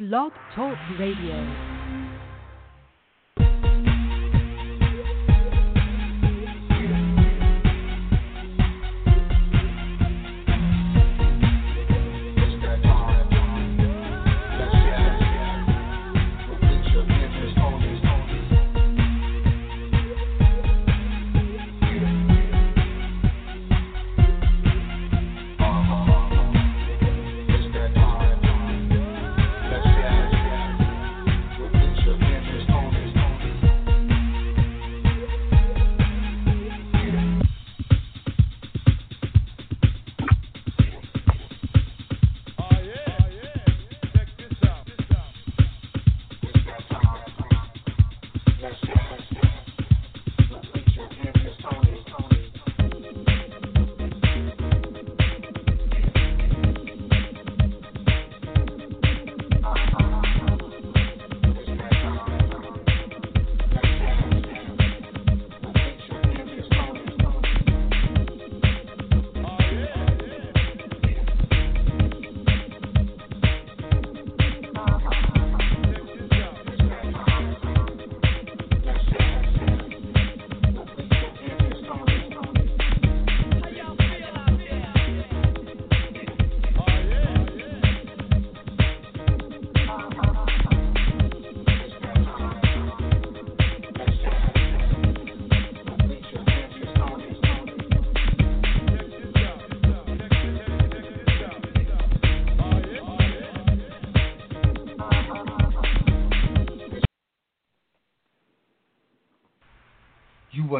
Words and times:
Blog 0.00 0.32
Talk 0.54 0.78
Radio. 0.98 1.69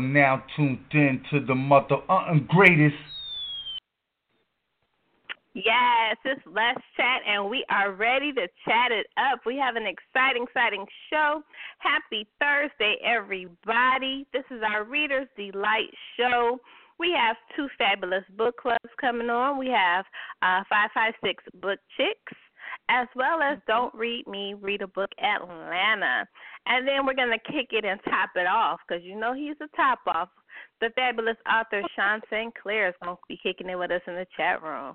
Are 0.01 0.09
now 0.09 0.43
tuned 0.57 0.79
in 0.93 1.23
to 1.31 1.45
the 1.45 1.55
mother 1.55 1.97
uh, 2.09 2.35
greatest. 2.49 2.97
Yes, 5.53 6.17
it's 6.25 6.41
Let's 6.47 6.81
Chat, 6.97 7.21
and 7.27 7.51
we 7.51 7.65
are 7.71 7.93
ready 7.93 8.33
to 8.33 8.47
chat 8.65 8.93
it 8.93 9.07
up. 9.19 9.41
We 9.45 9.57
have 9.57 9.77
an 9.77 9.85
exciting, 9.85 10.45
exciting 10.45 10.87
show. 11.11 11.43
Happy 11.79 12.27
Thursday, 12.41 12.97
everybody. 13.05 14.27
This 14.33 14.45
is 14.51 14.63
our 14.65 14.85
Reader's 14.85 15.27
Delight 15.37 15.91
show. 16.17 16.59
We 17.01 17.15
have 17.19 17.37
two 17.57 17.69
fabulous 17.77 18.25
book 18.39 18.59
clubs 18.59 18.79
coming 19.01 19.29
on. 19.29 19.59
We 19.59 19.69
have 19.69 20.05
uh, 20.43 20.63
556 20.71 21.45
Book 21.61 21.81
Chicks 21.97 22.39
as 22.89 23.07
well 23.15 23.41
as 23.41 23.59
Don't 23.67 23.95
Read 23.95 24.27
Me, 24.27 24.55
Read 24.55 24.83
a 24.83 24.87
Book 24.87 25.11
Atlanta. 25.23 26.27
And 26.71 26.87
then 26.87 27.05
we're 27.05 27.19
going 27.19 27.35
to 27.35 27.53
kick 27.53 27.71
it 27.73 27.85
and 27.85 27.99
top 28.05 28.31
it 28.37 28.47
off 28.47 28.79
because 28.87 29.03
you 29.03 29.19
know 29.19 29.35
he's 29.35 29.57
a 29.61 29.67
top 29.77 29.99
off. 30.07 30.29
The 30.81 30.91
fabulous 30.95 31.37
author 31.51 31.83
Sean 31.97 32.21
St. 32.31 32.55
Clair 32.63 32.89
is 32.89 32.95
going 33.03 33.17
to 33.17 33.23
be 33.29 33.41
kicking 33.43 33.69
it 33.69 33.75
with 33.77 33.91
us 33.91 34.03
in 34.07 34.15
the 34.15 34.27
chat 34.37 34.63
room. 34.63 34.95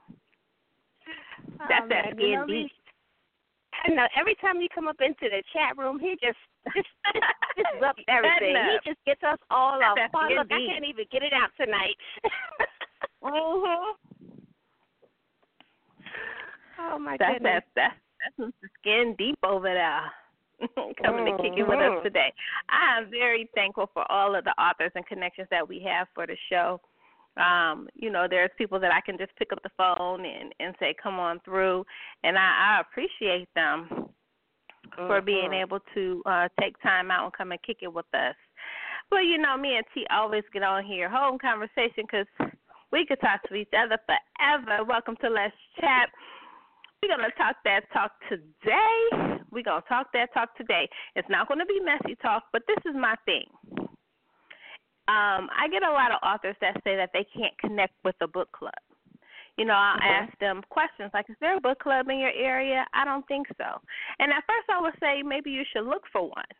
That's 1.67 1.83
oh, 1.83 1.89
that 1.89 2.17
know, 2.17 2.47
deep. 2.47 2.71
I 3.83 3.91
know 3.91 4.07
every 4.17 4.35
time 4.35 4.61
you 4.61 4.67
come 4.73 4.87
up 4.87 5.01
into 5.01 5.27
the 5.27 5.43
chat 5.51 5.77
room, 5.77 5.99
he 5.99 6.15
just 6.23 6.39
just 6.73 6.87
just, 7.57 7.83
up 7.83 7.97
everything. 8.07 8.55
He 8.55 8.89
just 8.89 9.03
gets 9.05 9.21
us 9.23 9.37
all 9.51 9.83
off. 9.83 9.97
Oh, 10.15 10.27
look, 10.31 10.47
I 10.51 10.65
can't 10.71 10.85
even 10.85 11.05
get 11.11 11.23
it 11.23 11.33
out 11.33 11.51
tonight. 11.59 11.97
mhm. 13.23 13.93
Oh 16.79 16.99
my 16.99 17.17
that's, 17.19 17.33
goodness. 17.33 17.63
That's 17.75 17.95
that's 18.37 18.51
skin 18.79 19.13
deep 19.17 19.39
over 19.43 19.67
there. 19.73 20.11
Coming 21.03 21.25
mm-hmm. 21.25 21.37
to 21.37 21.43
kick 21.43 21.57
it 21.57 21.67
with 21.67 21.79
us 21.79 21.91
mm-hmm. 21.91 22.03
today. 22.03 22.33
I 22.69 22.99
am 22.99 23.09
very 23.09 23.49
thankful 23.55 23.89
for 23.93 24.09
all 24.11 24.35
of 24.35 24.43
the 24.43 24.51
authors 24.61 24.91
and 24.95 25.05
connections 25.05 25.47
that 25.51 25.67
we 25.67 25.81
have 25.87 26.07
for 26.13 26.25
the 26.27 26.37
show. 26.49 26.79
Um, 27.37 27.89
you 27.95 28.09
know, 28.09 28.27
there's 28.29 28.51
people 28.57 28.79
that 28.79 28.93
I 28.93 29.01
can 29.01 29.17
just 29.17 29.35
pick 29.35 29.51
up 29.51 29.61
the 29.63 29.69
phone 29.75 30.25
and 30.25 30.53
and 30.59 30.73
say, 30.79 30.95
"Come 31.01 31.19
on 31.19 31.41
through," 31.43 31.85
and 32.23 32.37
I, 32.37 32.77
I 32.77 32.81
appreciate 32.81 33.49
them 33.55 33.89
mm-hmm. 33.91 35.07
for 35.07 35.21
being 35.21 35.51
able 35.53 35.79
to 35.93 36.23
uh 36.25 36.47
take 36.59 36.81
time 36.81 37.11
out 37.11 37.25
and 37.25 37.33
come 37.33 37.51
and 37.51 37.61
kick 37.63 37.79
it 37.81 37.93
with 37.93 38.05
us. 38.13 38.35
Well, 39.11 39.23
you 39.23 39.37
know, 39.37 39.57
me 39.57 39.75
and 39.75 39.85
T 39.93 40.05
always 40.09 40.43
get 40.53 40.63
on 40.63 40.83
here, 40.85 41.09
home 41.09 41.37
conversation, 41.37 42.05
because 42.09 42.25
we 42.91 43.05
could 43.05 43.19
talk 43.19 43.43
to 43.49 43.55
each 43.55 43.69
other 43.77 43.97
forever. 44.05 44.83
Welcome 44.85 45.15
to 45.21 45.29
Let's 45.29 45.53
Chat. 45.79 46.09
We're 47.05 47.17
going 47.17 47.29
to 47.29 47.37
talk 47.37 47.57
that 47.65 47.81
talk 47.93 48.11
today. 48.29 49.37
We're 49.51 49.61
going 49.61 49.81
to 49.81 49.87
talk 49.87 50.07
that 50.13 50.33
talk 50.33 50.57
today. 50.57 50.89
It's 51.15 51.29
not 51.29 51.47
going 51.47 51.59
to 51.59 51.65
be 51.65 51.79
messy 51.79 52.15
talk, 52.19 52.43
but 52.51 52.63
this 52.67 52.81
is 52.89 52.97
my 52.97 53.13
thing. 53.25 53.45
Um, 55.05 55.45
I 55.53 55.69
get 55.69 55.83
a 55.83 55.91
lot 55.91 56.09
of 56.09 56.17
authors 56.25 56.55
that 56.61 56.81
say 56.83 56.95
that 56.95 57.11
they 57.13 57.23
can't 57.29 57.55
connect 57.59 57.93
with 58.03 58.15
a 58.21 58.27
book 58.27 58.51
club. 58.51 58.73
You 59.55 59.65
know, 59.65 59.75
I'll 59.75 59.97
mm-hmm. 59.97 60.25
ask 60.25 60.39
them 60.39 60.63
questions 60.71 61.11
like, 61.13 61.29
is 61.29 61.35
there 61.41 61.57
a 61.57 61.61
book 61.61 61.77
club 61.77 62.09
in 62.09 62.17
your 62.17 62.33
area? 62.33 62.85
I 62.95 63.05
don't 63.05 63.25
think 63.27 63.45
so. 63.55 63.79
And 64.17 64.31
at 64.31 64.43
first 64.49 64.65
I 64.73 64.81
would 64.81 64.95
say 64.99 65.21
maybe 65.21 65.51
you 65.51 65.61
should 65.71 65.85
look 65.85 66.03
for 66.11 66.23
one. 66.23 66.57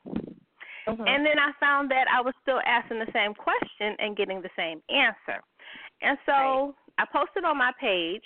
Mm-hmm. 0.87 1.07
And 1.07 1.25
then 1.25 1.39
I 1.41 1.57
found 1.59 1.89
that 1.89 2.05
I 2.05 2.21
was 2.21 2.35
still 2.43 2.61
asking 2.67 2.99
the 2.99 3.11
same 3.11 3.33
question 3.33 3.97
and 3.97 4.15
getting 4.15 4.43
the 4.43 4.53
same 4.55 4.79
answer. 4.93 5.41
And 6.03 6.19
so 6.27 6.31
right. 6.31 6.73
I 6.99 7.05
posted 7.11 7.45
on 7.45 7.57
my 7.57 7.71
page 7.81 8.23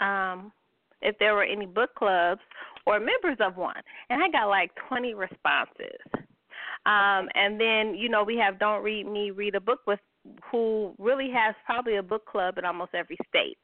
um, 0.00 0.52
if 1.02 1.18
there 1.18 1.34
were 1.34 1.44
any 1.44 1.66
book 1.66 1.94
clubs 1.94 2.40
or 2.86 2.98
members 3.00 3.38
of 3.40 3.56
one. 3.56 3.76
And 4.10 4.22
I 4.22 4.28
got 4.30 4.48
like 4.48 4.70
20 4.88 5.14
responses. 5.14 6.00
Um, 6.86 7.28
and 7.34 7.60
then, 7.60 7.94
you 7.94 8.08
know, 8.08 8.22
we 8.22 8.36
have 8.36 8.58
Don't 8.58 8.82
Read 8.82 9.06
Me, 9.06 9.30
Read 9.32 9.56
a 9.56 9.60
Book 9.60 9.80
with 9.86 9.98
who 10.50 10.94
really 10.98 11.30
has 11.30 11.54
probably 11.64 11.96
a 11.96 12.02
book 12.02 12.26
club 12.26 12.58
in 12.58 12.64
almost 12.64 12.94
every 12.94 13.16
state. 13.28 13.58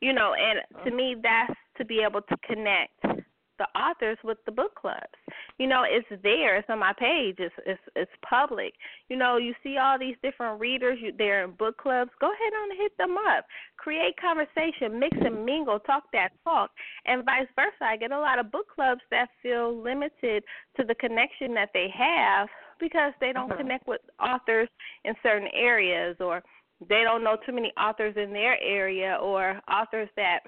You 0.00 0.14
know, 0.14 0.34
and 0.34 0.84
to 0.84 0.90
me, 0.90 1.16
that's 1.22 1.52
to 1.76 1.84
be 1.84 2.00
able 2.00 2.22
to 2.22 2.36
connect 2.46 3.26
the 3.60 3.78
authors 3.78 4.16
with 4.24 4.38
the 4.46 4.52
book 4.52 4.74
clubs. 4.74 5.20
You 5.58 5.68
know, 5.68 5.84
it's 5.86 6.08
there. 6.22 6.56
It's 6.56 6.68
on 6.70 6.78
my 6.78 6.94
page. 6.98 7.36
It's 7.38 7.54
it's 7.66 7.80
it's 7.94 8.10
public. 8.26 8.72
You 9.10 9.16
know, 9.16 9.36
you 9.36 9.54
see 9.62 9.76
all 9.76 9.98
these 9.98 10.16
different 10.22 10.58
readers. 10.58 10.98
You, 11.00 11.12
they're 11.16 11.44
in 11.44 11.52
book 11.52 11.76
clubs. 11.76 12.10
Go 12.20 12.28
ahead 12.32 12.52
and 12.62 12.80
hit 12.80 12.96
them 12.96 13.16
up. 13.28 13.44
Create 13.76 14.14
conversation. 14.18 14.98
Mix 14.98 15.16
and 15.20 15.44
mingle. 15.44 15.78
Talk 15.80 16.04
that 16.14 16.30
talk, 16.42 16.70
and 17.04 17.24
vice 17.24 17.46
versa. 17.54 17.84
I 17.84 17.98
get 17.98 18.12
a 18.12 18.18
lot 18.18 18.38
of 18.38 18.50
book 18.50 18.66
clubs 18.74 19.02
that 19.10 19.28
feel 19.42 19.78
limited 19.80 20.42
to 20.78 20.84
the 20.84 20.94
connection 20.94 21.52
that 21.54 21.68
they 21.74 21.88
have 21.94 22.48
because 22.80 23.12
they 23.20 23.32
don't 23.32 23.50
mm-hmm. 23.50 23.58
connect 23.58 23.86
with 23.86 24.00
authors 24.18 24.68
in 25.04 25.12
certain 25.22 25.48
areas 25.52 26.16
or 26.18 26.42
they 26.88 27.02
don't 27.04 27.22
know 27.22 27.36
too 27.44 27.52
many 27.52 27.70
authors 27.78 28.14
in 28.16 28.32
their 28.32 28.56
area 28.62 29.18
or 29.20 29.60
authors 29.70 30.08
that 30.16 30.40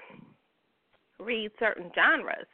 read 1.19 1.51
certain 1.59 1.91
genres 1.95 2.47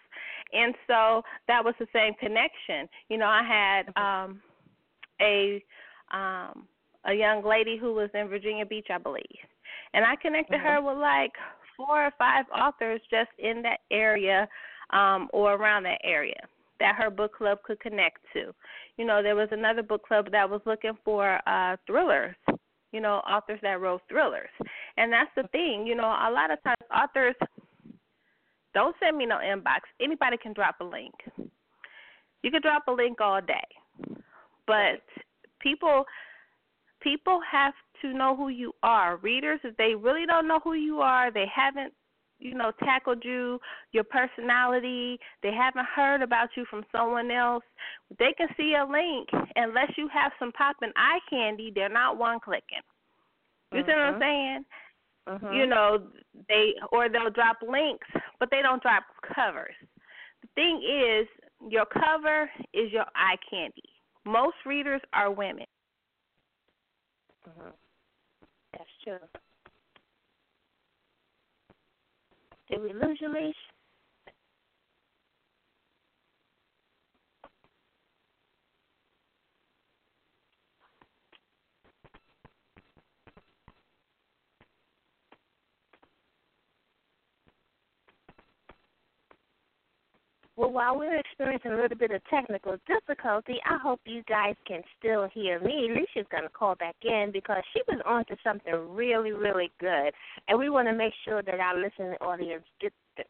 and 0.53 0.73
so 0.87 1.23
that 1.47 1.63
was 1.63 1.75
the 1.79 1.87
same 1.93 2.13
connection. 2.15 2.87
You 3.09 3.17
know, 3.17 3.27
I 3.27 3.43
had 3.43 4.01
um 4.01 4.41
a 5.21 5.63
um 6.11 6.67
a 7.05 7.13
young 7.13 7.43
lady 7.45 7.77
who 7.77 7.93
was 7.93 8.09
in 8.13 8.27
Virginia 8.27 8.65
Beach, 8.65 8.87
I 8.89 8.97
believe. 8.97 9.23
And 9.93 10.05
I 10.05 10.15
connected 10.15 10.59
mm-hmm. 10.59 10.67
her 10.67 10.81
with 10.81 10.97
like 10.97 11.31
four 11.77 12.05
or 12.05 12.11
five 12.17 12.45
authors 12.55 13.01
just 13.09 13.29
in 13.37 13.61
that 13.63 13.79
area 13.91 14.47
um 14.91 15.29
or 15.33 15.53
around 15.53 15.83
that 15.83 16.01
area 16.03 16.39
that 16.79 16.95
her 16.95 17.09
book 17.09 17.35
club 17.35 17.59
could 17.63 17.79
connect 17.79 18.19
to. 18.33 18.53
You 18.97 19.05
know, 19.05 19.21
there 19.21 19.35
was 19.35 19.49
another 19.51 19.83
book 19.83 20.05
club 20.07 20.31
that 20.31 20.49
was 20.49 20.61
looking 20.65 20.97
for 21.03 21.39
uh 21.47 21.77
thrillers 21.85 22.35
you 22.91 23.01
know, 23.01 23.17
authors 23.29 23.59
that 23.61 23.79
wrote 23.79 24.01
thrillers. 24.09 24.49
And 24.97 25.11
that's 25.13 25.29
the 25.35 25.43
thing, 25.49 25.85
you 25.85 25.95
know, 25.95 26.05
a 26.05 26.31
lot 26.31 26.51
of 26.51 26.61
times 26.63 26.77
authors 26.95 27.35
Don't 28.73 28.95
send 28.99 29.17
me 29.17 29.25
no 29.25 29.37
inbox. 29.37 29.81
Anybody 30.01 30.37
can 30.37 30.53
drop 30.53 30.75
a 30.81 30.83
link. 30.83 31.13
You 32.43 32.51
can 32.51 32.61
drop 32.61 32.83
a 32.87 32.91
link 32.91 33.19
all 33.19 33.41
day. 33.41 34.15
But 34.67 35.01
people 35.59 36.05
people 37.01 37.39
have 37.49 37.73
to 38.01 38.13
know 38.13 38.35
who 38.35 38.49
you 38.49 38.73
are. 38.83 39.17
Readers, 39.17 39.59
if 39.63 39.75
they 39.77 39.95
really 39.95 40.25
don't 40.25 40.47
know 40.47 40.59
who 40.63 40.73
you 40.73 40.99
are, 40.99 41.31
they 41.31 41.45
haven't 41.53 41.93
you 42.39 42.55
know, 42.55 42.71
tackled 42.79 43.23
you, 43.23 43.59
your 43.91 44.05
personality, 44.05 45.19
they 45.43 45.51
haven't 45.51 45.85
heard 45.93 46.21
about 46.21 46.49
you 46.55 46.65
from 46.69 46.85
someone 46.91 47.29
else, 47.31 47.63
they 48.17 48.33
can 48.37 48.47
see 48.55 48.75
a 48.75 48.85
link. 48.89 49.27
Unless 49.55 49.91
you 49.97 50.07
have 50.07 50.31
some 50.39 50.51
popping 50.53 50.91
eye 50.95 51.19
candy, 51.29 51.71
they're 51.73 51.89
not 51.89 52.17
one 52.17 52.39
clicking. 52.39 52.79
You 53.71 53.83
see 53.83 53.91
what 53.91 53.99
I'm 53.99 54.13
Mhm. 54.15 54.19
saying? 54.19 54.65
Mhm. 55.29 55.55
You 55.55 55.67
know, 55.67 56.11
they 56.47 56.73
or 56.91 57.07
they'll 57.07 57.29
drop 57.29 57.61
links, 57.61 58.07
but 58.39 58.49
they 58.49 58.61
don't 58.63 58.81
drop 58.81 59.03
covers. 59.21 59.75
The 60.41 60.47
thing 60.55 60.81
is, 60.81 61.27
your 61.69 61.85
cover 61.85 62.49
is 62.73 62.91
your 62.91 63.05
eye 63.15 63.37
candy. 63.49 63.93
Most 64.25 64.57
readers 64.65 65.01
are 65.13 65.29
women. 65.29 65.67
Mhm. 67.47 67.73
That's 68.71 68.97
true. 69.03 69.19
Did 72.69 72.81
we 72.81 72.93
lose 72.93 73.21
you, 73.21 73.29
Leash? 73.29 73.68
Well, 90.59 90.71
while 90.73 90.99
we're 90.99 91.15
experiencing 91.15 91.71
a 91.71 91.77
little 91.77 91.97
bit 91.97 92.11
of 92.11 92.21
technical 92.29 92.75
difficulty, 92.85 93.61
I 93.65 93.77
hope 93.81 94.01
you 94.03 94.23
guys 94.27 94.55
can 94.67 94.81
still 94.99 95.29
hear 95.33 95.57
me. 95.61 95.87
Alicia's 95.89 96.27
going 96.29 96.43
to 96.43 96.49
call 96.49 96.75
back 96.75 96.97
in 97.01 97.29
because 97.31 97.63
she 97.71 97.81
was 97.87 98.01
on 98.05 98.25
to 98.25 98.35
something 98.43 98.73
really, 98.89 99.31
really 99.31 99.71
good. 99.79 100.11
And 100.49 100.59
we 100.59 100.69
want 100.69 100.89
to 100.89 100.93
make 100.93 101.13
sure 101.23 101.41
that 101.41 101.61
our 101.61 101.79
listening 101.79 102.17
audience 102.19 102.65
get 102.81 102.91
the, 103.15 103.23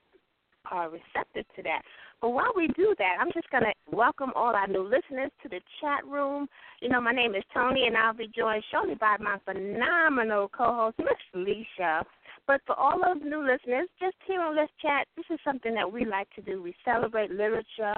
are 0.71 0.89
receptive 0.89 1.45
to 1.55 1.61
that. 1.61 1.83
But 2.21 2.31
while 2.31 2.51
we 2.56 2.68
do 2.69 2.94
that, 2.98 3.16
I'm 3.19 3.31
just 3.33 3.50
going 3.50 3.63
to 3.63 3.95
welcome 3.95 4.31
all 4.36 4.54
our 4.54 4.68
new 4.68 4.83
listeners 4.83 5.31
to 5.42 5.50
the 5.50 5.62
chat 5.80 6.06
room. 6.06 6.48
You 6.81 6.89
know, 6.89 7.00
my 7.00 7.13
name 7.13 7.33
is 7.33 7.44
Toni, 7.54 7.88
and 7.88 7.95
I'll 7.95 8.13
be 8.13 8.30
joined 8.36 8.63
shortly 8.71 8.95
by 8.95 9.16
my 9.19 9.38
phenomenal 9.45 10.50
co 10.50 10.75
host, 10.75 10.98
Miss 11.00 11.07
Felicia. 11.31 12.04
But 12.45 12.62
for 12.66 12.77
all 12.77 13.00
of 13.10 13.21
new 13.21 13.39
listeners, 13.39 13.88
just 14.01 14.16
here 14.27 14.42
on 14.42 14.57
Let's 14.57 14.71
Chat, 14.81 15.07
this 15.16 15.25
is 15.30 15.39
something 15.45 15.74
that 15.75 15.89
we 15.89 16.04
like 16.04 16.27
to 16.36 16.42
do. 16.42 16.62
We 16.62 16.75
celebrate 16.83 17.31
literature 17.31 17.94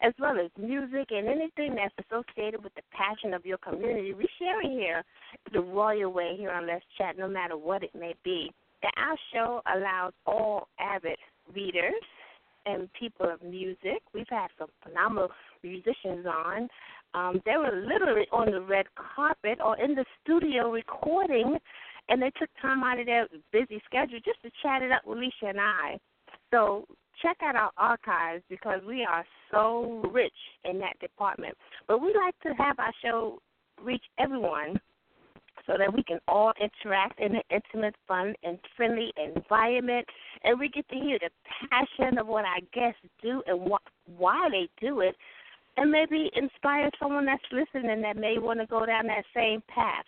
as 0.00 0.12
well 0.18 0.38
as 0.38 0.50
music 0.56 1.08
and 1.10 1.26
anything 1.26 1.74
that's 1.74 1.94
associated 2.06 2.62
with 2.62 2.74
the 2.76 2.82
passion 2.92 3.34
of 3.34 3.44
your 3.44 3.58
community. 3.58 4.14
We 4.14 4.26
share 4.38 4.62
it 4.62 4.70
here 4.70 5.02
the 5.52 5.60
royal 5.60 6.12
way 6.12 6.34
here 6.38 6.52
on 6.52 6.66
Let's 6.66 6.84
Chat, 6.96 7.18
no 7.18 7.28
matter 7.28 7.56
what 7.58 7.82
it 7.82 7.94
may 7.94 8.14
be. 8.24 8.50
And 8.82 8.92
our 8.96 9.16
show 9.34 9.60
allows 9.74 10.12
all 10.24 10.68
avid 10.78 11.18
readers 11.54 11.94
and 12.66 12.92
people 12.92 13.30
of 13.30 13.42
music. 13.42 14.02
We've 14.12 14.28
had 14.28 14.48
some 14.58 14.68
phenomenal 14.82 15.30
musicians 15.62 16.26
on. 16.26 16.68
Um, 17.14 17.40
they 17.46 17.56
were 17.56 17.84
literally 17.86 18.26
on 18.32 18.50
the 18.50 18.60
red 18.60 18.86
carpet 19.14 19.58
or 19.64 19.78
in 19.78 19.94
the 19.94 20.04
studio 20.22 20.70
recording 20.70 21.58
and 22.08 22.22
they 22.22 22.30
took 22.38 22.50
time 22.60 22.82
out 22.82 23.00
of 23.00 23.06
their 23.06 23.26
busy 23.52 23.80
schedule 23.86 24.18
just 24.24 24.42
to 24.42 24.50
chat 24.62 24.82
it 24.82 24.92
up 24.92 25.02
with 25.06 25.18
Alicia 25.18 25.48
and 25.48 25.60
I. 25.60 25.98
So 26.52 26.86
check 27.22 27.38
out 27.42 27.56
our 27.56 27.70
archives 27.76 28.42
because 28.48 28.80
we 28.86 29.04
are 29.04 29.24
so 29.50 30.02
rich 30.12 30.32
in 30.64 30.78
that 30.80 30.98
department. 31.00 31.56
But 31.88 32.00
we 32.00 32.14
like 32.14 32.38
to 32.42 32.62
have 32.62 32.78
our 32.78 32.92
show 33.02 33.38
reach 33.82 34.04
everyone 34.18 34.78
so 35.66 35.74
that 35.78 35.92
we 35.92 36.02
can 36.02 36.18
all 36.28 36.52
interact 36.60 37.20
in 37.20 37.36
an 37.36 37.42
intimate, 37.50 37.94
fun, 38.06 38.34
and 38.42 38.58
friendly 38.76 39.12
environment. 39.16 40.06
And 40.44 40.58
we 40.58 40.68
get 40.68 40.88
to 40.88 40.94
hear 40.94 41.18
the 41.18 41.30
passion 41.70 42.18
of 42.18 42.26
what 42.26 42.44
our 42.44 42.60
guests 42.72 43.00
do 43.22 43.42
and 43.46 43.70
wh- 43.70 44.20
why 44.20 44.48
they 44.50 44.68
do 44.80 45.00
it, 45.00 45.16
and 45.76 45.90
maybe 45.90 46.30
inspire 46.34 46.90
someone 46.98 47.26
that's 47.26 47.42
listening 47.52 48.00
that 48.02 48.16
may 48.16 48.38
want 48.38 48.60
to 48.60 48.66
go 48.66 48.86
down 48.86 49.06
that 49.08 49.24
same 49.34 49.62
path. 49.68 50.04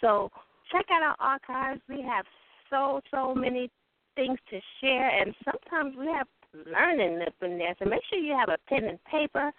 So 0.00 0.30
check 0.70 0.86
out 0.90 1.02
our 1.02 1.16
archives. 1.20 1.80
We 1.88 2.02
have 2.02 2.24
so, 2.70 3.00
so 3.10 3.34
many 3.34 3.70
things 4.16 4.38
to 4.50 4.60
share, 4.80 5.08
and 5.08 5.34
sometimes 5.44 5.96
we 5.96 6.06
have 6.06 6.26
learning 6.66 7.22
up 7.22 7.34
in 7.42 7.58
there. 7.58 7.74
So 7.78 7.88
make 7.88 8.02
sure 8.10 8.18
you 8.18 8.36
have 8.36 8.48
a 8.48 8.58
pen 8.68 8.84
and 8.84 9.02
paper 9.04 9.52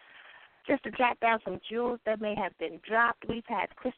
just 0.67 0.83
to 0.83 0.91
jot 0.91 1.19
down 1.19 1.39
some 1.43 1.59
jewels 1.69 1.99
that 2.05 2.21
may 2.21 2.35
have 2.35 2.57
been 2.57 2.79
dropped. 2.87 3.25
We've 3.27 3.43
had 3.47 3.67
Chris, 3.75 3.93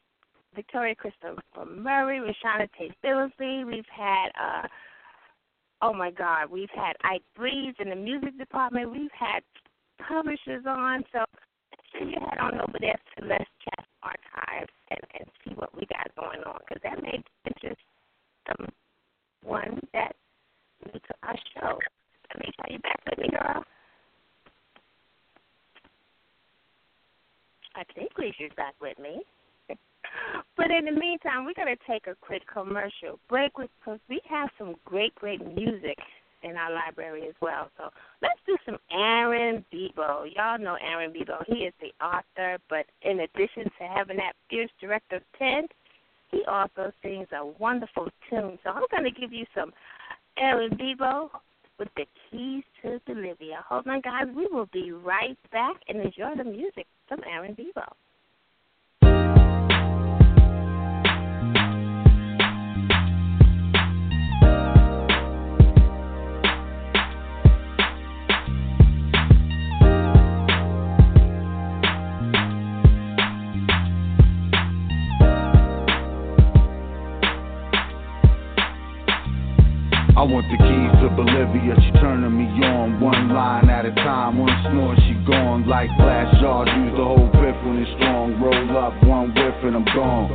Victoria 0.76 0.94
Christopher 0.94 1.64
Murray, 1.74 2.20
ReShonda 2.20 2.68
Tate 2.78 2.92
Billingsley. 3.02 3.64
We've 3.64 3.82
had, 3.90 4.28
uh, 4.38 4.68
oh 5.80 5.94
my 5.94 6.10
God, 6.10 6.50
we've 6.50 6.68
had 6.74 6.92
Ike 7.02 7.22
Breeze 7.34 7.74
in 7.78 7.88
the 7.88 7.96
music 7.96 8.36
department. 8.36 8.92
We've 8.92 9.08
had 9.18 9.40
publishers 10.06 10.64
on. 10.68 11.02
So 11.14 11.24
sure 11.92 12.06
you 12.06 12.16
head 12.20 12.38
on 12.38 12.60
over 12.60 12.76
there 12.78 12.92
to 13.16 13.24
Let's 13.24 13.46
Chat 13.64 13.86
Archives 14.02 14.70
and, 14.90 15.00
and 15.18 15.30
see 15.42 15.54
what 15.54 15.74
we 15.74 15.86
got 15.86 16.14
going 16.14 16.44
on 16.44 16.58
because 16.68 16.82
that 16.82 17.02
may 17.02 17.22
interest 17.46 17.80
someone 18.46 19.80
that 19.94 20.14
new 20.84 20.92
to 20.92 21.14
our 21.22 21.36
show. 21.54 21.78
Let 22.34 22.44
me 22.44 22.52
tell 22.60 22.70
you 22.70 22.80
back 22.80 23.00
with 23.08 23.18
me, 23.18 23.28
girl. 23.30 23.64
I 27.74 27.82
think 27.94 28.10
Leisha's 28.18 28.54
back 28.58 28.74
with 28.78 28.98
me. 28.98 29.22
But 30.56 30.70
in 30.70 30.86
the 30.86 30.98
meantime, 30.98 31.44
we're 31.44 31.54
going 31.54 31.74
to 31.74 31.82
take 31.86 32.06
a 32.06 32.14
quick 32.20 32.42
commercial 32.52 33.18
break 33.28 33.52
because 33.56 34.00
we 34.08 34.20
have 34.28 34.48
some 34.58 34.74
great, 34.84 35.14
great 35.14 35.40
music 35.54 35.98
in 36.42 36.56
our 36.56 36.72
library 36.72 37.26
as 37.28 37.34
well. 37.40 37.70
So 37.76 37.90
let's 38.22 38.38
do 38.46 38.56
some 38.64 38.78
Aaron 38.90 39.64
Bebo. 39.72 40.26
Y'all 40.34 40.58
know 40.58 40.76
Aaron 40.80 41.12
Bebo. 41.12 41.42
He 41.46 41.64
is 41.64 41.74
the 41.80 41.92
author, 42.04 42.58
but 42.68 42.86
in 43.02 43.20
addition 43.20 43.64
to 43.64 43.88
having 43.94 44.16
that 44.18 44.34
fierce 44.48 44.70
director 44.80 45.20
pen, 45.38 45.66
he 46.30 46.42
also 46.48 46.92
sings 47.02 47.28
a 47.32 47.44
wonderful 47.58 48.08
tune. 48.28 48.58
So 48.64 48.70
I'm 48.70 48.84
going 48.90 49.04
to 49.04 49.20
give 49.20 49.32
you 49.32 49.46
some 49.54 49.72
Aaron 50.38 50.76
Bebo 50.76 51.28
with 51.78 51.88
the 51.96 52.06
keys 52.30 52.64
to 52.82 53.00
Bolivia. 53.06 53.64
Hold 53.68 53.86
on, 53.86 54.00
guys. 54.00 54.26
We 54.34 54.46
will 54.50 54.68
be 54.72 54.92
right 54.92 55.38
back 55.52 55.76
and 55.88 56.00
enjoy 56.00 56.34
the 56.36 56.44
music 56.44 56.86
from 57.08 57.20
Aaron 57.30 57.54
Bebo. 57.54 57.84
Want 80.26 80.50
the 80.50 80.58
keys 80.58 80.92
to 81.02 81.08
Bolivia, 81.14 81.78
she 81.86 81.90
turning 82.02 82.34
me 82.34 82.46
on 82.66 82.98
One 82.98 83.30
line 83.30 83.70
at 83.70 83.86
a 83.86 83.94
time, 83.94 84.38
one 84.38 84.52
snort, 84.66 84.98
she 85.06 85.14
gone. 85.22 85.66
Like 85.68 85.90
glass 85.96 86.26
jars, 86.40 86.68
use 86.82 86.94
the 86.98 87.04
whole 87.04 87.30
grip 87.38 87.54
when 87.62 87.78
it's 87.78 87.90
strong. 87.94 88.34
Roll 88.42 88.74
up, 88.74 88.94
one 89.06 89.30
whiff 89.34 89.54
and 89.62 89.76
I'm 89.78 89.86
gone. 89.94 90.34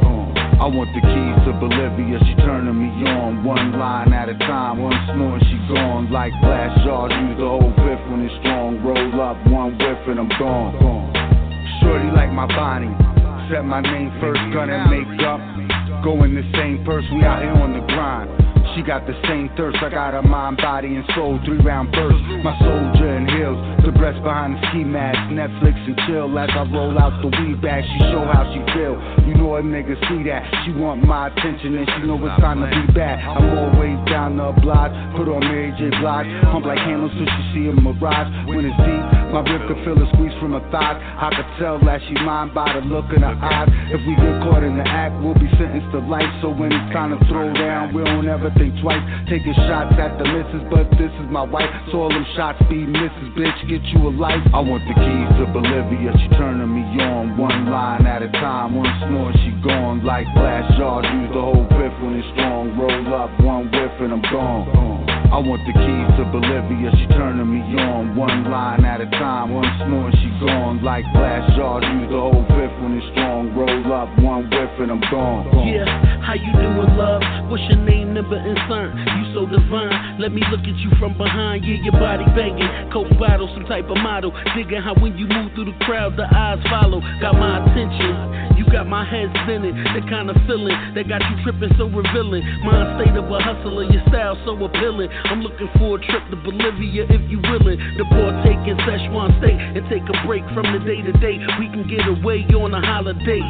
I 0.62 0.70
want 0.70 0.94
the 0.96 1.02
keys 1.04 1.38
to 1.44 1.52
Bolivia, 1.60 2.24
she 2.24 2.36
turning 2.46 2.78
me 2.78 2.88
on 3.10 3.44
One 3.44 3.76
line 3.76 4.14
at 4.14 4.30
a 4.30 4.38
time, 4.48 4.80
one 4.80 4.96
snort, 5.12 5.44
she 5.44 5.58
gone. 5.68 6.12
Like 6.12 6.32
glass 6.40 6.72
jars, 6.88 7.12
use 7.12 7.36
the 7.36 7.50
whole 7.50 7.74
grip 7.84 8.00
when 8.08 8.24
it's 8.24 8.36
strong. 8.40 8.80
Roll 8.80 9.20
up, 9.20 9.36
one 9.52 9.76
whiff 9.76 10.02
and 10.08 10.20
I'm 10.24 10.32
gone. 10.40 10.78
Shorty 11.84 12.10
like 12.16 12.32
my 12.32 12.48
body, 12.48 12.88
set 13.52 13.66
my 13.68 13.82
name 13.82 14.14
first, 14.24 14.40
gonna 14.56 14.88
make 14.88 15.20
up. 15.26 15.42
Go 16.06 16.24
in 16.24 16.34
the 16.34 16.46
same 16.56 16.86
purse, 16.86 17.06
we 17.12 17.26
out 17.28 17.44
here 17.44 17.52
on 17.52 17.74
the 17.74 17.84
grind 17.92 18.41
she 18.76 18.82
got 18.82 19.06
the 19.08 19.14
same 19.28 19.50
thirst. 19.58 19.78
I 19.82 19.90
got 19.90 20.14
a 20.14 20.22
mind, 20.22 20.58
body, 20.58 20.96
and 20.96 21.06
soul. 21.16 21.40
Three 21.46 21.60
round 21.60 21.92
burst. 21.92 22.24
My 22.44 22.58
soldier 22.60 23.16
in 23.22 23.30
heels. 23.38 23.60
The 23.86 23.92
breast 23.94 24.22
behind 24.24 24.58
the 24.58 24.62
ski 24.70 24.84
mask. 24.84 25.18
Netflix 25.30 25.78
and 25.86 25.98
chill 26.08 26.28
as 26.38 26.50
I 26.54 26.66
roll 26.70 26.98
out 26.98 27.14
the 27.22 27.30
weed 27.30 27.62
bag. 27.62 27.84
She 27.86 28.00
show 28.10 28.26
how 28.26 28.46
she 28.50 28.62
feel. 28.74 28.98
You 29.26 29.38
know 29.38 29.56
a 29.56 29.62
nigga 29.62 29.94
see 30.10 30.26
that. 30.30 30.42
She 30.66 30.74
want 30.74 31.06
my 31.06 31.28
attention 31.30 31.78
and 31.78 31.86
she 31.86 32.00
know 32.08 32.18
it's 32.26 32.38
time 32.42 32.62
to 32.62 32.70
be 32.70 32.94
back. 32.94 33.22
I'm 33.22 33.46
always 33.58 33.98
down 34.10 34.38
the 34.38 34.54
block. 34.62 34.90
Put 35.18 35.30
on 35.30 35.42
Mary 35.46 35.74
J. 35.78 35.90
Blige. 36.02 36.30
Hump 36.50 36.66
like 36.66 36.82
handles 36.82 37.14
so 37.14 37.26
she 37.26 37.42
see 37.54 37.66
a 37.70 37.74
mirage. 37.74 38.30
When 38.50 38.66
it's 38.66 38.78
deep, 38.82 39.04
My 39.32 39.42
whip 39.46 39.64
could 39.68 39.80
feel 39.86 39.96
a 39.96 40.08
squeeze 40.14 40.36
from 40.42 40.54
her 40.54 40.66
thighs. 40.72 41.00
I 41.00 41.30
could 41.32 41.50
tell 41.58 41.80
that 41.88 42.02
she 42.08 42.14
mine 42.20 42.54
by 42.54 42.68
the 42.74 42.82
look 42.84 43.08
in 43.16 43.22
her 43.22 43.38
eyes. 43.38 43.70
If 43.94 44.02
we 44.04 44.14
get 44.20 44.44
caught 44.44 44.64
in 44.64 44.76
the 44.78 44.84
act, 44.84 45.16
we'll 45.24 45.38
be 45.38 45.48
sentenced 45.56 45.88
to 45.96 46.00
life. 46.04 46.28
So 46.42 46.52
when 46.52 46.72
it's 46.72 46.90
time 46.92 47.16
to 47.16 47.20
throw 47.32 47.54
down, 47.54 47.94
we 47.94 48.04
don't 48.04 48.28
ever 48.28 48.52
think 48.60 48.76
twice. 48.82 49.02
Taking 49.30 49.56
shots 49.68 49.96
at 49.96 50.20
the 50.20 50.26
missus, 50.28 50.64
but 50.68 50.90
this 51.00 51.12
is 51.24 51.28
my 51.32 51.44
wife. 51.48 51.70
So 51.92 52.04
all 52.04 52.12
them 52.12 52.28
shots 52.36 52.60
be 52.68 52.84
misses, 53.22 53.36
bitch. 53.38 53.70
Get 53.70 53.84
you 53.94 54.08
a 54.08 54.12
life. 54.12 54.42
I 54.54 54.60
want 54.60 54.84
the 54.88 54.94
keys 54.94 55.30
to 55.40 55.52
Bolivia. 55.52 56.12
She 56.18 56.28
turning 56.38 56.74
me 56.74 57.02
on 57.02 57.38
one 57.38 57.70
line 57.70 58.06
at 58.06 58.22
a 58.22 58.32
time. 58.32 58.76
One 58.76 58.92
snort, 59.08 59.36
she 59.36 59.52
gone 59.64 60.04
like 60.04 60.26
glass 60.34 60.72
jars. 60.78 61.06
Use 61.06 61.30
the 61.34 61.42
whole 61.42 61.68
fifth 61.70 61.98
when 62.02 62.16
it's 62.16 62.28
strong. 62.34 62.78
Roll 62.78 63.14
up 63.14 63.30
one 63.42 63.72
whiff 63.72 63.92
and 64.00 64.14
I'm 64.14 64.22
gone. 64.22 65.11
I 65.32 65.40
want 65.40 65.64
the 65.64 65.72
keys 65.72 66.10
to 66.20 66.28
Bolivia, 66.28 66.92
she 67.00 67.08
turning 67.16 67.48
me 67.48 67.64
on. 67.80 68.20
One 68.20 68.52
line 68.52 68.84
at 68.84 69.00
a 69.00 69.08
time, 69.16 69.56
one 69.56 69.64
snort, 69.80 70.12
she 70.20 70.28
gone. 70.44 70.84
Like 70.84 71.08
glass 71.16 71.48
jars, 71.56 71.88
use 71.88 72.12
the 72.12 72.20
whole 72.20 72.44
fifth 72.52 72.76
when 72.84 73.00
it's 73.00 73.08
strong. 73.16 73.56
Roll 73.56 73.88
up 73.96 74.12
one 74.20 74.52
whiff 74.52 74.76
and 74.84 74.92
I'm 74.92 75.00
gone. 75.08 75.48
gone. 75.48 75.72
Yeah, 75.72 75.88
how 76.20 76.36
you 76.36 76.52
doing, 76.52 77.00
love? 77.00 77.24
What's 77.48 77.64
your 77.72 77.80
name, 77.80 78.12
number, 78.12 78.36
and 78.36 78.60
sign? 78.68 78.92
You 78.92 79.24
so 79.32 79.48
divine. 79.48 80.20
Let 80.20 80.36
me 80.36 80.44
look 80.52 80.68
at 80.68 80.76
you 80.84 80.92
from 81.00 81.16
behind. 81.16 81.64
Yeah, 81.64 81.80
your 81.80 81.96
body 81.96 82.28
banging. 82.36 82.92
Coke 82.92 83.16
bottle, 83.16 83.48
some 83.56 83.64
type 83.72 83.88
of 83.88 84.04
model. 84.04 84.36
Digging 84.52 84.84
how 84.84 85.00
when 85.00 85.16
you 85.16 85.32
move 85.32 85.56
through 85.56 85.72
the 85.72 85.78
crowd, 85.88 86.20
the 86.20 86.28
eyes 86.28 86.60
follow. 86.68 87.00
Got 87.24 87.40
my 87.40 87.64
attention. 87.64 88.60
You 88.60 88.68
got 88.68 88.84
my 88.84 89.08
head 89.08 89.32
spinning. 89.48 89.80
The 89.96 90.04
kind 90.12 90.28
of 90.30 90.36
feeling 90.44 90.76
that 90.94 91.08
got 91.08 91.24
you 91.24 91.40
tripping 91.48 91.72
so 91.80 91.88
revealing. 91.88 92.44
Mind 92.68 93.00
state 93.00 93.16
of 93.16 93.32
a 93.32 93.40
hustler, 93.40 93.88
your 93.88 94.04
style 94.12 94.36
so 94.44 94.60
appealing. 94.60 95.08
I'm 95.26 95.42
looking 95.42 95.70
for 95.78 95.98
a 95.98 96.00
trip 96.02 96.24
to 96.32 96.38
Bolivia 96.38 97.06
if 97.10 97.24
you 97.30 97.40
willing. 97.42 97.78
The 97.98 98.06
partake 98.10 98.64
in 98.68 98.78
Szechuan 98.86 99.36
state 99.40 99.60
and 99.60 99.84
take 99.90 100.04
a 100.08 100.18
break 100.26 100.44
from 100.54 100.70
the 100.74 100.80
day 100.86 101.02
to 101.02 101.14
day. 101.20 101.38
We 101.60 101.70
can 101.70 101.86
get 101.88 102.08
away 102.08 102.46
on 102.56 102.74
a 102.74 102.82
holiday. 102.82 103.42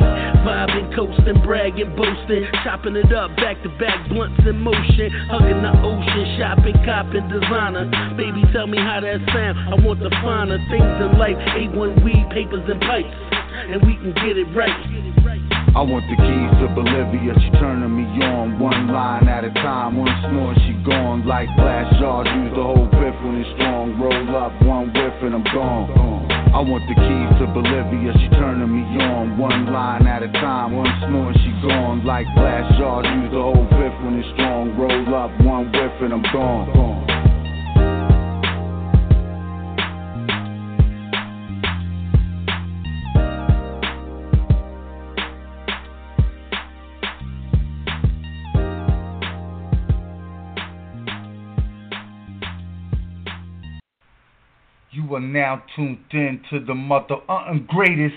Vibing, 0.44 0.96
coasting, 0.96 1.42
bragging, 1.44 1.96
boasting. 1.96 2.48
Chopping 2.64 2.96
it 2.96 3.12
up, 3.14 3.36
back 3.38 3.62
to 3.64 3.70
back, 3.78 4.08
blunts 4.10 4.42
in 4.48 4.60
motion. 4.60 5.10
Hugging 5.30 5.62
the 5.62 5.74
ocean, 5.82 6.26
shopping, 6.38 6.78
copping, 6.84 7.28
designer. 7.30 7.88
Baby, 8.18 8.44
tell 8.52 8.68
me 8.68 8.78
how 8.78 9.00
that 9.02 9.20
sound. 9.32 9.58
I 9.72 9.76
want 9.80 10.00
the 10.00 10.12
finer 10.22 10.60
things 10.70 10.96
in 11.02 11.18
life. 11.18 11.38
A1 11.58 12.04
weed, 12.04 12.26
papers, 12.32 12.66
and 12.68 12.82
pipes. 12.82 13.16
And 13.72 13.82
we 13.86 13.96
can 13.96 14.14
get 14.16 14.38
it 14.38 14.48
right. 14.56 15.41
I 15.72 15.80
want 15.88 16.04
the 16.12 16.20
keys 16.20 16.52
to 16.60 16.68
Bolivia, 16.76 17.32
she 17.40 17.50
turning 17.56 17.96
me 17.96 18.04
on. 18.28 18.60
One 18.60 18.92
line 18.92 19.30
at 19.32 19.46
a 19.46 19.54
time, 19.56 19.96
one 19.96 20.12
snort, 20.28 20.58
she 20.68 20.76
gone. 20.84 21.26
Like 21.26 21.48
glass 21.56 21.88
jars, 21.96 22.28
use 22.28 22.52
the 22.52 22.62
whole 22.62 22.92
fifth 22.92 23.16
when 23.24 23.40
it's 23.40 23.48
strong. 23.56 23.96
Roll 23.96 24.36
up 24.36 24.52
one 24.68 24.92
whiff 24.92 25.16
and 25.24 25.34
I'm 25.34 25.48
gone. 25.56 26.28
I 26.52 26.60
want 26.60 26.84
the 26.92 26.96
keys 27.00 27.32
to 27.40 27.48
Bolivia, 27.56 28.12
she 28.20 28.28
turning 28.36 28.68
me 28.68 28.84
on. 29.00 29.38
One 29.40 29.72
line 29.72 30.08
at 30.08 30.22
a 30.24 30.32
time, 30.44 30.76
one 30.76 30.92
snort, 31.08 31.40
she 31.40 31.56
gone. 31.64 32.04
Like 32.04 32.28
glass 32.36 32.68
jars, 32.76 33.08
use 33.08 33.32
the 33.32 33.40
whole 33.40 33.64
fifth 33.72 33.96
when 34.04 34.20
it's 34.20 34.28
strong. 34.36 34.76
Roll 34.76 35.16
up 35.16 35.32
one 35.40 35.72
whiff 35.72 35.96
and 36.04 36.12
I'm 36.12 36.26
gone. 36.36 37.01
Now 55.42 55.64
tuned 55.76 55.98
in 56.12 56.40
to 56.52 56.64
the 56.64 56.76
mother 56.76 57.16
uh, 57.28 57.54
greatest 57.68 58.14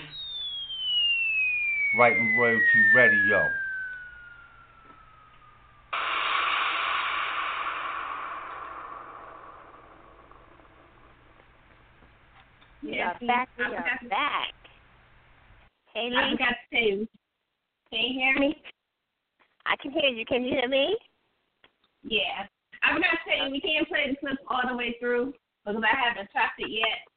Right 1.97 2.15
and 2.15 2.39
Royalty 2.39 2.61
Radio. 2.93 3.41
We 12.83 12.99
are 12.99 13.17
back. 13.25 13.49
We 13.57 13.63
are 13.63 13.99
back. 14.07 14.53
Hey, 15.95 16.09
Lee. 16.11 16.17
I 16.17 16.31
forgot 16.31 16.55
to. 16.73 17.07
Can 17.89 17.99
you 18.01 18.19
hear 18.19 18.39
me? 18.39 18.55
I 19.65 19.75
can 19.81 19.89
hear 19.89 20.11
you. 20.11 20.25
Can 20.25 20.43
you 20.43 20.51
hear 20.51 20.69
me? 20.69 20.95
Yeah. 22.03 22.45
I 22.83 22.93
forgot 22.93 23.09
to 23.09 23.17
tell 23.27 23.47
you, 23.47 23.51
we 23.51 23.61
can't 23.61 23.87
play 23.87 24.11
the 24.11 24.15
clip 24.17 24.37
all 24.47 24.61
the 24.69 24.77
way 24.77 24.95
through 24.99 25.33
because 25.65 25.81
I 25.81 25.97
haven't 25.97 26.29
chopped 26.31 26.59
it 26.59 26.69
yet. 26.69 27.14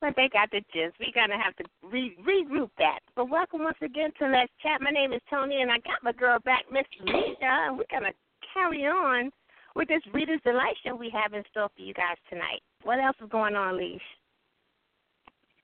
But 0.00 0.14
they 0.14 0.28
got 0.28 0.50
the 0.50 0.60
gist. 0.72 0.94
We're 1.00 1.14
gonna 1.14 1.42
have 1.42 1.56
to 1.56 1.64
re- 1.82 2.16
regroup 2.22 2.70
that. 2.78 3.00
But 3.16 3.28
welcome 3.28 3.64
once 3.64 3.78
again 3.82 4.10
to 4.18 4.28
Let's 4.28 4.52
Chat. 4.62 4.80
My 4.80 4.90
name 4.90 5.12
is 5.12 5.20
Toni, 5.28 5.60
and 5.62 5.72
I 5.72 5.78
got 5.78 6.02
my 6.02 6.12
girl 6.12 6.38
back, 6.44 6.64
Miss 6.70 6.86
Lisa, 7.02 7.36
and 7.42 7.76
we're 7.76 7.90
gonna 7.90 8.12
carry 8.54 8.86
on 8.86 9.32
with 9.74 9.88
this 9.88 10.02
Reader's 10.12 10.40
Delight 10.44 10.76
show 10.84 10.94
we 10.94 11.10
have 11.10 11.32
in 11.34 11.42
store 11.50 11.68
for 11.74 11.82
you 11.82 11.94
guys 11.94 12.16
tonight. 12.30 12.62
What 12.84 13.00
else 13.00 13.16
is 13.22 13.28
going 13.28 13.56
on, 13.56 13.76
Leash? 13.76 14.00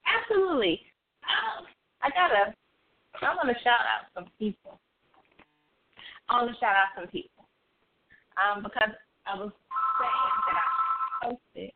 Absolutely. 0.06 0.80
Um, 1.22 1.66
I 2.02 2.10
gotta. 2.10 2.54
I 3.22 3.34
want 3.36 3.56
to 3.56 3.62
shout 3.62 3.86
out 3.86 4.10
some 4.14 4.26
people. 4.38 4.80
I 6.28 6.42
want 6.42 6.54
to 6.54 6.60
shout 6.60 6.74
out 6.74 6.90
some 6.96 7.08
people. 7.08 7.46
Um, 8.34 8.64
because 8.64 8.90
I 9.26 9.38
was 9.38 9.52
saying 10.00 10.34
that 10.46 10.58
I 10.58 11.26
posted. 11.26 11.72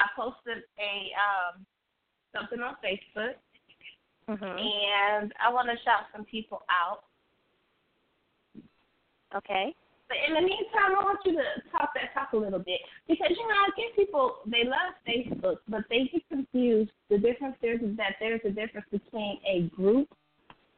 I 0.00 0.08
posted 0.16 0.64
a 0.80 0.92
um 1.14 1.66
something 2.34 2.60
on 2.60 2.76
Facebook, 2.84 3.34
Mm-hmm. 4.28 4.44
and 4.44 5.32
I 5.44 5.52
want 5.52 5.68
to 5.68 5.76
shout 5.84 6.06
some 6.14 6.24
people 6.24 6.62
out. 6.70 7.02
Okay. 9.34 9.74
But 10.08 10.18
in 10.26 10.34
the 10.34 10.40
meantime, 10.40 10.98
I 10.98 11.04
want 11.04 11.18
you 11.24 11.32
to 11.32 11.42
talk 11.70 11.90
that 11.94 12.12
talk 12.14 12.32
a 12.32 12.36
little 12.36 12.58
bit 12.58 12.80
because 13.08 13.30
you 13.30 13.46
know 13.46 13.54
I 13.54 13.68
get 13.76 13.94
people 13.96 14.36
they 14.46 14.64
love 14.64 14.94
Facebook, 15.06 15.58
but 15.68 15.82
they 15.88 16.10
get 16.12 16.28
confused. 16.28 16.90
The 17.10 17.18
difference 17.18 17.56
is 17.62 17.80
that 17.96 18.16
there's 18.18 18.40
a 18.44 18.50
difference 18.50 18.86
between 18.90 19.38
a 19.46 19.62
group 19.74 20.08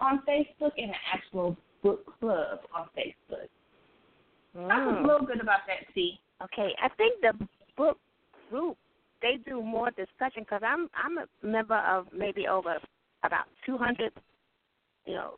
on 0.01 0.21
Facebook 0.29 0.73
and 0.77 0.91
an 0.91 0.97
actual 1.13 1.57
book 1.83 2.05
club 2.21 2.61
on 2.75 2.89
Facebook. 2.97 3.49
Talk 4.55 4.71
a 4.71 5.01
Mm. 5.01 5.07
little 5.07 5.27
bit 5.27 5.41
about 5.41 5.61
that, 5.67 5.93
T. 5.95 6.21
Okay, 6.43 6.75
I 6.83 6.89
think 6.91 7.21
the 7.23 7.49
book 7.77 7.99
group 8.51 8.77
they 9.23 9.39
do 9.47 9.63
more 9.63 9.91
discussion 9.91 10.43
because 10.43 10.63
I'm 10.65 10.89
I'm 10.95 11.19
a 11.19 11.47
member 11.47 11.77
of 11.77 12.07
maybe 12.13 12.47
over 12.47 12.77
about 13.25 13.45
200, 13.65 14.13
you 15.07 15.15
know, 15.15 15.35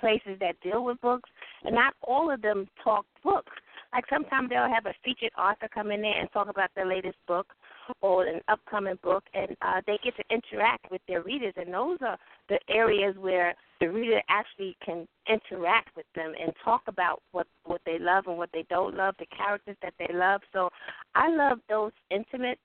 places 0.00 0.38
that 0.40 0.60
deal 0.62 0.84
with 0.84 1.00
books, 1.00 1.28
and 1.64 1.74
not 1.74 1.94
all 2.02 2.32
of 2.32 2.42
them 2.42 2.66
talk 2.82 3.04
books. 3.22 3.52
Like 3.92 4.04
sometimes 4.08 4.48
they'll 4.48 4.72
have 4.72 4.86
a 4.86 4.94
featured 5.04 5.32
author 5.36 5.68
come 5.72 5.90
in 5.90 6.00
there 6.00 6.18
and 6.18 6.30
talk 6.32 6.48
about 6.48 6.70
their 6.74 6.86
latest 6.86 7.16
book 7.26 7.48
or 8.00 8.24
an 8.26 8.40
upcoming 8.48 8.98
book, 9.02 9.24
and 9.34 9.56
uh, 9.62 9.80
they 9.86 9.98
get 10.02 10.14
to 10.16 10.24
interact 10.30 10.90
with 10.90 11.00
their 11.08 11.22
readers, 11.22 11.54
and 11.56 11.74
those 11.74 11.98
are 12.00 12.16
the 12.48 12.58
areas 12.68 13.16
where 13.18 13.54
the 13.80 13.88
reader 13.88 14.20
actually 14.28 14.76
can 14.84 15.08
interact 15.28 15.96
with 15.96 16.06
them 16.14 16.32
and 16.40 16.52
talk 16.64 16.82
about 16.86 17.20
what 17.32 17.46
what 17.64 17.80
they 17.84 17.98
love 17.98 18.24
and 18.26 18.36
what 18.38 18.50
they 18.52 18.64
don't 18.70 18.94
love, 18.96 19.14
the 19.18 19.26
characters 19.36 19.76
that 19.82 19.94
they 19.98 20.12
love. 20.14 20.40
So 20.52 20.70
I 21.14 21.28
love 21.34 21.58
those 21.68 21.92
intimate 22.10 22.58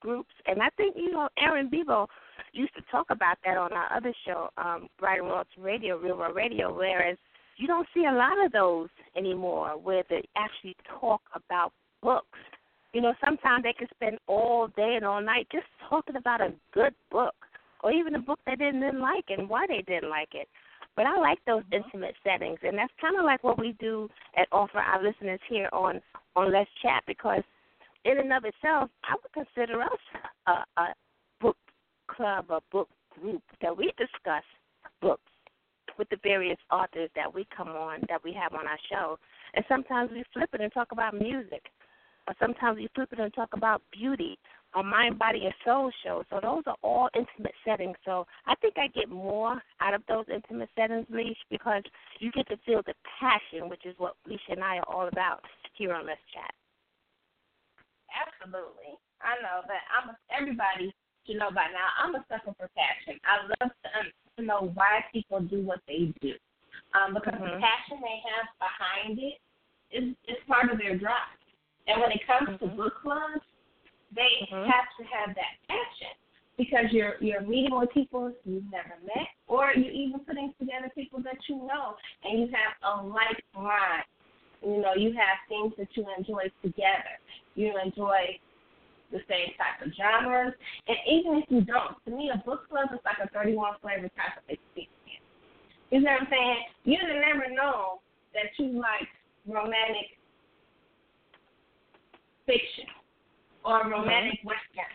groups, 0.00 0.34
and 0.46 0.62
I 0.62 0.68
think 0.76 0.96
you 0.96 1.12
know 1.12 1.28
Aaron 1.38 1.70
Bebo 1.70 2.06
used 2.52 2.74
to 2.74 2.82
talk 2.90 3.06
about 3.10 3.36
that 3.44 3.56
on 3.56 3.72
our 3.72 3.92
other 3.96 4.12
show, 4.26 4.48
um, 4.58 4.88
Bright 4.98 5.20
and 5.20 5.64
Radio, 5.64 5.98
Real 5.98 6.16
World 6.16 6.34
Radio, 6.34 6.74
whereas 6.74 7.16
you 7.56 7.66
don't 7.66 7.86
see 7.94 8.06
a 8.06 8.12
lot 8.12 8.44
of 8.44 8.52
those 8.52 8.88
anymore 9.16 9.78
where 9.82 10.02
they 10.08 10.26
actually 10.36 10.76
talk 11.00 11.20
about 11.34 11.72
books. 12.02 12.38
You 12.92 13.02
know, 13.02 13.14
sometimes 13.24 13.62
they 13.62 13.74
can 13.74 13.86
spend 13.94 14.18
all 14.26 14.68
day 14.68 14.94
and 14.96 15.04
all 15.04 15.22
night 15.22 15.46
just 15.52 15.66
talking 15.88 16.16
about 16.16 16.40
a 16.40 16.52
good 16.72 16.94
book 17.10 17.34
or 17.84 17.92
even 17.92 18.14
a 18.14 18.18
book 18.18 18.40
they 18.46 18.56
didn't, 18.56 18.80
didn't 18.80 19.00
like 19.00 19.26
and 19.28 19.48
why 19.48 19.66
they 19.68 19.82
didn't 19.86 20.10
like 20.10 20.30
it. 20.32 20.48
But 20.96 21.06
I 21.06 21.18
like 21.18 21.38
those 21.46 21.62
intimate 21.72 22.14
settings, 22.24 22.58
and 22.62 22.76
that's 22.76 22.92
kind 23.00 23.16
of 23.16 23.24
like 23.24 23.44
what 23.44 23.58
we 23.58 23.76
do 23.78 24.08
at 24.36 24.48
offer 24.50 24.78
our 24.78 25.02
listeners 25.02 25.40
here 25.48 25.68
on 25.72 26.00
on 26.36 26.52
Let's 26.52 26.70
Chat 26.82 27.02
because 27.06 27.42
in 28.04 28.18
and 28.18 28.32
of 28.32 28.44
itself, 28.44 28.90
I 29.04 29.14
would 29.14 29.32
consider 29.32 29.82
us 29.82 29.98
a, 30.46 30.52
a 30.80 30.94
book 31.40 31.56
club, 32.08 32.46
a 32.50 32.60
book 32.72 32.88
group 33.20 33.42
that 33.60 33.76
we 33.76 33.92
discuss 33.98 34.44
books 35.00 35.22
with 35.98 36.08
the 36.08 36.18
various 36.22 36.58
authors 36.70 37.10
that 37.14 37.32
we 37.32 37.46
come 37.54 37.68
on, 37.68 38.00
that 38.08 38.22
we 38.24 38.32
have 38.32 38.54
on 38.54 38.66
our 38.66 38.78
show. 38.90 39.18
And 39.54 39.64
sometimes 39.68 40.10
we 40.12 40.24
flip 40.32 40.50
it 40.52 40.60
and 40.60 40.72
talk 40.72 40.92
about 40.92 41.14
music, 41.14 41.62
or 42.26 42.34
sometimes 42.40 42.78
we 42.78 42.88
flip 42.94 43.12
it 43.12 43.18
and 43.18 43.34
talk 43.34 43.50
about 43.52 43.82
beauty, 43.92 44.38
a 44.74 44.82
mind, 44.82 45.18
body, 45.18 45.44
and 45.44 45.54
soul 45.64 45.90
show. 46.04 46.22
So 46.30 46.38
those 46.40 46.62
are 46.66 46.76
all 46.82 47.08
intimate 47.14 47.54
settings. 47.64 47.96
So 48.04 48.26
I 48.46 48.54
think 48.56 48.74
I 48.78 48.86
get 48.88 49.10
more 49.10 49.60
out 49.80 49.94
of 49.94 50.02
those 50.08 50.24
intimate 50.32 50.70
settings, 50.76 51.06
Leash, 51.10 51.36
because 51.50 51.82
you 52.20 52.30
get 52.32 52.48
to 52.48 52.56
feel 52.64 52.82
the 52.86 52.94
passion, 53.20 53.68
which 53.68 53.84
is 53.84 53.94
what 53.98 54.14
Leash 54.26 54.40
and 54.48 54.62
I 54.62 54.78
are 54.78 54.88
all 54.88 55.08
about 55.08 55.40
here 55.74 55.92
on 55.92 56.06
Let's 56.06 56.20
Chat. 56.32 56.54
Absolutely. 58.14 58.98
I 59.20 59.38
know 59.44 59.62
that 59.68 59.84
I'm 59.92 60.10
a, 60.10 60.16
everybody 60.32 60.94
should 61.26 61.38
know 61.38 61.50
by 61.52 61.68
now. 61.70 61.88
I'm 62.00 62.14
a 62.16 62.24
sucker 62.28 62.56
for 62.56 62.68
passion. 62.72 63.20
I 63.22 63.46
love 63.46 63.70
to, 63.70 63.88
um, 63.98 64.06
to 64.36 64.40
know 64.42 64.60
why 64.74 65.04
people 65.12 65.40
do 65.40 65.60
what 65.62 65.80
they 65.86 66.12
do, 66.20 66.34
um, 66.96 67.14
because 67.14 67.36
mm-hmm. 67.36 67.60
the 67.60 67.62
passion 67.62 68.00
they 68.00 68.18
have 68.24 68.48
behind 68.58 69.18
it 69.20 69.38
is 69.92 70.16
is 70.26 70.40
part 70.48 70.72
of 70.72 70.78
their 70.78 70.96
drive. 70.96 71.36
And 71.86 72.00
when 72.00 72.12
it 72.12 72.24
comes 72.26 72.56
mm-hmm. 72.56 72.64
to 72.64 72.76
book 72.76 72.94
clubs, 73.02 73.44
they 74.14 74.48
mm-hmm. 74.48 74.66
have 74.66 74.88
to 74.98 75.02
have 75.06 75.34
that 75.36 75.54
passion 75.68 76.14
because 76.56 76.92
you're 76.92 77.14
you're 77.20 77.42
meeting 77.42 77.76
with 77.76 77.90
people 77.92 78.32
you've 78.44 78.70
never 78.70 78.96
met, 79.04 79.28
or 79.46 79.72
you're 79.76 79.92
even 79.92 80.20
putting 80.20 80.52
together 80.58 80.90
people 80.94 81.22
that 81.22 81.38
you 81.48 81.56
know, 81.56 81.96
and 82.24 82.40
you 82.40 82.48
have 82.48 82.74
a 82.84 83.06
like 83.06 83.42
mind. 83.54 84.04
You 84.62 84.82
know, 84.82 84.92
you 84.94 85.12
have 85.16 85.40
things 85.48 85.72
that 85.78 85.88
you 85.96 86.04
enjoy 86.18 86.52
together. 86.62 87.16
You 87.54 87.74
enjoy 87.82 88.38
the 89.10 89.18
same 89.28 89.50
type 89.58 89.82
of 89.82 89.90
genres, 89.98 90.54
and 90.86 90.96
even 91.10 91.42
if 91.42 91.50
you 91.50 91.62
don't, 91.62 91.98
to 92.06 92.10
me, 92.10 92.30
a 92.32 92.38
book 92.46 92.68
club 92.70 92.88
is 92.94 93.00
like 93.04 93.18
a 93.18 93.28
31 93.34 93.74
flavor 93.82 94.08
type 94.14 94.38
of 94.38 94.46
experience. 94.46 94.94
You 95.90 96.00
know 96.00 96.12
what 96.14 96.22
I'm 96.22 96.28
saying? 96.30 96.58
You'd 96.84 97.02
have 97.02 97.18
never 97.18 97.50
known 97.50 97.98
that 98.34 98.54
you 98.58 98.78
like 98.78 99.10
romantic 99.46 100.14
fiction 102.46 102.86
or 103.64 103.82
romantic 103.90 104.38
mm-hmm. 104.40 104.54
western 104.54 104.94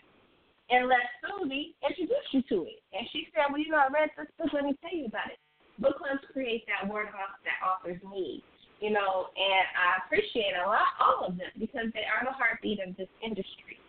unless 0.70 1.06
Susie 1.22 1.76
introduced 1.84 2.32
you 2.32 2.42
to 2.50 2.66
it. 2.66 2.80
And 2.92 3.06
she 3.12 3.28
said, 3.32 3.52
Well, 3.52 3.60
you 3.60 3.70
know, 3.70 3.84
I 3.84 3.92
read 3.92 4.10
this 4.16 4.26
book, 4.38 4.50
let 4.52 4.64
me 4.64 4.74
tell 4.82 4.94
you 4.94 5.06
about 5.06 5.30
it. 5.30 5.38
Book 5.78 5.98
clubs 5.98 6.24
create 6.32 6.64
that 6.66 6.88
word 6.88 7.08
of 7.08 7.14
mouth 7.14 7.38
that 7.44 7.60
authors 7.60 8.00
need. 8.08 8.42
You 8.80 8.90
know, 8.90 9.28
and 9.32 9.66
I 9.72 10.04
appreciate 10.04 10.52
a 10.62 10.68
lot 10.68 10.92
all 11.00 11.26
of 11.26 11.38
them 11.38 11.48
because 11.58 11.86
they 11.94 12.04
are 12.04 12.24
the 12.24 12.32
heartbeat 12.32 12.78
of 12.86 12.96
this 12.96 13.08
industry. 13.24 13.80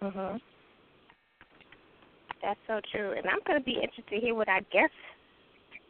Mhm. 0.00 0.40
That's 2.42 2.60
so 2.66 2.80
true. 2.90 3.12
And 3.12 3.26
I'm 3.28 3.40
going 3.46 3.58
to 3.58 3.64
be 3.64 3.74
interested 3.74 4.08
to 4.08 4.20
hear 4.20 4.34
what 4.34 4.48
our 4.48 4.62
guests 4.72 4.96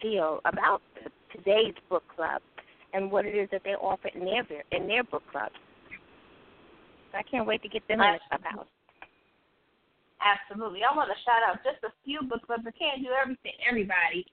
feel 0.00 0.40
about 0.44 0.82
today's 1.30 1.74
book 1.88 2.04
club 2.14 2.42
and 2.92 3.10
what 3.10 3.24
it 3.24 3.34
is 3.34 3.48
that 3.50 3.62
they 3.64 3.74
offer 3.74 4.08
in 4.08 4.24
their 4.24 4.44
in 4.72 4.86
their 4.86 5.04
book 5.04 5.22
clubs. 5.30 5.54
I 7.14 7.22
can't 7.22 7.46
wait 7.46 7.62
to 7.62 7.68
get 7.68 7.86
them 7.88 8.00
in 8.00 8.12
the 8.12 8.20
clubhouse. 8.28 8.68
Absolutely. 10.22 10.80
I 10.84 10.94
want 10.94 11.10
to 11.10 11.18
shout 11.24 11.42
out 11.44 11.60
just 11.64 11.82
a 11.84 11.92
few 12.04 12.22
book 12.22 12.46
clubs. 12.46 12.64
I 12.66 12.72
can't 12.72 13.02
do 13.02 13.10
everything, 13.10 13.52
everybody. 13.68 14.24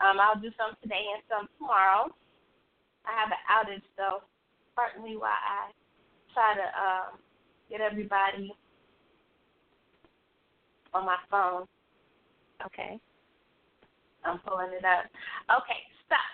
Um, 0.00 0.20
I'll 0.20 0.40
do 0.40 0.50
some 0.58 0.76
today 0.82 1.00
and 1.14 1.22
some 1.30 1.48
tomorrow. 1.56 2.12
I 3.06 3.12
have 3.14 3.30
an 3.30 3.42
outage, 3.46 3.86
so 3.96 4.26
partly 4.74 5.16
why 5.16 5.32
I 5.32 5.70
try 6.34 6.54
to 6.54 6.66
um, 6.74 7.18
get 7.70 7.80
everybody 7.80 8.52
on 10.92 11.06
my 11.06 11.16
phone. 11.30 11.64
Okay. 12.64 13.00
I'm 14.24 14.42
pulling 14.42 14.74
it 14.74 14.84
up. 14.84 15.06
Okay, 15.62 15.80
stop. 16.04 16.26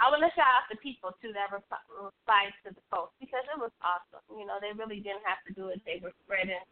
I 0.00 0.08
want 0.08 0.24
to 0.24 0.32
shout 0.32 0.48
out 0.48 0.66
the 0.72 0.80
people 0.80 1.12
too 1.20 1.30
that 1.36 1.52
replied 1.52 2.56
to 2.64 2.72
the 2.72 2.82
post 2.88 3.12
because 3.20 3.44
it 3.46 3.58
was 3.60 3.70
awesome. 3.84 4.24
You 4.32 4.48
know, 4.48 4.56
they 4.58 4.72
really 4.72 4.98
didn't 5.04 5.22
have 5.28 5.44
to 5.46 5.52
do 5.52 5.68
it. 5.68 5.84
They 5.84 6.00
were 6.02 6.16
spreading 6.24 6.62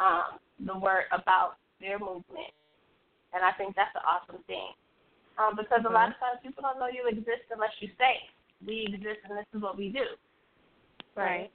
um, 0.00 0.40
the 0.58 0.74
word 0.74 1.06
about 1.12 1.60
their 1.78 2.00
movement, 2.00 2.50
and 3.36 3.44
I 3.44 3.52
think 3.54 3.76
that's 3.76 3.94
an 3.94 4.02
awesome 4.08 4.42
thing. 4.48 4.72
Um, 5.40 5.56
because 5.56 5.80
mm-hmm. 5.80 5.94
a 5.94 5.96
lot 5.96 6.12
of 6.12 6.20
times 6.20 6.44
people 6.44 6.60
don't 6.60 6.76
know 6.76 6.92
you 6.92 7.08
exist 7.08 7.48
unless 7.48 7.72
you 7.80 7.88
say 7.96 8.20
we 8.60 8.84
exist 8.92 9.24
and 9.24 9.38
this 9.38 9.48
is 9.56 9.62
what 9.64 9.78
we 9.80 9.88
do. 9.88 10.04
Right. 11.16 11.48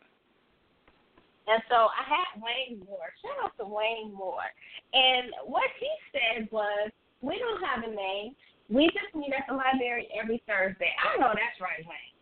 And 1.45 1.61
so 1.69 1.93
I 1.93 2.01
had 2.01 2.41
Wayne 2.41 2.81
Moore. 2.89 3.13
Shout 3.21 3.37
out 3.45 3.53
to 3.61 3.65
Wayne 3.69 4.09
Moore. 4.09 4.49
And 4.93 5.29
what 5.45 5.69
he 5.77 5.89
said 6.09 6.49
was, 6.49 6.89
we 7.21 7.37
don't 7.37 7.61
have 7.61 7.85
a 7.85 7.93
name. 7.93 8.33
We 8.69 8.89
just 8.89 9.13
meet 9.13 9.29
at 9.29 9.45
the 9.47 9.53
library 9.53 10.09
every 10.17 10.41
Thursday. 10.49 10.89
I 10.97 11.21
know 11.21 11.29
that's 11.37 11.61
right, 11.61 11.85
Wayne. 11.85 12.17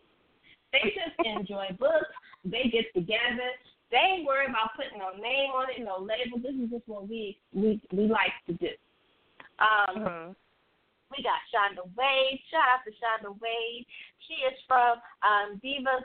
They 0.76 0.92
just 0.92 1.16
enjoy 1.24 1.72
books. 1.80 2.12
They 2.44 2.68
get 2.68 2.92
together. 2.92 3.48
They 3.90 4.20
ain't 4.20 4.26
worry 4.26 4.44
about 4.44 4.76
putting 4.76 4.98
no 5.00 5.16
name 5.16 5.56
on 5.56 5.72
it, 5.72 5.80
no 5.80 5.96
label. 5.96 6.36
This 6.44 6.52
is 6.52 6.68
just 6.68 6.84
what 6.84 7.08
we 7.08 7.38
we 7.52 7.80
we 7.92 8.04
like 8.04 8.36
to 8.48 8.52
do. 8.54 8.72
Um, 9.56 9.96
mm-hmm. 9.96 10.32
We 11.12 11.22
got 11.22 11.40
Shonda 11.52 11.84
Wade. 11.96 12.40
Shout 12.50 12.64
out 12.64 12.82
to 12.86 12.92
Shonda 12.96 13.32
Wade. 13.40 13.86
She 14.26 14.40
is 14.46 14.56
from 14.66 14.98
um, 15.20 15.60
Divas 15.60 16.04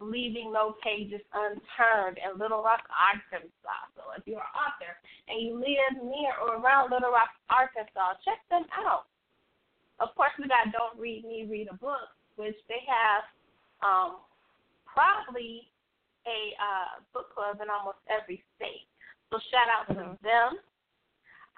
Leaving 0.00 0.52
No 0.52 0.76
Pages 0.84 1.24
Unturned 1.34 2.20
in 2.22 2.38
Little 2.38 2.62
Rock, 2.62 2.86
Arkansas. 2.92 3.82
So 3.96 4.14
if 4.16 4.22
you're 4.26 4.44
an 4.44 4.54
author 4.54 4.94
and 5.26 5.42
you 5.42 5.58
live 5.58 5.98
near 6.04 6.36
or 6.38 6.62
around 6.62 6.92
Little 6.92 7.10
Rock, 7.10 7.34
Arkansas, 7.50 8.20
check 8.22 8.38
them 8.50 8.68
out 8.78 9.08
of 10.00 10.14
course, 10.14 10.30
we 10.38 10.46
got 10.46 10.70
Don't 10.70 10.98
Read 10.98 11.24
Me, 11.24 11.46
Read 11.50 11.68
a 11.70 11.74
Book, 11.74 12.14
which 12.36 12.54
they 12.68 12.82
have 12.86 13.26
um, 13.82 14.22
probably 14.86 15.66
a 16.26 16.54
uh, 16.58 17.02
book 17.12 17.34
club 17.34 17.58
in 17.62 17.66
almost 17.70 17.98
every 18.06 18.42
state. 18.54 18.86
So 19.30 19.38
shout 19.50 19.66
out 19.66 19.90
mm-hmm. 19.90 20.14
to 20.14 20.22
them. 20.22 20.50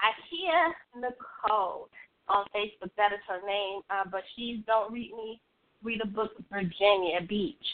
I 0.00 0.16
hear 0.32 0.72
Nicole 0.96 1.92
on 2.30 2.46
Facebook. 2.54 2.94
That 2.96 3.12
is 3.12 3.20
her 3.26 3.42
name, 3.42 3.82
uh, 3.90 4.06
but 4.06 4.22
she's 4.36 4.62
Don't 4.66 4.92
Read 4.92 5.10
Me, 5.10 5.40
Read 5.82 6.00
a 6.00 6.06
Book, 6.06 6.32
Virginia 6.50 7.20
Beach. 7.26 7.66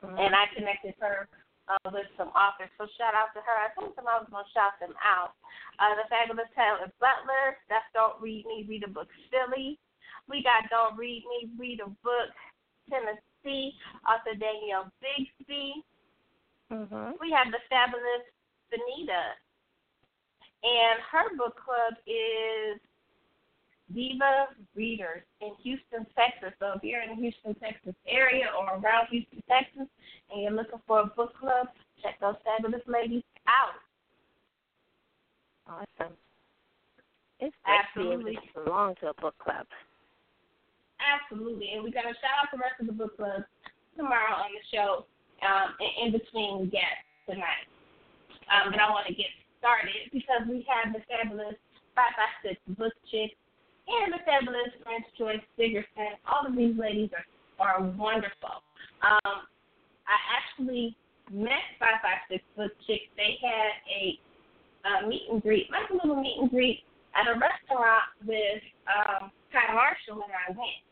Mm-hmm. 0.00 0.16
And 0.16 0.32
I 0.34 0.48
connected 0.56 0.96
her 1.00 1.28
uh, 1.68 1.92
with 1.92 2.08
some 2.16 2.32
authors. 2.32 2.72
So 2.80 2.88
shout 2.96 3.12
out 3.12 3.36
to 3.36 3.44
her. 3.44 3.56
I 3.60 3.68
told 3.76 3.92
them 3.94 4.08
I 4.08 4.18
was 4.18 4.32
going 4.32 4.48
to 4.48 4.54
shout 4.56 4.80
them 4.80 4.96
out. 5.04 5.36
Uh, 5.76 5.94
the 6.00 6.08
fabulous 6.08 6.48
Taylor 6.56 6.88
Butler. 6.98 7.60
That's 7.68 7.86
Don't 7.92 8.16
Read 8.18 8.48
Me, 8.48 8.64
Read 8.64 8.88
a 8.88 8.90
Book 8.90 9.12
Philly. 9.28 9.76
We 10.24 10.42
got 10.42 10.72
Don't 10.72 10.96
Read 10.96 11.22
Me, 11.28 11.52
Read 11.60 11.84
a 11.84 11.90
Book 12.00 12.32
Tennessee. 12.88 13.76
Author 14.08 14.36
Danielle 14.36 14.88
Bigsby. 15.04 15.84
Mm-hmm. 16.72 17.20
We 17.20 17.28
have 17.32 17.52
the 17.52 17.60
fabulous 17.68 18.24
Benita. 18.70 19.36
And 20.60 21.00
her 21.08 21.36
book 21.36 21.56
club 21.56 21.96
is 22.04 22.76
Diva 23.94 24.48
Readers 24.74 25.22
in 25.40 25.50
Houston, 25.62 26.06
Texas. 26.14 26.54
So 26.58 26.72
if 26.76 26.82
you're 26.82 27.02
in 27.02 27.16
the 27.16 27.20
Houston, 27.22 27.54
Texas 27.54 27.94
area 28.06 28.46
or 28.56 28.78
around 28.78 29.08
Houston, 29.10 29.42
Texas, 29.48 29.88
and 30.30 30.42
you're 30.42 30.52
looking 30.52 30.80
for 30.86 31.00
a 31.00 31.06
book 31.06 31.32
club, 31.38 31.68
check 32.02 32.20
those 32.20 32.36
fabulous 32.44 32.82
ladies 32.86 33.22
out. 33.48 33.76
Awesome. 35.66 36.14
It's 37.40 37.56
absolutely 37.64 38.36
to 38.36 38.64
belong 38.64 38.94
to 39.00 39.10
a 39.10 39.14
book 39.14 39.34
club. 39.38 39.66
Absolutely, 41.00 41.72
and 41.72 41.82
we're 41.82 41.94
gonna 41.94 42.12
shout 42.20 42.36
out 42.44 42.52
the 42.52 42.58
rest 42.58 42.76
of 42.80 42.86
the 42.86 42.92
book 42.92 43.16
club 43.16 43.42
tomorrow 43.96 44.36
on 44.36 44.50
the 44.52 44.76
show. 44.76 45.06
Um, 45.40 45.72
in 46.04 46.12
between 46.12 46.68
guests 46.68 47.08
tonight. 47.24 47.64
Um, 48.52 48.76
but 48.76 48.80
I 48.80 48.92
want 48.92 49.08
to 49.08 49.16
get 49.16 49.32
started 49.56 50.12
because 50.12 50.44
we 50.44 50.68
have 50.68 50.92
the 50.92 51.00
fabulous 51.08 51.56
five 51.96 52.12
five 52.12 52.36
six 52.44 52.60
book 52.76 52.92
chick 53.08 53.39
and 53.90 54.14
the 54.14 54.22
fabulous 54.24 54.70
French 54.82 55.06
Joyce 55.18 55.44
Dickerson. 55.58 56.14
All 56.26 56.46
of 56.46 56.54
these 56.54 56.78
ladies 56.78 57.10
are, 57.14 57.26
are 57.58 57.82
wonderful. 57.98 58.62
Um, 59.02 59.46
I 60.06 60.16
actually 60.34 60.96
met 61.30 61.62
556 61.78 62.42
Book 62.56 62.72
Chicks. 62.86 63.10
They 63.18 63.38
had 63.42 63.72
a 63.86 64.02
uh, 64.86 65.00
meet 65.06 65.26
and 65.30 65.42
greet, 65.42 65.70
like 65.70 65.90
a 65.90 65.94
little 65.94 66.20
meet 66.20 66.38
and 66.40 66.50
greet 66.50 66.82
at 67.14 67.26
a 67.26 67.34
restaurant 67.34 68.06
with 68.22 68.62
um, 68.86 69.30
Ty 69.50 69.74
Marshall 69.74 70.22
when 70.22 70.30
I 70.30 70.54
went. 70.54 70.82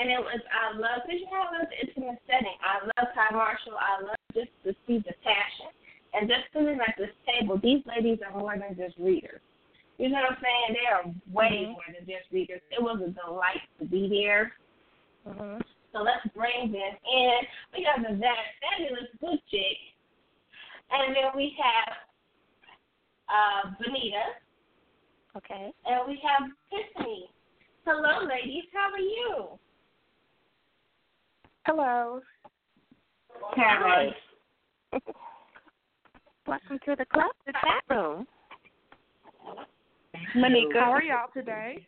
And 0.00 0.08
it 0.08 0.20
was, 0.20 0.40
I 0.48 0.72
love, 0.78 1.04
because 1.04 1.20
you 1.20 1.28
have 1.28 1.52
this 1.60 1.68
intimate 1.76 2.20
setting. 2.24 2.56
I 2.64 2.88
love 2.88 3.12
Ty 3.12 3.36
Marshall. 3.36 3.76
I 3.76 4.00
love 4.00 4.22
just 4.32 4.52
to 4.64 4.72
see 4.88 5.04
the 5.04 5.12
passion. 5.20 5.68
And 6.16 6.26
just 6.26 6.48
sitting 6.50 6.80
at 6.80 6.96
this 6.96 7.12
table, 7.22 7.60
these 7.60 7.84
ladies 7.86 8.18
are 8.24 8.34
more 8.34 8.56
than 8.56 8.74
just 8.74 8.96
readers. 8.98 9.44
You 10.00 10.08
know 10.08 10.24
what 10.24 10.32
I'm 10.32 10.40
saying? 10.40 10.68
They 10.72 10.88
are 10.88 11.04
way 11.28 11.68
mm-hmm. 11.68 11.76
more 11.76 11.89
than 12.20 12.26
just 12.26 12.32
readers. 12.32 12.60
It 12.70 12.82
was 12.82 13.00
a 13.00 13.10
delight 13.10 13.62
to 13.78 13.84
be 13.86 14.08
there. 14.08 14.52
Mm-hmm. 15.26 15.60
So 15.92 15.98
let's 16.02 16.26
bring 16.34 16.72
them 16.72 16.74
in. 16.74 17.38
We 17.76 17.86
have 17.88 18.02
the 18.02 18.16
that 18.18 18.36
fabulous 18.60 19.10
book 19.20 19.40
chick, 19.50 19.78
and 20.90 21.14
then 21.14 21.30
we 21.36 21.54
have 21.62 21.94
uh, 23.28 23.70
Benita. 23.78 24.40
Okay. 25.36 25.72
And 25.86 26.08
we 26.08 26.20
have 26.26 26.48
Tiffany. 26.70 27.30
Hello, 27.84 28.26
ladies. 28.26 28.64
How 28.72 28.92
are 28.92 28.98
you? 28.98 29.58
Hello. 31.66 32.20
Hi. 33.56 34.08
Welcome 36.46 36.78
to 36.84 36.96
the 36.96 37.04
club, 37.04 37.30
the 37.46 37.52
chat 37.52 37.84
room. 37.88 38.26
Monika. 40.36 40.80
How 40.80 40.92
are 40.92 41.02
y'all 41.02 41.28
today? 41.32 41.86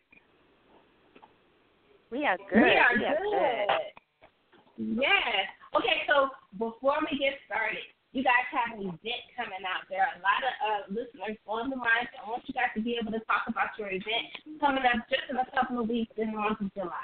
We 2.13 2.29
are 2.29 2.37
good. 2.37 2.61
We 2.61 2.77
are 2.77 2.93
we 2.93 3.05
are 3.09 3.17
good. 3.25 5.01
Yes. 5.01 5.49
Okay, 5.73 6.05
so 6.05 6.29
before 6.61 7.01
we 7.09 7.17
get 7.17 7.41
started, 7.49 7.81
you 8.13 8.21
guys 8.21 8.45
have 8.53 8.77
an 8.77 8.85
event 8.85 9.25
coming 9.33 9.65
out. 9.65 9.89
There 9.89 10.05
are 10.05 10.13
a 10.13 10.21
lot 10.21 10.45
of 10.45 10.53
uh, 10.61 10.81
listeners 10.93 11.41
on 11.49 11.73
the 11.73 11.75
line. 11.75 12.05
So 12.13 12.21
I 12.21 12.29
want 12.29 12.45
you 12.45 12.53
guys 12.53 12.69
to 12.77 12.85
be 12.85 13.01
able 13.01 13.17
to 13.17 13.23
talk 13.25 13.49
about 13.49 13.73
your 13.81 13.89
event 13.89 14.29
coming 14.61 14.85
up 14.85 15.09
just 15.09 15.25
in 15.25 15.41
a 15.41 15.49
couple 15.57 15.81
of 15.81 15.89
weeks 15.89 16.13
in 16.21 16.29
the 16.29 16.37
month 16.37 16.61
of 16.61 16.69
July. 16.77 17.01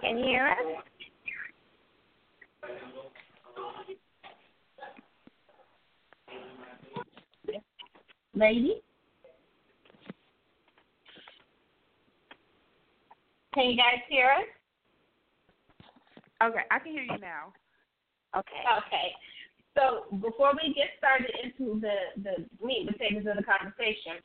Can 0.00 0.16
you 0.16 0.24
hear 0.24 0.48
us? 0.48 0.88
Lady? 8.38 8.80
Can 13.54 13.70
you 13.70 13.76
guys 13.76 14.00
hear 14.08 14.30
us? 14.30 14.46
Okay, 16.40 16.62
I 16.70 16.78
can 16.78 16.92
hear 16.92 17.02
you 17.02 17.18
now. 17.18 17.52
Okay. 18.36 18.62
Okay. 18.86 19.10
So 19.74 20.16
before 20.18 20.52
we 20.54 20.72
get 20.74 20.94
started 20.98 21.30
into 21.42 21.80
the 21.80 22.22
the 22.22 22.46
meat 22.64 22.86
and 22.86 22.96
potatoes 22.96 23.26
of 23.28 23.36
the 23.36 23.42
conversation, 23.42 24.22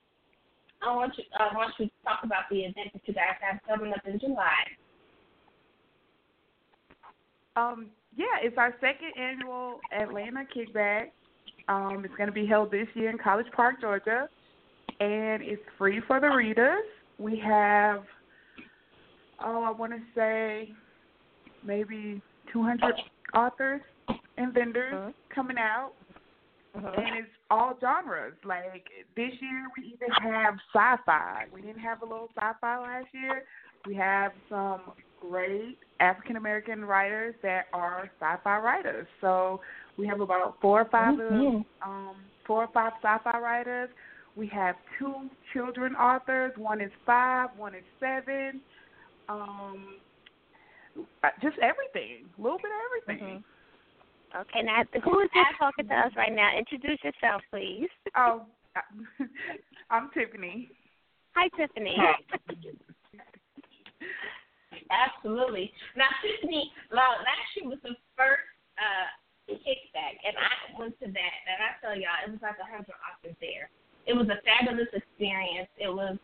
I 0.85 0.95
want 0.95 1.17
you 1.17 1.23
I 1.39 1.55
want 1.55 1.73
you 1.79 1.87
to 1.87 1.91
talk 2.05 2.19
about 2.23 2.43
the 2.51 2.61
event 2.61 2.93
that 2.93 3.01
you 3.05 3.13
guys 3.13 3.41
have 3.41 3.59
coming 3.67 3.93
up 3.93 4.05
in 4.05 4.19
July. 4.19 4.63
Um, 7.55 7.87
yeah, 8.15 8.41
it's 8.41 8.57
our 8.57 8.75
second 8.81 9.13
annual 9.17 9.79
Atlanta 9.91 10.43
Kickback. 10.55 11.09
Um, 11.67 12.03
it's 12.03 12.15
going 12.15 12.27
to 12.27 12.33
be 12.33 12.45
held 12.45 12.71
this 12.71 12.87
year 12.93 13.09
in 13.09 13.17
College 13.17 13.47
Park, 13.55 13.79
Georgia, 13.79 14.27
and 14.99 15.41
it's 15.41 15.61
free 15.77 16.01
for 16.07 16.19
the 16.19 16.27
readers. 16.27 16.83
We 17.17 17.39
have, 17.39 18.03
oh, 19.43 19.63
I 19.63 19.71
want 19.71 19.93
to 19.93 19.99
say 20.13 20.73
maybe 21.63 22.21
200 22.51 22.95
authors 23.33 23.81
and 24.37 24.53
vendors 24.53 24.93
Mhm. 24.93 25.13
coming 25.29 25.57
out, 25.57 25.93
Mhm. 26.75 26.97
and 26.97 27.15
it's 27.15 27.31
all 27.49 27.77
genres. 27.79 28.33
Like 28.43 28.89
this 29.15 29.41
year, 29.41 29.67
we 29.77 29.85
even 29.85 30.11
have 30.11 30.59
sci-fi. 30.73 31.47
We 31.51 31.61
didn't 31.61 31.81
have 31.81 32.01
a 32.01 32.05
little 32.05 32.29
sci-fi 32.35 32.77
last 32.77 33.13
year. 33.13 33.45
We 33.85 33.93
have 33.95 34.33
some 34.49 34.93
great 35.21 35.77
African 35.99 36.35
American 36.35 36.83
writers 36.83 37.35
that 37.41 37.67
are 37.73 38.09
sci-fi 38.19 38.57
writers. 38.57 39.07
So 39.21 39.61
we 39.97 40.07
have 40.07 40.21
about 40.21 40.59
four 40.61 40.81
or 40.81 40.85
5 40.85 41.19
of 41.19 41.31
Mhm. 41.31 41.65
um, 41.81 42.15
four 42.45 42.63
or 42.63 42.67
five 42.67 42.93
sci-fi 43.01 43.39
writers. 43.39 43.89
We 44.35 44.47
have 44.47 44.75
two 44.97 45.29
children 45.53 45.95
authors. 45.95 46.57
One 46.57 46.81
is 46.81 46.91
five. 47.05 47.55
One 47.55 47.75
is 47.75 47.85
seven. 47.99 48.61
Um, 49.29 50.01
uh, 51.23 51.29
just 51.41 51.57
everything, 51.59 52.29
a 52.37 52.41
little 52.41 52.57
bit 52.57 52.71
of 52.71 52.77
everything. 52.85 53.43
Okay, 54.35 54.63
now 54.63 54.83
who 55.03 55.19
is 55.19 55.29
this 55.33 55.45
talking 55.59 55.87
to 55.87 55.93
us 55.93 56.11
right 56.15 56.33
now? 56.33 56.57
Introduce 56.57 57.03
yourself, 57.03 57.41
please. 57.51 57.89
Oh, 58.15 58.45
I'm 59.91 60.09
Tiffany. 60.11 60.71
Hi, 61.35 61.47
Tiffany. 61.49 61.97
Absolutely. 64.89 65.71
Now, 65.95 66.09
Tiffany, 66.21 66.71
well, 66.91 67.13
last 67.21 67.55
year 67.55 67.69
was 67.69 67.77
the 67.83 67.95
first 68.17 68.41
uh, 68.77 69.07
kickback, 69.51 70.15
and 70.23 70.35
I 70.39 70.79
went 70.79 70.95
to 71.03 71.07
that, 71.11 71.35
and 71.49 71.57
I 71.59 71.75
tell 71.83 71.95
y'all, 71.95 72.23
it 72.23 72.31
was 72.31 72.39
like 72.39 72.55
a 72.59 72.67
hundred 72.67 72.95
authors 73.03 73.35
there. 73.43 73.67
It 74.07 74.15
was 74.15 74.27
a 74.31 74.39
fabulous 74.47 74.91
experience. 74.95 75.67
It 75.75 75.91
was 75.91 76.17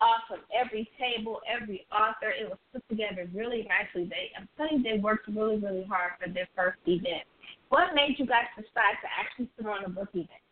awesome. 0.00 0.44
Every 0.52 0.88
table, 1.00 1.40
every 1.48 1.86
author, 1.92 2.32
it 2.32 2.48
was 2.48 2.58
put 2.72 2.84
together 2.88 3.28
really 3.32 3.68
nicely. 3.68 4.08
They, 4.08 4.32
I'm 4.36 4.48
telling 4.56 4.80
you, 4.80 4.84
they 4.84 4.98
worked 5.00 5.28
really, 5.28 5.56
really 5.56 5.84
hard 5.84 6.12
for 6.20 6.28
their 6.28 6.48
first 6.56 6.78
event. 6.86 7.24
What 7.68 7.94
made 7.94 8.16
you 8.18 8.26
guys 8.26 8.48
decide 8.56 8.96
to 9.00 9.08
actually 9.08 9.48
put 9.56 9.66
on 9.66 9.84
a 9.84 9.88
book 9.88 10.08
event? 10.12 10.44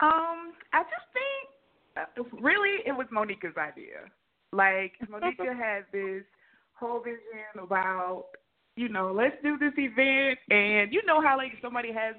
Um, 0.00 0.54
I 0.72 0.86
just 0.86 1.08
think 1.10 1.58
uh, 1.98 2.36
really 2.40 2.86
it 2.86 2.92
was 2.92 3.06
Monika's 3.12 3.56
idea. 3.58 4.06
Like 4.52 4.92
Monika 5.10 5.54
had 5.58 5.84
this 5.92 6.22
whole 6.74 7.00
vision 7.00 7.62
about, 7.62 8.26
you 8.78 8.88
know, 8.88 9.10
let's 9.12 9.34
do 9.42 9.58
this 9.58 9.72
event, 9.76 10.38
and 10.50 10.92
you 10.92 11.04
know 11.04 11.20
how 11.20 11.36
like 11.36 11.52
somebody 11.60 11.92
has 11.92 12.14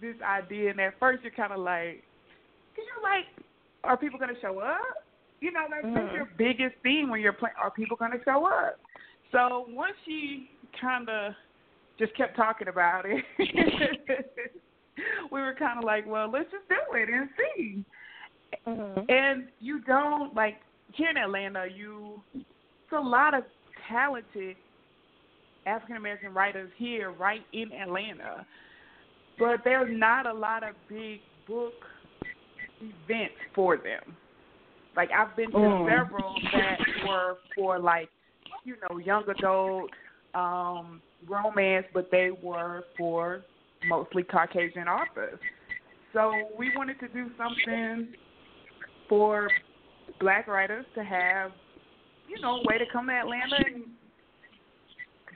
this 0.00 0.16
idea, 0.20 0.70
and 0.70 0.80
at 0.80 0.98
first 0.98 1.22
you're 1.22 1.30
kind 1.32 1.52
of 1.52 1.60
like, 1.60 2.02
you 2.76 2.82
know, 2.82 3.02
like, 3.02 3.26
are 3.84 3.96
people 3.96 4.18
gonna 4.18 4.32
show 4.40 4.58
up? 4.58 4.80
You 5.40 5.52
know, 5.52 5.66
like 5.70 5.82
that's 5.94 6.08
Mhm. 6.08 6.14
your 6.14 6.28
biggest 6.36 6.76
thing 6.82 7.08
when 7.08 7.20
you're 7.20 7.32
playing. 7.32 7.54
Are 7.56 7.70
people 7.70 7.96
gonna 7.96 8.22
show 8.24 8.46
up? 8.46 8.80
So 9.30 9.66
once 9.68 9.96
she 10.04 10.50
kind 10.80 11.08
of 11.08 11.34
just 11.98 12.14
kept 12.16 12.36
talking 12.36 12.66
about 12.68 13.04
it, 13.06 13.24
we 15.30 15.40
were 15.40 15.54
kind 15.54 15.78
of 15.78 15.84
like, 15.84 16.04
well, 16.04 16.28
let's 16.28 16.50
just 16.50 16.68
do 16.68 16.94
it 16.94 17.08
and 17.08 17.28
see. 17.36 17.84
Mhm. 18.66 19.08
And 19.08 19.48
you 19.60 19.80
don't 19.80 20.34
like 20.34 20.60
here 20.92 21.10
in 21.10 21.16
Atlanta, 21.16 21.66
you 21.66 22.20
it's 22.34 22.92
a 22.92 23.00
lot 23.00 23.34
of 23.34 23.44
talented 23.88 24.56
African 25.66 25.96
American 25.96 26.34
writers 26.34 26.70
here 26.76 27.12
right 27.12 27.44
in 27.52 27.72
Atlanta. 27.72 28.46
But 29.38 29.60
there's 29.64 29.88
not 29.90 30.26
a 30.26 30.32
lot 30.32 30.62
of 30.62 30.74
big 30.88 31.20
book 31.46 31.74
events 32.80 33.34
for 33.54 33.76
them. 33.76 34.16
Like 34.96 35.10
I've 35.10 35.34
been 35.36 35.50
to 35.52 35.56
Mm. 35.56 35.88
several 35.88 36.34
that 36.52 36.78
were 37.06 37.38
for 37.54 37.78
like, 37.78 38.10
you 38.64 38.76
know, 38.88 38.98
young 38.98 39.28
adult, 39.28 39.90
um, 40.34 41.00
romance, 41.26 41.86
but 41.94 42.10
they 42.10 42.30
were 42.30 42.84
for 42.96 43.42
mostly 43.86 44.22
Caucasian 44.22 44.88
authors. 44.88 45.38
So 46.12 46.50
we 46.58 46.70
wanted 46.76 47.00
to 47.00 47.08
do 47.08 47.30
something 47.36 48.14
for 49.08 49.48
black 50.20 50.46
writers 50.46 50.84
to 50.94 51.02
have, 51.02 51.52
you 52.28 52.38
know, 52.40 52.60
a 52.60 52.62
way 52.66 52.78
to 52.78 52.84
come 52.92 53.06
to 53.06 53.12
Atlanta 53.12 53.56
and 53.66 53.84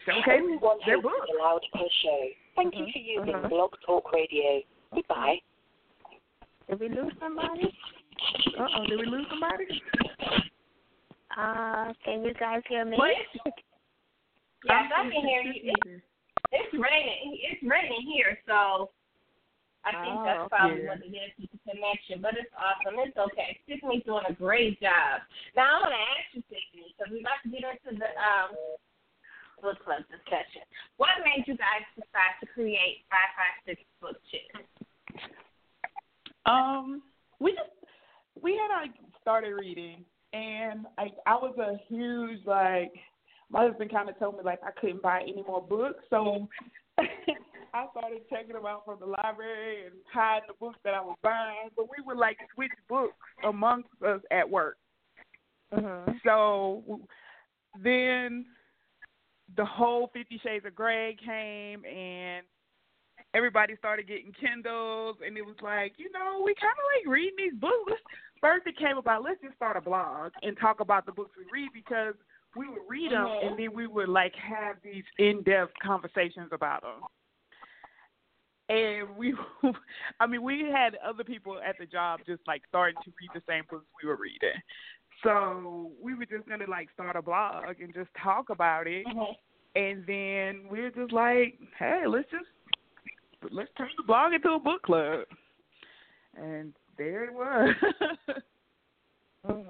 showcase 0.06 0.38
Everyone 0.38 0.78
their 0.86 1.00
hosts 1.00 1.18
books. 1.18 1.28
is 1.28 1.36
allowed 1.38 1.64
per 1.74 1.88
show. 2.02 2.20
Thank 2.56 2.74
you 2.76 2.86
for 2.92 2.98
using 2.98 3.34
Mhm. 3.34 3.48
Blog 3.50 3.74
Talk 3.84 4.12
Radio. 4.12 4.62
Goodbye. 4.94 5.40
Did 6.68 6.80
we 6.80 6.88
lose 6.88 7.12
somebody? 7.20 7.76
Uh 8.56 8.68
oh, 8.76 8.86
did 8.86 8.98
we 8.98 9.06
lose 9.06 9.26
somebody? 9.28 9.82
Uh, 11.36 11.92
can 12.04 12.24
you 12.24 12.32
guys 12.34 12.62
hear 12.68 12.84
me? 12.84 12.96
What? 12.96 13.12
Yes, 14.64 14.90
I 14.94 15.02
can 15.10 15.26
hear 15.26 15.42
you. 15.42 15.72
It's, 15.84 16.02
it's 16.50 16.72
raining. 16.72 17.38
It's 17.50 17.62
raining 17.62 18.02
here, 18.08 18.38
so 18.48 18.90
I 19.84 19.92
think 20.00 20.16
Oh, 20.16 20.24
that's 20.24 20.48
probably 20.48 20.82
yeah. 20.82 20.88
what 20.88 20.98
it 21.04 21.12
is 21.12 21.30
with 21.38 21.50
the 21.52 21.60
connection. 21.70 22.22
But 22.22 22.34
it's 22.40 22.50
awesome. 22.56 22.98
It's 22.98 23.16
okay. 23.16 23.60
Tiffany's 23.68 24.02
doing 24.04 24.24
a 24.28 24.32
great 24.32 24.80
job. 24.80 25.22
Now 25.54 25.76
I 25.76 25.80
want 25.86 25.92
to 25.94 26.02
ask 26.02 26.26
you, 26.34 26.42
Tiffany, 26.48 26.94
because 26.96 27.12
we'd 27.12 27.22
like 27.22 27.42
to 27.44 27.50
get 27.52 27.62
into 27.68 27.94
the 28.00 28.10
um 28.16 28.56
book 29.62 29.78
club 29.84 30.02
discussion. 30.10 30.62
What 30.96 31.10
made 31.24 31.44
you 31.46 31.56
guys 31.56 31.84
decide 31.94 32.36
to 32.40 32.46
create 32.46 33.04
five 33.10 33.30
five 33.36 33.56
six 33.64 33.80
book 34.00 34.16
chicks? 34.30 34.64
Um, 36.46 37.02
we 37.40 37.52
just 37.52 37.70
we 38.40 38.52
had 38.56 38.80
like 38.80 38.94
started 39.20 39.54
reading, 39.54 40.04
and 40.32 40.86
I 40.98 41.08
I 41.26 41.34
was 41.34 41.56
a 41.58 41.76
huge 41.88 42.44
like 42.46 42.92
my 43.50 43.66
husband 43.66 43.90
kind 43.90 44.08
of 44.08 44.18
told 44.18 44.36
me 44.36 44.42
like 44.44 44.60
I 44.64 44.70
couldn't 44.80 45.02
buy 45.02 45.22
any 45.22 45.42
more 45.46 45.62
books, 45.62 46.02
so 46.10 46.48
I 46.98 47.86
started 47.90 48.22
checking 48.30 48.54
them 48.54 48.66
out 48.66 48.84
from 48.84 49.00
the 49.00 49.06
library 49.06 49.86
and 49.86 49.94
hiding 50.12 50.48
the 50.48 50.54
books 50.58 50.78
that 50.84 50.94
I 50.94 51.00
was 51.00 51.16
buying. 51.22 51.70
But 51.76 51.86
we 51.86 52.02
would 52.04 52.16
like 52.16 52.38
switch 52.54 52.70
books 52.88 53.16
amongst 53.44 53.88
us 54.06 54.20
at 54.30 54.48
work. 54.48 54.78
Mhm. 55.72 56.20
So 56.24 57.00
then 57.82 58.46
the 59.54 59.64
whole 59.64 60.08
Fifty 60.12 60.38
Shades 60.42 60.66
of 60.66 60.74
Grey 60.74 61.16
came, 61.24 61.84
and 61.84 62.44
everybody 63.34 63.76
started 63.76 64.08
getting 64.08 64.32
Kindles, 64.32 65.16
and 65.24 65.36
it 65.36 65.44
was 65.44 65.56
like, 65.62 65.94
you 65.98 66.10
know, 66.12 66.42
we 66.44 66.54
kind 66.54 66.72
of 66.72 66.84
like 66.98 67.12
reading 67.12 67.36
these 67.38 67.60
books. 67.60 68.00
First, 68.40 68.66
it 68.66 68.76
came 68.78 68.96
about 68.98 69.22
let's 69.22 69.40
just 69.40 69.54
start 69.56 69.76
a 69.76 69.80
blog 69.80 70.32
and 70.42 70.56
talk 70.58 70.80
about 70.80 71.06
the 71.06 71.12
books 71.12 71.30
we 71.36 71.44
read 71.52 71.70
because 71.72 72.14
we 72.56 72.68
would 72.68 72.82
read 72.88 73.12
them, 73.12 73.26
Mhm. 73.26 73.46
and 73.46 73.58
then 73.58 73.72
we 73.74 73.86
would 73.86 74.08
like 74.08 74.34
have 74.34 74.80
these 74.82 75.04
in-depth 75.18 75.78
conversations 75.82 76.52
about 76.52 76.82
them. 76.82 77.02
And 78.68 79.16
we, 79.16 79.32
I 80.20 80.26
mean, 80.26 80.42
we 80.42 80.64
had 80.64 80.96
other 80.96 81.22
people 81.22 81.60
at 81.60 81.78
the 81.78 81.86
job 81.86 82.20
just 82.26 82.42
like 82.46 82.62
starting 82.66 83.00
to 83.04 83.12
read 83.20 83.30
the 83.34 83.42
same 83.48 83.64
books 83.70 83.86
we 84.02 84.08
were 84.08 84.16
reading. 84.16 84.60
So 85.22 85.92
we 86.00 86.14
were 86.14 86.26
just 86.26 86.48
gonna 86.48 86.68
like 86.68 86.88
start 86.92 87.16
a 87.16 87.22
blog 87.22 87.80
and 87.80 87.92
just 87.94 88.10
talk 88.22 88.50
about 88.50 88.86
it, 88.86 89.06
Mhm. 89.06 89.36
and 89.74 90.06
then 90.06 90.68
we 90.68 90.80
are 90.80 90.90
just 90.90 91.12
like, 91.12 91.58
hey, 91.78 92.06
let's 92.06 92.30
just 92.30 92.46
let's 93.50 93.72
turn 93.76 93.90
the 93.96 94.02
blog 94.02 94.32
into 94.34 94.52
a 94.52 94.58
book 94.58 94.82
club, 94.82 95.26
and 96.34 96.74
there 96.96 97.24
it 97.24 97.32
was. 97.32 97.74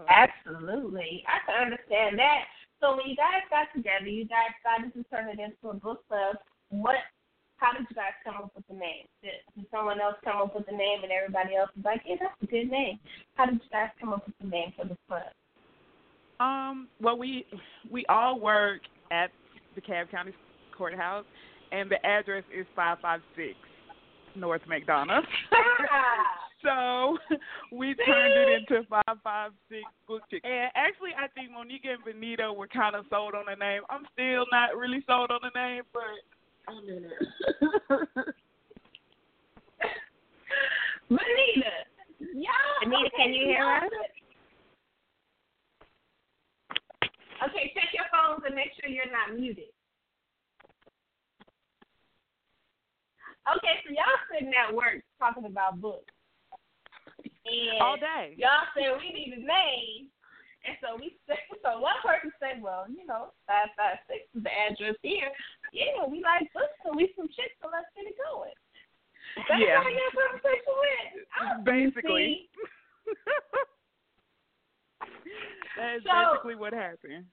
Absolutely. 0.08 1.24
I 1.28 1.38
can 1.44 1.62
understand 1.64 2.18
that. 2.18 2.44
So 2.80 2.96
when 2.96 3.06
you 3.06 3.16
guys 3.16 3.42
got 3.50 3.72
together, 3.74 4.06
you 4.06 4.24
guys 4.24 4.52
decided 4.62 4.94
to 4.94 5.04
turn 5.10 5.28
it 5.28 5.38
into 5.38 5.68
a 5.68 5.74
book 5.74 6.06
club. 6.08 6.36
What 6.70 6.96
how 7.56 7.72
did 7.72 7.86
you 7.88 7.96
guys 7.96 8.12
come 8.24 8.36
up 8.36 8.52
with 8.54 8.66
the 8.68 8.74
name? 8.74 9.08
Did, 9.22 9.40
did 9.56 9.66
someone 9.70 10.00
else 10.00 10.16
come 10.24 10.40
up 10.40 10.54
with 10.54 10.66
the 10.66 10.76
name 10.76 11.02
and 11.02 11.12
everybody 11.12 11.56
else 11.56 11.70
was 11.76 11.84
like, 11.84 12.02
Yeah, 12.04 12.16
that's 12.20 12.34
a 12.42 12.46
good 12.46 12.70
name. 12.70 12.98
How 13.34 13.46
did 13.46 13.54
you 13.54 13.70
guys 13.70 13.90
come 14.00 14.12
up 14.12 14.26
with 14.26 14.36
the 14.40 14.48
name 14.48 14.72
for 14.76 14.86
the 14.86 14.96
club? 15.08 15.32
Um, 16.38 16.88
well, 17.00 17.18
we 17.18 17.46
we 17.90 18.04
all 18.08 18.38
work 18.40 18.82
at 19.10 19.30
the 19.74 19.80
Cobb 19.80 20.10
County 20.10 20.32
Courthouse, 20.76 21.24
and 21.72 21.90
the 21.90 22.04
address 22.04 22.44
is 22.56 22.66
five 22.76 22.98
five 23.00 23.20
six 23.34 23.56
North 24.34 24.60
McDonough. 24.68 25.22
so 26.62 27.16
we 27.72 27.94
turned 27.94 28.34
it 28.34 28.68
into 28.68 28.86
five 28.88 29.16
five 29.24 29.52
six 29.70 29.82
Book 30.06 30.22
Chick. 30.30 30.42
And 30.44 30.70
actually, 30.74 31.10
I 31.16 31.28
think 31.28 31.50
Monika 31.50 31.94
and 31.94 32.04
Benita 32.04 32.52
were 32.52 32.68
kind 32.68 32.94
of 32.94 33.06
sold 33.08 33.34
on 33.34 33.44
the 33.48 33.56
name. 33.56 33.82
I'm 33.88 34.04
still 34.12 34.44
not 34.52 34.76
really 34.76 35.02
sold 35.06 35.30
on 35.30 35.40
the 35.42 35.58
name, 35.58 35.84
but 35.94 36.02
I'm 36.02 36.12
in 36.12 36.20
it. 36.20 36.35
Benita. 41.08 41.70
Yeah. 42.34 42.50
Benita, 42.82 43.10
can 43.16 43.32
you 43.32 43.46
hear 43.46 43.62
us? 43.62 43.90
Okay, 47.48 47.72
check 47.74 47.92
your 47.92 48.08
phones 48.10 48.42
and 48.46 48.54
make 48.54 48.72
sure 48.80 48.90
you're 48.90 49.12
not 49.12 49.38
muted. 49.38 49.70
Okay, 53.46 53.78
so 53.86 53.94
y'all 53.94 54.18
sitting 54.32 54.50
at 54.56 54.74
work 54.74 55.04
talking 55.20 55.44
about 55.44 55.80
books. 55.80 56.10
And 57.46 57.78
all 57.80 57.96
day. 57.96 58.34
y'all 58.36 58.66
said 58.74 58.98
we 58.98 59.14
need 59.14 59.38
a 59.38 59.40
name. 59.40 60.10
And 60.66 60.74
so 60.82 60.98
we 60.98 61.14
said, 61.30 61.38
so 61.62 61.78
one 61.78 61.94
person 62.02 62.34
said, 62.42 62.58
well, 62.58 62.90
you 62.90 63.06
know, 63.06 63.30
556 63.46 64.34
is 64.34 64.42
the 64.42 64.50
address 64.50 64.98
here. 65.02 65.30
Yeah, 65.76 66.08
we 66.08 66.24
like 66.24 66.48
books 66.56 66.80
and 66.88 66.96
we 66.96 67.12
some 67.12 67.28
chicks, 67.28 67.52
so 67.60 67.68
let's 67.68 67.84
get 67.92 68.08
it 68.08 68.16
going. 68.16 68.56
That's 69.44 69.60
Yeah. 69.60 69.84
how 69.84 69.88
your 69.92 70.08
conversation 70.16 70.72
went. 70.80 71.64
Basically. 71.68 72.48
That 75.76 75.96
is 75.96 76.02
So- 76.04 76.32
basically 76.32 76.54
what 76.56 76.72
happened. 76.72 77.26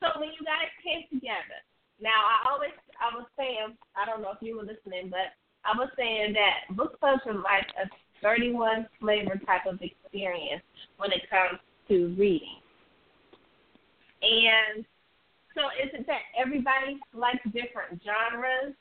So 0.00 0.20
when 0.20 0.28
you 0.36 0.44
guys 0.44 0.68
came 0.84 1.08
together, 1.08 1.64
now 1.98 2.12
I 2.12 2.50
always 2.50 2.72
I 3.00 3.14
was 3.16 3.26
saying 3.38 3.78
I 3.96 4.04
don't 4.04 4.20
know 4.20 4.32
if 4.32 4.42
you 4.42 4.56
were 4.56 4.64
listening, 4.64 5.08
but 5.08 5.32
I 5.64 5.74
was 5.76 5.88
saying 5.96 6.34
that 6.34 6.76
book 6.76 6.98
clubs 7.00 7.22
are 7.26 7.32
like 7.34 7.66
a 7.82 7.88
31 8.20 8.86
flavor 9.00 9.40
type 9.46 9.64
of 9.66 9.80
experience 9.80 10.62
when 10.98 11.10
it 11.12 11.22
comes 11.30 11.58
to 11.88 12.14
reading. 12.18 12.60
And 14.20 14.84
so 15.54 15.68
is 15.78 15.90
it 15.92 16.06
that 16.06 16.22
everybody 16.38 16.98
likes 17.14 17.44
different 17.52 18.00
genres, 18.02 18.74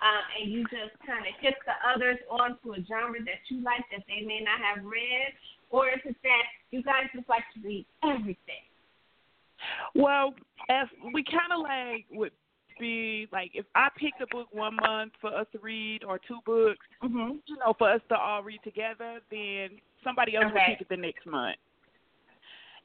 uh, 0.00 0.22
and 0.40 0.50
you 0.50 0.64
just 0.64 0.94
kind 1.06 1.24
of 1.26 1.32
hit 1.40 1.54
the 1.64 1.76
others 1.86 2.18
onto 2.30 2.74
a 2.74 2.80
genre 2.84 3.20
that 3.22 3.40
you 3.48 3.62
like 3.62 3.84
that 3.90 4.02
they 4.08 4.26
may 4.26 4.40
not 4.40 4.58
have 4.60 4.84
read, 4.84 5.32
or 5.70 5.88
is 5.88 6.00
it 6.04 6.16
that 6.22 6.44
you 6.70 6.82
guys 6.82 7.04
just 7.14 7.28
like 7.28 7.44
to 7.54 7.60
read 7.66 7.86
everything? 8.02 8.66
Well, 9.94 10.34
as 10.68 10.88
we 11.14 11.22
kind 11.24 11.52
of 11.54 11.62
like 11.62 12.06
would 12.10 12.32
be 12.80 13.28
like 13.32 13.52
if 13.54 13.66
I 13.74 13.88
picked 13.96 14.20
a 14.20 14.26
book 14.34 14.48
one 14.50 14.76
month 14.76 15.12
for 15.20 15.32
us 15.34 15.46
to 15.52 15.58
read 15.58 16.04
or 16.04 16.18
two 16.18 16.38
books, 16.44 16.86
Mm-hmm. 17.02 17.36
you 17.46 17.56
know, 17.56 17.74
for 17.76 17.90
us 17.90 18.00
to 18.10 18.16
all 18.16 18.42
read 18.42 18.60
together, 18.62 19.20
then 19.30 19.70
somebody 20.04 20.36
else 20.36 20.46
Okay. 20.46 20.54
would 20.54 20.78
pick 20.78 20.80
it 20.82 20.88
the 20.88 20.96
next 20.96 21.26
month. 21.26 21.56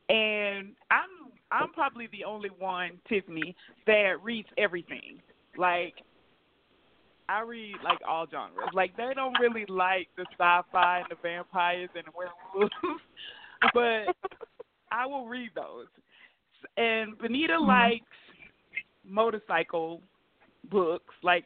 And 0.09 0.69
I'm 0.89 1.31
I'm 1.51 1.71
probably 1.71 2.07
the 2.11 2.23
only 2.25 2.49
one, 2.57 2.99
Tiffany, 3.07 3.55
that 3.85 4.15
reads 4.21 4.49
everything. 4.57 5.21
Like 5.57 5.95
I 7.29 7.41
read 7.41 7.75
like 7.83 7.99
all 8.07 8.25
genres. 8.29 8.69
Like 8.73 8.95
they 8.95 9.11
don't 9.15 9.37
really 9.39 9.65
like 9.67 10.07
the 10.15 10.25
sci-fi 10.31 10.99
and 10.99 11.07
the 11.09 11.15
vampires 11.21 11.89
and 11.95 12.05
the 12.05 12.11
werewolves, 12.15 13.01
but 13.73 14.31
I 14.91 15.05
will 15.05 15.27
read 15.27 15.51
those. 15.55 15.87
And 16.77 17.17
Benita 17.17 17.53
mm-hmm. 17.53 17.67
likes 17.67 18.05
motorcycle 19.05 20.01
books. 20.69 21.13
Like 21.23 21.45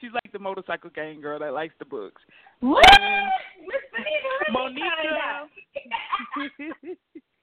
she's 0.00 0.12
like 0.12 0.32
the 0.32 0.38
motorcycle 0.38 0.90
gang 0.94 1.20
girl 1.20 1.38
that 1.40 1.52
likes 1.52 1.74
the 1.78 1.84
books. 1.84 2.22
What? 2.60 2.84
Miss 3.60 3.82
Benita, 3.92 4.28
let 4.54 4.72
me 4.74 4.82
find. 4.82 5.50
Monika. 6.36 6.96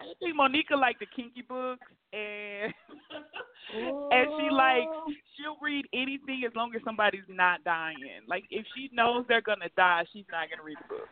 I 0.00 0.12
think 0.18 0.36
Monika 0.36 0.78
like 0.78 0.98
the 0.98 1.06
kinky 1.14 1.42
books, 1.42 1.86
and 2.12 2.72
and 4.12 4.26
she 4.36 4.46
like 4.50 4.88
she'll 5.36 5.58
read 5.62 5.86
anything 5.92 6.42
as 6.46 6.52
long 6.54 6.74
as 6.74 6.82
somebody's 6.84 7.28
not 7.28 7.64
dying. 7.64 8.26
Like 8.28 8.44
if 8.50 8.66
she 8.74 8.90
knows 8.92 9.24
they're 9.28 9.42
gonna 9.42 9.70
die, 9.76 10.04
she's 10.12 10.28
not 10.30 10.50
gonna 10.50 10.62
read 10.64 10.78
the 10.82 10.88
book. 10.94 11.08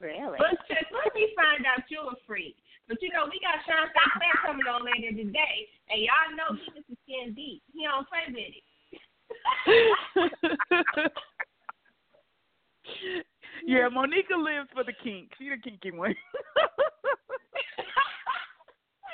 Really? 0.00 0.38
But 0.38 0.58
sis, 0.66 0.82
let 0.90 1.14
me 1.14 1.30
find 1.38 1.64
out 1.66 1.86
you're 1.88 2.10
a 2.10 2.18
freak. 2.26 2.56
But 2.88 2.98
you 3.00 3.10
know, 3.14 3.30
we 3.30 3.38
got 3.38 3.62
Shaun 3.62 3.86
Sinclair 3.94 4.36
coming 4.42 4.66
on 4.66 4.82
later 4.84 5.14
today, 5.14 5.68
and 5.88 6.02
y'all 6.02 6.34
know 6.34 6.58
he 6.58 6.66
just 6.74 6.90
is 6.90 6.98
skin 7.06 7.34
deep. 7.34 7.62
He 7.72 7.86
don't 7.86 8.08
play 8.10 8.26
with 8.26 8.36
it. 8.36 8.66
yeah, 13.66 13.88
Monika 13.88 14.36
lives 14.36 14.68
for 14.74 14.84
the 14.84 14.92
kink. 15.04 15.30
She 15.38 15.48
the 15.48 15.56
kinky 15.62 15.90
one. 15.92 16.14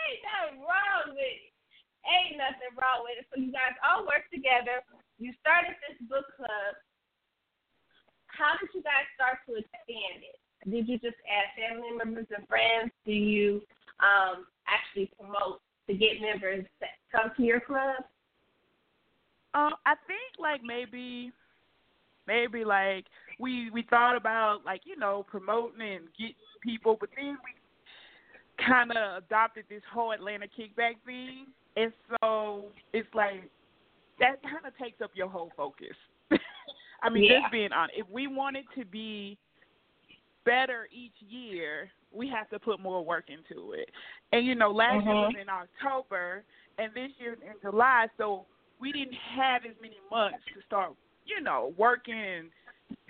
Ain't 0.09 0.25
nothing 0.25 0.65
wrong 0.65 1.13
with 1.13 1.21
it. 1.21 1.53
Ain't 2.09 2.41
nothing 2.41 2.73
wrong 2.81 3.05
with 3.05 3.21
it. 3.21 3.29
So 3.29 3.37
you 3.37 3.53
guys 3.53 3.77
all 3.85 4.09
work 4.09 4.25
together. 4.33 4.81
You 5.21 5.37
started 5.37 5.77
this 5.85 6.01
book 6.09 6.25
club. 6.37 6.73
How 8.33 8.57
did 8.57 8.73
you 8.73 8.81
guys 8.81 9.05
start 9.13 9.45
to 9.45 9.61
expand 9.61 10.25
it? 10.25 10.41
Did 10.65 10.89
you 10.89 10.97
just 10.99 11.19
add 11.29 11.53
family 11.59 11.93
members 11.93 12.27
and 12.35 12.47
friends? 12.49 12.91
Do 13.05 13.13
you 13.13 13.61
um, 14.01 14.49
actually 14.65 15.13
promote 15.19 15.61
to 15.89 15.95
get 15.95 16.21
members 16.21 16.65
to 16.81 16.87
come 17.13 17.33
to 17.37 17.43
your 17.43 17.61
club? 17.61 18.09
Um, 19.55 19.75
I 19.85 19.95
think 20.07 20.39
like 20.39 20.63
maybe, 20.63 21.33
maybe 22.27 22.65
like 22.65 23.07
we 23.41 23.71
we 23.71 23.83
thought 23.83 24.17
about 24.17 24.65
like 24.65 24.83
you 24.85 24.97
know 24.97 25.25
promoting 25.29 25.81
and 25.81 26.05
getting 26.17 26.35
people, 26.63 26.97
but 27.01 27.11
then 27.17 27.39
we 27.43 27.58
kind 28.67 28.91
of 28.93 29.23
adopted 29.25 29.65
this 29.69 29.83
whole 29.93 30.13
Atlanta 30.13 30.47
kickback 30.47 30.95
thing, 31.05 31.47
and 31.77 31.93
so 32.21 32.65
it's 32.93 33.09
like 33.15 33.43
that 34.19 34.43
kind 34.43 34.67
of 34.67 34.77
takes 34.77 35.01
up 35.01 35.11
your 35.15 35.29
whole 35.29 35.51
focus. 35.57 35.97
I 37.03 37.09
mean, 37.09 37.25
Yeah. 37.25 37.41
just 37.43 37.53
being 37.53 37.73
honest, 37.73 37.99
if 37.99 38.09
we 38.11 38.27
wanted 38.27 38.65
to 38.77 38.85
be 38.85 39.39
better 40.45 40.89
each 40.93 41.15
year, 41.21 41.91
we 42.13 42.29
have 42.29 42.49
to 42.51 42.59
put 42.59 42.81
more 42.81 43.05
work 43.05 43.27
into 43.29 43.73
it. 43.73 43.91
And 44.33 44.47
you 44.47 44.55
know, 44.55 44.71
last 44.71 45.05
year 45.05 45.15
was 45.15 45.35
in 45.41 45.49
October, 45.49 46.43
and 46.79 46.93
this 46.95 47.11
year 47.19 47.35
in 47.35 47.61
July, 47.63 48.07
so 48.17 48.47
we 48.81 48.93
didn't 48.93 49.17
have 49.37 49.65
as 49.65 49.75
many 49.81 49.97
months 50.11 50.39
to 50.55 50.63
start, 50.67 50.95
you 51.27 51.41
know, 51.41 51.75
working 51.77 52.15
and 52.15 52.51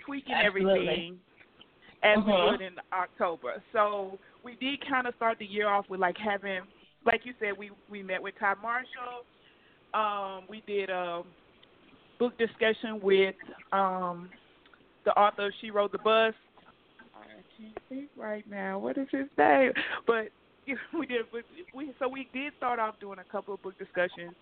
tweaking 0.05 0.33
Absolutely. 0.33 0.79
everything 0.79 1.19
as 2.03 2.17
Mhm. 2.17 2.25
we 2.25 2.51
would 2.51 2.61
in 2.61 2.79
October. 2.91 3.61
So 3.71 4.19
we 4.43 4.55
did 4.55 4.79
kind 4.87 5.07
of 5.07 5.15
start 5.15 5.37
the 5.39 5.45
year 5.45 5.67
off 5.69 5.85
with 5.89 5.99
like 5.99 6.17
having, 6.17 6.61
like 7.05 7.21
you 7.23 7.33
said, 7.39 7.57
we 7.57 7.71
we 7.89 8.03
met 8.03 8.21
with 8.21 8.35
Ty 8.39 8.55
Marshall. 8.61 9.25
Um, 9.93 10.43
we 10.49 10.61
did 10.67 10.89
a 10.89 11.23
book 12.19 12.37
discussion 12.37 12.99
with 13.01 13.35
um, 13.71 14.29
the 15.05 15.11
author 15.11 15.47
of 15.47 15.53
She 15.61 15.71
Wrote 15.71 15.91
the 15.91 15.97
Bus. 15.99 16.33
I 17.15 17.25
can't 17.57 17.77
think 17.89 18.09
right 18.17 18.49
now. 18.49 18.79
What 18.79 18.97
is 18.97 19.07
his 19.11 19.27
name? 19.37 19.71
But 20.05 20.29
we 20.97 21.05
did. 21.05 21.21
We 21.73 21.93
so 21.99 22.07
we 22.07 22.27
did 22.33 22.53
start 22.57 22.79
off 22.79 22.99
doing 22.99 23.19
a 23.19 23.31
couple 23.31 23.53
of 23.53 23.61
book 23.63 23.77
discussions 23.79 24.33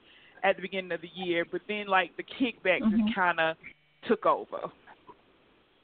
at 0.44 0.56
the 0.56 0.62
beginning 0.62 0.92
of 0.92 1.02
the 1.02 1.10
year, 1.16 1.46
but 1.52 1.62
then 1.68 1.88
like 1.88 2.16
the 2.18 2.24
kickback 2.24 2.82
Mhm. 2.82 2.92
just 3.06 3.16
kind 3.16 3.40
of 3.40 3.58
took 4.08 4.26
over, 4.26 4.72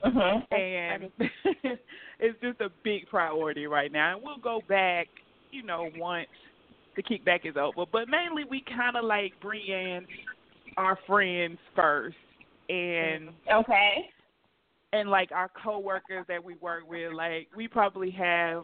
Mm-hmm. 0.03 0.53
and 0.55 1.11
it's 2.19 2.41
just 2.41 2.61
a 2.61 2.69
big 2.83 3.07
priority 3.09 3.67
right 3.67 3.91
now. 3.91 4.15
And 4.15 4.23
we'll 4.23 4.37
go 4.37 4.61
back, 4.67 5.07
you 5.51 5.63
know, 5.63 5.89
once 5.95 6.27
the 6.95 7.03
kickback 7.03 7.45
is 7.45 7.55
over. 7.57 7.85
But 7.91 8.09
mainly, 8.09 8.43
we 8.49 8.63
kind 8.67 8.97
of 8.97 9.05
like 9.05 9.33
bring 9.41 9.65
in 9.67 10.05
our 10.77 10.97
friends 11.07 11.57
first, 11.75 12.17
and 12.69 13.29
Okay. 13.51 14.09
and 14.91 15.09
like 15.09 15.31
our 15.31 15.49
coworkers 15.63 16.25
that 16.27 16.43
we 16.43 16.55
work 16.55 16.83
with, 16.87 17.13
like 17.13 17.47
we 17.55 17.67
probably 17.67 18.11
have 18.11 18.63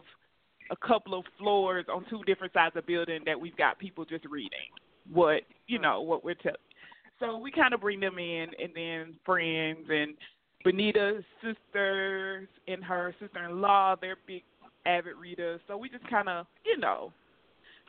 a 0.70 0.76
couple 0.86 1.18
of 1.18 1.24
floors 1.38 1.86
on 1.92 2.04
two 2.08 2.22
different 2.24 2.52
sides 2.52 2.76
of 2.76 2.84
the 2.84 2.92
building 2.92 3.20
that 3.26 3.38
we've 3.38 3.56
got 3.56 3.78
people 3.78 4.04
just 4.04 4.24
reading 4.26 4.70
what 5.12 5.42
you 5.66 5.78
know 5.78 6.02
what 6.02 6.24
we're 6.24 6.34
telling. 6.34 6.56
So 7.18 7.36
we 7.36 7.50
kind 7.50 7.74
of 7.74 7.80
bring 7.80 8.00
them 8.00 8.18
in, 8.18 8.46
and 8.58 8.72
then 8.74 9.14
friends 9.26 9.86
and 9.88 10.14
Benita's 10.64 11.24
sisters 11.42 12.48
and 12.68 12.84
her 12.84 13.14
sister-in-law. 13.18 13.96
They're 14.00 14.16
big 14.26 14.42
avid 14.86 15.16
readers, 15.16 15.60
so 15.66 15.76
we 15.76 15.88
just 15.88 16.06
kind 16.08 16.28
of 16.28 16.46
you 16.64 16.78
know 16.78 17.12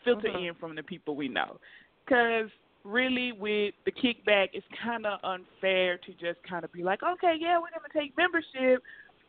filter 0.04 0.30
Mhm. 0.30 0.50
in 0.50 0.56
from 0.56 0.76
the 0.76 0.84
people 0.84 1.16
we 1.16 1.28
know. 1.28 1.60
Because 2.06 2.50
really, 2.84 3.32
with 3.32 3.76
the 3.86 3.92
kickback, 3.92 4.50
it's 4.54 4.66
kind 4.84 5.06
of 5.06 5.20
unfair 5.24 5.98
to 6.00 6.14
just 6.14 6.42
kind 6.44 6.66
of 6.66 6.72
be 6.72 6.84
like, 6.84 7.04
okay, 7.04 7.36
yeah, 7.36 7.60
we're 7.60 7.70
gonna 7.70 7.94
take 7.94 8.16
membership, 8.18 8.82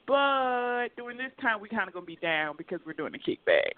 but 0.06 0.88
during 0.96 1.18
this 1.18 1.32
time 1.40 1.60
we 1.60 1.68
kind 1.68 1.88
of 1.88 1.94
gonna 1.94 2.06
be 2.06 2.16
down 2.16 2.56
because 2.56 2.80
we're 2.86 2.94
doing 2.94 3.12
the 3.12 3.18
kickback. 3.18 3.72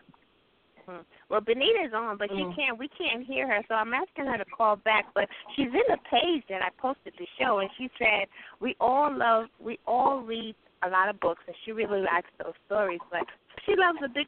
Well, 1.29 1.40
Benita's 1.40 1.94
on, 1.94 2.16
but 2.16 2.31
she 2.31 2.44
Mm. 2.44 2.55
can't. 2.55 2.79
We 2.79 2.88
can't 2.88 3.25
hear 3.25 3.47
her, 3.49 3.62
so 3.68 3.75
I'm 3.75 3.94
asking 3.94 4.27
her 4.27 4.37
to 4.37 4.44
call 4.44 4.77
back. 4.77 5.07
But 5.14 5.29
she's 5.55 5.68
in 5.68 5.83
the 5.88 5.99
page 6.11 6.47
that 6.49 6.62
I 6.62 6.70
posted 6.70 7.14
the 7.16 7.27
show, 7.38 7.59
and 7.59 7.70
she 7.77 7.90
said 7.99 8.29
we 8.61 8.77
all 8.81 9.11
love, 9.12 9.49
we 9.59 9.79
all 9.87 10.20
read 10.20 10.55
a 10.83 10.88
lot 10.88 11.09
of 11.09 11.18
books, 11.20 11.42
and 11.47 11.57
she 11.64 11.73
really 11.73 12.01
likes 12.01 12.31
those 12.38 12.55
stories. 12.66 13.01
But 13.11 13.27
she 13.64 13.75
loves 13.77 13.99
a 14.03 14.09
big. 14.09 14.27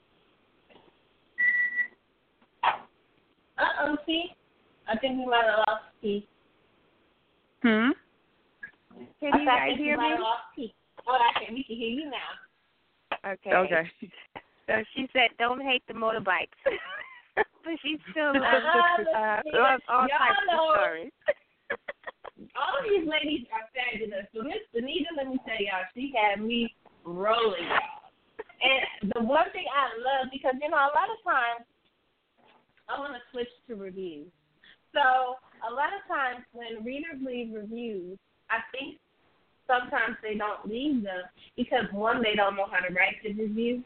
Uh 2.64 2.73
oh, 3.81 3.97
see? 4.07 4.35
I 4.88 4.97
think 4.99 5.19
we 5.19 5.27
might 5.27 5.45
have 5.45 5.64
lost 5.66 5.85
T. 6.01 6.27
Hmm. 7.62 7.90
Can 9.21 9.33
I 9.35 9.38
you 9.38 9.47
guys 9.47 9.77
hear 9.77 9.99
me? 9.99 10.11
have 10.11 10.21
lost 10.21 10.42
T. 10.55 10.75
Oh, 11.07 11.12
I 11.12 11.45
can. 11.45 11.55
We 11.55 11.64
can 11.64 11.77
hear 11.77 11.88
you 11.88 12.11
now. 12.11 13.31
Okay. 13.33 13.53
Okay. 13.53 13.90
So 14.66 14.74
she 14.94 15.09
said, 15.12 15.31
"Don't 15.38 15.61
hate 15.62 15.83
the 15.87 15.94
motorbikes," 15.94 16.59
but 17.37 17.74
she 17.83 17.98
still 18.11 18.33
loves, 18.35 19.07
uh, 19.14 19.38
loves 19.55 19.83
all 19.88 20.07
y'all 20.09 20.18
types 20.18 20.46
know- 20.50 20.70
of 20.70 20.76
stories. 20.76 21.12
All 22.55 22.76
these 22.85 23.09
ladies 23.09 23.46
are 23.48 23.64
fabulous. 23.72 24.29
So 24.37 24.42
Miss 24.44 24.61
Benita, 24.74 25.09
let 25.16 25.26
me 25.26 25.38
tell 25.48 25.57
y'all, 25.57 25.88
she 25.96 26.12
had 26.12 26.44
me 26.44 26.68
rolling, 27.02 27.64
y'all. 27.64 28.12
And 28.61 29.11
the 29.16 29.22
one 29.24 29.48
thing 29.52 29.64
I 29.72 29.88
love, 29.96 30.29
because 30.31 30.52
you 30.61 30.68
know, 30.68 30.76
a 30.76 30.92
lot 30.92 31.09
of 31.09 31.16
times 31.24 31.64
I 32.92 33.00
want 33.00 33.14
to 33.16 33.24
switch 33.33 33.48
to 33.68 33.74
reviews. 33.74 34.29
So 34.92 35.00
a 35.64 35.72
lot 35.72 35.96
of 35.96 36.05
times 36.09 36.44
when 36.52 36.85
readers 36.85 37.16
leave 37.24 37.55
reviews, 37.57 38.18
I 38.52 38.61
think 38.68 39.00
sometimes 39.66 40.16
they 40.22 40.37
don't 40.37 40.61
leave 40.68 41.02
them 41.05 41.24
because 41.57 41.88
one, 41.92 42.20
they 42.22 42.35
don't 42.37 42.57
know 42.57 42.68
how 42.70 42.85
to 42.85 42.92
write 42.92 43.16
the 43.24 43.33
review, 43.33 43.83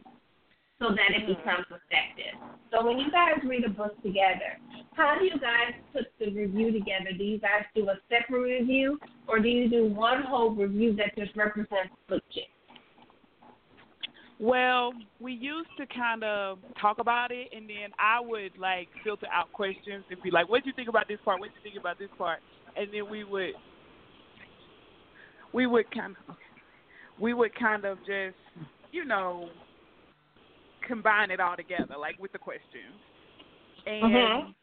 so 0.80 0.88
that 0.88 1.14
it 1.14 1.28
mm-hmm. 1.28 1.38
becomes 1.38 1.66
effective. 1.68 2.40
So 2.72 2.84
when 2.86 2.98
you 2.98 3.10
guys 3.10 3.38
read 3.44 3.64
a 3.64 3.68
book 3.68 4.00
together, 4.02 4.58
how 4.94 5.16
do 5.18 5.24
you 5.24 5.38
guys 5.38 5.74
put 5.92 6.06
the 6.18 6.32
review 6.32 6.72
together? 6.72 7.12
Do 7.16 7.24
you 7.24 7.38
guys 7.38 7.62
do 7.74 7.88
a 7.88 7.96
separate 8.08 8.60
review, 8.60 8.98
or 9.28 9.38
do 9.38 9.48
you 9.48 9.68
do 9.68 9.86
one 9.86 10.22
whole 10.22 10.50
review 10.50 10.96
that 10.96 11.14
just 11.16 11.36
represents 11.36 11.92
the 12.08 12.16
book 12.16 12.24
chick? 12.32 12.48
Well, 14.38 14.94
we 15.20 15.34
used 15.34 15.68
to 15.76 15.86
kind 15.86 16.24
of 16.24 16.58
talk 16.80 16.98
about 16.98 17.30
it, 17.30 17.48
and 17.54 17.68
then 17.68 17.90
I 17.98 18.20
would 18.20 18.56
like 18.58 18.88
filter 19.04 19.26
out 19.30 19.52
questions 19.52 20.04
and 20.10 20.22
be 20.22 20.30
like, 20.30 20.48
"What 20.48 20.64
do 20.64 20.70
you 20.70 20.74
think 20.74 20.88
about 20.88 21.08
this 21.08 21.18
part? 21.22 21.40
What 21.40 21.50
do 21.50 21.54
you 21.56 21.62
think 21.62 21.78
about 21.78 21.98
this 21.98 22.08
part?" 22.16 22.38
And 22.74 22.88
then 22.90 23.10
we 23.10 23.22
would 23.24 23.52
we 25.52 25.66
would 25.66 25.90
kind 25.90 26.16
of 26.26 26.36
we 27.20 27.34
would 27.34 27.54
kind 27.54 27.84
of 27.84 27.98
just 27.98 28.36
you 28.92 29.04
know 29.04 29.50
combine 30.86 31.30
it 31.30 31.40
all 31.40 31.56
together, 31.56 31.94
like 31.98 32.18
with 32.18 32.32
the 32.32 32.38
questions. 32.38 32.94
And 33.86 34.04
Mhm. 34.04 34.54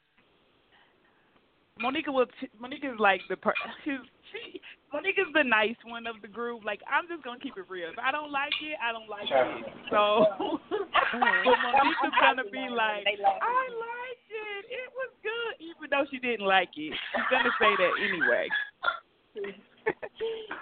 Monika 1.82 2.12
will. 2.14 2.26
T- 2.42 2.50
Monika's 2.62 3.00
like 3.00 3.22
the 3.30 3.38
per. 3.38 3.54
She's, 3.86 4.00
she. 4.32 4.62
Monika's 4.94 5.30
the 5.34 5.44
nice 5.44 5.76
one 5.86 6.08
of 6.08 6.16
the 6.22 6.28
group. 6.28 6.64
Like 6.66 6.82
I'm 6.90 7.08
just 7.08 7.24
gonna 7.24 7.40
keep 7.40 7.58
it 7.58 7.66
real. 7.70 7.90
If 7.90 8.00
I 8.00 8.12
don't 8.12 8.32
like 8.32 8.54
it, 8.64 8.78
I 8.82 8.92
don't 8.92 9.08
like 9.10 9.28
it. 9.30 9.66
So, 9.92 10.26
but 10.72 11.58
Monika's 11.62 12.18
gonna 12.22 12.50
be 12.52 12.66
like, 12.70 13.06
I 13.06 13.62
liked 13.78 14.30
it. 14.32 14.64
It 14.74 14.90
was 14.98 15.12
good, 15.22 15.54
even 15.66 15.90
though 15.92 16.06
she 16.10 16.18
didn't 16.20 16.46
like 16.48 16.70
it. 16.78 16.94
She's 16.94 17.30
gonna 17.30 17.54
say 17.62 17.70
that 17.78 17.94
anyway. 18.02 18.48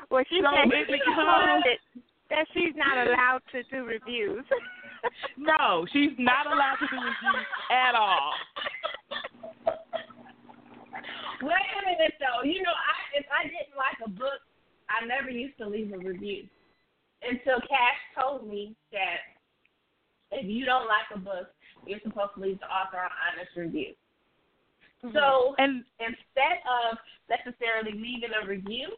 well, 0.09 0.23
she 0.29 0.41
So 0.43 0.51
said 0.51 0.67
it 0.73 0.85
she 0.87 0.91
becomes- 0.99 1.63
that, 1.63 1.79
that 2.29 2.45
she's 2.53 2.75
not 2.75 3.07
allowed 3.07 3.41
to 3.53 3.63
do 3.71 3.85
reviews. 3.85 4.43
No, 5.37 5.85
she's 5.91 6.15
not 6.17 6.47
allowed 6.47 6.77
to 6.79 6.87
do 6.87 6.95
reviews 6.95 7.47
at 7.71 7.95
all. 7.95 8.33
Wait 11.41 11.69
a 11.75 11.81
minute 11.85 12.15
though. 12.19 12.43
You 12.43 12.63
know, 12.63 12.73
I 12.73 13.19
if 13.19 13.25
I 13.31 13.43
didn't 13.43 13.75
like 13.75 13.99
a 14.05 14.09
book, 14.09 14.39
I 14.89 15.05
never 15.05 15.29
used 15.29 15.57
to 15.57 15.67
leave 15.67 15.91
a 15.93 15.97
review 15.97 16.47
until 17.21 17.59
Cash 17.61 18.01
told 18.17 18.47
me 18.47 18.75
that 18.91 19.35
if 20.31 20.45
you 20.45 20.65
don't 20.65 20.87
like 20.87 21.09
a 21.13 21.19
book, 21.19 21.47
you're 21.85 21.99
supposed 22.03 22.35
to 22.35 22.41
leave 22.41 22.59
the 22.59 22.65
author 22.65 22.97
an 22.97 23.11
honest 23.11 23.55
review. 23.55 23.93
Mm-hmm. 25.03 25.15
So 25.15 25.55
And 25.57 25.83
instead 25.99 26.63
of 26.65 26.97
necessarily 27.29 27.93
leaving 27.93 28.33
a 28.33 28.47
review, 28.47 28.89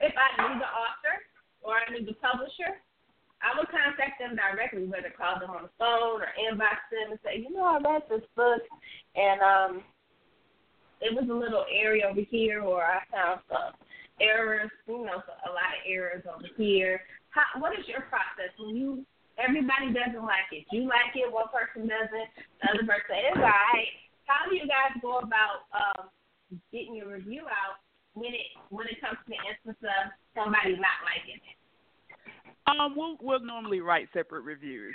if 0.00 0.14
I 0.16 0.28
knew 0.36 0.58
the 0.58 0.70
author 0.70 1.16
or 1.62 1.76
I 1.76 1.92
knew 1.92 2.04
the 2.04 2.16
publisher, 2.20 2.80
I 3.40 3.56
would 3.56 3.72
contact 3.72 4.20
them 4.20 4.36
directly, 4.36 4.84
whether 4.84 5.12
call 5.16 5.40
them 5.40 5.50
on 5.50 5.64
the 5.64 5.74
phone 5.80 6.20
or 6.20 6.28
inbox 6.36 6.84
them 6.92 7.16
and 7.16 7.20
say, 7.24 7.40
you 7.40 7.52
know, 7.52 7.64
I 7.64 7.80
read 7.80 8.04
this 8.08 8.26
book 8.36 8.60
and 9.16 9.40
um 9.40 9.72
it 11.00 11.16
was 11.16 11.24
a 11.30 11.32
little 11.32 11.64
area 11.72 12.04
over 12.04 12.20
here 12.20 12.60
or 12.60 12.84
I 12.84 13.00
found 13.08 13.40
some 13.48 13.72
errors, 14.20 14.70
you 14.86 15.08
know, 15.08 15.16
a 15.24 15.50
lot 15.50 15.72
of 15.72 15.80
errors 15.88 16.24
over 16.28 16.48
here. 16.56 17.00
How 17.32 17.60
what 17.60 17.72
is 17.72 17.88
your 17.88 18.04
process 18.12 18.52
when 18.60 18.76
you 18.76 19.06
everybody 19.40 19.88
doesn't 19.96 20.20
like 20.20 20.52
it. 20.52 20.68
You 20.68 20.84
like 20.84 21.16
it, 21.16 21.32
one 21.32 21.48
person 21.48 21.88
doesn't, 21.88 22.28
the 22.60 22.64
other 22.68 22.84
person 22.84 23.16
is 23.32 23.40
all 23.40 23.48
right. 23.72 23.92
How 24.28 24.44
do 24.44 24.52
you 24.52 24.68
guys 24.68 24.92
go 25.00 25.24
about 25.24 25.64
um 25.72 26.12
getting 26.70 26.94
your 26.94 27.16
review 27.16 27.48
out 27.48 27.80
when 28.12 28.36
it 28.36 28.52
when 28.68 28.84
it 28.86 29.00
comes 29.00 29.16
to 29.24 29.28
the 29.32 29.40
instance 29.48 29.80
of 29.80 30.12
somebody 30.36 30.76
not 30.76 31.00
liking 31.08 31.40
it? 31.40 31.59
Um, 32.78 32.94
we'll 32.96 33.16
we'll 33.20 33.40
normally 33.40 33.80
write 33.80 34.08
separate 34.12 34.42
reviews, 34.42 34.94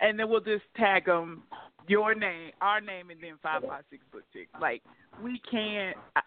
and 0.00 0.18
then 0.18 0.28
we'll 0.28 0.40
just 0.40 0.64
tag 0.76 1.06
them 1.06 1.42
your 1.88 2.14
name, 2.14 2.52
our 2.60 2.80
name, 2.80 3.10
and 3.10 3.20
then 3.20 3.34
five 3.42 3.62
five 3.66 3.84
six 3.90 4.04
book 4.12 4.22
chick. 4.32 4.48
Like 4.60 4.82
we 5.22 5.40
can't. 5.50 5.96
I, 6.14 6.20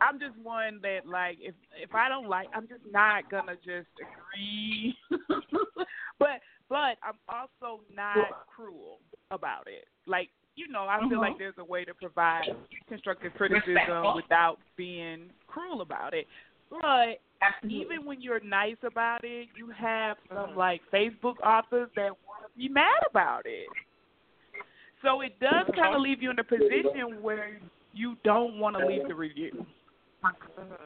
I'm 0.00 0.18
just 0.18 0.38
one 0.42 0.80
that 0.82 1.06
like 1.06 1.38
if 1.40 1.54
if 1.82 1.94
I 1.94 2.08
don't 2.08 2.28
like, 2.28 2.48
I'm 2.54 2.68
just 2.68 2.82
not 2.90 3.30
gonna 3.30 3.56
just 3.56 3.88
agree. 4.00 4.96
but 6.18 6.40
but 6.68 6.96
I'm 7.02 7.18
also 7.28 7.82
not 7.94 8.46
cruel 8.54 8.98
about 9.30 9.66
it. 9.66 9.86
Like 10.06 10.28
you 10.56 10.68
know, 10.68 10.82
I 10.82 11.00
feel 11.08 11.20
like 11.20 11.38
there's 11.38 11.54
a 11.58 11.64
way 11.64 11.84
to 11.84 11.94
provide 11.94 12.44
constructive 12.88 13.32
criticism 13.34 13.74
Respectful. 13.74 14.14
without 14.16 14.58
being 14.76 15.30
cruel 15.46 15.80
about 15.80 16.12
it. 16.14 16.26
But 16.70 17.20
Absolutely. 17.42 17.80
even 17.80 18.06
when 18.06 18.20
you're 18.20 18.40
nice 18.40 18.76
about 18.84 19.24
it, 19.24 19.48
you 19.56 19.70
have 19.76 20.16
some 20.28 20.38
uh-huh. 20.38 20.52
like 20.56 20.80
Facebook 20.92 21.40
authors 21.44 21.88
that 21.96 22.10
want 22.26 22.44
to 22.44 22.58
be 22.58 22.68
mad 22.68 23.00
about 23.08 23.42
it. 23.44 23.68
So 25.02 25.20
it 25.22 25.38
does 25.40 25.66
uh-huh. 25.68 25.72
kind 25.82 25.94
of 25.94 26.00
leave 26.00 26.22
you 26.22 26.30
in 26.30 26.38
a 26.38 26.44
position 26.44 27.20
where 27.20 27.58
you 27.92 28.16
don't 28.24 28.58
want 28.58 28.76
to 28.78 28.86
leave 28.86 29.08
the 29.08 29.14
review. 29.14 29.66
Uh-huh. 30.24 30.76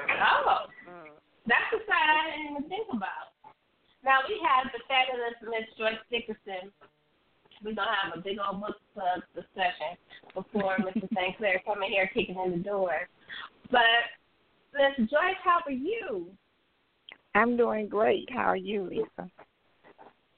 Oh, 0.00 0.66
that's 1.46 1.70
a 1.74 1.78
side 1.86 2.08
I 2.10 2.36
didn't 2.36 2.50
even 2.50 2.68
think 2.68 2.88
about. 2.90 3.34
Now 4.02 4.18
we 4.26 4.40
have 4.42 4.70
the 4.72 4.82
fabulous 4.90 5.38
Miss 5.42 5.68
Joyce 5.78 6.02
Dickerson. 6.10 6.74
We're 7.62 7.74
gonna 7.78 7.94
have 8.02 8.18
a 8.18 8.20
big 8.20 8.38
old 8.42 8.60
book 8.60 8.76
club 8.94 9.22
discussion 9.34 9.94
before 10.34 10.76
Mr. 10.82 11.06
Sinclair 11.14 11.62
coming 11.64 11.90
here 11.90 12.10
kicking 12.12 12.34
in 12.44 12.58
the 12.58 12.64
door. 12.64 13.06
But 13.70 14.10
Miss 14.72 15.08
Joyce, 15.10 15.40
how 15.44 15.60
are 15.66 15.72
you? 15.72 16.32
I'm 17.34 17.56
doing 17.56 17.88
great. 17.88 18.28
How 18.32 18.48
are 18.48 18.56
you, 18.56 18.84
Lisa? 18.88 19.28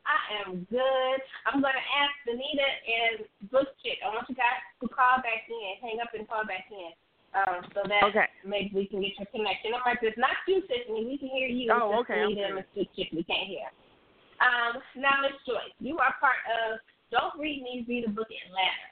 I 0.05 0.21
am 0.45 0.67
good. 0.69 1.21
I'm 1.47 1.63
gonna 1.63 1.87
ask 1.97 2.13
Benita 2.27 2.69
and 2.87 3.51
Book 3.51 3.73
Chick. 3.83 3.99
I 4.05 4.13
want 4.13 4.29
you 4.29 4.35
guys 4.37 4.61
to 4.83 4.89
call 4.89 5.19
back 5.25 5.49
in, 5.49 5.81
hang 5.81 5.99
up 6.03 6.13
and 6.13 6.29
call 6.29 6.45
back 6.45 6.69
in. 6.71 6.93
Um, 7.35 7.67
so 7.75 7.83
that 7.89 8.05
Okay. 8.15 8.29
maybe 8.45 8.71
we 8.75 8.87
can 8.87 9.01
get 9.01 9.19
your 9.19 9.27
connection. 9.35 9.75
All 9.75 9.83
right, 9.87 9.99
it's 10.03 10.19
not 10.19 10.37
you, 10.47 10.63
Tiffany. 10.71 11.07
We 11.07 11.19
can 11.19 11.29
hear 11.35 11.49
you. 11.49 11.73
Oh, 11.73 11.99
okay, 12.01 12.21
Benita 12.23 12.47
and. 12.47 12.55
Miss 12.63 12.67
Book 12.75 12.89
Chick 12.95 13.11
we 13.11 13.25
can't 13.25 13.49
hear. 13.49 13.67
Um, 14.39 14.83
now 14.95 15.23
Miss 15.23 15.35
Joyce, 15.47 15.75
you 15.81 15.99
are 15.99 16.15
part 16.21 16.39
of 16.47 16.79
Don't 17.11 17.35
Read 17.41 17.63
Me, 17.63 17.85
Read 17.89 18.05
a 18.07 18.11
Book 18.11 18.29
Atlanta. 18.31 18.87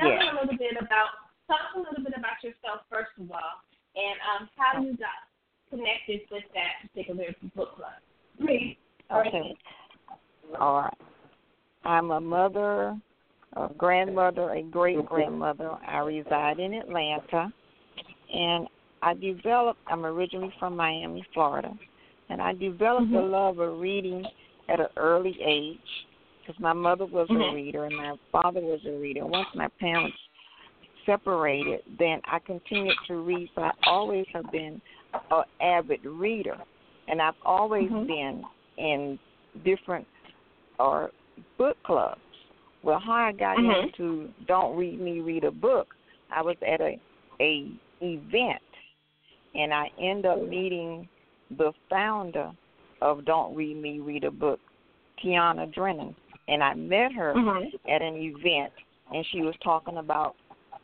Tell 0.00 0.10
me 0.10 0.26
a 0.28 0.34
little 0.40 0.58
bit 0.58 0.74
about 0.80 1.30
tell 1.46 1.60
us 1.60 1.74
a 1.76 1.78
little 1.78 2.02
bit 2.02 2.14
about 2.16 2.42
yourself 2.42 2.82
first 2.90 3.12
of 3.20 3.30
all, 3.30 3.62
and 3.96 4.16
um, 4.40 4.48
how 4.56 4.82
you 4.82 4.96
got 4.96 5.08
connected 5.70 6.20
with 6.30 6.44
that 6.54 6.88
particular 6.88 7.34
book 7.54 7.76
club. 7.76 7.92
Please. 8.40 8.76
Okay. 9.12 9.56
I'm 11.84 12.10
a 12.10 12.20
mother, 12.20 12.96
a 13.56 13.68
grandmother, 13.76 14.50
a 14.50 14.62
great 14.62 15.04
grandmother. 15.06 15.70
I 15.86 15.98
reside 15.98 16.58
in 16.58 16.74
Atlanta, 16.74 17.52
and 18.32 18.66
I 19.02 19.14
developed. 19.14 19.80
I'm 19.86 20.04
originally 20.04 20.52
from 20.58 20.76
Miami, 20.76 21.24
Florida, 21.32 21.72
and 22.28 22.40
I 22.40 22.52
developed 22.52 23.06
mm-hmm. 23.06 23.16
a 23.16 23.22
love 23.22 23.58
of 23.58 23.78
reading 23.78 24.24
at 24.68 24.80
an 24.80 24.88
early 24.96 25.36
age 25.44 25.78
because 26.40 26.60
my 26.60 26.72
mother 26.72 27.06
was 27.06 27.28
mm-hmm. 27.28 27.40
a 27.40 27.54
reader 27.54 27.84
and 27.84 27.96
my 27.96 28.14
father 28.30 28.60
was 28.60 28.80
a 28.86 28.92
reader. 28.92 29.26
Once 29.26 29.48
my 29.54 29.68
parents 29.80 30.16
separated, 31.06 31.80
then 31.98 32.20
I 32.24 32.38
continued 32.40 32.96
to 33.08 33.16
read. 33.16 33.48
So 33.54 33.62
I 33.62 33.72
always 33.86 34.26
have 34.32 34.50
been 34.52 34.80
an 35.30 35.42
avid 35.60 36.04
reader, 36.04 36.56
and 37.08 37.20
I've 37.20 37.34
always 37.44 37.90
mm-hmm. 37.90 38.06
been 38.06 38.44
in 38.78 39.18
different 39.64 40.06
or 40.78 41.04
uh, 41.04 41.08
book 41.58 41.76
clubs. 41.84 42.20
Well, 42.82 43.00
how 43.04 43.12
I 43.12 43.32
got 43.32 43.58
mm-hmm. 43.58 43.88
into 43.88 44.30
Don't 44.46 44.76
Read 44.76 45.00
Me, 45.00 45.20
Read 45.20 45.44
a 45.44 45.50
Book, 45.50 45.88
I 46.34 46.42
was 46.42 46.56
at 46.66 46.80
a 46.80 46.98
a 47.40 47.70
event, 48.00 48.62
and 49.54 49.72
I 49.72 49.90
end 50.00 50.26
up 50.26 50.46
meeting 50.46 51.08
the 51.56 51.72
founder 51.88 52.52
of 53.02 53.24
Don't 53.24 53.54
Read 53.54 53.76
Me, 53.76 54.00
Read 54.00 54.24
a 54.24 54.30
Book, 54.30 54.60
Tiana 55.22 55.72
Drennan, 55.72 56.14
and 56.48 56.62
I 56.62 56.74
met 56.74 57.12
her 57.12 57.34
mm-hmm. 57.34 57.90
at 57.90 58.02
an 58.02 58.14
event, 58.16 58.72
and 59.12 59.24
she 59.32 59.42
was 59.42 59.54
talking 59.62 59.98
about 59.98 60.36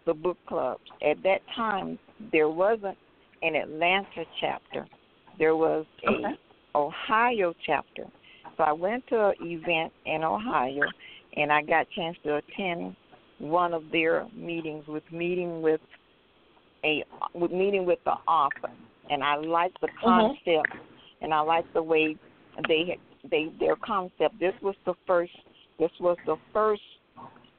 the 0.07 0.15
book 0.15 0.39
clubs. 0.49 0.83
At 1.09 1.23
that 1.25 1.41
time, 1.55 1.99
there 2.33 2.49
wasn't 2.49 2.97
an 3.43 3.55
Atlanta 3.55 4.25
chapter. 4.41 4.87
There 5.39 5.57
was 5.57 5.85
a 6.07 6.11
okay. 6.11 6.39
Ohio 6.75 7.53
chapter. 7.67 8.05
So 8.57 8.63
I 8.63 8.73
went 8.73 9.07
to 9.09 9.29
an 9.29 9.35
event 9.41 9.93
in 10.07 10.23
Ohio, 10.25 10.83
and 11.37 11.53
I 11.53 11.63
got 11.63 11.83
a 11.83 11.95
chance 11.95 12.17
to 12.25 12.37
attend 12.37 12.97
one 13.39 13.75
of 13.75 13.83
their 13.93 14.27
meetings 14.35 14.85
with 14.87 15.03
meeting 15.13 15.61
with 15.61 15.81
a 16.85 17.05
with 17.35 17.51
meeting 17.51 17.85
with 17.85 17.99
the 18.05 18.15
author, 18.27 18.71
and 19.11 19.23
I 19.23 19.37
liked 19.37 19.81
the 19.81 19.89
Mm-hmm. 19.89 20.07
concept, 20.07 20.73
mm-hmm. 20.73 21.25
and 21.25 21.35
I 21.35 21.41
liked 21.41 21.73
the 21.75 21.83
way 21.83 22.17
they 22.69 22.85
had, 22.89 23.31
they 23.31 23.53
their 23.59 23.77
concept. 23.77 24.39
This 24.41 24.55
was 24.63 24.75
the 24.85 24.95
first. 25.07 25.33
This 25.79 25.91
was 26.01 26.17
the 26.25 26.37
first 26.53 26.83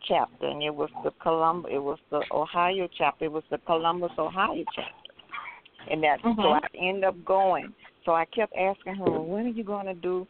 chapter, 0.08 0.48
and 0.48 0.62
it 0.62 0.74
was 0.74 0.90
the 1.04 1.12
Columbus. 1.22 1.72
It 1.74 1.80
was 1.80 2.00
the 2.10 2.22
Ohio 2.32 2.88
chapter. 2.98 3.26
It 3.26 3.32
was 3.32 3.44
the 3.52 3.58
Columbus, 3.60 4.12
Ohio 4.18 4.64
chapter, 4.76 5.92
and 5.92 6.04
that. 6.04 6.22
Mm-hmm. 6.24 6.42
So 6.42 6.48
I 6.48 6.60
ended 6.80 7.04
up 7.04 7.16
going. 7.26 7.74
So 8.06 8.14
I 8.14 8.26
kept 8.26 8.54
asking 8.56 8.96
her, 8.96 9.04
well, 9.04 9.26
"When 9.26 9.46
are 9.46 9.50
you 9.50 9.64
going 9.64 9.86
to 9.86 9.94
do 9.94 10.28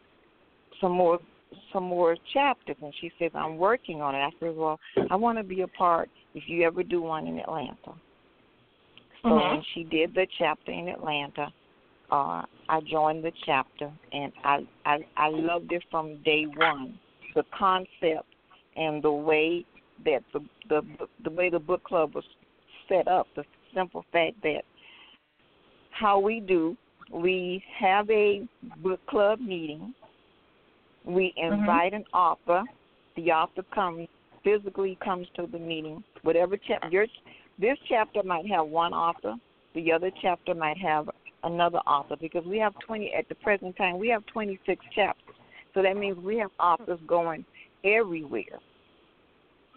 some 0.82 0.92
more 0.92 1.20
some 1.72 1.84
more 1.84 2.18
chapters?" 2.34 2.78
And 2.82 2.94
she 3.00 3.12
says, 3.20 3.32
"I'm 3.34 3.58
working 3.58 4.02
on 4.02 4.16
it." 4.16 4.20
I 4.20 4.30
said, 4.40 4.56
"Well, 4.56 4.80
I 5.10 5.16
want 5.16 5.38
to 5.38 5.44
be 5.44 5.62
a 5.62 5.68
part 5.68 6.10
if 6.34 6.44
you 6.48 6.64
ever 6.66 6.84
do 6.84 7.02
one 7.02 7.28
in 7.28 7.40
Atlanta." 7.40 7.94
So 9.22 9.30
mm-hmm. 9.30 9.56
when 9.56 9.64
she 9.74 9.84
did 9.84 10.14
the 10.14 10.28
chapter 10.38 10.72
in 10.72 10.88
Atlanta, 10.88 11.48
uh, 12.12 12.44
I 12.70 12.80
joined 12.90 13.24
the 13.24 13.32
chapter, 13.46 13.92
and 14.12 14.32
I, 14.44 14.60
I 14.86 15.00
I 15.18 15.30
loved 15.30 15.72
it 15.72 15.84
from 15.92 16.22
day 16.24 16.46
one. 16.56 17.00
The 17.36 17.44
concept 17.58 18.28
and 18.78 19.04
the 19.04 19.12
way 19.12 19.66
that 20.06 20.24
the 20.34 20.40
the 20.70 20.82
the 21.24 21.30
way 21.32 21.50
the 21.50 21.60
book 21.60 21.84
club 21.84 22.16
was 22.16 22.24
set 22.88 23.08
up. 23.08 23.28
The 23.36 23.44
simple 23.74 24.06
fact 24.12 24.36
that 24.44 24.62
how 25.92 26.20
we 26.20 26.40
do, 26.40 26.78
we 27.12 27.64
have 27.80 28.10
a 28.10 28.48
book 28.82 29.00
club 29.08 29.40
meeting. 29.40 29.94
We 31.04 31.34
invite 31.38 31.94
mm-hmm. 31.94 31.96
an 31.96 32.06
author. 32.14 32.64
The 33.16 33.32
author 33.32 33.64
comes 33.74 34.08
physically 34.44 34.98
comes 35.04 35.28
to 35.36 35.48
the 35.48 35.60
meeting. 35.60 36.04
Whatever 36.22 36.58
chapter 36.58 36.90
your 36.90 37.08
this 37.60 37.78
chapter 37.90 38.22
might 38.24 38.48
have 38.48 38.68
one 38.68 38.94
author. 38.94 39.36
The 39.74 39.92
other 39.92 40.12
chapter 40.22 40.54
might 40.54 40.78
have 40.78 41.10
another 41.44 41.80
author 41.80 42.16
because 42.20 42.46
we 42.46 42.58
have 42.60 42.74
20 42.86 43.14
at 43.18 43.28
the 43.30 43.36
present 43.36 43.76
time. 43.78 43.98
We 43.98 44.10
have 44.10 44.26
26 44.28 44.84
chapters, 44.94 45.36
so 45.74 45.82
that 45.82 45.98
means 45.98 46.18
we 46.18 46.38
have 46.38 46.52
authors 46.60 47.00
going 47.08 47.46
everywhere. 47.84 48.60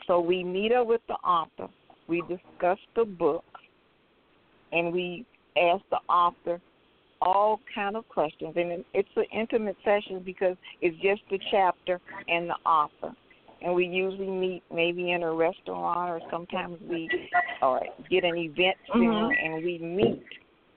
So 0.07 0.20
we 0.20 0.42
meet 0.42 0.72
up 0.72 0.86
with 0.86 1.03
the 1.09 1.14
author, 1.14 1.68
we 2.09 2.22
discuss 2.22 2.78
the 2.96 3.05
book, 3.05 3.44
and 4.72 4.92
we 4.92 5.24
ask 5.57 5.82
the 5.90 5.98
author 6.09 6.61
all 7.20 7.61
kind 7.74 7.96
of 7.96 8.09
questions. 8.09 8.55
And 8.57 8.84
it's 8.94 9.09
an 9.16 9.24
intimate 9.32 9.76
session 9.84 10.22
because 10.24 10.57
it's 10.80 10.96
just 11.03 11.22
the 11.30 11.38
chapter 11.51 12.01
and 12.28 12.48
the 12.48 12.57
author. 12.68 13.14
And 13.62 13.74
we 13.74 13.86
usually 13.86 14.30
meet 14.30 14.62
maybe 14.72 15.12
in 15.12 15.22
a 15.22 15.32
restaurant 15.32 16.11
or 16.11 16.20
sometimes 16.30 16.78
we 16.88 17.11
or 17.61 17.82
get 18.11 18.24
an 18.24 18.36
event 18.36 18.76
center 18.90 19.05
mm-hmm. 19.05 19.55
and 19.55 19.64
we 19.64 19.78
meet. 19.78 20.24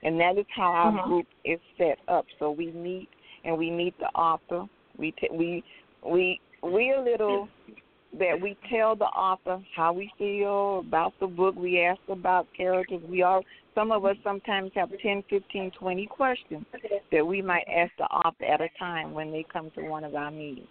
And 0.02 0.20
that 0.20 0.36
is 0.36 0.44
how 0.54 0.70
our 0.70 0.92
mm-hmm. 0.92 1.08
group 1.08 1.26
is 1.46 1.58
set 1.78 1.98
up. 2.08 2.26
So 2.38 2.50
we 2.50 2.72
meet 2.72 3.08
and 3.44 3.56
we 3.56 3.70
meet 3.70 3.98
the 3.98 4.08
author. 4.08 4.66
We 4.98 5.12
t- 5.12 5.30
we 5.32 5.64
we 6.06 6.40
we 6.64 6.92
a 6.92 7.00
little 7.00 7.48
that 8.18 8.40
we 8.40 8.56
tell 8.70 8.94
the 8.94 9.04
author 9.06 9.60
how 9.74 9.92
we 9.92 10.10
feel 10.18 10.78
about 10.80 11.12
the 11.20 11.26
book. 11.26 11.54
We 11.56 11.80
ask 11.80 12.00
about 12.08 12.46
characters. 12.56 13.02
We 13.08 13.22
all 13.22 13.42
some 13.74 13.90
of 13.90 14.04
us 14.04 14.16
sometimes 14.22 14.70
have 14.74 14.90
ten, 15.02 15.22
fifteen, 15.28 15.70
twenty 15.78 16.06
questions 16.06 16.64
that 17.10 17.26
we 17.26 17.42
might 17.42 17.64
ask 17.68 17.90
the 17.98 18.04
author 18.04 18.44
at 18.44 18.60
a 18.60 18.68
time 18.78 19.12
when 19.12 19.32
they 19.32 19.44
come 19.52 19.70
to 19.74 19.82
one 19.82 20.04
of 20.04 20.14
our 20.14 20.30
meetings. 20.30 20.68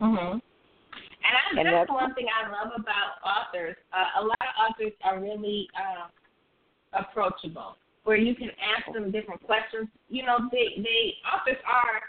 Mhm. 0.00 0.32
And, 0.32 1.34
I, 1.34 1.40
And 1.50 1.66
that's 1.66 1.88
that's- 1.88 1.88
one 1.88 2.14
thing 2.14 2.26
I 2.28 2.48
love 2.48 2.72
about 2.76 3.18
authors. 3.24 3.76
Uh, 3.92 4.20
a 4.20 4.22
lot 4.22 4.36
of 4.42 4.70
authors 4.70 4.92
are 5.02 5.18
really 5.18 5.68
uh, 5.74 6.08
approachable, 6.92 7.76
where 8.04 8.16
you 8.16 8.34
can 8.34 8.50
ask 8.76 8.92
them 8.92 9.10
different 9.10 9.42
questions. 9.42 9.88
You 10.08 10.24
know, 10.24 10.48
they 10.52 10.74
they 10.82 11.14
authors 11.32 11.56
are 11.64 12.02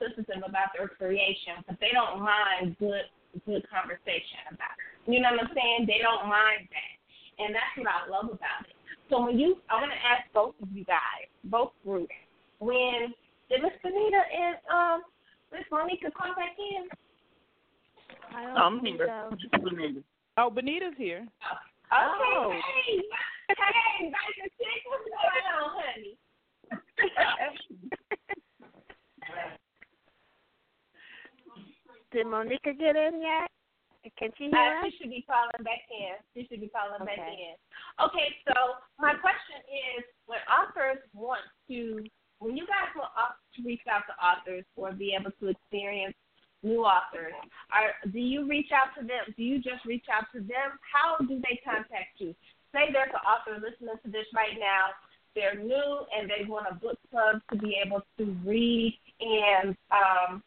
sensitive 0.00 0.42
about 0.42 0.72
their 0.72 0.88
creation, 0.88 1.60
but 1.68 1.76
they 1.80 1.92
don't 1.92 2.18
mind 2.24 2.74
good 2.80 3.04
good 3.46 3.62
conversation 3.70 4.42
about 4.50 4.74
it. 4.74 5.12
You 5.12 5.20
know 5.22 5.30
what 5.36 5.46
I'm 5.46 5.54
saying? 5.54 5.86
They 5.86 6.02
don't 6.02 6.26
mind 6.26 6.66
that, 6.66 6.94
and 7.38 7.54
that's 7.54 7.70
what 7.78 7.86
I 7.86 8.08
love 8.10 8.26
about 8.26 8.66
it. 8.66 8.74
So 9.06 9.22
when 9.22 9.38
you, 9.38 9.62
I 9.70 9.78
want 9.78 9.92
to 9.94 10.00
ask 10.02 10.26
both 10.34 10.54
of 10.62 10.66
you 10.74 10.82
guys, 10.84 11.30
both 11.46 11.70
groups, 11.86 12.10
when 12.58 13.14
did 13.46 13.62
Miss 13.62 13.74
Benita 13.82 14.18
and 14.18 14.56
um 14.66 14.98
Miss 15.54 15.62
Monika 15.70 16.10
come 16.14 16.34
back 16.34 16.58
in? 16.58 16.90
I 18.34 18.46
don't 18.46 18.58
I'm 18.58 18.80
think 18.80 18.96
here. 18.98 19.10
so. 19.30 19.58
Benita. 19.62 20.02
Oh, 20.38 20.50
Benita's 20.50 20.94
here. 20.98 21.22
Okay, 21.22 22.34
Oh. 22.34 22.50
hey, 22.54 23.02
hey, 23.50 24.10
Dr. 24.10 24.46
Chick, 24.58 24.82
what's 24.86 25.06
going 25.10 25.46
on, 25.54 25.70
honey? 25.74 26.09
Did 32.12 32.26
Monika 32.26 32.76
get 32.76 32.96
in 32.96 33.22
yet? 33.22 33.50
Can 34.18 34.30
she 34.36 34.48
hear 34.48 34.56
Uh, 34.58 34.86
us? 34.86 34.92
she 34.92 34.98
should 34.98 35.10
be 35.10 35.22
calling 35.22 35.62
back 35.62 35.84
in. 35.90 36.16
She 36.34 36.48
should 36.48 36.60
be 36.60 36.68
calling 36.68 37.04
back 37.04 37.18
in. 37.18 37.54
Okay, 38.02 38.34
so 38.48 38.76
my 38.98 39.14
question 39.14 39.60
is, 39.68 40.04
when 40.26 40.40
authors 40.48 40.98
want 41.12 41.42
to, 41.68 42.04
when 42.38 42.56
you 42.56 42.66
guys 42.66 42.88
to 42.94 43.62
reach 43.62 43.86
out 43.86 44.06
to 44.06 44.14
authors 44.24 44.64
or 44.76 44.92
be 44.92 45.14
able 45.14 45.30
to 45.32 45.48
experience 45.48 46.16
new 46.62 46.84
authors, 46.84 47.34
are 47.70 47.94
do 48.10 48.18
you 48.18 48.48
reach 48.48 48.72
out 48.72 48.94
to 48.98 49.06
them? 49.06 49.24
Do 49.36 49.42
you 49.42 49.60
just 49.60 49.84
reach 49.84 50.06
out 50.10 50.24
to 50.32 50.40
them? 50.40 50.78
How 50.80 51.18
do 51.18 51.40
they 51.40 51.60
contact 51.62 52.18
you? 52.18 52.34
Say 52.72 52.90
there's 52.92 53.12
an 53.12 53.20
author 53.26 53.60
listening 53.60 53.96
to 54.04 54.10
this 54.10 54.26
right 54.34 54.58
now. 54.58 54.96
They're 55.34 55.56
new 55.56 56.06
and 56.16 56.28
they 56.28 56.48
want 56.48 56.66
a 56.70 56.74
book 56.74 56.98
club 57.10 57.40
to 57.52 57.58
be 57.58 57.76
able 57.84 58.02
to 58.18 58.24
read 58.44 58.98
and 59.20 59.76
um, 59.92 60.42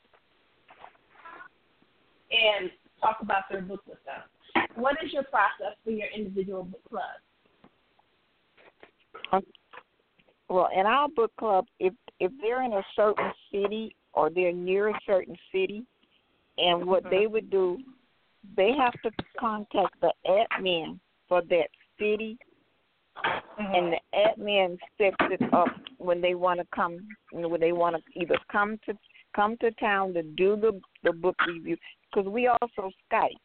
and 2.33 2.71
talk 3.01 3.17
about 3.21 3.43
their 3.49 3.61
book 3.61 3.81
with 3.87 3.99
them. 4.05 4.67
What 4.75 4.97
is 5.03 5.13
your 5.13 5.23
process 5.23 5.75
for 5.83 5.91
your 5.91 6.07
individual 6.15 6.63
book 6.63 6.81
club? 6.89 7.01
Um, 9.31 9.41
well, 10.49 10.69
in 10.75 10.85
our 10.85 11.07
book 11.09 11.31
club, 11.37 11.65
if 11.79 11.93
if 12.19 12.31
they're 12.41 12.63
in 12.63 12.73
a 12.73 12.83
certain 12.95 13.31
city 13.51 13.95
or 14.13 14.29
they're 14.29 14.53
near 14.53 14.89
a 14.89 14.99
certain 15.05 15.35
city, 15.51 15.83
and 16.57 16.85
what 16.85 17.03
they 17.09 17.27
would 17.27 17.49
do, 17.49 17.77
they 18.55 18.71
have 18.77 18.93
to 19.01 19.11
contact 19.39 19.99
the 20.01 20.11
admin 20.27 20.99
for 21.27 21.41
that 21.49 21.69
city, 21.99 22.37
mm-hmm. 23.25 23.73
and 23.73 23.93
the 23.93 23.99
admin 24.15 24.77
sets 24.97 25.15
it 25.21 25.53
up 25.53 25.69
when 25.97 26.21
they 26.21 26.35
want 26.35 26.59
to 26.59 26.67
come, 26.73 26.99
when 27.31 27.59
they 27.59 27.71
want 27.71 27.95
to 27.95 28.19
either 28.19 28.37
come 28.51 28.79
to 28.85 28.93
come 29.35 29.57
to 29.57 29.71
town 29.71 30.13
to 30.13 30.21
do 30.23 30.55
the 30.55 30.79
the 31.03 31.11
book 31.11 31.35
review, 31.47 31.77
because 32.13 32.29
we 32.29 32.47
also 32.47 32.91
Skype. 33.11 33.37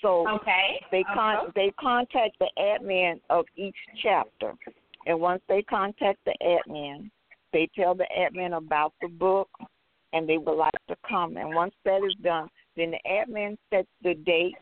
So 0.00 0.28
Okay. 0.28 0.84
they 0.90 1.04
con 1.04 1.36
Uh-huh. 1.36 1.50
they 1.54 1.70
contact 1.72 2.38
the 2.38 2.50
admin 2.58 3.20
of 3.30 3.46
each 3.56 3.76
chapter, 3.96 4.54
and 5.06 5.20
once 5.20 5.42
they 5.48 5.62
contact 5.62 6.18
the 6.24 6.34
admin, 6.42 7.10
they 7.52 7.66
tell 7.68 7.94
the 7.94 8.08
admin 8.16 8.56
about 8.56 8.92
the 9.00 9.08
book, 9.08 9.48
and 10.12 10.28
they 10.28 10.38
would 10.38 10.56
like 10.56 10.86
to 10.88 10.96
come. 11.08 11.36
And 11.36 11.54
once 11.54 11.74
that 11.84 12.02
is 12.02 12.14
done, 12.16 12.50
Then 12.76 12.90
the 12.90 13.00
admin 13.08 13.56
sets 13.70 13.88
the 14.02 14.14
date. 14.14 14.56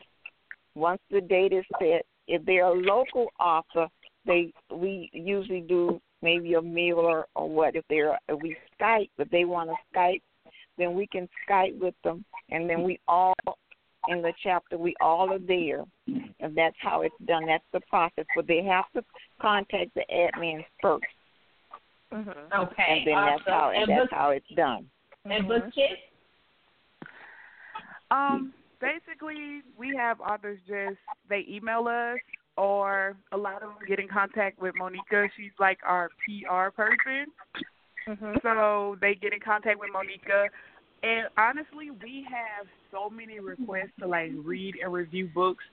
Once 0.75 1.01
the 1.09 1.21
date 1.21 1.51
is 1.51 1.65
set, 1.79 2.05
if 2.27 2.45
they're 2.45 2.65
a 2.65 2.71
local 2.71 3.31
author, 3.39 3.87
they 4.25 4.53
we 4.69 5.09
usually 5.13 5.61
do 5.61 5.99
maybe 6.21 6.53
a 6.53 6.61
meal 6.61 6.99
or, 6.99 7.27
or 7.35 7.49
what. 7.49 7.75
If 7.75 7.85
they're 7.89 8.17
if 8.29 8.39
we 8.41 8.55
Skype, 8.79 9.09
but 9.17 9.29
they 9.31 9.45
want 9.45 9.71
to 9.71 9.75
Skype, 9.93 10.21
then 10.77 10.95
we 10.95 11.07
can 11.07 11.27
Skype 11.47 11.79
with 11.79 11.95
them, 12.03 12.25
and 12.49 12.69
then 12.69 12.83
we 12.83 12.99
all 13.07 13.33
in 14.07 14.21
the 14.21 14.33
chapter 14.43 14.77
we 14.77 14.95
all 15.01 15.31
are 15.31 15.39
there, 15.39 15.83
and 16.07 16.55
that's 16.55 16.75
how 16.79 17.01
it's 17.01 17.15
done. 17.25 17.45
That's 17.45 17.63
the 17.71 17.81
process. 17.89 18.25
But 18.35 18.47
they 18.47 18.63
have 18.63 18.85
to 18.95 19.03
contact 19.41 19.93
the 19.95 20.03
admin 20.11 20.65
1st 20.83 20.99
Okay. 22.13 22.83
and 22.87 23.07
then 23.07 23.15
that's 23.15 23.41
how 23.47 23.71
and 23.73 23.83
and 23.83 23.91
that's 23.91 24.01
book, 24.01 24.09
how 24.11 24.29
it's 24.29 24.45
done. 24.55 24.89
and 25.25 25.47
book 25.47 25.63
kits. 25.73 25.99
Um, 28.11 28.53
basically, 28.79 29.61
we 29.77 29.95
have 29.95 30.21
authors 30.21 30.59
just 30.67 30.97
they 31.29 31.45
email 31.49 31.87
us, 31.87 32.19
or 32.57 33.15
a 33.31 33.37
lot 33.37 33.63
of 33.63 33.69
them 33.69 33.77
get 33.87 33.99
in 33.99 34.07
contact 34.07 34.61
with 34.61 34.75
Monika. 34.75 35.27
She's 35.35 35.51
like 35.59 35.79
our 35.83 36.09
PR 36.25 36.69
person, 36.69 37.25
Mm-hmm. 38.07 38.35
so 38.41 38.97
they 39.01 39.15
get 39.15 39.33
in 39.33 39.39
contact 39.39 39.79
with 39.79 39.89
Monika. 39.91 40.47
And 41.03 41.27
honestly, 41.37 41.89
we 41.91 42.25
have 42.29 42.67
so 42.91 43.09
many 43.09 43.39
requests 43.39 43.91
to 43.99 44.07
like 44.07 44.31
read 44.43 44.75
and 44.81 44.91
review 44.93 45.29
books. 45.33 45.63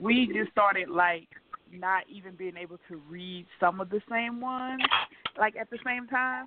We 0.00 0.30
just 0.34 0.50
started 0.50 0.88
like 0.88 1.28
not 1.72 2.04
even 2.08 2.34
being 2.34 2.56
able 2.56 2.78
to 2.88 3.00
read 3.08 3.46
some 3.60 3.80
of 3.80 3.90
the 3.90 4.00
same 4.10 4.40
ones 4.40 4.82
like 5.38 5.56
at 5.56 5.70
the 5.70 5.78
same 5.84 6.06
time. 6.08 6.46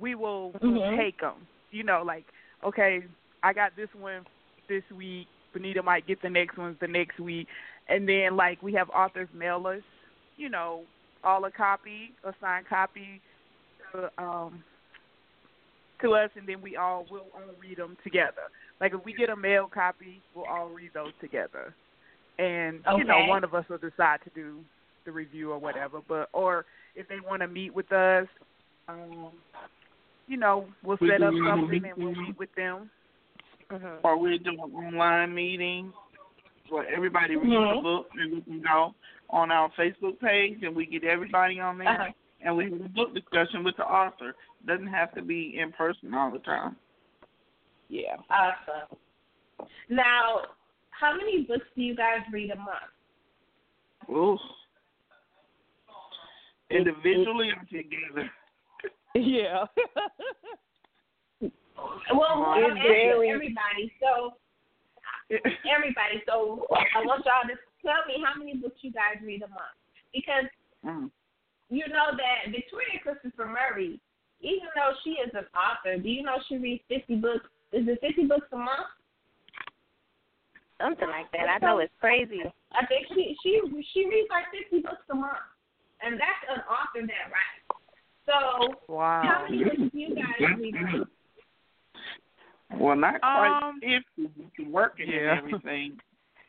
We 0.00 0.14
will 0.14 0.52
Mhm. 0.52 0.96
take 0.96 1.20
them. 1.20 1.46
You 1.70 1.82
know, 1.84 2.02
like 2.02 2.24
okay, 2.62 3.04
I 3.42 3.52
got 3.52 3.76
this 3.76 3.92
one 3.94 4.24
this 4.68 4.84
week. 4.90 5.28
Benita 5.52 5.82
might 5.82 6.06
get 6.06 6.20
the 6.22 6.30
next 6.30 6.56
ones 6.56 6.78
the 6.80 6.88
next 6.88 7.20
week, 7.20 7.46
and 7.88 8.08
then 8.08 8.36
like 8.36 8.62
we 8.62 8.72
have 8.72 8.90
authors 8.90 9.28
mail 9.32 9.66
us, 9.66 9.82
you 10.36 10.48
know, 10.48 10.84
all 11.22 11.44
a 11.44 11.50
copy, 11.50 12.12
a 12.24 12.34
signed 12.40 12.66
copy, 12.66 13.20
to, 13.92 14.10
um, 14.18 14.64
to 16.02 16.14
us, 16.14 16.30
and 16.36 16.48
then 16.48 16.60
we 16.62 16.76
all 16.76 17.06
will 17.10 17.26
all 17.34 17.54
read 17.60 17.78
them 17.78 17.96
together. 18.02 18.50
Like 18.80 18.92
if 18.94 19.04
we 19.04 19.12
get 19.12 19.30
a 19.30 19.36
mail 19.36 19.68
copy, 19.72 20.20
we'll 20.34 20.46
all 20.46 20.68
read 20.68 20.90
those 20.94 21.12
together, 21.20 21.74
and 22.38 22.80
you 22.96 23.04
know 23.04 23.26
one 23.26 23.44
of 23.44 23.54
us 23.54 23.64
will 23.68 23.78
decide 23.78 24.18
to 24.24 24.30
do 24.34 24.58
the 25.04 25.12
review 25.12 25.52
or 25.52 25.58
whatever. 25.58 26.00
But 26.06 26.28
or 26.32 26.64
if 26.94 27.08
they 27.08 27.20
want 27.20 27.42
to 27.42 27.48
meet 27.48 27.74
with 27.74 27.90
us, 27.92 28.26
um, 28.88 29.32
you 30.26 30.36
know, 30.36 30.66
we'll 30.82 30.96
set 30.98 31.18
can 31.18 31.22
up 31.22 31.34
something 31.48 31.84
and 31.84 31.96
we'll 31.96 32.14
meet 32.14 32.38
with 32.38 32.54
them. 32.56 32.90
Mm-hmm. 33.70 34.04
Or 34.06 34.18
we're 34.18 34.38
doing 34.38 34.58
online 34.58 35.34
meetings 35.34 35.92
where 36.70 36.86
everybody 36.94 37.36
reads 37.36 37.50
Mhm. 37.50 37.76
the 37.76 37.82
book 37.82 38.06
and 38.18 38.34
we 38.34 38.40
can 38.42 38.62
go 38.62 38.94
on 39.30 39.50
our 39.50 39.70
Facebook 39.70 40.18
page 40.20 40.62
and 40.62 40.74
we 40.74 40.86
get 40.86 41.04
everybody 41.04 41.60
on 41.60 41.78
there 41.78 41.88
Uh-huh. 41.88 42.12
And 42.44 42.56
we 42.56 42.64
have 42.64 42.72
a 42.80 42.88
book 42.88 43.14
discussion 43.14 43.64
with 43.64 43.76
the 43.76 43.84
author. 43.84 44.34
Doesn't 44.66 44.86
have 44.86 45.12
to 45.14 45.22
be 45.22 45.58
in 45.60 45.72
person 45.72 46.14
all 46.14 46.30
the 46.30 46.38
time. 46.40 46.76
Yeah. 47.88 48.16
Awesome. 48.30 48.96
Now, 49.88 50.42
how 50.90 51.16
many 51.16 51.42
books 51.42 51.66
do 51.74 51.82
you 51.82 51.96
guys 51.96 52.20
read 52.32 52.50
a 52.50 52.56
month? 52.56 54.10
Ooh. 54.10 54.38
Individually 56.70 57.50
or 57.50 57.64
together? 57.66 58.30
Yeah. 59.16 59.66
Well, 61.40 61.50
well 62.10 62.54
It's 62.58 62.66
I'm 62.66 62.76
asking 62.76 62.82
very- 62.82 63.30
everybody. 63.30 63.92
So, 64.02 64.34
everybody. 65.70 66.18
So, 66.26 66.66
I 66.74 66.98
want 67.06 67.24
y'all 67.24 67.46
to 67.46 67.54
tell 67.80 68.02
me 68.08 68.18
how 68.24 68.36
many 68.36 68.56
books 68.56 68.78
you 68.82 68.90
guys 68.90 69.22
read 69.22 69.42
a 69.42 69.48
month. 69.48 69.78
Because 70.12 70.50
Mm. 70.84 71.10
You 71.74 71.88
know 71.88 72.14
that 72.16 72.50
Victoria 72.50 72.98
Christopher 73.02 73.46
Murray, 73.46 74.00
even 74.40 74.68
though 74.74 74.92
she 75.02 75.10
is 75.20 75.30
an 75.34 75.46
author, 75.56 75.98
do 76.00 76.08
you 76.08 76.22
know 76.22 76.36
she 76.48 76.56
reads 76.58 76.82
50 76.88 77.16
books? 77.16 77.46
Is 77.72 77.88
it 77.88 77.98
50 78.00 78.26
books 78.26 78.46
a 78.52 78.56
month? 78.56 78.90
Something 80.80 81.08
like 81.08 81.30
that. 81.32 81.48
I 81.48 81.58
know 81.64 81.78
it's 81.78 81.92
crazy. 82.00 82.42
I 82.72 82.86
think 82.86 83.06
she 83.14 83.36
she 83.42 83.60
she 83.92 84.06
reads 84.06 84.28
like 84.30 84.44
50 84.70 84.82
books 84.82 85.06
a 85.10 85.14
month, 85.14 85.38
and 86.02 86.14
that's 86.14 86.44
an 86.50 86.60
author 86.66 87.06
that 87.06 87.30
writes. 87.30 87.64
So, 88.26 88.92
Wow. 88.92 89.22
how 89.22 89.42
many 89.48 89.64
books 89.64 89.92
do 89.92 89.98
you 89.98 90.14
guys 90.14 90.56
read? 90.58 90.74
Well, 92.78 92.96
not 92.96 93.20
quite 93.20 93.60
Um, 93.62 93.80
fifty 93.80 94.32
with 94.36 94.54
the 94.58 94.64
working 94.64 95.08
yeah. 95.10 95.38
and 95.38 95.38
everything. 95.38 96.00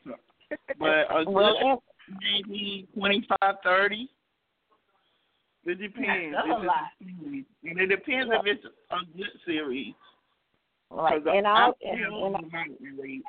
But 0.78 1.10
a 1.10 1.24
Well, 1.28 1.82
good 2.08 2.18
maybe 2.22 2.88
twenty 2.94 3.26
five, 3.28 3.56
thirty. 3.62 4.08
It 5.66 5.78
depends. 5.80 6.34
That's 6.36 6.48
a 6.48 6.56
it's 6.58 6.66
lot. 6.66 7.44
And 7.64 7.80
it 7.80 7.86
depends 7.88 8.32
if 8.32 8.46
it's 8.46 8.64
a 8.90 9.16
good 9.16 9.26
series. 9.44 9.94
Like 10.90 11.24
'Cause 11.24 11.34
in 11.36 11.46
I- 11.46 11.50
our 11.50 11.74
in, 11.80 11.98
in, 11.98 12.98
read. 12.98 13.22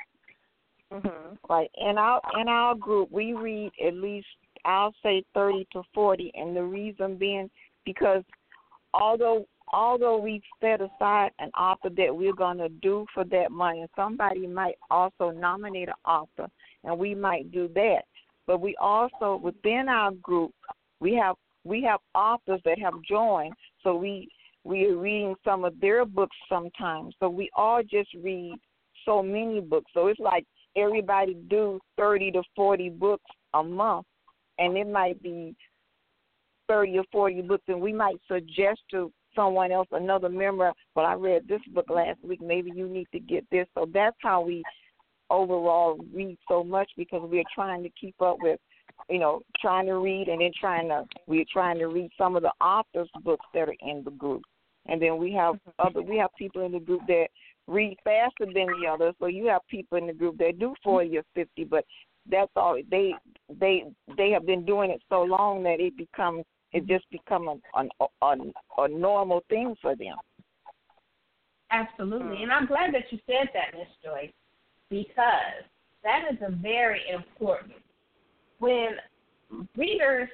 Mm-hmm. 0.93 1.33
Like 1.49 1.69
in 1.75 1.97
our 1.97 2.21
in 2.39 2.47
our 2.47 2.75
group, 2.75 3.11
we 3.11 3.33
read 3.33 3.71
at 3.85 3.93
least 3.95 4.27
I'll 4.63 4.93
say 5.03 5.23
thirty 5.33 5.67
to 5.73 5.81
forty, 5.93 6.31
and 6.35 6.55
the 6.55 6.63
reason 6.63 7.17
being 7.17 7.49
because 7.85 8.23
although 8.93 9.45
although 9.73 10.17
we've 10.17 10.43
set 10.61 10.79
aside 10.79 11.31
an 11.39 11.49
author 11.59 11.89
that 11.89 12.15
we're 12.15 12.33
gonna 12.33 12.69
do 12.69 13.05
for 13.13 13.25
that 13.25 13.51
money, 13.51 13.81
and 13.81 13.89
somebody 13.95 14.47
might 14.47 14.77
also 14.89 15.31
nominate 15.31 15.89
an 15.89 15.95
author, 16.05 16.47
and 16.83 16.97
we 16.97 17.13
might 17.15 17.51
do 17.51 17.67
that. 17.73 18.03
But 18.45 18.61
we 18.61 18.75
also 18.79 19.35
within 19.43 19.89
our 19.89 20.11
group 20.11 20.53
we 20.99 21.13
have 21.15 21.35
we 21.67 21.83
have 21.83 21.99
authors 22.15 22.61
that 22.65 22.79
have 22.79 22.93
joined, 23.07 23.53
so 23.83 23.95
we 23.95 24.29
we 24.63 24.85
are 24.85 24.97
reading 24.97 25.35
some 25.45 25.63
of 25.63 25.79
their 25.79 26.05
books 26.05 26.35
sometimes. 26.49 27.15
So 27.19 27.29
we 27.29 27.49
all 27.55 27.81
just 27.83 28.09
read 28.21 28.55
so 29.05 29.23
many 29.23 29.61
books. 29.61 29.89
So 29.93 30.07
it's 30.07 30.19
like 30.19 30.45
everybody 30.75 31.35
do 31.49 31.79
30 31.97 32.31
to 32.31 32.43
40 32.55 32.89
books 32.89 33.23
a 33.53 33.63
month 33.63 34.05
and 34.59 34.77
it 34.77 34.87
might 34.87 35.21
be 35.21 35.55
30 36.67 36.99
or 36.99 37.03
40 37.11 37.41
books 37.43 37.63
and 37.67 37.81
we 37.81 37.93
might 37.93 38.19
suggest 38.27 38.81
to 38.91 39.11
someone 39.35 39.71
else 39.71 39.87
another 39.91 40.29
member 40.29 40.71
well 40.95 41.05
i 41.05 41.13
read 41.13 41.47
this 41.47 41.61
book 41.73 41.89
last 41.89 42.17
week 42.23 42.41
maybe 42.41 42.71
you 42.75 42.87
need 42.87 43.07
to 43.11 43.19
get 43.19 43.45
this 43.51 43.67
so 43.73 43.87
that's 43.93 44.17
how 44.21 44.41
we 44.41 44.63
overall 45.29 45.97
read 46.13 46.37
so 46.47 46.63
much 46.63 46.89
because 46.97 47.21
we're 47.23 47.43
trying 47.53 47.83
to 47.83 47.89
keep 47.99 48.19
up 48.21 48.37
with 48.41 48.59
you 49.09 49.19
know 49.19 49.41
trying 49.61 49.85
to 49.85 49.97
read 49.97 50.27
and 50.27 50.41
then 50.41 50.51
trying 50.59 50.87
to 50.87 51.03
we're 51.27 51.45
trying 51.51 51.77
to 51.77 51.87
read 51.87 52.09
some 52.17 52.35
of 52.35 52.43
the 52.43 52.51
authors 52.61 53.09
books 53.23 53.45
that 53.53 53.69
are 53.69 53.75
in 53.81 54.03
the 54.03 54.11
group 54.11 54.43
and 54.87 55.01
then 55.01 55.17
we 55.17 55.31
have 55.33 55.55
mm-hmm. 55.55 55.87
other 55.87 56.01
we 56.01 56.17
have 56.17 56.29
people 56.37 56.65
in 56.65 56.71
the 56.71 56.79
group 56.79 57.01
that 57.07 57.27
read 57.67 57.97
faster 58.03 58.45
than 58.45 58.67
the 58.81 58.87
others. 58.89 59.13
So 59.19 59.27
you 59.27 59.47
have 59.47 59.61
people 59.69 59.97
in 59.97 60.07
the 60.07 60.13
group 60.13 60.37
that 60.37 60.59
do 60.59 60.67
mm-hmm. 60.67 60.83
forty 60.83 61.17
or 61.17 61.23
fifty, 61.35 61.63
but 61.63 61.85
that's 62.29 62.51
all 62.55 62.79
they 62.89 63.13
they 63.59 63.83
they 64.17 64.31
have 64.31 64.45
been 64.45 64.65
doing 64.65 64.91
it 64.91 65.01
so 65.09 65.23
long 65.23 65.63
that 65.63 65.79
it 65.79 65.95
becomes 65.97 66.43
it 66.73 66.79
mm-hmm. 66.79 66.93
just 66.93 67.09
become 67.11 67.47
a 67.47 67.79
a, 67.79 68.05
a, 68.21 68.35
a 68.83 68.87
normal 68.87 69.43
thing 69.49 69.75
for 69.81 69.95
them. 69.95 70.15
Absolutely. 71.69 72.43
And 72.43 72.51
mm. 72.51 72.55
I'm 72.55 72.65
glad 72.65 72.93
that 72.93 73.11
you 73.11 73.19
said 73.25 73.49
that, 73.53 73.77
Miss 73.77 73.89
Joyce, 74.01 74.31
because 74.89 75.65
that 76.01 76.21
is 76.31 76.37
a 76.41 76.49
very 76.49 77.01
important. 77.13 77.73
When 78.59 78.89
readers 79.75 80.29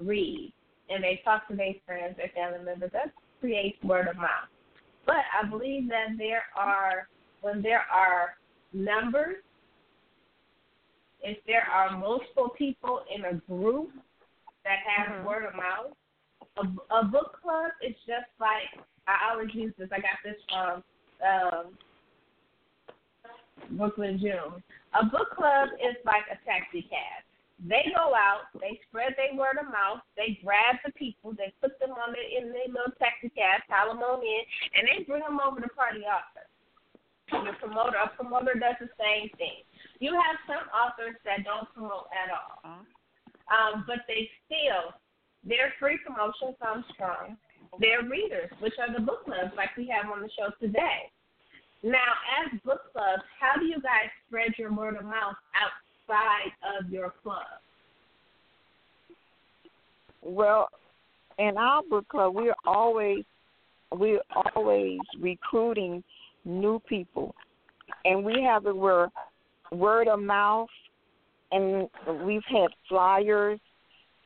read 0.00 0.52
and 0.88 1.02
they 1.02 1.20
talk 1.24 1.48
to 1.48 1.56
their 1.56 1.74
friends, 1.86 2.16
or 2.18 2.28
family 2.34 2.64
members, 2.64 2.90
that 2.92 3.12
creates 3.40 3.82
word 3.82 4.08
of 4.08 4.16
mouth. 4.16 4.48
But 5.06 5.24
I 5.40 5.48
believe 5.48 5.88
that 5.88 6.16
there 6.18 6.44
are, 6.56 7.08
when 7.40 7.62
there 7.62 7.84
are 7.92 8.36
numbers, 8.72 9.36
if 11.22 11.38
there 11.46 11.66
are 11.72 11.96
multiple 11.96 12.50
people 12.56 13.00
in 13.14 13.24
a 13.24 13.34
group 13.48 13.90
that 14.64 14.78
have 14.86 15.24
word 15.24 15.44
of 15.44 15.54
mouth, 15.54 15.96
a, 16.58 16.94
a 16.94 17.04
book 17.04 17.38
club 17.42 17.72
is 17.86 17.94
just 18.06 18.28
like 18.38 18.84
I 19.06 19.32
always 19.32 19.48
use 19.54 19.72
this. 19.78 19.88
I 19.92 19.96
got 19.96 20.18
this 20.24 20.36
from 20.48 20.82
um, 21.26 21.78
Brooklyn 23.76 24.18
June. 24.20 24.62
A 25.00 25.04
book 25.04 25.30
club 25.34 25.70
is 25.74 25.96
like 26.04 26.24
a 26.30 26.38
taxi 26.44 26.82
cab. 26.82 27.24
They 27.62 27.94
go 27.94 28.10
out, 28.10 28.50
they 28.58 28.82
spread 28.90 29.14
their 29.14 29.38
word 29.38 29.54
of 29.54 29.70
mouth, 29.70 30.02
they 30.18 30.42
grab 30.42 30.82
the 30.82 30.90
people, 30.98 31.30
they 31.30 31.54
put 31.62 31.78
them 31.78 31.94
on 31.94 32.10
the, 32.10 32.18
in 32.18 32.50
their 32.50 32.66
little 32.66 32.90
taxi 32.98 33.30
cab, 33.30 33.62
pile 33.70 33.94
them 33.94 34.02
on 34.02 34.18
in, 34.18 34.42
and 34.74 34.82
they 34.90 35.06
bring 35.06 35.22
them 35.22 35.38
over 35.38 35.62
to 35.62 35.70
party 35.70 36.02
author. 36.02 36.42
The 37.30 37.54
promoter, 37.62 38.02
a 38.02 38.10
promoter 38.18 38.58
does 38.58 38.76
the 38.82 38.90
same 38.98 39.30
thing. 39.38 39.62
You 40.02 40.18
have 40.18 40.42
some 40.44 40.66
authors 40.74 41.14
that 41.22 41.46
don't 41.46 41.70
promote 41.70 42.10
at 42.10 42.34
all, 42.34 42.82
um, 43.46 43.86
but 43.86 44.04
they 44.10 44.26
still 44.44 44.98
their 45.44 45.74
free 45.78 45.98
promotion 46.06 46.54
comes 46.62 46.84
from 46.96 47.36
their 47.80 48.06
readers, 48.06 48.50
which 48.60 48.74
are 48.78 48.92
the 48.92 49.02
book 49.02 49.24
clubs 49.24 49.50
like 49.56 49.74
we 49.76 49.90
have 49.90 50.10
on 50.10 50.22
the 50.22 50.30
show 50.38 50.54
today. 50.60 51.10
Now, 51.82 52.14
as 52.38 52.60
book 52.62 52.92
clubs, 52.92 53.26
how 53.40 53.58
do 53.58 53.66
you 53.66 53.82
guys 53.82 54.06
spread 54.28 54.54
your 54.54 54.72
word 54.72 54.94
of 54.94 55.04
mouth 55.04 55.34
outside 56.08 56.52
of 56.78 56.90
your 56.90 57.12
club? 57.22 57.42
Well, 60.22 60.68
in 61.38 61.56
our 61.56 61.82
book 61.88 62.08
club, 62.08 62.34
we're 62.34 62.54
always 62.64 63.24
we're 63.90 64.22
always 64.54 65.00
recruiting 65.20 66.02
new 66.44 66.80
people, 66.88 67.34
and 68.04 68.24
we 68.24 68.42
have 68.42 68.66
it 68.66 68.76
where 68.76 69.08
word 69.70 70.08
of 70.08 70.20
mouth, 70.20 70.68
and 71.50 71.88
we've 72.24 72.42
had 72.48 72.68
flyers 72.88 73.60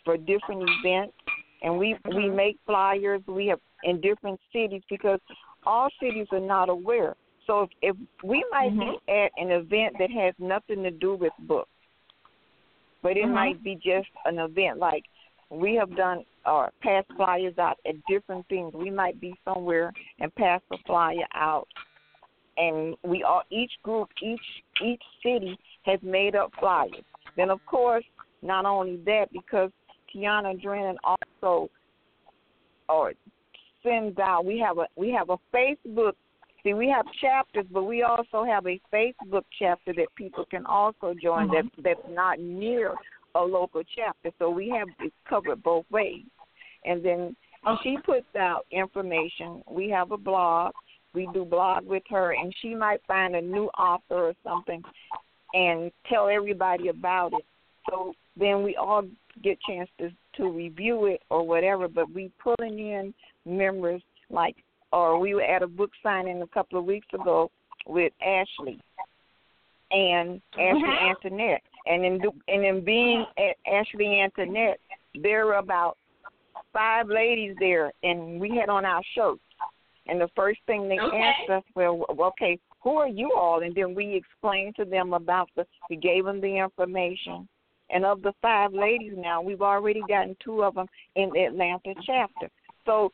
for 0.05 0.16
different 0.16 0.68
events, 0.85 1.14
and 1.62 1.79
we 1.79 1.97
we 2.05 2.14
Mm-hmm. 2.14 2.37
make 2.37 2.57
flyers. 2.66 3.22
We 3.27 3.47
have 3.47 3.61
in 3.83 4.01
different 4.01 4.41
cities 4.53 4.83
because 4.91 5.20
all 5.64 5.89
cities 6.01 6.27
are 6.33 6.41
not 6.41 6.68
aware. 6.68 7.14
So 7.47 7.62
if, 7.62 7.70
if 7.82 7.97
we 8.22 8.44
might 8.51 8.70
be 8.70 8.84
Mm-hmm. 8.86 9.11
at 9.11 9.30
an 9.36 9.51
event 9.51 9.97
that 9.99 10.11
has 10.11 10.34
nothing 10.38 10.82
to 10.82 10.90
do 10.90 11.14
with 11.14 11.32
books, 11.40 11.70
but 13.03 13.16
it 13.16 13.24
Mhm. 13.24 13.34
might 13.34 13.62
be 13.62 13.76
just 13.76 14.09
an 14.24 14.38
event 14.38 14.78
like 14.78 15.05
we 15.51 15.74
have 15.74 15.94
done 15.97 16.24
or 16.44 16.72
passed 16.80 17.11
flyers 17.16 17.57
out 17.59 17.78
at 17.86 17.94
different 18.07 18.47
things. 18.49 18.74
We 18.74 18.90
might 18.90 19.20
be 19.20 19.34
somewhere 19.44 19.92
and 20.18 20.34
pass 20.34 20.61
a 20.72 20.78
flyer 20.78 21.26
out, 21.34 21.68
and 22.57 22.97
we 23.05 23.22
all 23.22 23.42
each 23.51 23.72
group, 23.82 24.11
each 24.20 24.62
each 24.82 25.03
city 25.22 25.57
has 25.82 26.03
made 26.03 26.34
up 26.34 26.53
flyers. 26.59 27.05
Then 27.36 27.51
of 27.51 27.64
course, 27.66 28.05
not 28.42 28.64
only 28.64 28.97
that, 29.05 29.30
because 29.32 29.70
Kiana 30.12 30.61
Drennan 30.61 30.99
also 31.05 31.70
or 32.88 33.12
sends 33.82 34.18
out. 34.18 34.44
We 34.44 34.59
have 34.59 34.78
a 34.78 34.88
we 34.97 35.11
have 35.12 35.30
a 35.30 35.38
Facebook. 35.55 36.14
See, 36.67 36.75
we 36.75 36.89
have 36.89 37.07
chapters, 37.21 37.64
but 37.71 37.85
we 37.85 38.03
also 38.03 38.43
have 38.45 38.67
a 38.67 38.81
Facebook 38.93 39.45
chapter 39.57 39.93
that 39.95 40.09
people 40.17 40.45
can 40.51 40.67
also 40.67 41.14
join. 41.23 41.47
That 41.49 41.64
mm-hmm. 41.67 41.83
that's 41.85 42.01
not 42.11 42.41
near 42.41 42.93
a 43.37 43.41
local 43.41 43.83
chapter, 43.95 44.33
so 44.41 44.51
we 44.51 44.69
have 44.71 44.89
it 44.99 45.12
covered 45.29 45.62
both 45.62 45.85
ways. 45.93 46.25
And 46.85 47.05
then 47.05 47.37
she 47.85 47.99
puts 48.05 48.27
out 48.37 48.67
information. 48.73 49.62
We 49.71 49.89
have 49.91 50.11
a 50.11 50.17
blog. 50.17 50.73
We 51.14 51.29
do 51.33 51.45
blog 51.45 51.87
with 51.87 52.03
her, 52.11 52.33
and 52.33 52.53
she 52.61 52.75
might 52.75 53.01
find 53.07 53.37
a 53.37 53.41
new 53.41 53.67
author 53.79 54.31
or 54.31 54.35
something, 54.43 54.83
and 55.55 55.93
tell 56.09 56.29
everybody 56.29 56.89
about 56.89 57.33
it. 57.33 57.45
So 57.89 58.12
then 58.37 58.64
we 58.64 58.75
all 58.75 59.05
get 59.41 59.59
chances 59.69 59.89
to 59.99 60.11
to 60.37 60.51
review 60.51 61.07
it 61.07 61.23
or 61.31 61.47
whatever. 61.47 61.89
But 61.89 62.12
we 62.12 62.31
pulling 62.43 62.79
in 62.79 63.14
members 63.45 64.03
like, 64.31 64.57
or 64.93 65.18
we 65.18 65.34
were 65.34 65.43
at 65.43 65.62
a 65.62 65.66
book 65.66 65.91
signing 66.03 66.43
a 66.43 66.47
couple 66.49 66.78
of 66.78 66.84
weeks 66.84 67.09
ago 67.12 67.51
with 67.87 68.12
Ashley 68.20 68.80
and 69.91 70.41
Ashley 70.59 70.82
Mhm. 70.82 71.11
Antoinette, 71.11 71.62
and 71.87 72.05
in 72.05 72.24
and 72.49 72.64
in 72.64 72.80
being 72.84 73.26
at 73.39 73.57
Ashley 73.66 74.20
Antoinette, 74.20 74.80
there 75.14 75.47
were 75.47 75.55
about 75.55 75.97
five 76.72 77.09
ladies 77.09 77.57
there, 77.59 77.93
and 78.03 78.41
we 78.41 78.57
had 78.57 78.68
on 78.68 78.84
our 78.84 79.03
shirts. 79.14 79.41
And 80.09 80.20
the 80.20 80.28
first 80.28 80.61
thing 80.66 80.89
they 80.89 81.01
Okay. 81.01 81.20
asked 81.20 81.51
us, 81.51 81.64
well, 81.74 82.05
okay, 82.11 82.59
who 82.80 82.97
are 82.97 83.09
you 83.09 83.32
all? 83.32 83.62
And 83.62 83.74
then 83.74 83.95
we 83.95 84.14
explained 84.14 84.76
to 84.76 84.84
them 84.84 85.14
about 85.14 85.51
the, 85.57 85.66
we 85.91 85.97
gave 85.97 86.24
them 86.24 86.41
the 86.41 86.59
information. 86.59 87.49
And 87.91 88.05
of 88.05 88.22
the 88.22 88.32
five 88.34 88.72
ladies 88.72 89.16
now, 89.16 89.41
we've 89.41 89.62
already 89.62 90.03
gotten 90.03 90.37
two 90.39 90.62
of 90.62 90.74
them 90.74 90.89
in 91.14 91.32
the 91.32 91.45
Atlanta 91.45 91.95
chapter. 92.03 92.51
So 92.84 93.12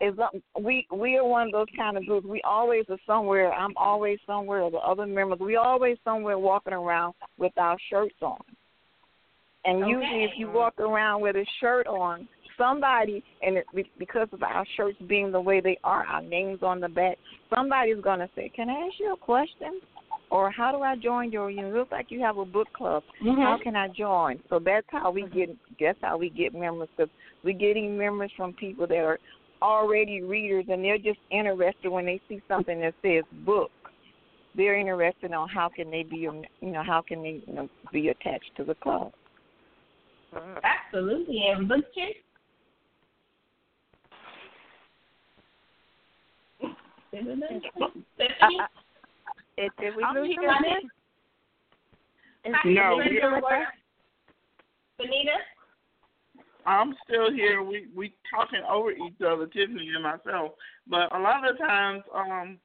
as 0.00 0.14
long, 0.16 0.30
we 0.60 0.86
we 0.92 1.16
are 1.16 1.26
one 1.26 1.48
of 1.48 1.52
those 1.52 1.66
kind 1.76 1.96
of 1.96 2.06
groups. 2.06 2.26
We 2.26 2.40
always 2.44 2.84
are 2.88 2.98
somewhere. 3.06 3.52
I'm 3.52 3.76
always 3.76 4.18
somewhere. 4.26 4.70
The 4.70 4.78
other 4.78 5.06
members, 5.06 5.40
we 5.40 5.56
always 5.56 5.96
somewhere 6.04 6.38
walking 6.38 6.72
around 6.72 7.14
with 7.36 7.52
our 7.56 7.76
shirts 7.90 8.14
on. 8.22 8.38
And 9.64 9.80
usually, 9.80 10.24
if 10.24 10.30
you 10.36 10.50
walk 10.50 10.78
around 10.78 11.20
with 11.20 11.36
a 11.36 11.44
shirt 11.60 11.86
on, 11.88 12.28
somebody, 12.56 13.24
and 13.42 13.56
it, 13.56 13.66
because 13.98 14.28
of 14.32 14.42
our 14.42 14.64
shirts 14.76 14.98
being 15.08 15.32
the 15.32 15.40
way 15.40 15.60
they 15.60 15.78
are, 15.82 16.06
our 16.06 16.22
names 16.22 16.60
on 16.62 16.80
the 16.80 16.88
back, 16.88 17.18
somebody's 17.54 18.00
gonna 18.00 18.28
say, 18.36 18.48
"Can 18.54 18.70
I 18.70 18.74
ask 18.74 18.98
you 18.98 19.12
a 19.12 19.16
question?" 19.16 19.80
Or 20.30 20.50
how 20.50 20.72
do 20.72 20.82
I 20.82 20.94
join 20.94 21.32
your? 21.32 21.50
You 21.50 21.68
look 21.68 21.90
like 21.90 22.10
you 22.10 22.20
have 22.20 22.36
a 22.36 22.44
book 22.44 22.70
club. 22.74 23.02
Mm-hmm. 23.22 23.40
How 23.40 23.58
can 23.62 23.74
I 23.74 23.88
join? 23.88 24.40
So 24.50 24.58
that's 24.58 24.86
how 24.90 25.10
we 25.10 25.22
mm-hmm. 25.22 25.38
get. 25.38 25.56
That's 25.80 25.98
how 26.02 26.18
we 26.18 26.28
get 26.28 26.54
members. 26.54 26.88
Cause 26.96 27.08
we're 27.44 27.56
getting 27.56 27.96
members 27.96 28.30
from 28.36 28.52
people 28.52 28.86
that 28.86 28.98
are 28.98 29.18
already 29.62 30.22
readers, 30.22 30.66
and 30.68 30.84
they're 30.84 30.98
just 30.98 31.18
interested 31.30 31.90
when 31.90 32.06
they 32.06 32.20
see 32.28 32.40
something 32.48 32.80
that 32.80 32.94
says 33.02 33.24
book. 33.44 33.70
They're 34.56 34.78
interested 34.78 35.32
on 35.32 35.48
how 35.48 35.68
can 35.68 35.90
they 35.90 36.02
be, 36.02 36.16
you 36.16 36.42
know, 36.62 36.82
how 36.82 37.02
can 37.06 37.22
they 37.22 37.42
you 37.46 37.54
know, 37.54 37.68
be 37.92 38.08
attached 38.08 38.50
to 38.56 38.64
the 38.64 38.74
club. 38.76 39.12
Absolutely. 40.62 41.46
And 41.48 41.68
book? 41.68 41.84
It, 47.12 47.26
uh, 48.42 48.46
uh, 48.46 48.62
uh, 48.62 49.68
did 49.80 49.96
we 49.96 50.04
I'm 50.04 50.14
lose 50.14 50.28
here. 50.28 50.50
somebody? 50.52 50.86
Is 52.44 52.54
Hi, 52.54 52.68
No, 52.70 52.98
Benita. 52.98 53.28
we- 53.28 53.34
with 53.34 53.44
us? 53.44 53.50
Benita? 54.98 55.36
I'm 56.66 56.94
still 57.04 57.32
here. 57.32 57.62
We 57.62 57.86
we 57.94 58.14
talking 58.30 58.62
over 58.68 58.90
each 58.90 59.20
other, 59.26 59.46
Tiffany 59.46 59.90
and 59.94 60.02
myself. 60.02 60.52
But 60.86 61.14
a 61.14 61.18
lot 61.18 61.48
of 61.48 61.58
times, 61.58 62.02
um, 62.14 62.58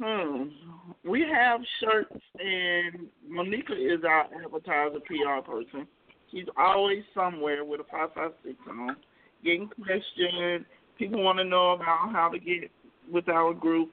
hmm, 0.00 1.08
we 1.08 1.22
have 1.22 1.60
shirts, 1.80 2.22
and 2.38 3.08
Monika 3.30 3.72
is 3.72 4.04
our 4.04 4.26
advertiser 4.44 5.00
PR 5.00 5.42
person. 5.44 5.86
She's 6.30 6.46
always 6.58 7.02
somewhere 7.14 7.64
with 7.64 7.80
a 7.80 7.84
five 7.90 8.10
five 8.14 8.32
six 8.44 8.56
on, 8.68 8.96
getting 9.44 9.68
questions. 9.68 10.66
People 10.98 11.22
want 11.22 11.38
to 11.38 11.44
know 11.44 11.72
about 11.72 12.12
how 12.12 12.28
to 12.28 12.38
get 12.38 12.70
with 13.10 13.28
our 13.28 13.54
group. 13.54 13.90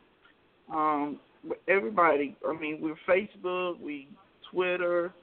Um, 0.74 1.20
everybody, 1.68 2.36
I 2.48 2.54
mean, 2.54 2.80
we're 2.82 2.96
Facebook, 3.08 3.80
we 3.80 4.08
Twitter, 4.52 5.14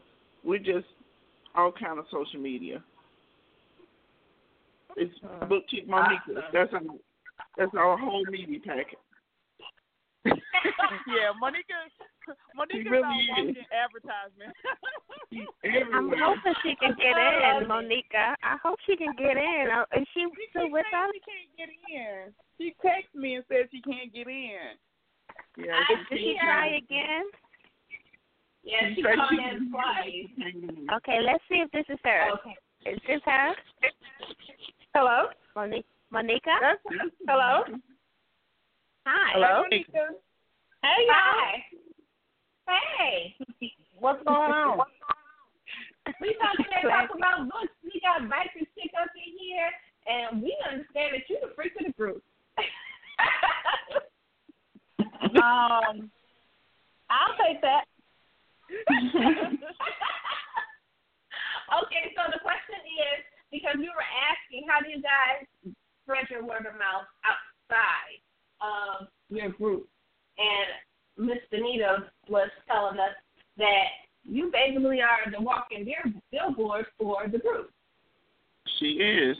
we're 0.45 0.59
just 0.59 0.87
all 1.55 1.72
kind 1.72 1.99
of 1.99 2.07
social 2.11 2.41
media. 2.41 2.83
It's 4.97 5.14
book 5.49 5.64
chick 5.68 5.88
Monika. 5.88 6.43
That's 6.53 6.72
our 6.72 6.80
that's 7.57 7.74
our 7.76 7.97
whole 7.99 8.24
media 8.30 8.59
packet. 8.64 8.99
yeah, 10.24 11.32
Monika. 11.43 11.78
Monika's 12.57 12.86
really 12.90 13.03
our 13.03 13.12
is. 13.12 13.28
walking 13.28 13.57
advertisement. 13.72 14.53
I'm 15.95 16.12
hoping 16.14 16.55
she 16.62 16.76
can 16.76 16.95
get 16.97 17.16
in, 17.16 17.66
Monika. 17.68 18.34
I 18.43 18.57
hope 18.62 18.78
she 18.86 18.97
can 18.97 19.12
get 19.18 19.36
in. 19.36 19.66
Uh, 19.72 19.84
Is 19.99 20.07
she 20.14 20.26
still 20.51 20.70
with 20.70 20.86
us? 20.93 21.11
She 21.14 21.20
can't 21.24 21.53
get 21.57 21.70
in. 21.90 22.32
She 22.59 22.74
texted 22.84 23.18
me 23.20 23.36
and 23.36 23.45
said 23.49 23.66
she 23.72 23.80
can't 23.80 24.12
get 24.12 24.28
in. 24.28 24.76
Yeah, 25.57 25.72
I 25.74 26.05
Did 26.11 26.18
she 26.20 26.36
try 26.40 26.76
again? 26.76 27.24
Yeah, 28.62 28.88
she 28.90 28.95
She 28.97 29.03
called 29.03 29.30
she- 29.30 29.43
in 29.43 29.72
twice. 29.72 30.30
Okay, 31.01 31.18
let's 31.24 31.43
see 31.49 31.64
if 31.64 31.70
this 31.72 31.86
is 31.88 31.99
her. 32.05 32.30
Okay. 32.38 32.57
Is 32.86 32.99
this 33.07 33.22
her? 33.24 33.55
Hello. 34.95 35.28
Monique? 35.57 35.86
Monika? 36.12 36.76
Hello. 37.26 37.64
Hi. 39.07 39.32
Hello. 39.32 39.64
Hey, 39.70 39.86
Hi. 41.09 41.64
Hey. 42.68 43.34
What's 43.99 44.22
going 44.24 44.53
on? 44.53 44.80
We 46.20 46.34
talking 46.34 46.66
to 46.66 46.82
talk 46.88 47.11
about 47.16 47.49
books. 47.49 47.72
We 47.84 48.01
got 48.03 48.22
bikers 48.28 48.66
chick 48.74 48.90
up 49.01 49.07
in 49.14 49.38
here, 49.38 49.70
and 50.11 50.43
we 50.43 50.53
understand 50.68 51.14
that 51.14 51.30
you're 51.30 51.38
the 51.40 51.55
freak 51.55 51.76
of 51.78 51.86
the 51.86 51.93
group. 51.93 52.24
um, 55.38 56.11
I'll 57.09 57.36
take 57.38 57.62
that. 57.62 57.86
okay, 61.86 62.11
so 62.18 62.26
the 62.34 62.43
question 62.43 62.82
is 62.82 63.22
because 63.53 63.76
we 63.76 63.86
were 63.92 64.09
asking, 64.32 64.66
how 64.66 64.80
do 64.80 64.88
you 64.88 65.05
guys 65.05 65.44
spread 66.03 66.26
your 66.30 66.42
word 66.42 66.66
of 66.66 66.74
mouth 66.80 67.07
outside 67.22 68.18
of 68.64 69.07
your 69.28 69.50
group? 69.50 69.86
And 70.38 71.28
Miss 71.28 71.38
Benita 71.50 72.09
was 72.28 72.48
telling 72.66 72.98
us 72.98 73.14
that 73.59 74.09
you 74.24 74.50
basically 74.50 75.00
are 75.03 75.30
the 75.30 75.40
walking 75.40 75.86
billboard 76.32 76.86
for 76.98 77.28
the 77.30 77.38
group. 77.38 77.70
She 78.78 78.86
is. 78.86 79.36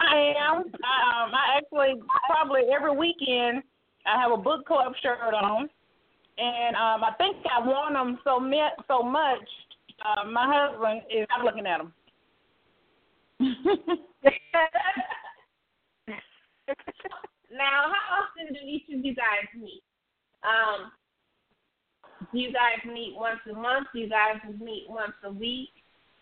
I 0.00 0.34
am. 0.38 0.56
Um, 0.58 1.30
I 1.34 1.58
actually 1.58 2.00
probably 2.26 2.62
every 2.74 2.96
weekend 2.96 3.62
I 4.06 4.20
have 4.20 4.32
a 4.32 4.36
book 4.36 4.66
club 4.66 4.92
shirt 5.02 5.18
on, 5.20 5.68
and 6.38 6.76
um, 6.76 7.04
I 7.04 7.12
think 7.18 7.36
I 7.44 7.66
worn 7.66 7.94
them 7.94 8.18
so 8.24 8.40
me- 8.40 8.62
so 8.86 9.02
much. 9.02 9.46
Uh, 10.04 10.24
my 10.24 10.46
husband 10.46 11.02
is 11.10 11.26
I'm 11.36 11.44
looking 11.44 11.66
at 11.66 11.78
them. 11.78 11.92
Now, 13.40 13.54
how 17.86 18.04
often 18.18 18.52
do 18.52 18.58
each 18.66 18.84
of 18.92 19.04
you 19.04 19.14
guys 19.14 19.46
meet? 19.54 19.82
Um, 20.42 20.90
do 22.32 22.38
you 22.38 22.52
guys 22.52 22.84
meet 22.84 23.14
once 23.16 23.38
a 23.50 23.54
month? 23.54 23.86
Do 23.92 24.00
you 24.00 24.08
guys 24.08 24.36
meet 24.60 24.86
once 24.88 25.14
a 25.24 25.30
week? 25.30 25.70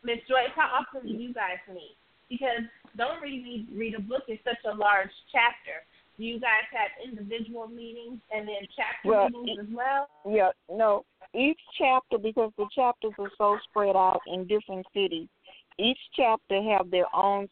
Miss 0.04 0.18
Joyce, 0.28 0.52
how 0.54 0.84
often 0.84 1.08
do 1.08 1.14
you 1.14 1.32
guys 1.32 1.58
meet? 1.72 1.96
Because 2.28 2.68
don't 2.96 3.22
read 3.22 3.66
read 3.74 3.94
a 3.94 4.00
book 4.00 4.22
is 4.28 4.38
such 4.44 4.60
a 4.70 4.76
large 4.76 5.10
chapter. 5.32 5.84
Do 6.18 6.24
you 6.24 6.40
guys 6.40 6.64
have 6.72 6.90
individual 7.04 7.68
meetings 7.68 8.20
and 8.32 8.48
then 8.48 8.66
chapter 8.74 9.08
Well, 9.08 9.28
meetings 9.30 9.58
as 9.60 9.74
well? 9.74 10.08
Yeah, 10.28 10.50
no. 10.70 11.04
Each 11.34 11.60
chapter, 11.78 12.18
because 12.18 12.52
the 12.56 12.66
chapters 12.74 13.12
are 13.18 13.30
so 13.36 13.58
spread 13.68 13.96
out 13.96 14.20
in 14.26 14.46
different 14.46 14.86
cities, 14.94 15.28
each 15.78 15.98
chapter 16.14 16.62
have 16.62 16.90
their 16.90 17.06
own. 17.14 17.48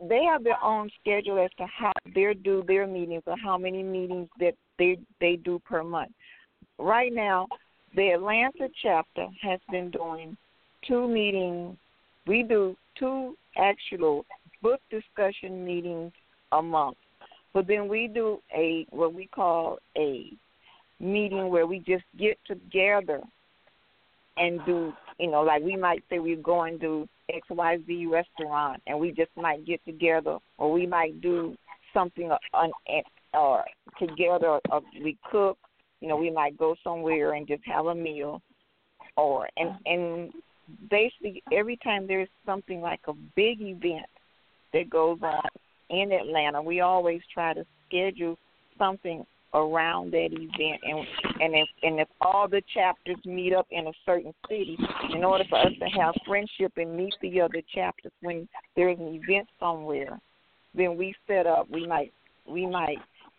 They 0.00 0.22
have 0.24 0.44
their 0.44 0.62
own 0.62 0.90
schedule 1.00 1.38
as 1.44 1.50
to 1.58 1.66
how 1.66 1.92
they 2.14 2.32
do 2.34 2.64
their 2.66 2.86
meetings 2.86 3.22
or 3.26 3.36
how 3.36 3.58
many 3.58 3.82
meetings 3.82 4.28
that 4.38 4.54
they 4.78 4.98
they 5.20 5.36
do 5.36 5.60
per 5.60 5.82
month. 5.82 6.12
Right 6.78 7.12
now, 7.12 7.46
the 7.94 8.10
Atlanta 8.10 8.68
chapter 8.82 9.26
has 9.42 9.60
been 9.70 9.90
doing 9.90 10.36
two 10.86 11.06
meetings. 11.06 11.76
We 12.26 12.42
do 12.42 12.76
two 12.98 13.36
actual 13.56 14.24
book 14.62 14.80
discussion 14.90 15.64
meetings 15.64 16.12
a 16.52 16.62
month. 16.62 16.96
But 17.52 17.66
then 17.66 17.88
we 17.88 18.08
do 18.08 18.40
a 18.54 18.86
what 18.90 19.12
we 19.12 19.26
call 19.26 19.78
a 19.96 20.32
meeting 21.00 21.48
where 21.48 21.66
we 21.66 21.80
just 21.80 22.04
get 22.18 22.38
together 22.46 23.20
and 24.36 24.60
do 24.66 24.92
you 25.18 25.30
know 25.30 25.42
like 25.42 25.62
we 25.62 25.76
might 25.76 26.04
say 26.10 26.18
we're 26.18 26.36
going 26.36 26.78
to 26.78 27.08
xyz 27.50 28.10
restaurant 28.10 28.82
and 28.86 28.98
we 28.98 29.10
just 29.12 29.30
might 29.36 29.64
get 29.66 29.84
together 29.84 30.38
or 30.58 30.72
we 30.72 30.86
might 30.86 31.20
do 31.20 31.56
something 31.92 32.30
uh, 32.30 32.38
on 32.54 32.70
or 33.34 33.64
together 33.98 34.58
or 34.70 34.80
we 35.02 35.16
cook 35.30 35.58
you 36.00 36.08
know 36.08 36.16
we 36.16 36.30
might 36.30 36.56
go 36.58 36.74
somewhere 36.82 37.34
and 37.34 37.46
just 37.46 37.62
have 37.64 37.86
a 37.86 37.94
meal. 37.94 38.40
Or 39.16 39.48
and 39.56 39.70
and 39.86 40.32
basically 40.90 41.42
every 41.52 41.76
time 41.78 42.06
there's 42.06 42.28
something 42.46 42.80
like 42.80 43.00
a 43.06 43.12
big 43.34 43.60
event 43.60 44.06
that 44.72 44.88
goes 44.88 45.18
on 45.22 45.42
in 45.90 46.12
Atlanta, 46.12 46.62
we 46.62 46.80
always 46.80 47.20
try 47.32 47.52
to 47.52 47.64
schedule 47.86 48.38
something 48.78 49.26
around 49.54 50.12
that 50.12 50.28
event 50.32 50.80
and 50.82 51.06
and 51.40 51.54
if 51.54 51.68
and 51.82 51.98
if 51.98 52.08
all 52.20 52.46
the 52.48 52.62
chapters 52.72 53.16
meet 53.24 53.52
up 53.52 53.66
in 53.70 53.88
a 53.88 53.92
certain 54.06 54.32
city 54.48 54.78
in 55.12 55.24
order 55.24 55.44
for 55.50 55.58
us 55.58 55.72
to 55.80 55.86
have 55.86 56.14
friendship 56.26 56.72
and 56.76 56.96
meet 56.96 57.14
the 57.20 57.40
other 57.40 57.60
chapters 57.74 58.12
when 58.20 58.48
there's 58.76 58.98
an 58.98 59.20
event 59.22 59.48
somewhere 59.58 60.20
then 60.74 60.96
we 60.96 61.12
set 61.26 61.46
up 61.46 61.68
we 61.68 61.86
might 61.86 62.12
we 62.46 62.64
might 62.64 62.98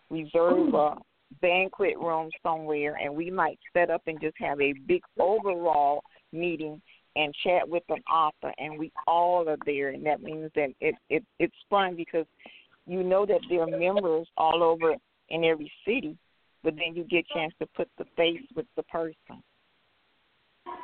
reserve 0.09 0.73
a 0.73 0.95
banquet 1.41 1.97
room 1.97 2.29
somewhere 2.43 2.97
and 3.01 3.15
we 3.15 3.31
might 3.31 3.57
set 3.71 3.89
up 3.89 4.01
and 4.07 4.19
just 4.19 4.35
have 4.37 4.59
a 4.59 4.73
big 4.87 5.01
overall 5.17 6.03
meeting 6.33 6.81
and 7.15 7.33
chat 7.43 7.67
with 7.67 7.83
an 7.87 8.01
author 8.13 8.53
and 8.57 8.77
we 8.77 8.91
all 9.07 9.47
are 9.47 9.57
there 9.65 9.89
and 9.89 10.05
that 10.05 10.21
means 10.21 10.51
that 10.55 10.69
it, 10.81 10.95
it 11.09 11.23
it's 11.39 11.55
fun 11.69 11.95
because 11.95 12.25
you 12.85 13.01
know 13.01 13.25
that 13.25 13.39
there 13.49 13.61
are 13.61 13.67
members 13.67 14.27
all 14.37 14.61
over 14.61 14.95
in 15.31 15.43
every 15.43 15.71
city 15.85 16.17
but 16.63 16.75
then 16.75 16.95
you 16.95 17.03
get 17.03 17.25
a 17.31 17.33
chance 17.33 17.53
to 17.59 17.65
put 17.75 17.89
the 17.97 18.05
face 18.15 18.43
with 18.55 18.67
the 18.75 18.83
person 18.83 19.41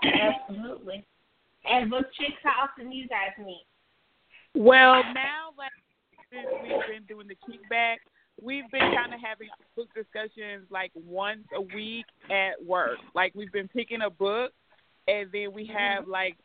Absolutely. 0.03 1.05
And 1.69 1.89
book 1.89 2.05
chicks, 2.17 2.37
how 2.43 2.63
often 2.63 2.89
do 2.89 2.95
you 2.95 3.07
guys 3.07 3.31
meet? 3.43 3.65
Well, 4.55 5.03
now 5.13 5.51
that 5.57 5.71
since 6.31 6.47
we've 6.63 6.95
been 6.95 7.03
doing 7.07 7.27
the 7.27 7.35
kickback, 7.35 7.97
we've 8.41 8.69
been 8.71 8.93
kind 8.95 9.13
of 9.13 9.19
having 9.21 9.49
book 9.75 9.89
discussions 9.95 10.65
like 10.69 10.91
once 10.95 11.43
a 11.55 11.61
week 11.61 12.05
at 12.31 12.63
work. 12.63 12.97
Like 13.13 13.33
we've 13.35 13.51
been 13.51 13.67
picking 13.67 14.01
a 14.01 14.09
book, 14.09 14.51
and 15.07 15.29
then 15.31 15.53
we 15.53 15.69
have 15.73 16.07
like 16.07 16.37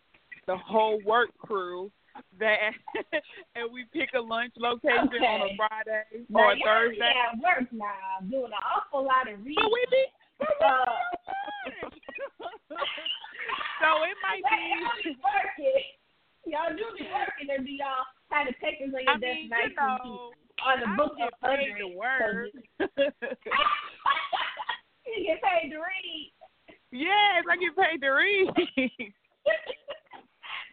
the 0.46 0.56
whole 0.56 1.00
work 1.06 1.30
crew 1.38 1.90
that, 2.38 2.72
and 3.56 3.72
we 3.72 3.84
pick 3.92 4.10
a 4.14 4.20
lunch 4.20 4.52
location 4.56 5.22
on 5.22 5.48
a 5.48 5.56
Friday 5.56 6.02
Now, 6.28 6.40
or 6.40 6.52
a 6.52 6.56
Thursday. 6.64 7.12
at 7.12 7.38
work 7.38 7.68
now, 7.72 8.20
doing 8.30 8.52
an 8.52 8.62
awful 8.62 9.04
lot 9.04 9.30
of 9.32 9.38
reading. 9.44 9.56
But 9.62 9.72
we 9.72 9.84
be, 9.90 10.04
Uh, 10.40 10.96
so 13.80 13.88
it 14.04 14.16
might 14.24 14.42
y'all 14.42 14.90
be. 15.02 15.10
be 15.10 15.16
working. 15.22 15.82
Y'all 16.44 16.74
do 16.74 16.84
be 16.98 17.04
working, 17.12 17.48
and 17.54 17.64
do 17.66 17.72
y'all 17.72 18.04
have 18.30 18.46
the 18.48 18.54
papers 18.54 18.90
on 18.94 19.02
your 19.02 19.14
I 19.14 19.16
mean, 19.18 19.48
desk 19.48 19.50
nice 19.50 19.70
you 19.70 19.76
know, 19.78 20.32
on 20.66 20.80
the 20.80 20.88
I 20.90 20.96
book 20.96 21.12
of 21.22 21.30
paid 21.40 21.74
to 21.78 21.88
work. 21.96 22.50
you 25.06 25.18
get 25.26 25.38
paid 25.42 25.70
to 25.70 25.78
read. 25.78 26.32
yes, 26.90 27.44
I 27.48 27.56
get 27.56 27.76
paid 27.76 28.00
to 28.02 28.10
read. 28.10 28.50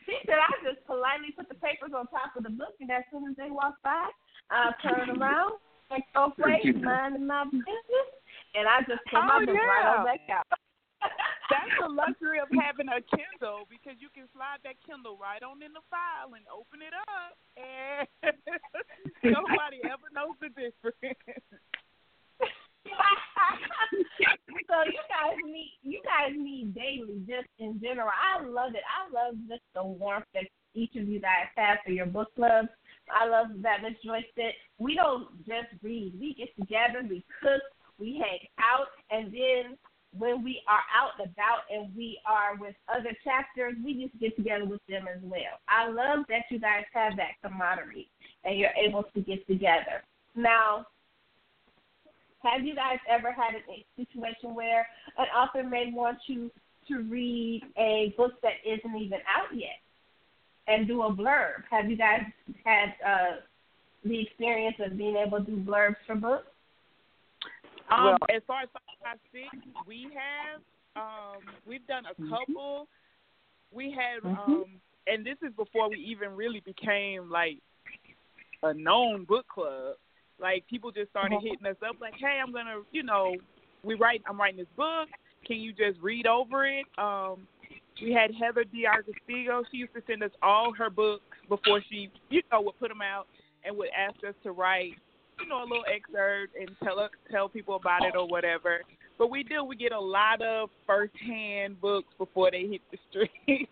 She 0.09 0.17
said 0.25 0.41
I 0.41 0.49
just 0.65 0.81
politely 0.89 1.29
put 1.37 1.45
the 1.47 1.59
papers 1.61 1.93
on 1.93 2.09
top 2.09 2.33
of 2.33 2.41
the 2.41 2.49
book, 2.49 2.73
and 2.81 2.89
as 2.89 3.05
soon 3.13 3.29
as 3.29 3.37
they 3.37 3.53
walk 3.53 3.77
by, 3.85 4.09
I 4.49 4.73
turn 4.81 5.13
around, 5.13 5.61
like 5.93 6.03
so 6.17 6.33
place, 6.33 6.65
minding 6.81 7.29
my 7.29 7.45
business, 7.45 8.09
and 8.57 8.65
I 8.65 8.81
just 8.89 9.05
put 9.13 9.21
my 9.21 9.37
Oh, 9.37 9.45
book 9.45 9.53
right 9.53 9.85
on 9.85 10.05
back 10.09 10.25
out. 10.33 10.49
That's 11.53 11.73
the 11.81 11.89
luxury 11.89 12.41
of 12.41 12.49
having 12.53 12.89
a 12.89 13.01
Kindle 13.13 13.69
because 13.69 13.97
you 14.01 14.09
can 14.13 14.25
slide 14.33 14.61
that 14.65 14.77
Kindle 14.85 15.17
right 15.17 15.41
on 15.41 15.61
in 15.61 15.73
the 15.73 15.85
file 15.89 16.33
and 16.33 16.45
open 16.49 16.81
it 16.81 16.93
up, 16.93 17.37
and 17.57 18.05
nobody 19.37 19.81
ever 19.85 20.09
knows 20.13 20.37
the 20.41 20.49
difference. 20.49 21.21
So 24.67 24.75
you 24.85 25.01
guys 25.09 25.37
meet 25.45 25.73
you 25.83 26.01
guys 26.03 26.35
meet 26.37 26.73
daily 26.73 27.21
just 27.27 27.47
in 27.59 27.79
general. 27.81 28.09
I 28.09 28.43
love 28.43 28.75
it. 28.75 28.83
I 28.87 29.09
love 29.11 29.35
just 29.47 29.61
the 29.73 29.83
warmth 29.83 30.25
that 30.33 30.43
each 30.73 30.95
of 30.95 31.07
you 31.07 31.19
guys 31.19 31.47
have 31.55 31.79
for 31.85 31.91
your 31.91 32.05
book 32.05 32.33
clubs. 32.35 32.69
I 33.11 33.27
love 33.27 33.47
that 33.61 33.81
Miss 33.81 33.97
Joyce 34.03 34.23
said 34.35 34.53
we 34.77 34.95
don't 34.95 35.27
just 35.45 35.69
read. 35.81 36.13
We 36.19 36.35
get 36.35 36.55
together, 36.59 37.05
we 37.07 37.23
cook, 37.41 37.61
we 37.97 38.21
hang 38.23 38.47
out, 38.59 38.87
and 39.09 39.33
then 39.33 39.77
when 40.17 40.43
we 40.43 40.61
are 40.67 40.81
out 40.95 41.11
and 41.19 41.31
about 41.31 41.69
and 41.69 41.95
we 41.95 42.19
are 42.25 42.55
with 42.57 42.75
other 42.87 43.15
chapters, 43.23 43.75
we 43.83 43.93
just 44.05 44.19
get 44.19 44.35
together 44.35 44.65
with 44.65 44.81
them 44.89 45.05
as 45.07 45.21
well. 45.21 45.59
I 45.67 45.89
love 45.89 46.25
that 46.29 46.43
you 46.49 46.59
guys 46.59 46.83
have 46.93 47.15
that 47.17 47.37
camaraderie 47.43 48.09
and 48.43 48.57
you're 48.57 48.71
able 48.71 49.03
to 49.03 49.21
get 49.21 49.45
together. 49.47 50.03
Now, 50.35 50.87
have 52.41 52.65
you 52.65 52.75
guys 52.75 52.97
ever 53.09 53.31
had 53.31 53.55
a 53.55 53.85
situation 53.95 54.55
where 54.55 54.87
an 55.17 55.25
author 55.35 55.63
may 55.63 55.91
want 55.91 56.17
you 56.27 56.49
to 56.87 56.99
read 57.03 57.63
a 57.77 58.13
book 58.17 58.33
that 58.41 58.53
isn't 58.65 58.95
even 58.95 59.19
out 59.27 59.55
yet 59.55 59.79
and 60.67 60.87
do 60.87 61.01
a 61.03 61.13
blurb? 61.13 61.63
Have 61.69 61.89
you 61.89 61.97
guys 61.97 62.21
had 62.63 62.93
uh, 63.05 63.35
the 64.03 64.21
experience 64.21 64.77
of 64.79 64.97
being 64.97 65.15
able 65.15 65.43
to 65.43 65.51
do 65.51 65.57
blurbs 65.57 65.95
for 66.07 66.15
books? 66.15 66.47
Um, 67.91 68.05
Well- 68.05 68.17
as 68.33 68.41
far 68.47 68.61
as 68.63 68.69
five 69.03 69.17
six, 69.31 69.47
we 69.87 70.09
have 70.13 70.61
um, 70.95 71.41
we've 71.65 71.85
done 71.87 72.03
a 72.05 72.15
couple. 72.29 72.87
We 73.71 73.91
had 73.91 74.27
um, 74.27 74.65
and 75.07 75.25
this 75.25 75.37
is 75.41 75.53
before 75.55 75.89
we 75.89 75.97
even 75.97 76.35
really 76.35 76.59
became 76.61 77.29
like 77.29 77.57
a 78.63 78.73
known 78.73 79.25
book 79.25 79.47
club. 79.47 79.95
Like 80.39 80.65
people 80.69 80.91
just 80.91 81.09
started 81.11 81.39
hitting 81.41 81.65
us 81.65 81.77
up, 81.87 81.97
like, 81.99 82.13
"Hey, 82.19 82.39
I'm 82.41 82.51
gonna, 82.51 82.81
you 82.91 83.03
know, 83.03 83.35
we 83.83 83.95
write. 83.95 84.21
I'm 84.27 84.39
writing 84.39 84.57
this 84.57 84.67
book. 84.77 85.09
Can 85.45 85.57
you 85.57 85.71
just 85.73 85.99
read 86.01 86.27
over 86.27 86.65
it?" 86.65 86.85
Um, 86.97 87.47
we 88.01 88.13
had 88.13 88.31
Heather 88.33 88.63
D'Arcastigo. 88.63 89.63
She 89.71 89.77
used 89.77 89.93
to 89.93 90.01
send 90.07 90.23
us 90.23 90.31
all 90.41 90.73
her 90.73 90.89
books 90.89 91.23
before 91.49 91.81
she, 91.89 92.09
you 92.29 92.41
know, 92.51 92.61
would 92.61 92.79
put 92.79 92.89
them 92.89 93.01
out 93.01 93.27
and 93.65 93.75
would 93.77 93.89
ask 93.95 94.23
us 94.23 94.35
to 94.43 94.51
write 94.51 94.93
you 95.39 95.47
know, 95.47 95.61
a 95.61 95.63
little 95.63 95.85
excerpt 95.87 96.55
and 96.59 96.69
tell 96.83 96.99
us 96.99 97.11
tell 97.31 97.49
people 97.49 97.75
about 97.75 98.03
it 98.03 98.15
or 98.15 98.27
whatever. 98.27 98.81
But 99.17 99.29
we 99.29 99.43
do 99.43 99.63
we 99.63 99.75
get 99.75 99.91
a 99.91 99.99
lot 99.99 100.41
of 100.41 100.69
first 100.85 101.13
hand 101.25 101.79
books 101.81 102.13
before 102.17 102.51
they 102.51 102.67
hit 102.67 102.81
the 102.91 102.97
street. 103.09 103.69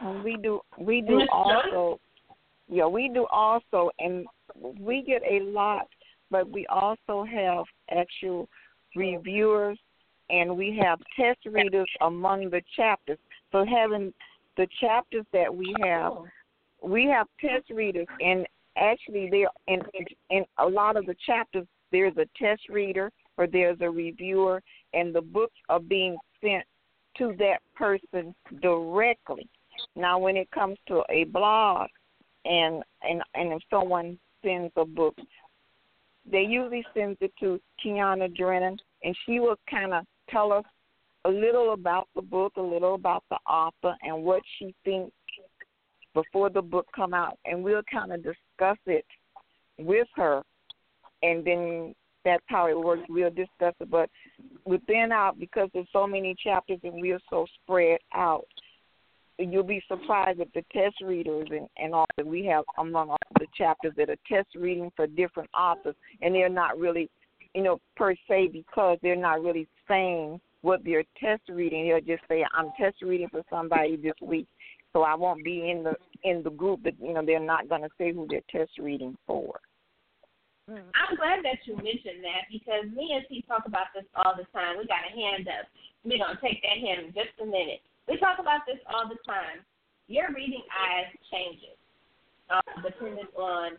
And 0.00 0.24
we 0.24 0.36
do 0.36 0.60
we 0.78 1.00
do 1.00 1.26
also 1.32 2.00
yeah, 2.72 2.86
we 2.86 3.08
do 3.08 3.26
also 3.30 3.90
and 3.98 4.26
we 4.80 5.02
get 5.02 5.22
a 5.30 5.44
lot, 5.44 5.88
but 6.30 6.50
we 6.50 6.66
also 6.66 7.22
have 7.24 7.64
actual 7.90 8.48
reviewers 8.96 9.78
and 10.30 10.56
we 10.56 10.78
have 10.82 10.98
test 11.14 11.40
readers 11.44 11.90
among 12.00 12.48
the 12.48 12.62
chapters. 12.74 13.18
So 13.52 13.66
having 13.66 14.14
the 14.56 14.66
chapters 14.80 15.26
that 15.34 15.54
we 15.54 15.74
have 15.82 16.12
oh. 16.12 16.26
we 16.82 17.04
have 17.04 17.26
test 17.38 17.68
readers 17.70 18.06
and 18.20 18.46
actually 18.78 19.28
there 19.30 19.48
in 19.66 19.82
in 20.30 20.44
a 20.58 20.66
lot 20.66 20.96
of 20.96 21.04
the 21.04 21.16
chapters 21.26 21.66
there's 21.90 22.16
a 22.16 22.26
test 22.38 22.62
reader 22.70 23.10
or 23.36 23.46
there's 23.46 23.78
a 23.82 23.90
reviewer 23.90 24.62
and 24.94 25.14
the 25.14 25.20
books 25.20 25.56
are 25.68 25.80
being 25.80 26.16
sent 26.42 26.64
to 27.18 27.34
that 27.38 27.58
person 27.74 28.34
directly. 28.62 29.46
Now, 29.96 30.18
when 30.18 30.36
it 30.36 30.50
comes 30.50 30.78
to 30.88 31.02
a 31.10 31.24
blog, 31.24 31.88
and 32.44 32.82
and 33.02 33.22
and 33.34 33.52
if 33.52 33.62
someone 33.70 34.18
sends 34.44 34.72
a 34.76 34.84
book, 34.84 35.16
they 36.30 36.42
usually 36.42 36.84
send 36.94 37.16
it 37.20 37.32
to 37.40 37.60
Kiana 37.84 38.34
Drennan, 38.34 38.78
and 39.02 39.16
she 39.26 39.40
will 39.40 39.56
kind 39.70 39.92
of 39.92 40.04
tell 40.28 40.52
us 40.52 40.64
a 41.24 41.30
little 41.30 41.72
about 41.72 42.08
the 42.16 42.22
book, 42.22 42.52
a 42.56 42.62
little 42.62 42.94
about 42.94 43.24
the 43.30 43.38
author, 43.48 43.94
and 44.02 44.24
what 44.24 44.42
she 44.58 44.74
thinks 44.84 45.12
before 46.14 46.50
the 46.50 46.62
book 46.62 46.86
come 46.94 47.14
out, 47.14 47.38
and 47.44 47.62
we'll 47.62 47.82
kind 47.90 48.12
of 48.12 48.22
discuss 48.22 48.76
it 48.86 49.06
with 49.78 50.08
her, 50.14 50.42
and 51.22 51.44
then 51.44 51.94
that's 52.24 52.44
how 52.46 52.68
it 52.68 52.78
works. 52.78 53.02
We'll 53.08 53.30
discuss 53.30 53.74
it, 53.80 53.90
but 53.90 54.10
within 54.64 55.10
our 55.12 55.32
because 55.32 55.68
there's 55.72 55.88
so 55.92 56.06
many 56.06 56.34
chapters 56.42 56.78
and 56.82 57.00
we're 57.00 57.18
so 57.30 57.46
spread 57.62 57.98
out, 58.14 58.46
you'll 59.50 59.62
be 59.62 59.82
surprised 59.88 60.40
at 60.40 60.52
the 60.54 60.64
test 60.72 61.00
readers 61.02 61.48
and, 61.50 61.68
and 61.76 61.94
all 61.94 62.06
that 62.16 62.26
we 62.26 62.44
have 62.46 62.64
among 62.78 63.10
all 63.10 63.18
the 63.38 63.46
chapters 63.56 63.92
that 63.96 64.10
are 64.10 64.16
test 64.28 64.48
reading 64.54 64.90
for 64.94 65.06
different 65.06 65.50
authors, 65.58 65.94
and 66.20 66.34
they're 66.34 66.48
not 66.48 66.78
really, 66.78 67.10
you 67.54 67.62
know, 67.62 67.80
per 67.96 68.14
se 68.28 68.48
because 68.52 68.98
they're 69.02 69.16
not 69.16 69.42
really 69.42 69.66
saying 69.88 70.40
what 70.62 70.84
they're 70.84 71.04
test 71.18 71.42
reading. 71.48 71.88
They'll 71.88 72.00
just 72.00 72.28
say, 72.28 72.44
"I'm 72.54 72.72
test 72.78 73.02
reading 73.02 73.28
for 73.28 73.42
somebody 73.50 73.96
this 73.96 74.20
week." 74.20 74.46
So 74.92 75.02
I 75.02 75.14
won't 75.14 75.44
be 75.44 75.70
in 75.70 75.82
the 75.82 75.94
in 76.24 76.42
the 76.42 76.50
group 76.50 76.82
that 76.84 76.94
you 77.00 77.14
know 77.14 77.24
they're 77.24 77.40
not 77.40 77.68
going 77.68 77.82
to 77.82 77.90
say 77.98 78.12
who 78.12 78.26
they're 78.28 78.42
test 78.50 78.78
reading 78.78 79.16
for. 79.26 79.58
Mm-hmm. 80.70 80.94
I'm 80.94 81.16
glad 81.16 81.42
that 81.42 81.58
you 81.66 81.74
mentioned 81.74 82.22
that 82.22 82.46
because 82.46 82.86
me 82.94 83.10
and 83.18 83.26
T 83.28 83.42
talk 83.48 83.66
about 83.66 83.90
this 83.94 84.06
all 84.14 84.34
the 84.36 84.46
time. 84.54 84.78
We 84.78 84.86
got 84.86 85.02
a 85.02 85.10
hand 85.10 85.48
up. 85.48 85.66
We're 86.04 86.22
gonna 86.22 86.38
take 86.40 86.62
that 86.62 86.78
hand 86.78 87.06
in 87.06 87.12
just 87.12 87.34
a 87.42 87.46
minute. 87.46 87.82
We 88.08 88.18
talk 88.18 88.38
about 88.38 88.66
this 88.66 88.78
all 88.92 89.08
the 89.08 89.18
time. 89.26 89.62
Your 90.08 90.28
reading 90.34 90.62
eyes 90.70 91.14
changes 91.30 91.78
uh, 92.50 92.60
depending 92.82 93.30
on 93.36 93.78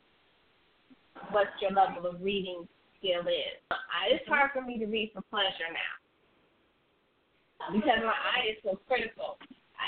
what 1.32 1.48
your 1.62 1.72
level 1.72 2.10
of 2.10 2.22
reading 2.22 2.68
skill 2.98 3.22
is. 3.28 3.56
Uh, 3.70 3.76
it's 4.10 4.28
hard 4.28 4.52
for 4.54 4.62
me 4.62 4.80
to 4.80 4.86
read 4.86 5.12
for 5.14 5.22
pleasure 5.30 5.70
now 5.70 5.94
because 7.72 8.00
my 8.04 8.12
eye 8.12 8.52
is 8.52 8.58
so 8.64 8.80
critical. 8.88 9.38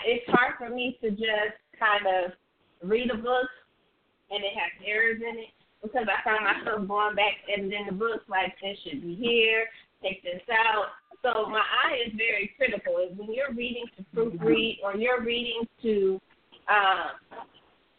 It's 0.05 0.27
hard 0.29 0.55
for 0.57 0.69
me 0.69 0.97
to 1.01 1.09
just 1.11 1.59
kind 1.79 2.05
of 2.07 2.31
read 2.83 3.09
a 3.11 3.17
book 3.17 3.49
and 4.31 4.43
it 4.43 4.53
has 4.55 4.71
errors 4.85 5.21
in 5.21 5.39
it 5.39 5.53
because 5.81 6.07
I 6.07 6.23
found 6.23 6.45
myself 6.45 6.87
going 6.87 7.15
back 7.15 7.35
and 7.47 7.71
then 7.71 7.85
the 7.87 7.95
books 7.95 8.23
like 8.27 8.55
this 8.61 8.77
should 8.83 9.01
be 9.01 9.15
here, 9.15 9.65
take 10.01 10.23
this 10.23 10.41
out. 10.51 10.95
So 11.25 11.49
my 11.49 11.57
eye 11.57 12.05
is 12.05 12.13
very 12.15 12.51
critical. 12.55 12.93
When 13.15 13.33
you're 13.33 13.51
reading 13.51 13.85
to 13.97 14.05
proofread 14.15 14.77
or 14.83 14.95
you're 14.95 15.23
reading 15.23 15.63
to 15.81 16.21
uh, 16.69 17.17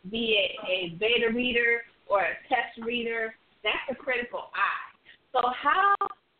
be 0.08 0.38
a, 0.38 0.70
a 0.70 0.96
beta 1.00 1.34
reader 1.34 1.82
or 2.08 2.20
a 2.20 2.34
test 2.48 2.86
reader, 2.86 3.34
that's 3.64 3.82
a 3.90 3.96
critical 3.96 4.44
eye. 4.54 4.94
So 5.32 5.40
how 5.60 5.96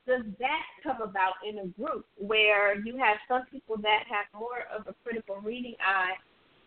does 0.07 0.22
that 0.39 0.62
come 0.84 1.03
about 1.03 1.34
in 1.47 1.59
a 1.59 1.66
group 1.66 2.07
where 2.18 2.78
you 2.78 2.97
have 2.99 3.16
some 3.26 3.43
people 3.51 3.76
that 3.78 4.05
have 4.09 4.26
more 4.39 4.62
of 4.72 4.87
a 4.87 4.95
critical 5.03 5.41
reading 5.43 5.74
eye 5.84 6.14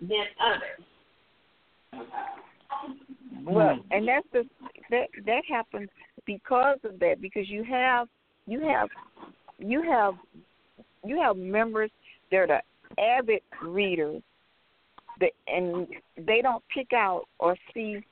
than 0.01 0.25
others? 0.43 0.83
Well, 3.45 3.79
and 3.91 4.05
that's 4.05 4.27
the 4.33 4.43
that 4.89 5.07
that 5.25 5.43
happens 5.49 5.87
because 6.25 6.77
of 6.83 6.99
that 6.99 7.21
because 7.21 7.49
you 7.49 7.63
have 7.63 8.09
you 8.47 8.59
have 8.61 8.89
you 9.59 9.81
have 9.83 10.15
you 11.03 11.19
have 11.19 11.37
members 11.37 11.91
that 12.31 12.37
are 12.37 12.47
the 12.47 13.01
avid 13.01 13.41
readers 13.63 14.21
that 15.19 15.31
and 15.47 15.87
they 16.17 16.41
don't 16.41 16.63
pick 16.73 16.93
out 16.93 17.23
or 17.39 17.55
see 17.73 18.03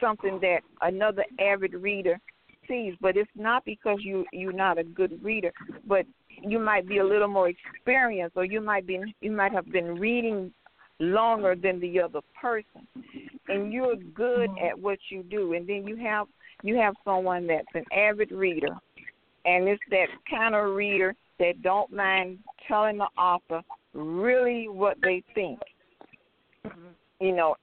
something 0.00 0.38
that 0.40 0.60
another 0.82 1.24
avid 1.40 1.74
reader 1.74 2.18
sees. 2.68 2.94
But 3.00 3.16
it's 3.16 3.30
not 3.34 3.64
because 3.64 3.98
you 4.00 4.24
you're 4.32 4.52
not 4.52 4.78
a 4.78 4.84
good 4.84 5.22
reader 5.22 5.52
but 5.86 6.06
you 6.42 6.58
might 6.58 6.86
be 6.86 6.98
a 6.98 7.04
little 7.04 7.28
more 7.28 7.48
experienced 7.48 8.36
or 8.36 8.44
you 8.44 8.60
might 8.60 8.86
be 8.86 9.00
you 9.20 9.32
might 9.32 9.52
have 9.52 9.70
been 9.70 9.98
reading 9.98 10.52
longer 10.98 11.54
than 11.54 11.80
the 11.80 12.00
other 12.00 12.20
person. 12.40 12.86
And 13.48 13.72
you're 13.72 13.96
good 13.96 14.50
at 14.64 14.78
what 14.78 14.98
you 15.10 15.22
do. 15.22 15.52
And 15.52 15.68
then 15.68 15.86
you 15.86 15.96
have 15.96 16.26
you 16.62 16.76
have 16.76 16.94
someone 17.04 17.46
that's 17.46 17.66
an 17.74 17.84
avid 17.92 18.32
reader 18.32 18.76
and 19.46 19.68
it's 19.68 19.82
that 19.90 20.06
kind 20.28 20.54
of 20.54 20.74
reader 20.74 21.14
that 21.38 21.62
don't 21.62 21.92
mind 21.92 22.38
telling 22.68 22.98
the 22.98 23.08
author 23.18 23.62
really 23.94 24.68
what 24.68 24.96
they 25.02 25.22
think 25.34 25.58
mm-hmm. 26.66 27.24
you 27.24 27.34
know 27.34 27.54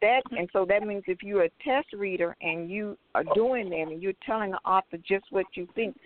that 0.00 0.22
and 0.32 0.48
so 0.52 0.64
that 0.64 0.82
means 0.82 1.04
if 1.06 1.22
you're 1.22 1.44
a 1.44 1.50
test 1.64 1.86
reader 1.92 2.36
and 2.40 2.70
you 2.70 2.96
are 3.14 3.24
doing 3.34 3.70
that 3.70 3.92
and 3.92 4.02
you're 4.02 4.12
telling 4.24 4.50
the 4.50 4.58
author 4.58 4.96
just 5.06 5.24
what 5.30 5.46
you 5.54 5.68
think 5.74 5.96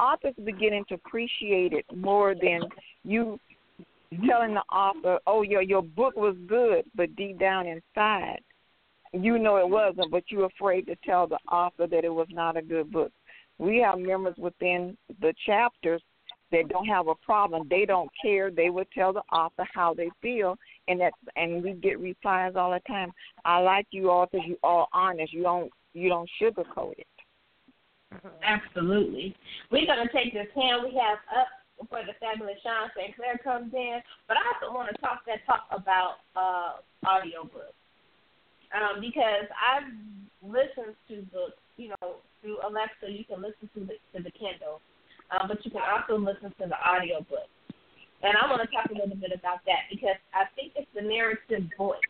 authors 0.00 0.34
are 0.38 0.44
beginning 0.44 0.84
to 0.88 0.94
appreciate 0.94 1.72
it 1.72 1.84
more 1.94 2.34
than 2.34 2.62
you 3.04 3.38
telling 4.26 4.54
the 4.54 4.62
author, 4.72 5.20
"Oh, 5.26 5.42
your 5.42 5.62
your 5.62 5.82
book 5.82 6.16
was 6.16 6.36
good," 6.46 6.84
but 6.94 7.14
deep 7.16 7.38
down 7.38 7.66
inside, 7.66 8.42
you 9.12 9.38
know 9.38 9.56
it 9.56 9.68
wasn't, 9.68 10.10
but 10.10 10.24
you're 10.30 10.46
afraid 10.46 10.86
to 10.86 10.96
tell 11.04 11.26
the 11.26 11.38
author 11.50 11.86
that 11.86 12.04
it 12.04 12.12
was 12.12 12.28
not 12.30 12.56
a 12.56 12.62
good 12.62 12.90
book. 12.90 13.12
We 13.60 13.76
have 13.86 13.98
members 13.98 14.34
within 14.38 14.96
the 15.20 15.34
chapters 15.44 16.00
that 16.50 16.68
don't 16.70 16.86
have 16.86 17.08
a 17.08 17.14
problem. 17.14 17.66
They 17.68 17.84
don't 17.84 18.10
care. 18.20 18.50
They 18.50 18.70
would 18.70 18.86
tell 18.92 19.12
the 19.12 19.22
author 19.32 19.66
how 19.74 19.92
they 19.92 20.08
feel, 20.22 20.56
and 20.88 20.98
that 21.00 21.12
and 21.36 21.62
we 21.62 21.74
get 21.74 22.00
replies 22.00 22.54
all 22.56 22.70
the 22.70 22.80
time. 22.88 23.12
I 23.44 23.58
like 23.58 23.86
you 23.90 24.08
all 24.10 24.26
because 24.26 24.46
you 24.48 24.56
all 24.62 24.88
honest. 24.94 25.34
You 25.34 25.42
don't 25.42 25.70
you 25.92 26.08
don't 26.08 26.28
sugarcoat 26.40 26.94
it. 26.98 27.06
Absolutely. 28.42 29.36
We're 29.70 29.86
gonna 29.86 30.10
take 30.10 30.32
this 30.32 30.48
hand 30.54 30.82
we 30.82 30.98
have 30.98 31.18
up 31.38 31.48
before 31.78 32.00
the 32.06 32.14
fabulous 32.18 32.56
Shaun 32.62 32.88
Sinclair 32.96 33.38
comes 33.44 33.74
in. 33.74 34.00
But 34.26 34.38
I 34.38 34.40
also 34.54 34.74
want 34.74 34.88
to 34.88 35.00
talk 35.02 35.20
that 35.26 35.44
talk 35.44 35.66
about 35.70 36.16
uh 36.34 36.80
audiobooks. 37.04 37.76
Um, 38.72 39.00
because 39.00 39.50
I've 39.50 39.90
listened 40.42 40.94
to 41.08 41.22
books, 41.32 41.58
you 41.80 41.88
know, 41.88 42.20
through 42.42 42.60
Alexa 42.60 43.08
you 43.08 43.24
can 43.24 43.40
listen 43.40 43.72
to 43.72 43.80
the 43.80 43.96
to 44.12 44.22
the 44.22 44.30
Kindle. 44.36 44.84
Um, 45.32 45.48
but 45.48 45.64
you 45.64 45.70
can 45.70 45.80
also 45.80 46.20
listen 46.20 46.52
to 46.60 46.66
the 46.68 46.76
audiobook. 46.76 47.48
And 48.22 48.36
I 48.36 48.44
want 48.50 48.60
to 48.60 48.68
talk 48.68 48.90
a 48.90 48.94
little 48.94 49.16
bit 49.16 49.32
about 49.32 49.64
that 49.64 49.88
because 49.88 50.20
I 50.34 50.44
think 50.52 50.76
it's 50.76 50.90
the 50.92 51.00
narrative 51.00 51.70
voice 51.78 52.04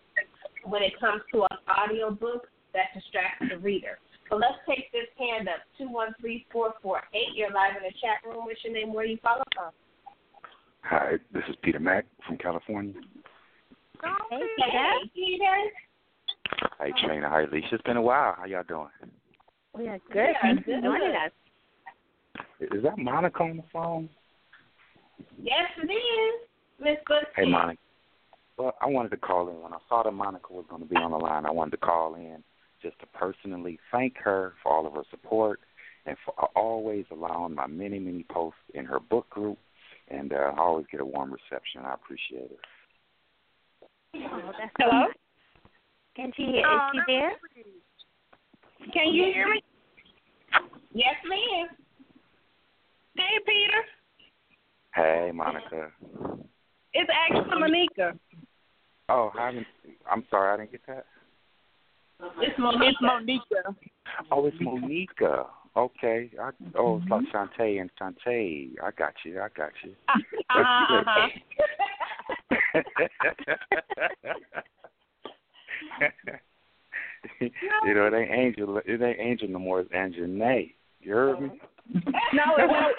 when 0.65 0.83
it 0.83 0.99
comes 0.99 1.23
to 1.33 1.47
an 1.47 1.59
audiobook 1.71 2.49
that 2.75 2.91
distracts 2.95 3.47
the 3.49 3.59
reader. 3.59 4.03
So 4.29 4.37
let's 4.37 4.59
take 4.67 4.91
this 4.91 5.07
hand 5.19 5.49
up. 5.49 5.63
Two 5.79 5.87
one 5.87 6.15
three 6.21 6.47
four 6.51 6.75
four 6.83 7.03
eight. 7.15 7.37
You're 7.37 7.53
live 7.53 7.77
in 7.77 7.87
the 7.87 7.95
chat 8.03 8.27
room. 8.27 8.47
What's 8.47 8.59
your 8.65 8.73
name? 8.73 8.93
Where 8.93 9.05
you 9.05 9.19
follow 9.23 9.45
from? 9.55 9.71
Hi, 10.83 11.15
this 11.33 11.45
is 11.49 11.55
Peter 11.63 11.79
Mack 11.79 12.07
from 12.27 12.39
California. 12.39 12.95
Hey, 14.31 14.41
Peter. 15.15 15.57
Hi, 16.79 16.91
Trina. 17.05 17.29
Hi, 17.29 17.43
Alicia. 17.43 17.75
It's 17.75 17.83
been 17.83 17.99
a 17.99 18.03
while. 18.03 18.35
How 18.39 18.47
y'all 18.47 18.65
doing? 18.67 18.89
We 19.77 19.89
are 19.89 19.99
good. 20.13 20.35
Thanks 20.43 20.65
for 20.65 20.81
joining 20.81 21.17
us. 21.17 21.33
Is 22.61 22.83
that 22.83 22.97
Monika 22.97 23.41
on 23.41 23.57
the 23.59 23.63
phone? 23.73 24.09
Yes, 25.43 25.71
it 25.83 25.91
is, 25.91 26.49
Miss 26.81 26.97
Bush. 27.07 27.25
Hey, 27.37 27.45
Monika. 27.45 27.77
Well, 28.59 28.75
I 28.83 28.87
wanted 28.87 29.11
to 29.11 29.17
call 29.17 29.49
in. 29.49 29.63
When 29.63 29.73
I 29.73 29.79
saw 29.89 30.03
that 30.03 30.13
Monika 30.13 30.51
was 30.51 30.67
going 30.69 30.83
to 30.83 30.89
be 30.89 30.97
on 30.97 31.13
the 31.13 31.17
line, 31.17 31.47
I 31.47 31.51
wanted 31.51 31.73
to 31.73 31.77
call 31.79 32.15
in 32.15 32.43
just 32.83 32.99
to 33.01 33.07
personally 33.07 33.79
thank 33.91 34.17
her 34.19 34.55
for 34.63 34.73
all 34.73 34.87
of 34.87 34.93
her 34.95 35.05
support 35.11 35.61
and 36.07 36.17
for 36.25 36.35
always 36.57 37.05
allowing 37.11 37.55
my 37.55 37.67
many, 37.67 37.99
many 37.99 38.25
posts 38.31 38.61
in 38.75 38.85
her 38.85 39.01
book 39.01 39.29
group. 39.31 39.59
And 40.09 40.33
uh, 40.33 40.53
I 40.57 40.59
always 40.59 40.87
get 40.91 41.01
a 41.01 41.05
warm 41.05 41.33
reception. 41.33 41.83
I 41.85 41.95
appreciate 41.95 42.51
it. 42.51 42.59
Oh, 44.17 44.53
Hello? 44.79 45.01
nice. 45.05 45.11
Can 46.17 46.33
she 46.37 46.43
hear? 46.43 46.67
Is 46.67 46.81
she 46.93 47.01
there? 47.07 47.31
Can 48.93 49.13
you 49.13 49.25
hear 49.33 49.49
me? 49.49 49.63
Yes, 50.93 51.15
ma'am. 51.29 51.69
Hey, 53.17 53.39
Peter. 53.47 53.85
Hey, 54.95 55.31
Monika. 55.33 55.91
It's 56.95 57.11
actually 57.29 57.51
Monika. 57.61 58.19
Oh, 59.09 59.31
hi. 59.35 59.53
I'm 60.11 60.25
sorry, 60.31 60.55
I 60.55 60.57
didn't 60.57 60.73
get 60.73 60.87
that. 60.89 61.05
It's 62.41 62.59
Monika. 62.59 62.89
It's 62.89 62.99
Monika. 63.01 63.77
Oh, 64.31 64.47
it's 64.47 64.57
Monika. 64.59 65.47
Okay. 65.77 66.31
I, 66.41 66.51
oh, 66.77 67.01
it's 67.03 67.11
like 67.11 67.25
Shantae 67.33 67.81
and 67.81 67.91
Shantae. 68.01 68.71
I 68.83 68.91
got 68.99 69.15
you. 69.25 69.41
I 69.41 69.49
got 69.57 69.71
you. 69.85 69.95
Uh-huh. 70.51 71.29
you 77.41 77.95
know, 77.95 78.07
it 78.07 78.15
ain't 78.15 78.31
Angel. 78.31 78.81
It 78.85 79.03
ain't 79.03 79.21
Angel 79.21 79.49
no 79.49 79.59
more. 79.59 79.81
It's 79.81 79.91
Angel 79.95 80.27
Nay. 80.27 80.75
You 81.01 81.13
heard 81.15 81.41
me? 81.41 81.51
No, 82.33 82.45
it 82.57 82.69
won't. 82.71 82.97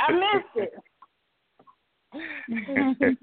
I 0.00 0.12
missed 0.12 0.56
it. 0.56 0.72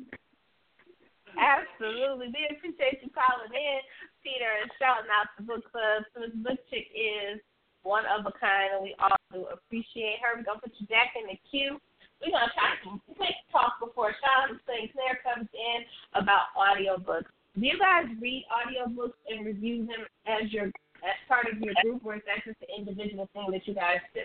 Absolutely. 1.36 2.28
We 2.32 2.48
appreciate 2.56 3.04
you 3.04 3.10
calling 3.12 3.52
in. 3.52 3.80
Peter 4.26 4.50
and 4.50 4.74
shouting 4.82 5.14
out 5.14 5.30
the 5.38 5.46
book 5.46 5.62
club. 5.70 6.02
So 6.12 6.26
this 6.26 6.34
book 6.42 6.58
chick 6.74 6.90
is 6.90 7.38
one 7.86 8.10
of 8.10 8.26
a 8.26 8.34
kind, 8.34 8.74
and 8.74 8.82
we 8.82 8.98
all 8.98 9.14
do 9.30 9.46
appreciate 9.54 10.18
her. 10.26 10.34
We're 10.34 10.50
gonna 10.50 10.66
put 10.66 10.74
you 10.82 10.90
back 10.90 11.14
in 11.14 11.30
the 11.30 11.38
queue. 11.46 11.78
We're 12.18 12.34
gonna 12.34 12.50
talk, 12.58 12.82
some 12.82 12.98
quick 13.14 13.38
talk 13.54 13.78
before 13.78 14.18
Shaun 14.18 14.58
Sinclair 14.66 15.22
comes 15.22 15.46
in 15.54 15.86
about 16.18 16.58
audiobooks. 16.58 17.30
Do 17.56 17.66
you 17.66 17.80
guys 17.80 18.06
read 18.22 18.46
audiobooks 18.52 19.16
and 19.30 19.46
review 19.46 19.88
them 19.88 20.06
as 20.28 20.52
your 20.52 20.68
as 20.68 21.18
part 21.28 21.48
of 21.52 21.60
your 21.62 21.74
group, 21.84 22.06
or 22.06 22.16
is 22.16 22.22
that 22.26 22.44
just 22.44 22.58
an 22.62 22.68
individual 22.78 23.30
thing 23.34 23.48
that 23.52 23.66
you 23.68 23.74
guys 23.76 24.00
do? 24.14 24.22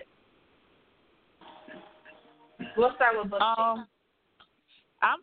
We'll 2.76 2.95
start 2.97 3.16
with 3.18 3.31
book. 3.31 3.41
Um, 3.41 3.87
I'm. 5.03 5.18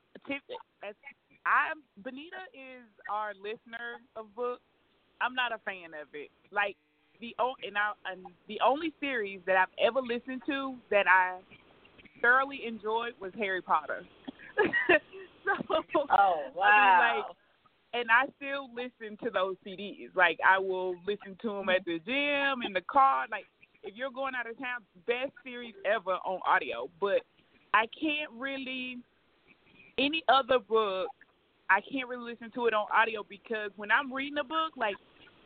I'm 1.45 1.79
Benita 2.03 2.43
is 2.53 2.87
our 3.11 3.33
listener 3.35 3.99
of 4.15 4.33
books. 4.35 4.61
I'm 5.21 5.33
not 5.33 5.51
a 5.51 5.59
fan 5.65 5.91
of 5.99 6.07
it. 6.13 6.29
Like 6.51 6.77
the 7.19 7.35
and 7.39 7.77
I, 7.77 7.91
and 8.11 8.25
the 8.47 8.59
only 8.65 8.93
series 8.99 9.41
that 9.47 9.57
I've 9.57 9.73
ever 9.83 10.01
listened 10.01 10.43
to 10.47 10.75
that 10.91 11.07
I 11.07 11.39
thoroughly 12.21 12.61
enjoyed 12.65 13.13
was 13.19 13.31
Harry 13.37 13.61
Potter. 13.61 14.03
so, 14.87 15.83
oh 16.11 16.41
wow! 16.55 16.63
I 16.63 17.15
mean, 17.15 17.25
like, 17.25 17.35
and 17.99 18.09
I 18.11 18.25
still 18.37 18.69
listen 18.73 19.17
to 19.23 19.31
those 19.31 19.55
CDs. 19.65 20.09
Like 20.15 20.37
I 20.47 20.59
will 20.59 20.95
listen 21.05 21.37
to 21.41 21.49
them 21.49 21.69
at 21.69 21.83
the 21.85 21.99
gym, 22.05 22.61
in 22.65 22.73
the 22.73 22.81
car. 22.81 23.25
Like 23.31 23.45
if 23.83 23.95
you're 23.95 24.11
going 24.11 24.33
out 24.35 24.49
of 24.49 24.57
town, 24.57 24.81
best 25.07 25.31
series 25.43 25.73
ever 25.85 26.13
on 26.25 26.39
audio. 26.47 26.89
But 27.01 27.21
I 27.73 27.85
can't 27.99 28.31
really 28.37 28.97
any 29.97 30.23
other 30.29 30.59
book. 30.59 31.07
I 31.69 31.81
can't 31.81 32.07
really 32.07 32.31
listen 32.31 32.51
to 32.51 32.67
it 32.67 32.73
on 32.73 32.85
audio 32.93 33.25
because 33.27 33.71
when 33.75 33.91
I'm 33.91 34.13
reading 34.13 34.37
a 34.37 34.43
book, 34.43 34.77
like 34.77 34.95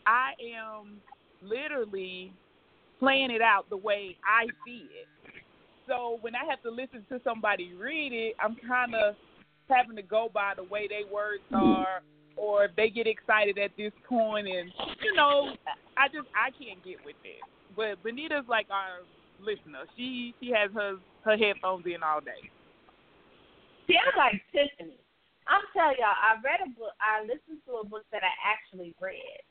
I 0.06 0.32
am 0.60 0.97
literally 1.41 2.34
playing 2.99 3.32
it 3.32 3.41
out 3.41 3.70
the 3.70 3.78
way 3.78 4.18
I 4.26 4.45
see 4.66 4.88
it. 4.91 5.08
So 5.88 6.20
when 6.22 6.36
I 6.36 6.45
have 6.49 6.62
to 6.64 6.70
listen 6.70 7.06
to 7.10 7.20
somebody 7.24 7.74
read 7.74 8.14
it, 8.14 8.36
I'm 8.39 8.56
kind 8.68 8.93
of 8.93 9.16
having 9.68 9.95
to 9.95 10.04
go 10.04 10.30
by 10.32 10.54
the 10.56 10.64
way 10.64 10.88
their 10.88 11.12
words 11.12 11.43
are, 11.54 12.02
or 12.36 12.70
they 12.76 12.90
get 12.90 13.08
excited 13.08 13.58
at 13.58 13.72
this 13.78 13.92
point, 14.08 14.48
and 14.48 14.72
you 15.02 15.14
know, 15.14 15.54
I 15.98 16.08
just 16.08 16.28
I 16.36 16.52
can't 16.52 16.84
get 16.84 16.98
with 17.06 17.20
it. 17.24 17.42
But 17.76 18.02
Benita's 18.04 18.48
like 18.48 18.68
our 18.70 19.06
listener. 19.40 19.86
She 19.96 20.34
she 20.40 20.52
has 20.52 20.72
her 20.74 20.98
her 21.24 21.38
headphones 21.38 21.86
in 21.86 22.04
all 22.04 22.22
day. 22.22 22.42
I'm 23.92 24.16
like 24.16 24.40
Tiffany. 24.56 24.96
I'm 25.50 25.66
telling 25.76 26.00
y'all, 26.00 26.16
I 26.16 26.40
read 26.40 26.64
a 26.64 26.70
book. 26.80 26.96
I 27.02 27.28
listened 27.28 27.60
to 27.68 27.84
a 27.84 27.86
book 27.86 28.08
that 28.16 28.24
I 28.24 28.32
actually 28.48 28.96
read, 29.04 29.44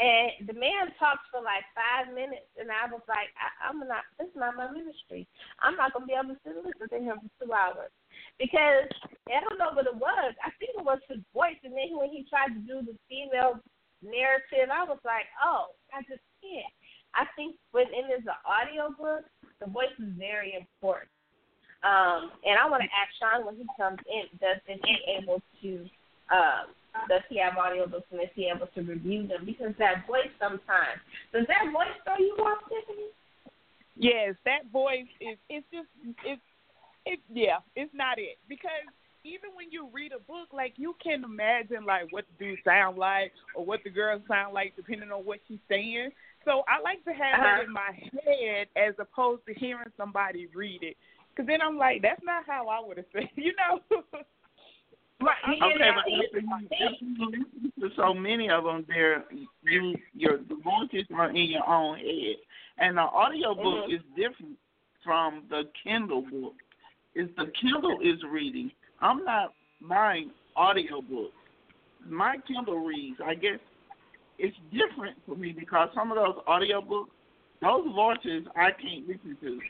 and 0.00 0.48
the 0.48 0.56
man 0.56 0.88
talked 0.96 1.28
for 1.28 1.44
like 1.44 1.68
five 1.76 2.08
minutes, 2.14 2.48
and 2.56 2.72
I 2.72 2.88
was 2.88 3.04
like, 3.04 3.28
I, 3.36 3.68
I'm 3.68 3.82
not. 3.84 4.08
This 4.16 4.32
is 4.32 4.38
not 4.38 4.56
my 4.56 4.72
ministry. 4.72 5.28
I'm 5.60 5.76
not 5.76 5.92
gonna 5.92 6.08
be 6.08 6.16
able 6.16 6.32
to 6.32 6.40
sit 6.40 6.56
and 6.56 6.64
listen 6.64 6.88
to 6.88 6.98
him 7.04 7.18
for 7.20 7.30
two 7.44 7.52
hours 7.52 7.92
because 8.38 8.90
I 9.30 9.40
don't 9.40 9.58
know 9.58 9.72
what 9.72 9.86
it 9.86 9.94
was. 9.94 10.34
I 10.42 10.50
think 10.58 10.74
it 10.76 10.84
was 10.84 11.00
his 11.08 11.22
voice, 11.32 11.58
and 11.64 11.72
then 11.72 11.96
when 11.96 12.10
he 12.10 12.26
tried 12.28 12.52
to 12.54 12.60
do 12.62 12.84
the 12.84 12.96
female 13.08 13.60
narrative, 14.02 14.68
I 14.68 14.84
was 14.84 15.00
like, 15.04 15.26
oh, 15.40 15.72
I 15.94 16.02
just 16.08 16.22
can't. 16.42 16.74
I 17.14 17.24
think 17.38 17.56
when 17.70 17.86
it 17.94 18.10
is 18.10 18.26
an 18.26 18.40
audio 18.42 18.90
book, 18.90 19.24
the 19.62 19.70
voice 19.70 19.94
is 20.02 20.12
very 20.18 20.58
important. 20.58 21.10
Um, 21.84 22.32
and 22.42 22.58
I 22.58 22.64
want 22.68 22.82
to 22.82 22.90
ask 22.90 23.12
Shaun 23.20 23.44
when 23.44 23.56
he 23.56 23.66
comes 23.76 24.00
in, 24.08 24.24
does 24.40 24.58
he 24.66 24.80
able 25.20 25.42
to 25.62 25.70
um, 26.32 26.72
does 27.08 27.20
he 27.28 27.38
have 27.38 27.54
audiobooks 27.54 28.08
and 28.10 28.22
is 28.22 28.32
he 28.34 28.48
able 28.48 28.66
to 28.72 28.80
review 28.80 29.26
them? 29.26 29.44
Because 29.44 29.74
that 29.78 30.06
voice 30.06 30.32
sometimes 30.40 30.98
does 31.32 31.46
that 31.46 31.68
voice 31.72 31.92
throw 32.04 32.16
you 32.18 32.34
off, 32.40 32.64
Tiffany? 32.72 33.12
Yes, 33.96 34.34
that 34.44 34.72
voice 34.72 35.10
is 35.20 35.36
it's 35.52 35.66
just 35.70 35.92
it's 36.24 36.42
it's 37.06 37.22
yeah, 37.32 37.58
it's 37.76 37.92
not 37.94 38.18
it. 38.18 38.38
Because 38.48 38.84
even 39.24 39.50
when 39.56 39.70
you 39.70 39.88
read 39.92 40.12
a 40.12 40.20
book, 40.20 40.48
like 40.52 40.74
you 40.76 40.94
can 41.02 41.24
imagine 41.24 41.84
like 41.84 42.12
what 42.12 42.24
the 42.38 42.44
dude 42.44 42.58
sound 42.64 42.98
like 42.98 43.32
or 43.54 43.64
what 43.64 43.80
the 43.84 43.90
girl 43.90 44.20
sound 44.28 44.54
like 44.54 44.76
depending 44.76 45.10
on 45.10 45.24
what 45.24 45.40
she's 45.48 45.58
saying. 45.68 46.10
So 46.44 46.62
I 46.68 46.80
like 46.82 47.04
to 47.04 47.12
have 47.12 47.40
uh-huh. 47.40 47.42
that 47.42 47.64
in 47.64 47.72
my 47.72 47.90
head 48.24 48.68
as 48.76 48.94
opposed 48.98 49.46
to 49.46 49.54
hearing 49.54 49.90
somebody 49.96 50.48
read 50.54 50.82
it. 50.82 50.96
Because 51.30 51.48
then 51.48 51.60
I'm 51.62 51.78
like, 51.78 52.02
that's 52.02 52.22
not 52.22 52.44
how 52.46 52.68
I 52.68 52.86
would 52.86 52.98
have 52.98 53.06
said, 53.12 53.28
you 53.34 53.52
know. 53.56 54.02
Right. 55.20 55.36
Okay, 55.46 55.90
but 57.78 57.90
so 57.96 58.12
many 58.12 58.50
of 58.50 58.64
them, 58.64 58.84
there, 58.88 59.24
you 59.62 59.94
your 60.12 60.38
the 60.38 60.56
voices 60.62 61.06
are 61.14 61.30
in 61.30 61.50
your 61.50 61.66
own 61.66 61.98
head, 61.98 62.36
and 62.78 62.96
the 62.96 63.02
audio 63.02 63.54
book 63.54 63.86
mm-hmm. 63.86 63.94
is 63.94 64.00
different 64.16 64.58
from 65.02 65.44
the 65.48 65.62
Kindle 65.82 66.22
book. 66.22 66.54
Is 67.14 67.28
the 67.36 67.46
Kindle 67.60 67.98
is 68.02 68.20
reading. 68.28 68.70
I'm 69.00 69.24
not 69.24 69.54
buying 69.88 70.30
audio 70.56 71.00
books. 71.00 71.32
My 72.06 72.36
Kindle 72.46 72.78
reads. 72.80 73.18
I 73.24 73.34
guess 73.34 73.58
it's 74.38 74.56
different 74.72 75.16
for 75.26 75.36
me 75.36 75.52
because 75.52 75.88
some 75.94 76.10
of 76.10 76.16
those 76.16 76.42
audiobooks, 76.48 77.08
those 77.62 77.86
voices 77.94 78.46
I 78.56 78.70
can't 78.72 79.06
listen 79.06 79.36
to. 79.42 79.60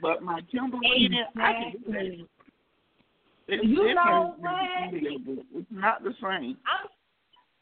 But 0.00 0.22
my 0.22 0.40
Kindle 0.50 0.80
reading, 0.80 1.24
I 1.36 1.52
can 1.52 1.72
do 1.72 1.92
that. 1.92 2.26
It's 3.48 3.64
you 3.64 3.76
different 3.76 3.96
know 3.96 4.34
what? 4.38 4.50
audio 4.50 5.18
book. 5.18 5.44
It's 5.54 5.70
not 5.70 6.02
the 6.02 6.12
same. 6.18 6.58
I'm, 6.66 6.90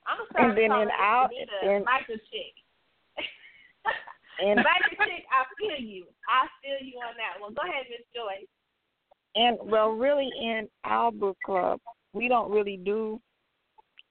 I'm 0.08 0.24
sorry. 0.32 0.48
And 0.48 0.56
then 0.56 0.72
in 0.80 0.88
our 0.96 1.28
in, 1.28 1.84
Michael 1.84 2.16
Chick. 2.32 2.56
and 4.40 4.56
Michael 4.64 4.96
Chick, 5.04 5.28
I 5.34 5.44
feel 5.60 5.76
you. 5.76 6.06
I 6.24 6.48
feel 6.64 6.80
you 6.80 6.96
on 7.04 7.12
that 7.20 7.36
one. 7.36 7.52
Go 7.52 7.62
ahead, 7.68 7.84
Miss 7.92 8.06
Joyce. 8.16 8.48
And 9.36 9.58
well, 9.62 9.90
really, 9.90 10.30
in 10.40 10.68
our 10.84 11.10
book 11.10 11.36
club, 11.44 11.80
we 12.12 12.28
don't 12.28 12.50
really 12.50 12.76
do 12.76 13.20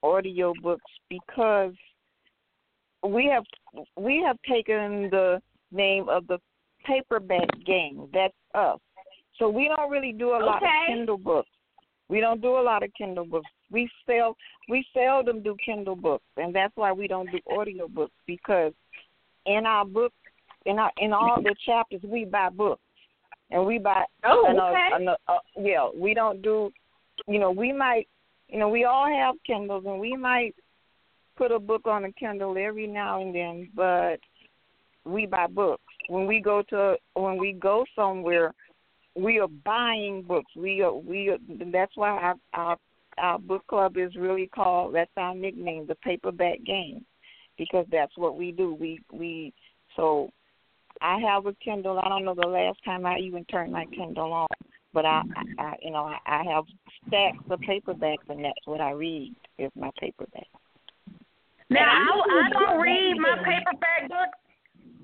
audio 0.01 0.53
books 0.61 0.91
because 1.09 1.74
we 3.07 3.26
have 3.26 3.43
we 3.97 4.21
have 4.26 4.38
taken 4.47 5.09
the 5.09 5.41
name 5.71 6.09
of 6.09 6.28
the 6.28 6.39
paperback 6.86 7.47
gang. 7.65 8.09
That's 8.13 8.34
us. 8.53 8.80
So 9.39 9.49
we 9.49 9.67
don't 9.67 9.89
really 9.89 10.11
do 10.11 10.32
a 10.32 10.36
okay. 10.36 10.45
lot 10.45 10.63
of 10.63 10.69
Kindle 10.88 11.17
books. 11.17 11.49
We 12.09 12.19
don't 12.19 12.41
do 12.41 12.57
a 12.57 12.61
lot 12.61 12.84
of 12.84 12.91
Kindle 12.97 13.26
books. 13.26 13.49
We 13.71 13.89
sell 14.05 14.36
we 14.69 14.86
seldom 14.93 15.41
do 15.41 15.55
Kindle 15.65 15.95
books, 15.95 16.26
and 16.38 16.53
that's 16.53 16.76
why 16.76 16.91
we 16.91 17.07
don't 17.07 17.32
do 17.32 17.39
audio 17.57 17.88
books 17.88 18.13
because 18.28 18.74
in 19.45 19.65
our 19.65 19.86
book 19.86 20.13
in 20.65 20.80
our 20.80 20.91
in 20.97 21.13
all 21.13 21.41
the 21.41 21.55
chapters 21.65 22.01
we 22.03 22.26
buy 22.26 22.49
books 22.49 22.83
and 23.54 23.66
we 23.66 23.78
buy. 23.78 24.04
Oh, 24.26 24.45
an, 24.47 24.60
okay. 24.60 24.89
An, 24.93 25.08
uh, 25.28 25.38
yeah, 25.58 25.88
we 25.95 26.14
don't 26.14 26.41
do. 26.41 26.72
You 27.28 27.39
know, 27.39 27.51
we 27.51 27.72
might. 27.72 28.08
You 28.49 28.60
know, 28.60 28.70
we 28.70 28.84
all 28.84 29.08
have 29.08 29.36
Kindles, 29.47 29.86
and 29.88 29.99
we 29.99 30.16
might 30.18 30.54
put 31.38 31.51
a 31.51 31.60
book 31.60 31.88
on 31.88 32.06
a 32.06 32.12
Kindle 32.12 32.56
every 32.58 32.88
now 32.88 33.22
and 33.22 33.34
then, 33.34 33.70
but 33.76 34.18
we 35.06 35.26
buy 35.26 35.47
books. 35.47 35.84
When 36.10 36.28
we 36.28 36.41
go 36.41 36.64
to 36.70 36.95
when 37.14 37.38
we 37.38 37.54
go 37.54 37.86
somewhere, 37.95 38.54
we 39.16 39.39
are 39.39 39.47
buying 39.47 40.24
books. 40.24 40.51
We 40.56 40.82
are 40.82 40.93
we 40.93 41.30
are, 41.30 41.38
that's 41.72 41.95
why 41.95 42.10
our, 42.10 42.36
our 42.54 42.78
our 43.18 43.39
book 43.39 43.66
club 43.68 43.97
is 43.97 44.16
really 44.16 44.47
called 44.47 44.95
that's 44.95 45.12
our 45.18 45.36
nickname, 45.36 45.86
the 45.88 45.95
paperback 45.95 46.64
game. 46.66 47.06
Because 47.58 47.86
that's 47.91 48.18
what 48.18 48.38
we 48.38 48.51
do. 48.51 48.76
We 48.80 48.99
we 49.12 49.54
so 49.95 50.32
I 51.02 51.20
have 51.20 51.46
a 51.46 51.54
Kindle. 51.64 52.00
I 52.00 52.10
don't 52.10 52.26
know 52.26 52.36
the 52.36 52.48
last 52.48 52.84
time 52.86 53.06
I 53.06 53.18
even 53.20 53.46
turned 53.46 53.72
my 53.72 53.86
Kindle 53.86 54.34
on, 54.34 54.48
but 54.94 55.06
I, 55.06 55.22
I, 55.36 55.64
I 55.64 55.76
you 55.82 55.91
know, 55.91 56.06
I, 56.06 56.18
I 56.26 56.44
have 56.54 56.64
stacks 57.08 57.38
of 57.50 57.60
paperbacks, 57.62 58.30
and 58.30 58.44
that's 58.44 58.66
what 58.66 58.82
I 58.82 58.91
read 58.91 59.34
is 59.58 59.72
my 59.76 59.89
paperback. 60.00 60.48
Now 61.70 61.82
I, 61.82 62.46
I 62.46 62.50
don't 62.50 62.80
read 62.82 63.16
my 63.18 63.38
paperback 63.38 64.10
books. 64.10 64.38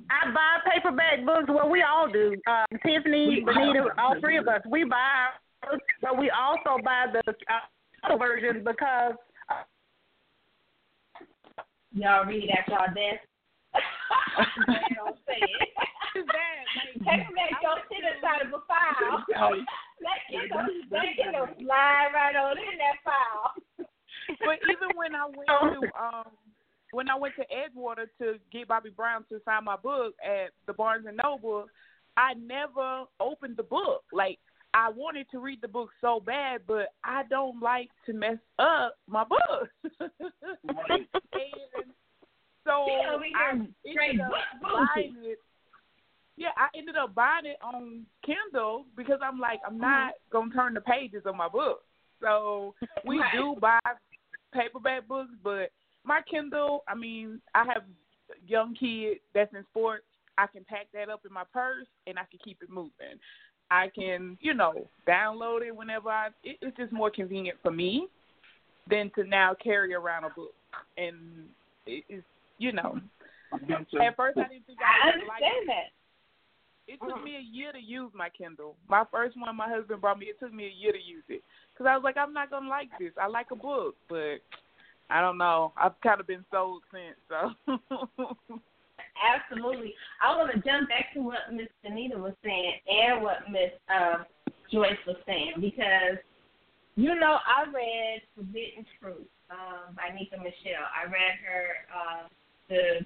I 0.10 0.32
buy 0.32 0.72
paperback 0.74 1.26
books. 1.26 1.46
Well, 1.48 1.70
we 1.70 1.84
all 1.84 2.12
do. 2.12 2.36
Uh, 2.48 2.66
Tiffany, 2.86 3.44
Benita, 3.46 3.88
all 3.98 4.16
three 4.20 4.38
of 4.38 4.48
us, 4.48 4.62
we 4.70 4.84
buy, 4.84 5.28
books, 5.62 5.86
but 6.02 6.18
we 6.18 6.32
also 6.32 6.82
buy 6.84 7.06
the 7.12 7.22
uh, 7.30 8.18
version 8.18 8.64
because. 8.64 9.14
Uh, 9.50 9.64
Y'all 11.92 12.24
read 12.24 12.50
at 12.52 12.68
y'all 12.68 12.86
desk. 12.94 13.26
You 13.76 14.96
know 14.96 15.14
what 15.14 15.16
I'm 15.16 15.24
saying? 15.28 15.70
Paperback 17.06 17.62
don't 17.62 17.82
sit 17.90 18.04
inside 18.04 18.46
of 18.46 18.54
a 18.54 18.62
file. 18.66 19.26
Let 20.00 20.20
Kindle, 20.32 20.64
let 20.92 21.12
Kindle 21.18 21.48
slide 21.60 22.08
right 22.14 22.36
on 22.36 22.58
in 22.58 22.78
that 22.80 22.98
file. 23.04 23.54
But 24.46 24.60
even 24.70 24.96
when 24.96 25.16
I 25.16 25.26
went 25.26 25.50
to 25.50 25.82
um 26.00 26.32
when 26.92 27.10
I 27.10 27.16
went 27.16 27.34
to 27.36 27.42
Edgewater 27.42 28.06
to 28.20 28.40
get 28.52 28.68
Bobby 28.68 28.92
Brown 28.92 29.26
to 29.30 29.42
sign 29.44 29.64
my 29.64 29.76
book 29.76 30.14
at 30.24 30.52
the 30.68 30.74
Barnes 30.74 31.08
and 31.08 31.20
Noble, 31.22 31.66
I 32.16 32.36
never 32.36 33.06
opened 33.20 33.58
the 33.58 33.64
book. 33.64 34.04
Like 34.14 34.38
I 34.74 34.90
wanted 34.90 35.28
to 35.32 35.40
read 35.40 35.62
the 35.62 35.68
book 35.68 35.90
so 36.00 36.20
bad, 36.20 36.62
but 36.68 36.94
I 37.04 37.24
don't 37.30 37.60
like 37.60 37.90
to 38.06 38.14
mess 38.14 38.38
up 38.60 38.96
my 39.08 39.24
book. 39.24 39.70
and 40.70 41.08
So 42.66 42.86
She 42.88 43.08
over 43.14 43.24
here 43.24 43.36
I 43.38 43.52
ended 43.52 44.22
up 44.22 44.32
buying 44.62 45.16
it. 45.24 45.40
Yeah, 46.38 46.50
I 46.56 46.68
ended 46.78 46.96
up 46.96 47.14
buying 47.14 47.46
it 47.46 47.58
on 47.62 48.06
Kindle 48.26 48.86
because 48.96 49.20
I'm 49.22 49.40
like, 49.40 49.60
I'm 49.66 49.76
uh-huh. 49.76 49.90
not 49.90 50.14
gonna 50.32 50.54
turn 50.54 50.74
the 50.74 50.82
pages 50.82 51.24
of 51.26 51.36
my 51.36 51.50
book. 51.50 51.84
So 52.22 52.76
we 53.06 53.20
Right. 53.20 53.32
do 53.34 53.56
buy 53.60 53.80
paperback 54.54 55.08
books, 55.08 55.32
but 55.44 55.72
my 56.04 56.22
Kindle, 56.30 56.84
I 56.88 56.96
mean, 56.96 57.42
I 57.54 57.66
have 57.66 57.84
young 58.48 58.76
kid 58.76 59.20
that's 59.34 59.54
in 59.54 59.66
sports. 59.72 60.06
I 60.38 60.48
can 60.48 60.64
pack 60.64 60.88
that 60.94 61.10
up 61.10 61.26
in 61.26 61.34
my 61.34 61.44
purse 61.52 61.88
and 62.08 62.18
I 62.18 62.24
can 62.30 62.40
keep 62.44 62.62
it 62.62 62.70
moving. 62.70 63.20
I 63.72 63.90
can, 63.90 64.38
you 64.42 64.54
know, 64.54 64.88
download 65.08 65.62
it 65.62 65.76
whenever 65.76 66.10
I. 66.10 66.28
It, 66.44 66.58
it's 66.62 66.76
just 66.78 66.92
more 66.92 67.12
convenient 67.12 67.60
for 67.62 67.72
me 67.72 68.08
than 68.90 69.12
to 69.16 69.24
now 69.24 69.54
carry 69.62 69.94
around 69.94 70.24
a 70.24 70.30
book, 70.30 70.54
and 70.98 71.48
it, 71.86 72.04
it's, 72.10 72.26
you 72.60 72.72
know. 72.72 73.00
At 73.52 74.16
first, 74.16 74.38
I 74.38 74.48
didn't 74.48 74.68
think 74.68 74.78
I 74.78 75.10
I 75.10 75.18
would 75.18 75.28
like 75.28 75.42
understand 75.42 75.64
it. 75.64 75.68
that. 75.68 75.90
It 76.90 77.00
took 77.06 77.24
me 77.24 77.38
a 77.38 77.40
year 77.40 77.72
to 77.72 77.80
use 77.80 78.12
my 78.16 78.30
Kindle. 78.30 78.76
My 78.88 79.04
first 79.12 79.38
one, 79.40 79.56
my 79.56 79.70
husband 79.70 80.02
brought 80.02 80.18
me. 80.18 80.28
It 80.28 80.40
took 80.40 80.54
me 80.54 80.66
a 80.66 80.74
year 80.74 80.92
to 80.92 80.98
use 80.98 81.24
it 81.30 81.44
because 81.74 81.86
I 81.90 81.96
was 81.96 82.04
like, 82.04 82.18
I'm 82.18 82.34
not 82.34 82.50
gonna 82.50 82.70
like 82.70 82.90
this. 83.00 83.12
I 83.20 83.28
like 83.28 83.48
a 83.52 83.56
book, 83.56 83.96
but 84.08 84.42
I 85.10 85.22
don't 85.22 85.38
know. 85.38 85.72
I've 85.78 86.00
kind 86.02 86.20
of 86.20 86.28
been 86.28 86.46
sold 86.52 86.84
since. 86.92 87.18
So 87.30 87.78
Absolutely. 89.20 89.94
I 90.22 90.36
want 90.36 90.52
to 90.54 90.60
jump 90.62 90.90
back 90.90 91.14
to 91.14 91.22
what 91.22 91.52
Miss 91.52 91.68
Anita 91.84 92.18
was 92.18 92.34
saying 92.44 92.74
and 92.88 93.22
what 93.24 93.50
Miss 93.52 93.72
uh, 93.90 94.24
Joyce 94.72 95.00
was 95.06 95.18
saying 95.26 95.54
because, 95.60 96.18
you 96.96 97.16
know, 97.16 97.38
I 97.44 97.70
read 97.70 98.22
Forbidden 98.36 98.86
Truth 99.00 99.28
um, 99.52 99.96
by 99.96 100.14
Nika 100.16 100.38
Michelle. 100.38 100.88
I 100.90 101.06
read 101.06 101.36
her 101.46 101.66
uh, 101.92 102.28
the 102.70 103.06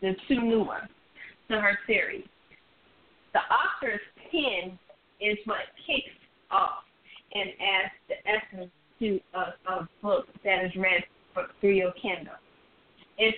the 0.00 0.12
two 0.28 0.40
new 0.42 0.64
ones 0.64 0.88
to 1.50 1.60
her 1.60 1.78
series. 1.86 2.24
The 3.32 3.40
author's 3.40 4.00
pen 4.30 4.78
is 5.20 5.38
what 5.44 5.60
kicks 5.86 6.14
off 6.50 6.84
and 7.32 7.50
adds 7.50 7.92
the 8.08 8.14
essence 8.28 8.70
to 9.00 9.20
a, 9.34 9.72
a 9.72 9.88
book 10.02 10.26
that 10.44 10.64
is 10.64 10.72
read 10.76 11.04
through 11.60 11.72
your 11.72 11.92
Kindle. 11.92 12.34
If 13.18 13.34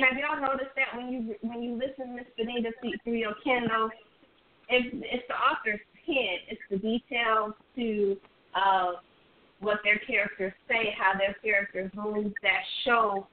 have 0.00 0.18
y'all 0.18 0.40
noticed 0.40 0.74
that 0.76 0.96
when 0.96 1.12
you 1.12 1.34
when 1.42 1.62
you 1.62 1.74
listen 1.74 2.10
to 2.10 2.16
Miss 2.16 2.26
Benita 2.36 2.70
speak 2.78 2.96
through 3.04 3.14
your 3.18 3.34
Kindle, 3.44 3.90
it's 4.68 4.88
it's 4.92 5.24
the 5.28 5.34
author's 5.34 5.80
pen, 6.04 6.38
it's 6.48 6.60
the 6.70 6.78
details 6.78 7.54
to 7.76 8.16
uh, 8.54 8.92
what 9.60 9.78
their 9.84 9.98
characters 10.06 10.52
say, 10.68 10.94
how 10.98 11.16
their 11.18 11.34
characters 11.42 11.90
move, 11.94 12.32
that 12.42 12.62
show 12.84 13.26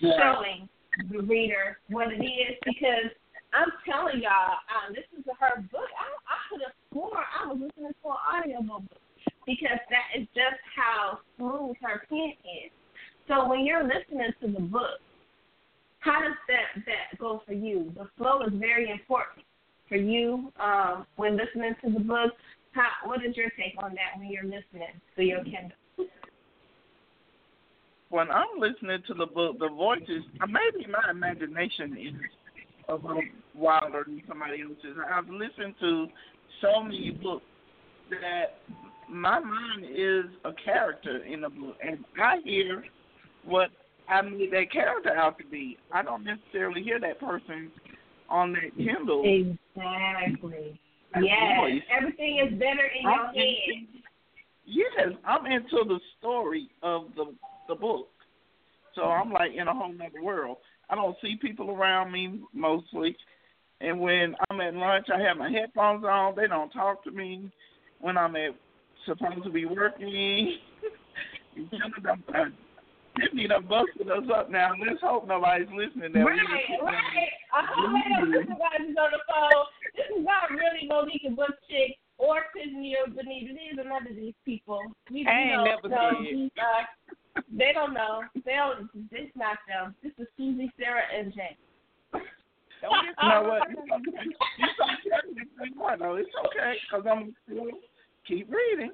showing 0.00 0.68
the 1.10 1.22
reader 1.22 1.78
what 1.88 2.12
it 2.12 2.22
is. 2.22 2.56
Because 2.64 3.10
I'm 3.52 3.72
telling 3.88 4.22
y'all, 4.22 4.58
um, 4.68 4.94
this 4.94 5.04
is 5.18 5.24
her 5.40 5.60
book. 5.72 5.88
I 5.96 6.06
I 6.28 6.38
could 6.50 6.60
have 6.62 6.76
sworn 6.92 7.12
I 7.16 7.46
was 7.46 7.58
listening 7.60 7.94
to 8.02 8.08
an 8.08 8.20
audiobook 8.28 8.84
because 9.46 9.80
that 9.90 10.20
is 10.20 10.26
just 10.34 10.60
how 10.76 11.18
smooth 11.36 11.76
her 11.82 12.02
pen 12.08 12.34
is. 12.44 12.70
So 13.26 13.48
when 13.48 13.64
you're 13.64 13.84
listening 13.84 14.32
to 14.40 14.52
the 14.52 14.60
book, 14.60 15.00
how 16.00 16.20
does 16.20 16.36
that 16.48 16.84
that 16.86 17.18
go 17.18 17.42
for 17.46 17.52
you? 17.52 17.92
The 17.96 18.08
flow 18.16 18.42
is 18.42 18.52
very 18.54 18.90
important 18.90 19.44
for 19.88 19.96
you 19.96 20.52
um, 20.60 21.06
when 21.16 21.36
listening 21.36 21.74
to 21.84 21.90
the 21.90 22.00
book. 22.00 22.32
How 22.72 22.88
what 23.04 23.24
is 23.24 23.36
your 23.36 23.50
take 23.50 23.74
on 23.82 23.94
that 23.94 24.18
when 24.18 24.30
you're 24.30 24.44
listening 24.44 25.00
to 25.16 25.22
your 25.22 25.42
Kindle? 25.44 25.76
When 28.10 28.30
I'm 28.30 28.58
listening 28.58 29.02
to 29.06 29.14
the 29.14 29.26
book, 29.26 29.58
the 29.58 29.68
voices, 29.68 30.22
uh, 30.40 30.46
maybe 30.46 30.86
my 30.90 31.10
imagination 31.10 31.96
is 31.96 32.14
a 32.88 32.94
little 32.94 33.22
wilder 33.54 34.04
than 34.06 34.22
somebody 34.26 34.62
else's. 34.62 34.96
I've 35.12 35.28
listened 35.28 35.74
to 35.80 36.06
so 36.62 36.82
many 36.82 37.10
books 37.22 37.44
that 38.10 38.58
my 39.10 39.38
mind 39.40 39.84
is 39.90 40.24
a 40.44 40.52
character 40.64 41.24
in 41.24 41.42
the 41.42 41.50
book, 41.50 41.76
and 41.86 42.04
I 42.22 42.36
hear 42.44 42.84
what 43.44 43.68
I 44.08 44.22
made 44.22 44.52
that 44.52 44.72
character 44.72 45.14
out 45.14 45.38
to 45.38 45.44
be. 45.46 45.76
I 45.92 46.02
don't 46.02 46.24
necessarily 46.24 46.82
hear 46.82 46.98
that 47.00 47.20
person 47.20 47.70
on 48.30 48.52
that 48.52 48.74
Kindle. 48.76 49.22
Exactly. 49.24 50.80
Yes. 51.20 51.58
voice. 51.58 51.82
Everything 51.96 52.38
is 52.46 52.52
better 52.58 52.86
in 52.96 53.02
your 53.02 53.12
I'm 53.12 53.34
head. 53.34 53.44
into- 53.68 53.98
Yes, 54.70 55.12
I'm 55.24 55.46
into 55.46 55.82
the 55.86 55.98
story 56.18 56.68
of 56.82 57.06
the 57.16 57.34
the 57.68 57.74
book. 57.74 58.08
So 58.94 59.02
oh. 59.02 59.10
I'm 59.10 59.32
like 59.32 59.52
in 59.56 59.68
a 59.68 59.74
whole 59.74 59.92
nother 59.92 60.22
world. 60.22 60.58
I 60.90 60.94
don't 60.94 61.16
see 61.22 61.36
people 61.40 61.70
around 61.70 62.12
me 62.12 62.40
mostly. 62.52 63.16
And 63.80 64.00
when 64.00 64.34
I'm 64.50 64.60
at 64.60 64.74
lunch 64.74 65.06
I 65.14 65.20
have 65.20 65.36
my 65.36 65.50
headphones 65.50 66.04
on, 66.04 66.34
they 66.36 66.48
don't 66.48 66.70
talk 66.70 67.04
to 67.04 67.10
me. 67.10 67.50
When 68.00 68.16
I'm 68.16 68.36
at 68.36 68.50
supposed 69.06 69.44
to 69.44 69.50
be 69.50 69.64
working 69.64 70.58
Tiffany 73.18 73.48
done 73.48 73.64
uh, 73.64 73.68
busted 73.68 74.10
us 74.10 74.30
up 74.34 74.50
now. 74.50 74.72
Let's 74.78 75.00
hope 75.02 75.26
nobody's 75.26 75.68
listening 75.74 76.12
that 76.12 76.22
Right, 76.22 76.38
we 76.38 76.46
just 76.46 76.70
sit 76.70 76.78
down 76.78 76.94
right. 76.94 77.34
I 77.50 77.66
hope 77.66 77.90
I 77.90 78.08
know 78.14 78.30
supervisors 78.30 78.94
on 78.94 79.10
the 79.10 79.22
phone. 79.26 79.66
This 79.96 80.08
is 80.14 80.22
not 80.22 80.50
really 80.54 80.86
Monique 80.86 81.26
and 81.26 81.34
Bush 81.34 81.56
Chick 81.66 81.98
or 82.18 82.46
Tiffany 82.54 82.94
or 82.94 83.10
Benita. 83.10 83.54
These 83.54 83.78
are 83.78 83.88
none 83.88 84.06
of 84.06 84.14
these 84.14 84.38
people. 84.44 84.80
We, 85.10 85.26
I 85.26 85.34
ain't 85.34 85.50
know, 85.50 85.64
never 85.64 85.88
no, 85.88 86.22
did. 86.22 86.30
these 86.30 86.54
are, 86.62 86.86
they 87.50 87.72
don't 87.72 87.94
know. 87.94 88.22
They 88.44 88.56
don't. 88.56 88.88
This 89.10 89.30
not 89.34 89.58
them. 89.68 89.94
This 90.02 90.12
is 90.18 90.26
Susie, 90.36 90.72
Sarah, 90.78 91.02
and 91.14 91.32
Jane. 91.32 91.56
You 92.82 93.28
know 93.28 93.42
what? 93.42 93.62
It's 93.70 93.90
okay. 93.90 94.28
It's 94.58 94.78
okay. 94.78 95.96
No, 95.98 96.14
it's 96.14 96.30
okay 96.46 96.74
because 96.86 97.06
I'm 97.10 97.34
still 97.44 97.66
keep 98.26 98.48
reading. 98.50 98.92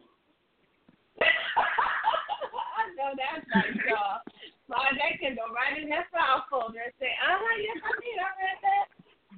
I 1.20 2.90
know 2.97 3.12
that's 3.16 3.47
right, 3.55 3.76
y'all. 3.88 4.20
So 4.68 4.74
they 4.97 5.18
can 5.20 5.36
go 5.36 5.53
right 5.53 5.76
in 5.76 5.88
that 5.90 6.09
file 6.11 6.45
folder 6.49 6.80
and 6.80 6.95
say, 6.99 7.12
uh 7.20 7.36
huh, 7.36 7.57
yes, 7.61 7.78
I 7.84 7.92
did. 8.01 8.16
I 8.16 8.30
read 8.40 8.59
that. 8.64 8.86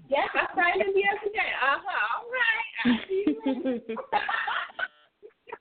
Yes, 0.08 0.28
I 0.34 0.46
signed 0.54 0.82
it 0.86 0.94
yesterday. 0.94 1.50
Uh 1.58 1.82
huh. 1.82 2.22
All 2.22 2.30
right. 2.30 2.62
I 2.86 3.02
see 3.08 3.26
you. 3.26 3.34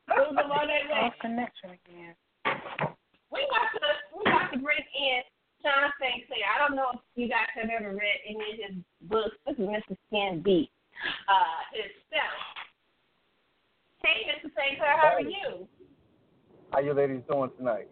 Move 0.05 0.37
them 0.37 0.51
on 0.53 0.67
that 0.69 0.85
way. 0.85 1.13
connection 1.19 1.71
again. 1.73 2.13
We 3.35 3.43
got 3.51 3.67
to 3.75 3.85
we 4.15 4.23
got 4.23 4.47
to 4.55 4.57
bring 4.63 4.79
in 4.95 5.21
Shaun 5.59 5.91
Sinclair. 5.99 6.47
I 6.47 6.57
don't 6.63 6.75
know 6.75 6.95
if 6.95 7.01
you 7.15 7.27
guys 7.27 7.51
have 7.53 7.69
ever 7.69 7.91
read 7.91 8.19
any 8.23 8.39
of 8.39 8.59
his 8.63 8.79
books. 9.11 9.35
This 9.45 9.59
is 9.59 9.67
Mr. 9.67 9.97
Skin 10.07 10.41
Deep. 10.43 10.71
Uh, 11.27 11.59
himself. 11.75 12.39
Hey, 13.99 14.23
Mr. 14.31 14.47
Sinclair, 14.55 14.95
how 14.95 15.19
are 15.19 15.21
you? 15.21 15.67
How 16.71 16.79
you 16.79 16.93
ladies 16.93 17.21
doing 17.29 17.51
tonight? 17.57 17.89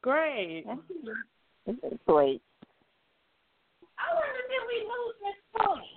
Great. 0.00 0.64
Great. 2.06 2.42
I 3.98 4.14
wonder 4.14 4.42
did 4.48 4.62
we 4.68 4.76
lose 4.86 5.16
Miss 5.22 5.38
Toni? 5.56 5.95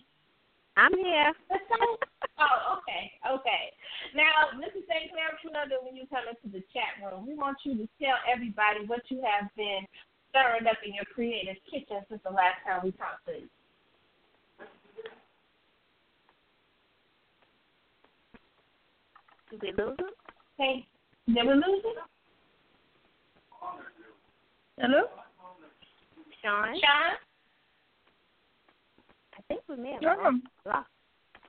I'm 0.79 0.95
here. 0.95 1.33
oh, 2.39 2.79
okay, 2.79 3.11
okay. 3.27 3.63
Now, 4.15 4.55
Mrs. 4.55 4.87
Sinclair, 4.87 5.35
you 5.43 5.51
know 5.51 5.67
that 5.67 5.83
when 5.83 5.95
you 5.95 6.07
come 6.07 6.23
into 6.31 6.47
the 6.47 6.63
chat 6.71 6.95
room, 7.03 7.27
we 7.27 7.35
want 7.35 7.57
you 7.67 7.75
to 7.75 7.87
tell 7.99 8.15
everybody 8.23 8.87
what 8.87 9.03
you 9.09 9.19
have 9.27 9.51
been 9.59 9.83
stirring 10.31 10.67
up 10.67 10.79
in 10.85 10.95
your 10.95 11.03
creative 11.11 11.59
kitchen 11.69 11.99
since 12.07 12.21
the 12.23 12.31
last 12.31 12.63
time 12.63 12.79
we 12.83 12.91
talked 12.95 13.27
to 13.27 13.43
you. 13.43 13.49
Did 19.51 19.61
we 19.61 19.83
lose 19.83 19.99
him? 19.99 20.15
Hey, 20.57 20.87
did 21.27 21.43
we 21.43 21.53
lose 21.59 21.83
him? 21.83 21.99
Hello? 24.79 25.11
Shaun? 26.41 26.71
Shaun? 26.79 27.28
I 29.49 29.55
think 29.55 29.67
we 29.67 29.77
may 29.77 29.93
have 29.93 30.03
Yeah. 30.03 30.15
lost. 30.65 30.87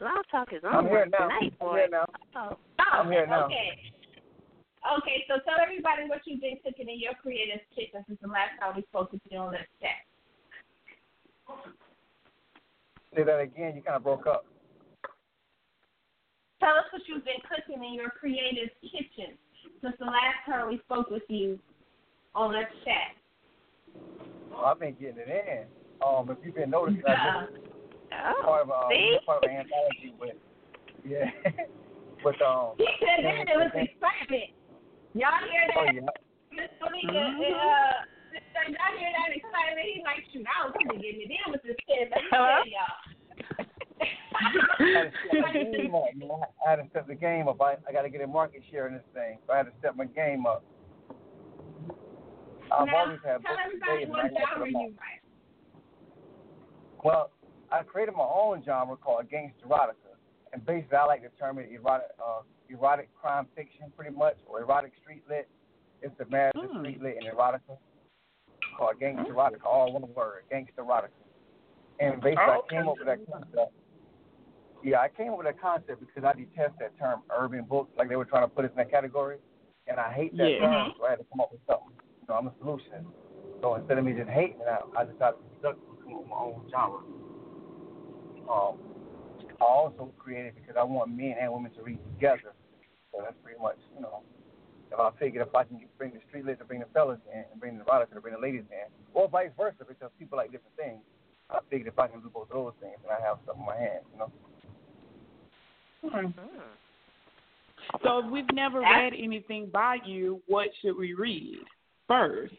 lost. 0.01 0.31
Talk 0.31 0.53
is 0.55 0.65
on 0.65 0.75
I'm 0.75 0.89
here 0.89 1.05
now. 1.07 1.29
tonight, 1.29 1.53
I'm 1.61 1.69
boy. 1.69 1.77
here 1.77 1.89
now. 1.89 2.07
Oh. 2.35 2.57
I'm 2.79 3.11
here 3.11 3.27
now. 3.27 3.45
Okay. 3.47 3.93
Okay, 4.99 5.25
so 5.29 5.39
tell 5.45 5.61
everybody 5.61 6.09
what 6.09 6.23
you've 6.25 6.41
been 6.41 6.57
cooking 6.65 6.89
in 6.89 6.99
your 6.99 7.13
creative 7.21 7.61
kitchen 7.75 8.03
since 8.09 8.19
the 8.23 8.29
last 8.29 8.59
time 8.59 8.77
we 8.77 8.83
spoke 8.85 9.13
with 9.13 9.21
you 9.31 9.39
on 9.39 9.53
this 9.53 9.67
chat. 9.83 10.01
Say 13.15 13.25
that 13.25 13.41
again. 13.41 13.77
You 13.77 13.83
kind 13.83 13.97
of 13.97 14.03
broke 14.03 14.27
up. 14.27 14.47
Tell 16.61 16.77
us 16.77 16.85
what 16.93 17.03
you've 17.07 17.25
been 17.25 17.43
cooking 17.45 17.85
in 17.85 17.93
your 17.93 18.09
creative 18.09 18.71
kitchen 18.81 19.37
since 19.83 19.97
the 19.99 20.07
last 20.07 20.47
time 20.47 20.69
we 20.69 20.79
spoke 20.87 21.11
with 21.11 21.25
you 21.29 21.59
on 22.35 22.53
this 22.53 22.69
chat. 22.85 23.17
Well, 24.51 24.65
I've 24.65 24.81
been 24.81 24.95
getting 24.95 25.19
it 25.19 25.29
in. 25.29 25.67
Um, 26.07 26.31
if 26.31 26.39
you've 26.43 26.55
been 26.55 26.71
noticing, 26.71 27.03
I 27.07 27.47
just 27.51 27.70
Oh, 28.11 28.43
part 28.43 28.63
of 28.63 28.71
uh, 28.71 28.89
see? 28.91 29.19
part 29.25 29.45
of 29.45 29.51
an 29.51 29.63
anthology 29.63 30.15
with 30.19 30.37
yeah, 31.07 31.31
with 32.25 32.41
um. 32.43 32.75
He 32.77 32.89
said 33.01 33.25
that 33.25 33.49
it 33.49 33.57
was 33.57 33.73
excitement. 33.75 34.51
Y'all 35.15 35.41
hear 35.47 35.65
Oh 35.79 35.85
that? 35.87 35.95
yeah. 35.95 36.11
Miss 36.51 36.71
and 36.83 37.07
uh, 37.07 38.03
Miss 38.35 38.43
y'all 38.55 38.95
hear 38.99 39.11
that 39.15 39.31
excitement? 39.31 39.87
He 39.87 40.03
like, 40.03 40.23
shoot, 40.35 40.47
I 40.47 40.67
was 40.67 40.75
gonna 40.75 40.99
get 40.99 41.15
me 41.15 41.31
in 41.31 41.53
with 41.53 41.63
this 41.63 41.79
kid. 41.87 42.11
Me 42.11 42.19
Hello? 42.31 42.63
tell 42.63 42.67
y'all. 42.67 43.11
I 44.41 44.93
had 44.97 45.03
to 45.03 45.13
step 45.27 45.43
my 45.43 45.53
game 45.53 45.95
up. 45.95 46.05
man. 46.17 46.31
I 46.67 46.71
had 46.71 46.77
to 46.77 46.89
step 46.91 47.07
the 47.07 47.15
game 47.15 47.49
up. 47.49 47.61
I, 47.61 47.77
I 47.89 47.93
got 47.93 48.03
to 48.03 48.11
get 48.11 48.23
a 48.23 48.27
market 48.27 48.63
share 48.71 48.87
in 48.87 48.95
this 48.95 49.05
thing. 49.13 49.39
So 49.47 49.53
I 49.53 49.59
had 49.59 49.67
to 49.67 49.73
step 49.79 49.97
my 49.97 50.07
game 50.07 50.47
up. 50.47 50.65
I've 52.73 52.87
now, 52.87 53.05
always 53.05 53.19
had 53.25 53.43
tell 53.43 53.57
everybody 53.65 54.07
what 54.07 54.31
genre 54.31 54.69
you 54.69 54.95
write. 54.95 55.23
Well, 57.05 57.31
I 57.73 57.83
created 57.83 58.15
my 58.17 58.25
own 58.25 58.63
genre 58.65 58.97
called 58.97 59.31
gangster 59.31 59.67
erotica, 59.67 60.19
and 60.53 60.65
basically 60.67 60.97
I 60.97 61.05
like 61.05 61.23
to 61.23 61.29
term 61.39 61.59
it 61.59 61.71
erotic, 61.73 62.09
uh, 62.19 62.43
erotic 62.69 63.09
crime 63.15 63.47
fiction, 63.55 63.93
pretty 63.97 64.15
much, 64.17 64.37
or 64.47 64.61
erotic 64.61 64.93
street 65.03 65.23
lit. 65.29 65.49
It's 66.03 66.17
the 66.19 66.27
marriage 66.27 66.57
of 66.57 66.71
street 66.81 67.01
lit 67.03 67.17
and 67.19 67.27
erotica, 67.27 67.79
called 68.77 68.99
gangster 68.99 69.35
erotica, 69.35 69.65
all 69.65 69.93
one 69.93 70.13
word, 70.15 70.43
gangster 70.51 70.83
erotica. 70.83 71.11
And 72.01 72.21
basically, 72.21 72.45
Oh, 72.49 72.63
I 72.67 72.71
came 72.71 72.89
up 72.89 72.99
with 72.99 73.07
that 73.07 73.19
concept. 73.31 73.73
Yeah, 74.83 75.01
I 75.01 75.09
came 75.09 75.31
up 75.33 75.39
with 75.39 75.47
that 75.47 75.61
concept 75.61 76.01
because 76.01 76.25
I 76.25 76.33
detest 76.33 76.79
that 76.81 76.99
term 76.99 77.21
urban 77.31 77.65
books, 77.65 77.93
like 77.99 78.09
they 78.09 78.17
were 78.17 78.25
trying 78.25 78.45
to 78.45 78.49
put 78.49 78.65
us 78.65 78.71
in 78.71 78.79
that 78.79 78.91
category, 78.91 79.37
and 79.87 80.01
I 80.01 80.11
hate 80.13 80.37
that 80.39 80.49
Yeah. 80.51 80.61
term, 80.61 80.95
so 80.97 81.05
I 81.05 81.11
had 81.11 81.19
to 81.19 81.25
come 81.25 81.41
up 81.41 81.53
with 81.53 81.61
something. 81.67 81.93
You 82.23 82.27
know, 82.29 82.35
I'm 82.35 82.47
a 82.47 82.51
solutionist. 82.53 83.05
So 83.61 83.75
instead 83.75 83.99
of 83.99 84.05
me 84.05 84.15
just 84.15 84.31
hating 84.31 84.61
it 84.61 84.69
out, 84.69 84.91
I 84.97 85.05
decided 85.05 85.37
to 85.39 85.77
come 86.03 86.15
up 86.15 86.21
with 86.21 86.29
my 86.29 86.37
own 86.37 86.67
genre. 86.71 87.01
Um, 88.51 88.79
I 89.61 89.65
also 89.65 90.11
created 90.19 90.55
because 90.57 90.75
I 90.79 90.83
want 90.83 91.15
men 91.15 91.37
and 91.41 91.53
women 91.53 91.71
to 91.73 91.83
read 91.83 91.99
together. 92.15 92.53
So 93.13 93.21
that's 93.23 93.37
pretty 93.45 93.61
much, 93.61 93.77
you 93.95 94.03
know, 94.03 94.23
if 94.91 94.99
I 94.99 95.11
figured 95.19 95.47
if 95.47 95.55
I 95.55 95.65
can 95.65 95.81
bring 95.99 96.13
the 96.13 96.21
street 96.29 96.45
lit 96.45 96.59
to 96.59 96.65
bring 96.65 96.81
the 96.81 96.87
fellas 96.93 97.21
in 97.33 97.45
and 97.51 97.61
bring 97.61 97.79
the 97.79 97.85
erotica 97.85 98.15
to 98.15 98.21
bring 98.21 98.35
the 98.35 98.41
ladies 98.41 98.65
in, 98.71 98.91
or 99.15 99.29
vice 99.29 99.51
versa, 99.57 99.85
because 99.87 100.11
people 100.19 100.39
like 100.39 100.51
different 100.51 100.75
things. 100.77 101.01
I 101.51 101.59
figured 101.69 101.89
if 101.93 101.99
I 101.99 102.07
can 102.09 102.21
do 102.21 102.31
both 102.33 102.49
of 102.51 102.55
those 102.55 102.73
things, 102.81 102.97
then 103.03 103.11
I 103.11 103.27
have 103.27 103.39
something 103.45 103.63
in 103.63 103.67
my 103.67 103.77
hands, 103.77 104.05
you 104.13 104.19
know. 104.19 104.31
So 108.05 108.21
if 108.21 108.31
we've 108.31 108.53
never 108.53 108.81
read 108.81 109.13
anything 109.19 109.69
by 109.73 109.99
you, 110.05 110.41
what 110.47 110.69
should 110.81 110.97
we 110.97 111.13
read 111.15 111.59
first? 112.07 112.55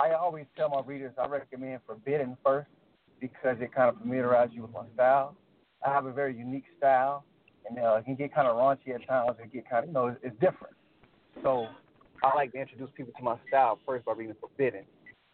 I 0.00 0.12
always 0.12 0.46
tell 0.56 0.70
my 0.70 0.82
readers 0.84 1.12
I 1.18 1.26
recommend 1.28 1.80
Forbidden 1.86 2.36
first 2.44 2.68
because 3.22 3.56
it 3.60 3.72
kind 3.72 3.88
of 3.88 3.96
familiarizes 4.02 4.54
you 4.54 4.62
with 4.62 4.72
my 4.72 4.84
style. 4.94 5.36
I 5.86 5.90
have 5.90 6.06
a 6.06 6.12
very 6.12 6.36
unique 6.36 6.64
style, 6.76 7.24
and 7.68 7.78
uh, 7.78 7.94
it 7.94 8.04
can 8.04 8.16
get 8.16 8.34
kind 8.34 8.48
of 8.48 8.56
raunchy 8.56 8.94
at 8.94 9.06
times. 9.06 9.38
It 9.42 9.52
get 9.52 9.70
kind 9.70 9.84
of, 9.84 9.88
you 9.88 9.94
know, 9.94 10.06
it's, 10.08 10.18
it's 10.24 10.34
different. 10.40 10.74
So 11.42 11.68
I 12.24 12.34
like 12.34 12.52
to 12.52 12.60
introduce 12.60 12.90
people 12.96 13.12
to 13.16 13.22
my 13.22 13.36
style 13.48 13.78
first 13.86 14.04
by 14.04 14.12
reading 14.12 14.34
Forbidden, 14.40 14.84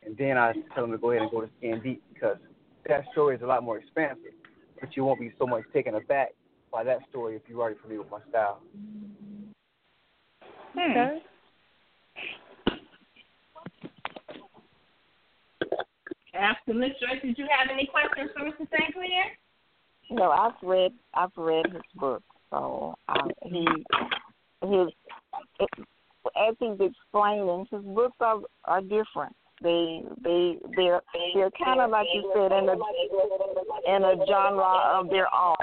and 0.04 0.16
then 0.18 0.36
I 0.36 0.52
tell 0.74 0.84
them 0.84 0.92
to 0.92 0.98
go 0.98 1.10
ahead 1.10 1.22
and 1.22 1.30
go 1.30 1.40
to 1.40 1.48
Skin 1.58 1.80
Deep 1.82 2.02
because 2.12 2.36
that 2.86 3.04
story 3.12 3.36
is 3.36 3.42
a 3.42 3.46
lot 3.46 3.64
more 3.64 3.78
expansive, 3.78 4.32
but 4.78 4.94
you 4.94 5.04
won't 5.04 5.18
be 5.18 5.32
so 5.38 5.46
much 5.46 5.64
taken 5.72 5.94
aback 5.94 6.34
by 6.70 6.84
that 6.84 6.98
story 7.08 7.36
if 7.36 7.42
you're 7.48 7.60
already 7.60 7.78
familiar 7.80 8.02
with 8.02 8.10
my 8.10 8.20
style. 8.28 8.60
Okay. 10.76 11.22
After 16.38 16.72
Miss 16.72 16.90
Joyce, 17.00 17.20
did 17.22 17.36
you 17.36 17.46
have 17.50 17.68
any 17.72 17.86
questions 17.86 18.30
for 18.32 18.44
Mr. 18.44 18.68
Sinclair? 18.70 19.36
No, 20.10 20.30
I've 20.30 20.52
read 20.62 20.92
I've 21.14 21.36
read 21.36 21.66
his 21.66 21.82
book, 21.96 22.22
so 22.50 22.94
um, 23.08 23.30
he 23.42 23.66
his 24.62 24.88
it, 25.60 25.68
as 26.36 26.54
he's 26.58 26.78
explaining, 26.80 27.66
his 27.70 27.82
books 27.82 28.16
are 28.20 28.40
are 28.64 28.80
different. 28.80 29.34
They 29.62 30.02
they 30.22 30.58
they're 30.76 31.02
they're 31.34 31.50
kind 31.62 31.80
of 31.80 31.90
like 31.90 32.06
you 32.14 32.32
said 32.34 32.52
in 32.52 32.68
a 32.68 33.96
in 33.96 34.04
a 34.04 34.26
genre 34.26 34.98
of 34.98 35.10
their 35.10 35.26
own. 35.34 35.56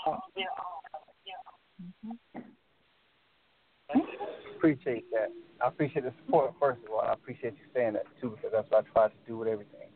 Appreciate 4.57 5.09
that. 5.11 5.29
I 5.63 5.67
appreciate 5.69 6.03
the 6.03 6.13
support 6.25 6.53
first 6.59 6.81
of 6.85 6.91
all. 6.91 7.01
I 7.01 7.13
appreciate 7.13 7.53
you 7.53 7.65
saying 7.73 7.93
that 7.93 8.05
too 8.21 8.31
because 8.31 8.51
that's 8.51 8.69
what 8.69 8.85
I 8.85 8.91
try 8.91 9.07
to 9.07 9.13
do 9.25 9.37
with 9.37 9.47
everything. 9.47 9.89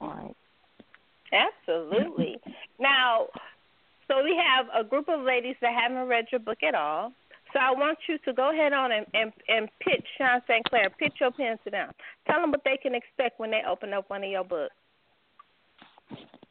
Right. 0.00 0.36
Absolutely. 1.32 2.38
now, 2.78 3.26
so 4.08 4.24
we 4.24 4.36
have 4.36 4.66
a 4.74 4.88
group 4.88 5.08
of 5.08 5.20
ladies 5.20 5.56
that 5.60 5.72
haven't 5.72 6.08
read 6.08 6.26
your 6.32 6.40
book 6.40 6.62
at 6.66 6.74
all. 6.74 7.12
So 7.52 7.58
I 7.58 7.72
want 7.72 7.98
you 8.08 8.18
to 8.18 8.32
go 8.32 8.52
ahead 8.52 8.72
on 8.72 8.92
and, 8.92 9.06
and, 9.12 9.32
and 9.48 9.68
pitch 9.80 10.04
Shaun 10.18 10.40
Sinclair, 10.46 10.90
pitch 10.90 11.14
your 11.20 11.32
pen 11.32 11.58
to 11.64 11.70
them. 11.70 11.90
Tell 12.26 12.40
them 12.40 12.52
what 12.52 12.62
they 12.64 12.76
can 12.76 12.94
expect 12.94 13.40
when 13.40 13.50
they 13.50 13.62
open 13.68 13.92
up 13.92 14.08
one 14.08 14.22
of 14.22 14.30
your 14.30 14.44
books. 14.44 14.74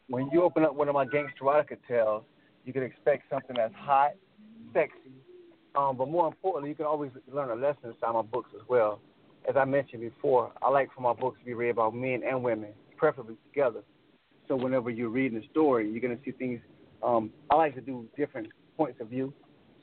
When 0.08 0.30
you 0.32 0.44
open 0.44 0.66
up 0.66 0.76
one 0.76 0.90
of 0.90 0.96
my 0.96 1.06
gangster 1.06 1.44
erotica 1.44 1.78
tales, 1.88 2.24
you 2.66 2.74
can 2.74 2.84
expect 2.84 3.30
something 3.30 3.56
that's 3.56 3.74
hot, 3.76 4.12
sexy, 4.74 5.12
um, 5.76 5.98
but 5.98 6.10
more 6.10 6.28
importantly, 6.28 6.70
you 6.70 6.76
can 6.76 6.86
always 6.86 7.12
learn 7.32 7.50
a 7.50 7.56
lesson 7.56 7.92
inside 7.92 8.14
my 8.14 8.22
books 8.22 8.50
as 8.56 8.68
well. 8.68 9.00
As 9.48 9.56
I 9.56 9.66
mentioned 9.66 10.02
before, 10.02 10.52
I 10.62 10.70
like 10.70 10.90
for 10.94 11.02
my 11.02 11.14
books 11.14 11.40
to 11.40 11.46
be 11.46 11.54
read 11.54 11.76
by 11.76 11.90
men 11.92 12.22
and 12.28 12.44
women, 12.44 12.72
preferably 13.00 13.38
together. 13.52 13.82
So 14.48 14.56
whenever 14.56 14.90
you're 14.90 15.10
reading 15.10 15.42
a 15.42 15.48
story, 15.50 15.90
you're 15.90 16.02
gonna 16.02 16.20
see 16.26 16.32
things. 16.32 16.60
Um, 17.02 17.32
I 17.50 17.56
like 17.56 17.76
to 17.76 17.82
do 17.82 18.06
different 18.18 18.50
points 18.78 19.00
of 19.00 19.08
view. 19.08 19.34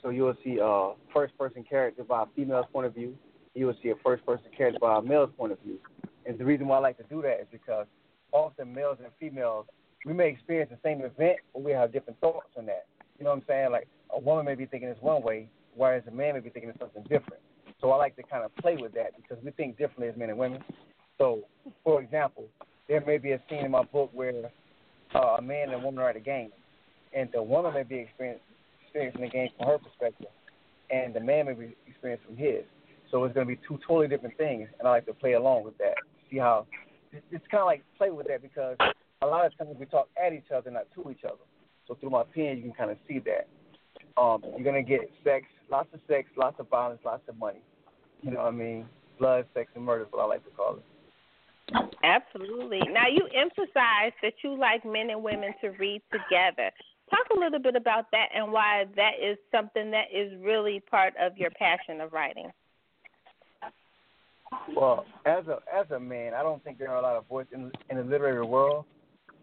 So 0.03 0.11
you'll 0.11 0.37
see 0.45 0.59
a 0.63 0.93
first 1.13 1.37
person 1.39 1.65
character 1.65 2.05
by 2.05 2.23
a 2.23 2.27
female's 2.37 2.67
point 2.73 2.87
of 2.87 2.95
view. 2.95 3.17
You 3.55 3.67
will 3.67 3.77
see 3.83 3.89
a 3.89 3.95
first 4.05 4.25
person 4.27 4.47
character 4.57 4.79
by 4.79 4.99
a 4.99 5.03
male's 5.03 5.31
point 5.37 5.53
of 5.53 5.59
view. 5.61 5.79
And 6.27 6.39
the 6.39 6.45
reason 6.45 6.69
why 6.69 6.77
I 6.77 6.81
like 6.81 6.99
to 6.99 7.05
do 7.05 7.23
that 7.23 7.41
is 7.41 7.47
because 7.51 7.87
often 8.33 8.75
males 8.75 8.99
and 9.03 9.11
females, 9.19 9.67
we 10.05 10.13
may 10.13 10.29
experience 10.29 10.71
the 10.71 10.79
same 10.87 10.99
event, 10.99 11.39
but 11.55 11.63
we 11.63 11.73
have 11.73 11.93
different 11.93 12.21
thoughts 12.21 12.51
on 12.59 12.67
that. 12.67 12.87
You 13.19 13.25
know 13.25 13.31
what 13.31 13.39
I'm 13.39 13.45
saying? 13.49 13.73
Like 13.73 13.89
a 14.11 14.21
woman 14.21 14.45
may 14.45 14.55
be 14.55 14.67
thinking 14.67 14.89
it's 14.89 15.01
one 15.01 15.23
way, 15.23 15.49
whereas 15.75 16.03
a 16.07 16.11
man 16.11 16.35
may 16.35 16.41
be 16.41 16.51
thinking 16.51 16.71
it's 16.71 16.79
something 16.79 17.03
different. 17.05 17.43
So 17.81 17.91
I 17.93 17.97
like 17.97 18.17
to 18.17 18.23
kind 18.23 18.45
of 18.45 18.55
play 18.57 18.77
with 18.77 18.93
that 18.95 19.13
because 19.17 19.43
we 19.43 19.51
think 19.53 19.79
differently 19.79 20.09
as 20.09 20.17
men 20.17 20.29
and 20.29 20.39
women. 20.39 20.63
So, 21.19 21.41
for 21.83 22.03
example, 22.03 22.45
there 22.89 23.03
may 23.07 23.19
be 23.19 23.33
a 23.33 23.41
scene 23.49 23.65
in 23.65 23.71
my 23.71 23.83
book 23.85 24.11
where 24.13 24.51
uh, 25.15 25.37
a 25.39 25.43
man 25.43 25.71
and 25.71 25.75
a 25.75 25.79
woman 25.79 26.03
are 26.03 26.11
at 26.11 26.17
a 26.17 26.21
game, 26.21 26.51
and 27.13 27.29
the 27.33 27.43
woman 27.43 27.75
may 27.75 27.83
be 27.83 27.97
experiencing 27.97 29.21
the 29.21 29.29
game 29.29 29.49
from 29.57 29.69
her 29.69 29.79
perspective, 29.79 30.29
and 30.91 31.15
the 31.15 31.21
man 31.21 31.47
may 31.47 31.55
be 31.55 31.77
experiencing 31.87 32.27
from 32.27 32.37
his. 32.37 32.63
So 33.11 33.25
it's 33.25 33.35
going 33.35 33.47
to 33.47 33.55
be 33.55 33.61
two 33.67 33.79
totally 33.87 34.09
different 34.09 34.37
things, 34.37 34.69
and 34.79 34.89
I 34.89 34.93
like 34.93 35.07
to 35.07 35.15
play 35.15 35.35
along 35.35 35.65
with 35.65 35.79
that. 35.79 35.95
See 36.31 36.39
how 36.39 36.67
it's 37.13 37.45
kind 37.51 37.61
of 37.61 37.67
like 37.67 37.85
play 37.99 38.11
with 38.11 38.27
that 38.29 38.43
because 38.43 38.77
a 39.23 39.27
lot 39.27 39.47
of 39.47 39.57
times 39.57 39.77
we 39.79 39.87
talk 39.87 40.09
at 40.23 40.33
each 40.33 40.51
other, 40.55 40.71
not 40.71 40.87
to 40.95 41.11
each 41.11 41.25
other. 41.25 41.43
So 41.87 41.95
through 41.95 42.11
my 42.11 42.25
pen, 42.35 42.57
you 42.57 42.63
can 42.63 42.73
kind 42.73 42.91
of 42.91 42.99
see 43.09 43.21
that. 43.21 43.49
Um, 44.21 44.43
you're 44.43 44.65
gonna 44.65 44.83
get 44.83 45.01
sex, 45.23 45.47
lots 45.71 45.89
of 45.93 46.01
sex, 46.09 46.29
lots 46.37 46.59
of 46.59 46.69
violence, 46.69 47.01
lots 47.05 47.23
of 47.29 47.39
money. 47.39 47.61
You 48.23 48.33
know 48.33 48.39
what 48.39 48.49
I 48.49 48.51
mean? 48.51 48.87
Blood, 49.19 49.47
sex, 49.55 49.71
and 49.75 49.85
murder 49.85 50.03
is 50.03 50.09
what 50.11 50.23
I 50.23 50.27
like 50.27 50.45
to 50.45 50.51
call 50.51 50.77
it. 50.77 50.85
Absolutely. 52.05 52.81
Now 52.93 53.09
you 53.09 53.27
emphasize 53.35 54.13
that 54.23 54.35
you 54.45 54.57
like 54.59 54.85
men 54.85 55.11
and 55.11 55.23
women 55.23 55.53
to 55.61 55.71
read 55.71 56.03
together. 56.13 56.71
Talk 57.11 57.27
a 57.37 57.39
little 57.39 57.59
bit 57.59 57.77
about 57.77 58.07
that 58.13 58.29
and 58.35 58.53
why 58.53 58.85
that 58.97 59.13
is 59.23 59.37
something 59.53 59.91
that 59.91 60.07
is 60.13 60.33
really 60.41 60.81
part 60.81 61.15
of 61.21 61.37
your 61.37 61.51
passion 61.51 62.01
of 62.01 62.13
writing. 62.13 62.51
Well, 64.77 65.05
as 65.25 65.47
a 65.49 65.59
as 65.75 65.91
a 65.91 65.99
man, 65.99 66.35
I 66.35 66.43
don't 66.43 66.63
think 66.63 66.79
there 66.79 66.91
are 66.91 66.99
a 66.99 67.03
lot 67.03 67.17
of 67.17 67.27
voices 67.27 67.53
in, 67.53 67.73
in 67.91 67.97
the 67.97 68.05
literary 68.05 68.45
world. 68.45 68.85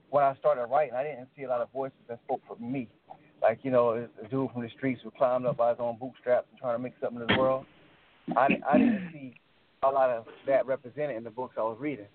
When 0.10 0.24
I 0.24 0.36
started 0.36 0.66
writing, 0.66 0.96
I 0.96 1.04
didn't 1.04 1.28
see 1.36 1.44
a 1.44 1.50
lot 1.50 1.62
of 1.62 1.72
voices 1.72 1.98
that 2.08 2.20
spoke 2.26 2.42
for 2.48 2.56
me. 2.58 2.88
Like 3.42 3.60
you 3.64 3.72
know, 3.72 3.92
a 3.92 4.28
dude 4.30 4.52
from 4.52 4.62
the 4.62 4.70
streets 4.78 5.02
who 5.04 5.12
climbed 5.12 5.46
up 5.46 5.58
by 5.58 5.72
his 5.72 5.80
own 5.80 5.98
bootstraps 6.00 6.48
and 6.52 6.60
trying 6.60 6.76
to 6.76 6.84
make 6.84 6.94
something 7.02 7.22
in 7.22 7.28
the 7.28 7.40
world. 7.40 7.66
I 8.36 8.48
I 8.70 8.78
didn't 8.78 9.10
see 9.12 9.36
a 9.84 9.90
lot 9.90 10.10
of 10.10 10.26
that 10.48 10.66
represented 10.66 11.16
in 11.16 11.24
the 11.24 11.30
books 11.30 11.56
I 11.58 11.62
was 11.62 11.78
reading. 11.80 12.08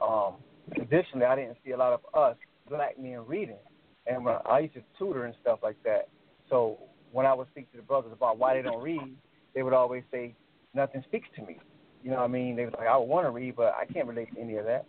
Um, 0.00 0.34
additionally, 0.80 1.26
I 1.26 1.36
didn't 1.36 1.58
see 1.64 1.72
a 1.72 1.76
lot 1.76 1.92
of 1.92 2.00
us 2.14 2.36
black 2.68 2.98
men 2.98 3.20
reading, 3.26 3.58
and 4.06 4.24
when 4.24 4.36
I 4.48 4.60
used 4.60 4.74
to 4.74 4.82
tutor 4.98 5.24
and 5.24 5.34
stuff 5.40 5.60
like 5.62 5.76
that. 5.84 6.08
So 6.48 6.78
when 7.12 7.26
I 7.26 7.34
would 7.34 7.48
speak 7.50 7.70
to 7.72 7.76
the 7.76 7.82
brothers 7.82 8.12
about 8.12 8.38
why 8.38 8.54
they 8.54 8.62
don't 8.62 8.82
read, 8.82 9.16
they 9.54 9.62
would 9.62 9.72
always 9.72 10.02
say 10.10 10.34
nothing 10.74 11.02
speaks 11.06 11.28
to 11.36 11.42
me. 11.42 11.58
You 12.02 12.10
know 12.10 12.16
what 12.16 12.24
I 12.24 12.28
mean? 12.28 12.56
They 12.56 12.64
was 12.64 12.74
like, 12.78 12.88
I 12.88 12.96
want 12.96 13.26
to 13.26 13.30
read, 13.30 13.56
but 13.56 13.74
I 13.78 13.84
can't 13.84 14.06
relate 14.06 14.34
to 14.34 14.40
any 14.40 14.56
of 14.56 14.64
that. 14.64 14.86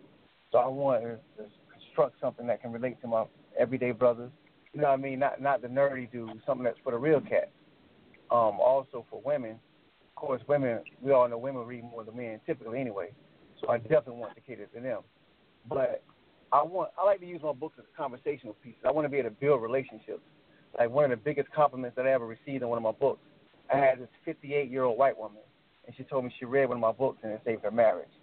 So 0.51 0.59
I 0.59 0.67
want 0.67 1.03
to 1.03 1.17
construct 1.73 2.19
something 2.21 2.47
that 2.47 2.61
can 2.61 2.71
relate 2.71 3.01
to 3.01 3.07
my 3.07 3.25
everyday 3.59 3.91
brothers. 3.91 4.31
You 4.73 4.81
know 4.81 4.87
what 4.89 4.99
I 4.99 5.01
mean? 5.01 5.19
Not 5.19 5.41
not 5.41 5.61
the 5.61 5.67
nerdy 5.67 6.09
dude, 6.11 6.41
something 6.45 6.63
that's 6.63 6.77
for 6.83 6.91
the 6.91 6.97
real 6.97 7.19
cats. 7.19 7.51
Um, 8.29 8.59
also 8.61 9.05
for 9.09 9.21
women, 9.25 9.59
course, 10.21 10.41
women. 10.47 10.81
We 11.01 11.11
all 11.11 11.27
know 11.27 11.37
women 11.39 11.65
read 11.65 11.83
more 11.83 12.03
than 12.03 12.15
men 12.15 12.39
typically 12.45 12.79
anyway. 12.79 13.09
So 13.59 13.69
I 13.69 13.79
definitely 13.79 14.17
want 14.17 14.35
to 14.35 14.41
cater 14.41 14.67
to 14.67 14.79
them. 14.79 15.01
But 15.67 16.03
I 16.51 16.61
want 16.61 16.91
I 16.97 17.05
like 17.05 17.19
to 17.21 17.25
use 17.25 17.41
my 17.43 17.53
books 17.53 17.77
as 17.79 17.85
conversational 17.97 18.55
pieces. 18.63 18.79
I 18.85 18.91
want 18.91 19.05
to 19.05 19.09
be 19.09 19.17
able 19.17 19.29
to 19.29 19.35
build 19.35 19.61
relationships. 19.63 20.21
Like 20.77 20.91
one 20.91 21.05
of 21.05 21.09
the 21.09 21.17
biggest 21.17 21.51
compliments 21.51 21.95
that 21.95 22.05
I 22.05 22.11
ever 22.11 22.27
received 22.27 22.61
in 22.61 22.69
one 22.69 22.77
of 22.77 22.83
my 22.83 22.91
books, 22.91 23.21
I 23.73 23.77
had 23.77 23.99
this 23.99 24.09
58 24.23 24.69
year 24.69 24.83
old 24.83 24.97
white 24.97 25.17
woman, 25.17 25.41
and 25.85 25.95
she 25.97 26.03
told 26.03 26.23
me 26.23 26.31
she 26.37 26.45
read 26.45 26.69
one 26.69 26.77
of 26.77 26.81
my 26.81 26.91
books 26.91 27.17
and 27.23 27.31
it 27.31 27.41
saved 27.43 27.63
her 27.63 27.71
marriage. 27.71 28.13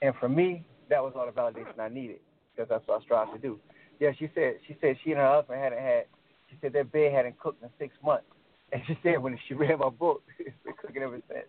And 0.00 0.14
for 0.18 0.28
me, 0.28 0.64
that 0.88 1.02
was 1.02 1.12
all 1.14 1.26
the 1.26 1.32
validation 1.32 1.78
I 1.78 1.88
needed 1.88 2.20
because 2.54 2.68
that's 2.70 2.86
what 2.88 3.00
I 3.00 3.04
strive 3.04 3.32
to 3.32 3.38
do. 3.38 3.60
Yeah, 4.00 4.12
she 4.18 4.30
said 4.34 4.54
she 4.66 4.76
said 4.80 4.96
she 5.04 5.10
and 5.10 5.20
her 5.20 5.28
husband 5.28 5.60
hadn't 5.60 5.80
had. 5.80 6.04
She 6.50 6.56
said 6.62 6.72
their 6.72 6.84
bed 6.84 7.12
hadn't 7.12 7.38
cooked 7.38 7.62
in 7.62 7.68
six 7.78 7.94
months, 8.02 8.26
and 8.74 8.82
she 8.86 8.98
said 9.02 9.22
when 9.22 9.38
she 9.46 9.54
read 9.54 9.78
my 9.78 9.88
book, 9.88 10.22
it's 10.38 10.56
been 10.64 10.74
cooking 10.80 11.02
ever 11.02 11.20
since. 11.28 11.46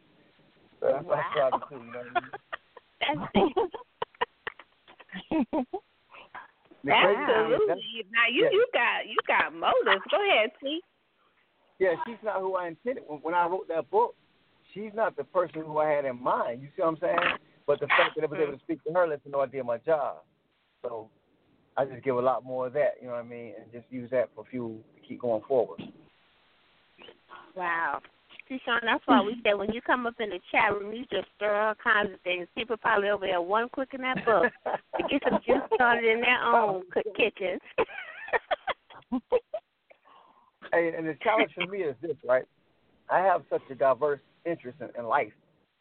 So 0.80 0.88
that's 0.94 1.06
what 1.06 1.18
I 1.18 1.24
strive 1.32 1.52
to 1.54 1.60
do. 1.70 1.76
You 1.84 1.92
know 1.92 2.00
what 2.00 2.08
I 2.16 3.40
mean? 3.42 3.52
That's 5.42 5.66
The 6.86 6.92
crazy 6.92 7.18
thing 7.18 7.26
is 7.26 7.58
Absolutely. 7.58 7.68
that's- 7.68 8.12
Now 8.14 8.28
you 8.32 8.44
yeah. 8.44 8.50
you 8.52 8.68
got 8.72 9.08
you 9.10 9.18
got 9.26 9.54
motives. 9.56 10.06
Go 10.12 10.22
ahead, 10.22 10.52
T. 10.62 10.82
Yeah, 11.80 11.96
she's 12.06 12.22
not 12.24 12.40
who 12.42 12.56
I 12.56 12.68
intended. 12.68 13.04
When, 13.08 13.20
when 13.22 13.34
I 13.34 13.48
wrote 13.48 13.68
that 13.70 13.90
book, 13.90 14.16
she's 14.74 14.92
not 14.94 15.18
the 15.18 15.24
person 15.24 15.62
who 15.66 15.80
I 15.80 15.90
had 15.90 16.06
in 16.06 16.22
mind. 16.22 16.62
You 16.62 16.68
see 16.76 16.84
what 16.84 16.90
I'm 16.90 16.98
saying? 17.02 17.18
But 17.66 17.80
the 17.80 17.88
fact 17.88 18.16
that 18.16 18.24
I 18.24 18.28
was 18.28 18.40
able 18.40 18.54
to 18.54 18.60
speak 18.64 18.84
to 18.84 18.94
her 18.94 19.08
lets 19.08 19.24
her 19.24 19.32
know 19.32 19.42
I 19.42 19.48
did 19.48 19.66
my 19.66 19.80
job. 19.80 20.18
So 20.84 21.10
I 21.76 21.86
just 21.86 22.04
give 22.04 22.18
a 22.18 22.22
lot 22.22 22.46
more 22.46 22.68
of 22.68 22.74
that, 22.74 22.98
you 23.02 23.08
know 23.08 23.14
what 23.14 23.26
I 23.26 23.28
mean, 23.28 23.54
and 23.60 23.72
just 23.74 23.92
use 23.92 24.12
that 24.12 24.30
for 24.36 24.46
fuel 24.52 24.78
to 24.96 25.08
keep 25.08 25.22
going 25.22 25.42
forward. 25.48 25.82
Wow. 27.56 28.02
See, 28.48 28.60
Shaun, 28.64 28.82
that's 28.84 29.02
why 29.08 29.22
we 29.22 29.42
said 29.44 29.58
when 29.58 29.72
you 29.72 29.82
come 29.82 30.06
up 30.06 30.16
in 30.20 30.30
the 30.30 30.40
chat 30.52 30.72
room, 30.72 30.94
you 30.94 31.06
just 31.12 31.28
stir 31.36 31.56
all 31.56 31.74
kinds 31.76 32.14
of 32.14 32.22
things. 32.22 32.48
People 32.56 32.78
probably 32.78 33.10
over 33.10 33.26
there 33.26 33.42
one 33.42 33.70
quick 33.70 33.90
in 33.94 34.02
that 34.02 34.24
book 34.24 34.52
to 34.66 35.04
get 35.10 35.22
some 35.28 35.40
juice 35.46 35.64
started 35.74 36.06
in 36.06 36.22
their 36.22 36.44
own 36.44 36.84
cook 36.92 37.06
kitchens. 37.16 37.62
Hey, 40.74 40.94
and 40.98 41.08
the 41.08 41.16
challenge 41.24 41.52
for 41.54 41.68
me 41.68 41.84
is 41.84 41.96
this, 42.02 42.18
right? 42.28 42.44
I 43.10 43.20
have 43.20 43.44
such 43.50 43.62
a 43.70 43.76
diverse 43.76 44.20
interest 44.46 44.80
in, 44.82 44.90
in 45.00 45.08
life 45.08 45.32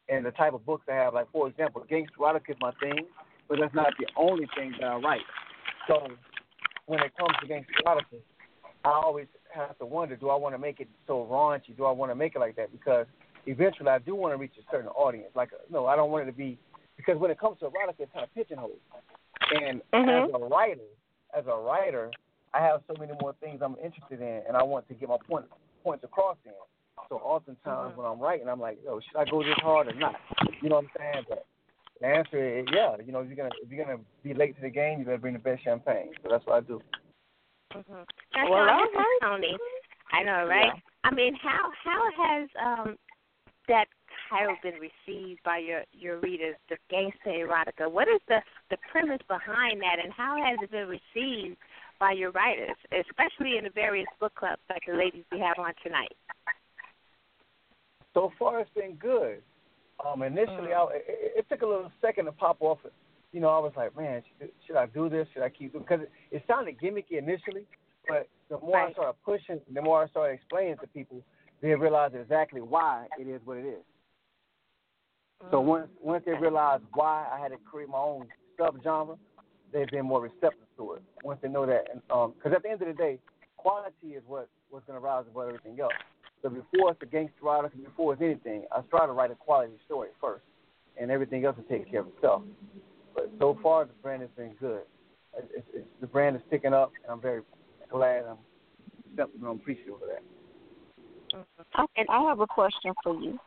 and 0.09 0.25
the 0.25 0.31
type 0.33 0.53
of 0.53 0.65
books 0.67 0.85
I 0.89 0.95
have. 0.95 1.15
Like, 1.15 1.31
for 1.33 1.49
example, 1.49 1.85
gangster 1.89 2.15
erotica 2.21 2.51
is 2.51 2.57
my 2.61 2.71
thing, 2.81 3.07
but 3.49 3.59
that's 3.61 3.75
not 3.75 3.93
the 3.99 4.07
only 4.17 4.47
thing 4.57 4.75
that 4.81 4.87
I 4.87 4.97
write. 4.97 5.23
So 5.89 6.07
when 6.87 7.01
it 7.01 7.13
comes 7.17 7.35
to 7.41 7.47
gangster 7.47 7.73
erotica, 7.85 8.21
I 8.85 8.91
always 8.91 9.27
have 9.55 9.79
to 9.79 9.87
wonder, 9.87 10.17
do 10.17 10.31
I 10.31 10.37
want 10.37 10.55
to 10.55 10.59
make 10.59 10.81
it 10.81 10.89
so 11.07 11.27
raunchy? 11.31 11.77
Do 11.77 11.85
I 11.85 11.91
want 11.91 12.11
to 12.11 12.15
make 12.15 12.35
it 12.35 12.39
like 12.39 12.57
that? 12.57 12.73
Because 12.73 13.07
eventually 13.47 13.89
I 13.89 13.99
do 13.99 14.15
want 14.15 14.33
to 14.35 14.39
reach 14.39 14.55
a 14.59 14.71
certain 14.71 14.89
audience. 14.91 15.31
Like, 15.35 15.51
no, 15.71 15.87
I 15.87 15.97
don't 15.97 16.11
want 16.11 16.25
it 16.25 16.31
to 16.31 16.37
be, 16.37 16.59
because 16.97 17.19
when 17.19 17.31
it 17.31 17.39
comes 17.39 17.59
to 17.61 17.67
erotica, 17.67 18.01
it's 18.01 18.13
kind 18.13 18.25
of 18.25 18.35
pigeonholed. 18.35 18.79
And 19.51 19.83
Mhm. 19.93 20.25
as 20.25 20.31
a 20.35 20.39
writer, 20.39 20.89
as 21.33 21.47
a 21.47 21.57
writer, 21.57 22.11
I 22.53 22.61
have 22.61 22.83
so 22.87 22.95
many 22.99 23.13
more 23.21 23.33
things 23.35 23.61
I'm 23.63 23.77
interested 23.83 24.21
in, 24.21 24.43
and 24.47 24.57
I 24.57 24.63
want 24.63 24.87
to 24.89 24.95
get 24.95 25.09
my 25.09 25.19
point, 25.29 25.47
points 25.83 26.05
across 26.05 26.37
in. 26.45 26.53
So 27.09 27.17
oftentimes 27.17 27.97
when 27.97 28.07
I'm 28.07 28.21
writing, 28.21 28.49
I'm 28.49 28.61
like, 28.61 28.79
yo, 28.85 29.01
should 29.01 29.17
I 29.17 29.25
go 29.25 29.43
this 29.43 29.59
hard 29.59 29.89
or 29.89 29.95
not? 29.95 30.15
You 30.63 30.69
know 30.69 30.77
what 30.77 30.85
I'm 30.85 30.91
saying? 30.97 31.27
But 31.29 31.45
the 32.01 32.07
answer 32.07 32.59
is, 32.61 32.67
yeah. 32.73 32.97
You 33.05 33.13
know, 33.13 33.21
if 33.21 33.27
you're 33.27 33.37
gonna 33.37 33.51
if 33.63 33.71
you're 33.71 33.85
gonna 33.85 33.99
be 34.23 34.33
late 34.33 34.55
to 34.57 34.63
the 34.63 34.71
game, 34.71 35.01
you 35.01 35.05
better 35.05 35.19
bring 35.19 35.35
the 35.35 35.41
best 35.41 35.65
champagne. 35.65 36.13
So 36.23 36.29
that's 36.31 36.47
what 36.47 36.57
I 36.57 36.61
do. 36.61 36.81
Mm-hmm. 37.75 37.93
Now, 37.93 38.51
Well, 38.51 38.67
Shaun, 38.67 38.71
all 38.71 38.87
this 38.87 39.01
is 39.01 39.21
Toni. 39.23 39.59
I 40.13 40.23
know, 40.23 40.47
right? 40.47 40.73
Yeah. 40.75 40.81
I 41.05 41.15
mean, 41.15 41.35
how 41.35 41.71
how 41.83 42.09
has 42.17 42.49
um 42.63 42.97
that 43.69 43.87
title 44.31 44.57
been 44.63 44.79
received 44.79 45.41
by 45.45 45.59
your 45.59 45.83
your 45.93 46.21
readers, 46.21 46.57
the 46.69 46.77
gangster 46.91 47.31
erotica? 47.31 47.91
What 47.91 48.09
is 48.09 48.21
the 48.29 48.41
the 48.71 48.77
premise 48.91 49.21
behind 49.29 49.81
that, 49.83 49.97
and 50.03 50.13
how 50.13 50.37
has 50.43 50.59
it 50.63 50.71
been 50.71 50.89
received 50.89 51.57
by 51.99 52.13
your 52.13 52.31
writers, 52.33 52.77
especially 52.93 53.59
in 53.59 53.65
the 53.65 53.71
various 53.75 54.07
book 54.21 54.35
clubs 54.35 54.63
like 54.71 54.83
the 54.87 54.95
ladies 54.95 55.25
we 55.33 55.41
have 55.41 55.59
on 55.59 55.73
tonight? 55.83 56.13
So 58.15 58.33
far, 58.39 58.61
it's 58.61 58.71
been 58.75 58.95
good. 58.95 59.43
Um, 60.05 60.23
initially, 60.23 60.73
I, 60.73 60.87
it, 60.95 61.33
it 61.39 61.47
took 61.49 61.63
a 61.63 61.67
little 61.67 61.91
second 62.01 62.27
to 62.27 62.33
pop 62.33 62.59
off. 62.61 62.79
You 63.35 63.41
know, 63.41 63.49
I 63.49 63.59
was 63.59 63.73
like, 63.77 63.97
man, 63.97 64.23
should, 64.39 64.51
should 64.65 64.77
I 64.77 64.87
do 64.87 65.09
this? 65.09 65.27
Should 65.35 65.43
I 65.43 65.49
keep 65.49 65.73
doing? 65.73 65.83
Because 65.83 66.03
it, 66.03 66.37
it 66.37 66.45
sounded 66.47 66.79
gimmicky 66.79 67.19
initially, 67.19 67.67
but 68.07 68.29
the 68.49 68.59
more 68.61 68.79
I 68.79 68.93
started 68.93 69.17
pushing, 69.25 69.59
the 69.75 69.83
more 69.83 70.05
I 70.05 70.09
started 70.09 70.35
explaining 70.35 70.77
to 70.81 70.87
people, 70.87 71.21
they 71.61 71.75
realized 71.75 72.15
exactly 72.15 72.61
why 72.61 73.07
it 73.19 73.27
is 73.27 73.41
what 73.45 73.57
it 73.57 73.67
is. 73.67 73.83
So 75.51 75.57
mm-hmm. 75.57 75.67
once 75.67 75.89
once 76.01 76.23
they 76.25 76.35
realized 76.35 76.85
why 76.93 77.27
I 77.29 77.41
had 77.41 77.49
to 77.49 77.57
create 77.69 77.89
my 77.89 77.99
own 77.99 78.29
subgenre, 78.57 79.19
they've 79.73 79.89
been 79.89 80.07
more 80.07 80.23
receptive 80.23 80.69
to 80.77 80.93
it. 80.93 81.03
Once 81.25 81.41
they 81.43 81.49
know 81.49 81.67
that, 81.67 81.87
because 82.07 82.33
um, 82.47 82.55
at 82.55 82.63
the 82.63 82.71
end 82.71 82.83
of 82.83 82.87
the 82.87 82.95
day, 82.95 83.19
quality 83.57 84.15
is 84.15 84.23
what 84.29 84.49
what's 84.71 84.87
going 84.87 84.97
to 84.97 85.05
rise 85.05 85.25
above 85.29 85.49
everything 85.49 85.81
else. 85.81 85.93
So 86.41 86.51
before 86.51 86.93
it's 86.93 87.03
a 87.03 87.07
gangster 87.07 87.43
writer, 87.43 87.69
before 87.83 88.13
it's 88.13 88.23
anything, 88.23 88.63
I 88.71 88.83
try 88.91 89.07
to 89.07 89.13
write 89.13 89.33
a 89.33 89.35
quality 89.35 89.73
story 89.87 90.11
first, 90.21 90.45
and 91.01 91.11
everything 91.11 91.45
else 91.45 91.57
will 91.57 91.65
take 91.65 91.91
care 91.91 92.01
of 92.03 92.07
itself. 92.15 92.43
But 93.15 93.31
so 93.39 93.59
far, 93.63 93.85
the 93.85 93.93
brand 94.03 94.23
has 94.23 94.31
been 94.37 94.53
good. 94.61 94.83
It's, 95.37 95.67
it's, 95.75 95.87
the 96.01 96.07
brand 96.07 96.37
is 96.37 96.43
picking 96.51 96.73
up, 96.73 96.93
and 97.03 97.13
I'm 97.13 97.21
very 97.21 97.43
glad. 97.91 98.25
I'm, 98.25 99.29
I'm 99.43 99.57
appreciative 99.57 99.95
of 99.95 100.01
that. 100.01 100.23
And 101.97 102.07
I 102.09 102.23
have 102.29 102.41
a 102.41 102.47
question 102.47 102.93
for 103.03 103.15
you. 103.21 103.39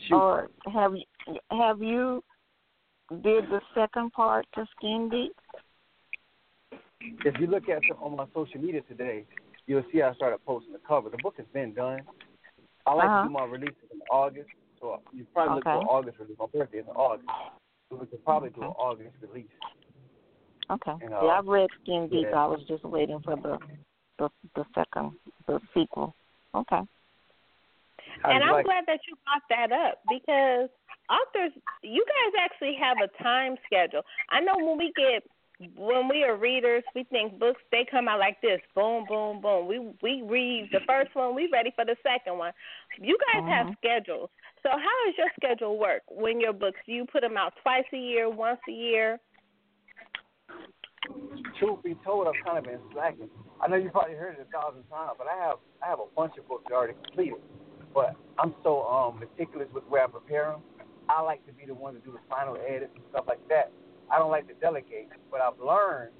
Shoot. 0.00 0.14
Or 0.14 0.50
have 0.72 0.94
you 0.94 1.04
have 1.50 1.80
you 1.82 2.22
did 3.22 3.44
the 3.50 3.60
second 3.74 4.12
part 4.12 4.46
to 4.54 4.66
Skin 4.76 5.08
Deep? 5.10 5.32
If 7.24 7.40
you 7.40 7.46
look 7.46 7.68
at 7.68 7.82
some 7.88 8.02
on 8.02 8.16
my 8.16 8.26
social 8.34 8.60
media 8.60 8.82
today, 8.82 9.24
you'll 9.66 9.84
see 9.92 10.02
I 10.02 10.12
started 10.14 10.38
posting 10.44 10.72
the 10.72 10.80
cover. 10.86 11.08
The 11.08 11.18
book 11.18 11.34
has 11.36 11.46
been 11.52 11.72
done. 11.72 12.00
I 12.86 12.92
like 12.94 13.08
Uh-huh. 13.08 13.22
to 13.22 13.28
do 13.28 13.32
my 13.32 13.44
releases 13.44 13.90
in 13.92 14.00
August, 14.10 14.48
so 14.80 15.00
you 15.12 15.26
probably 15.32 15.56
look 15.56 15.64
for 15.64 15.84
August 15.90 16.18
release. 16.18 16.36
My 16.38 16.46
birthday 16.46 16.78
is 16.78 16.86
in 16.88 16.94
August, 16.94 17.28
we 17.90 18.06
could 18.06 18.24
probably 18.24 18.50
do 18.50 18.62
an 18.62 18.68
August 18.68 19.14
release. 19.20 19.46
Okay. 20.70 20.92
And, 21.02 21.14
uh, 21.14 21.20
yeah, 21.22 21.30
I've 21.30 21.46
read 21.46 21.68
Skin 21.82 22.08
Deep. 22.10 22.26
yeah. 22.30 22.36
I 22.36 22.46
was 22.46 22.60
just 22.66 22.84
waiting 22.84 23.20
for 23.24 23.36
the 23.36 23.58
the 24.18 24.28
the 24.54 24.64
second 24.74 25.12
the 25.46 25.60
sequel. 25.74 26.14
Okay. 26.54 26.80
And 28.24 28.42
I'm 28.42 28.52
like 28.52 28.64
glad 28.64 28.84
that 28.86 29.00
you 29.06 29.16
brought 29.24 29.42
that 29.50 29.72
up 29.72 30.00
because 30.08 30.70
authors, 31.10 31.52
you 31.82 32.04
guys 32.04 32.42
actually 32.42 32.76
have 32.80 32.96
a 32.98 33.22
time 33.22 33.56
schedule. 33.66 34.02
I 34.30 34.40
know 34.40 34.54
when 34.56 34.78
we 34.78 34.92
get 34.96 35.22
when 35.76 36.08
we 36.08 36.22
are 36.22 36.36
readers, 36.36 36.82
we 36.94 37.04
think 37.04 37.38
books 37.38 37.62
they 37.72 37.86
come 37.90 38.08
out 38.08 38.18
like 38.18 38.40
this, 38.42 38.60
boom, 38.74 39.04
boom, 39.08 39.40
boom. 39.40 39.66
We 39.66 39.78
we 40.02 40.22
read 40.22 40.68
the 40.72 40.80
first 40.86 41.14
one, 41.14 41.34
we 41.34 41.48
ready 41.52 41.72
for 41.74 41.84
the 41.84 41.96
second 42.02 42.38
one. 42.38 42.52
You 43.00 43.16
guys 43.32 43.42
have 43.48 43.74
schedules. 43.78 44.30
So 44.66 44.72
how 44.72 44.96
does 45.06 45.14
your 45.16 45.30
schedule 45.38 45.78
work 45.78 46.02
when 46.10 46.40
your 46.40 46.52
books? 46.52 46.80
Do 46.86 46.92
you 46.92 47.06
put 47.06 47.20
them 47.22 47.36
out 47.36 47.52
twice 47.62 47.86
a 47.94 47.96
year, 47.96 48.28
once 48.28 48.58
a 48.68 48.72
year? 48.72 49.20
Truth 51.60 51.84
be 51.84 51.94
told, 52.04 52.26
I've 52.26 52.34
kind 52.44 52.58
of 52.58 52.64
been 52.64 52.80
slacking. 52.92 53.30
I 53.62 53.68
know 53.68 53.76
you 53.76 53.90
probably 53.90 54.16
heard 54.16 54.34
it 54.34 54.42
a 54.42 54.50
thousand 54.50 54.82
times, 54.90 55.14
but 55.18 55.28
I 55.30 55.38
have 55.38 55.58
I 55.80 55.86
have 55.86 56.00
a 56.00 56.10
bunch 56.16 56.32
of 56.36 56.48
books 56.48 56.64
already 56.72 56.94
completed. 56.94 57.38
But 57.94 58.16
I'm 58.40 58.56
so 58.64 58.82
um 58.82 59.20
meticulous 59.20 59.68
with 59.72 59.84
where 59.84 60.02
I 60.02 60.08
prepare 60.08 60.50
them. 60.50 60.62
I 61.08 61.22
like 61.22 61.46
to 61.46 61.52
be 61.52 61.64
the 61.64 61.74
one 61.74 61.94
to 61.94 62.00
do 62.00 62.10
the 62.10 62.24
final 62.28 62.56
edits 62.58 62.90
and 62.92 63.04
stuff 63.10 63.26
like 63.28 63.46
that. 63.46 63.70
I 64.10 64.18
don't 64.18 64.32
like 64.32 64.48
to 64.48 64.54
delegate, 64.54 65.10
but 65.30 65.40
I've 65.40 65.60
learned 65.62 66.10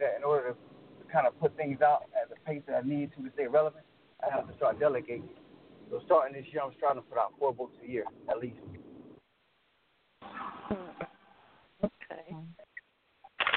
that 0.00 0.16
in 0.18 0.24
order 0.24 0.50
to 0.50 1.12
kind 1.12 1.28
of 1.28 1.38
put 1.38 1.56
things 1.56 1.80
out 1.80 2.10
at 2.20 2.28
the 2.28 2.34
pace 2.44 2.62
that 2.66 2.82
I 2.82 2.88
need 2.88 3.12
to 3.14 3.22
to 3.22 3.30
stay 3.34 3.46
relevant, 3.46 3.86
I 4.18 4.34
have 4.34 4.50
to 4.50 4.56
start 4.56 4.80
delegating. 4.80 5.28
So 5.92 6.00
starting 6.06 6.32
this 6.32 6.46
year, 6.50 6.62
I'm 6.64 6.72
starting 6.78 7.02
to 7.02 7.08
put 7.08 7.18
out 7.18 7.34
four 7.38 7.52
books 7.52 7.76
a 7.84 7.86
year 7.86 8.04
at 8.30 8.38
least. 8.38 8.56
Okay. 11.84 12.32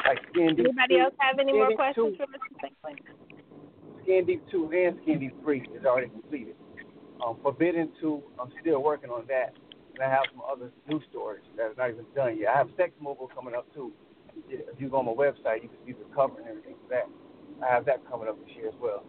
Like 0.05 0.19
Skin 0.31 0.51
Deep 0.59 0.67
Anybody 0.67 0.95
2, 0.95 0.99
else 0.99 1.13
have 1.19 1.39
any 1.39 1.53
Skin 1.53 1.63
more 1.63 1.75
questions 1.79 2.17
2, 2.17 2.19
for 2.19 2.27
Mr. 2.27 2.51
Pinkley? 2.59 2.95
Skin 4.03 4.25
Deep 4.25 4.43
2 4.51 4.69
and 4.73 4.99
Skin 5.03 5.19
Deep 5.21 5.41
3 5.43 5.61
is 5.79 5.85
already 5.85 6.09
completed. 6.09 6.55
Um, 7.25 7.37
Forbidden 7.41 7.93
2, 8.01 8.21
I'm 8.37 8.51
still 8.59 8.83
working 8.83 9.11
on 9.11 9.23
that. 9.27 9.55
And 9.95 10.03
I 10.03 10.09
have 10.09 10.27
some 10.29 10.41
other 10.43 10.71
new 10.89 10.99
stories 11.09 11.43
that 11.55 11.63
are 11.63 11.75
not 11.77 11.89
even 11.91 12.03
done 12.13 12.37
yet. 12.37 12.49
I 12.53 12.57
have 12.57 12.67
Sex 12.75 12.91
Mobile 12.99 13.31
coming 13.33 13.55
up 13.55 13.73
too. 13.73 13.93
If 14.49 14.75
you 14.77 14.89
go 14.89 14.97
on 14.97 15.05
my 15.05 15.13
website, 15.13 15.63
you 15.63 15.69
can 15.69 15.79
see 15.87 15.93
the 15.93 16.03
cover 16.13 16.37
and 16.39 16.49
everything 16.49 16.75
for 16.83 16.89
that. 16.89 17.07
I 17.65 17.71
have 17.71 17.85
that 17.85 18.05
coming 18.11 18.27
up 18.27 18.37
this 18.45 18.53
year 18.57 18.67
as 18.67 18.75
well. 18.81 19.05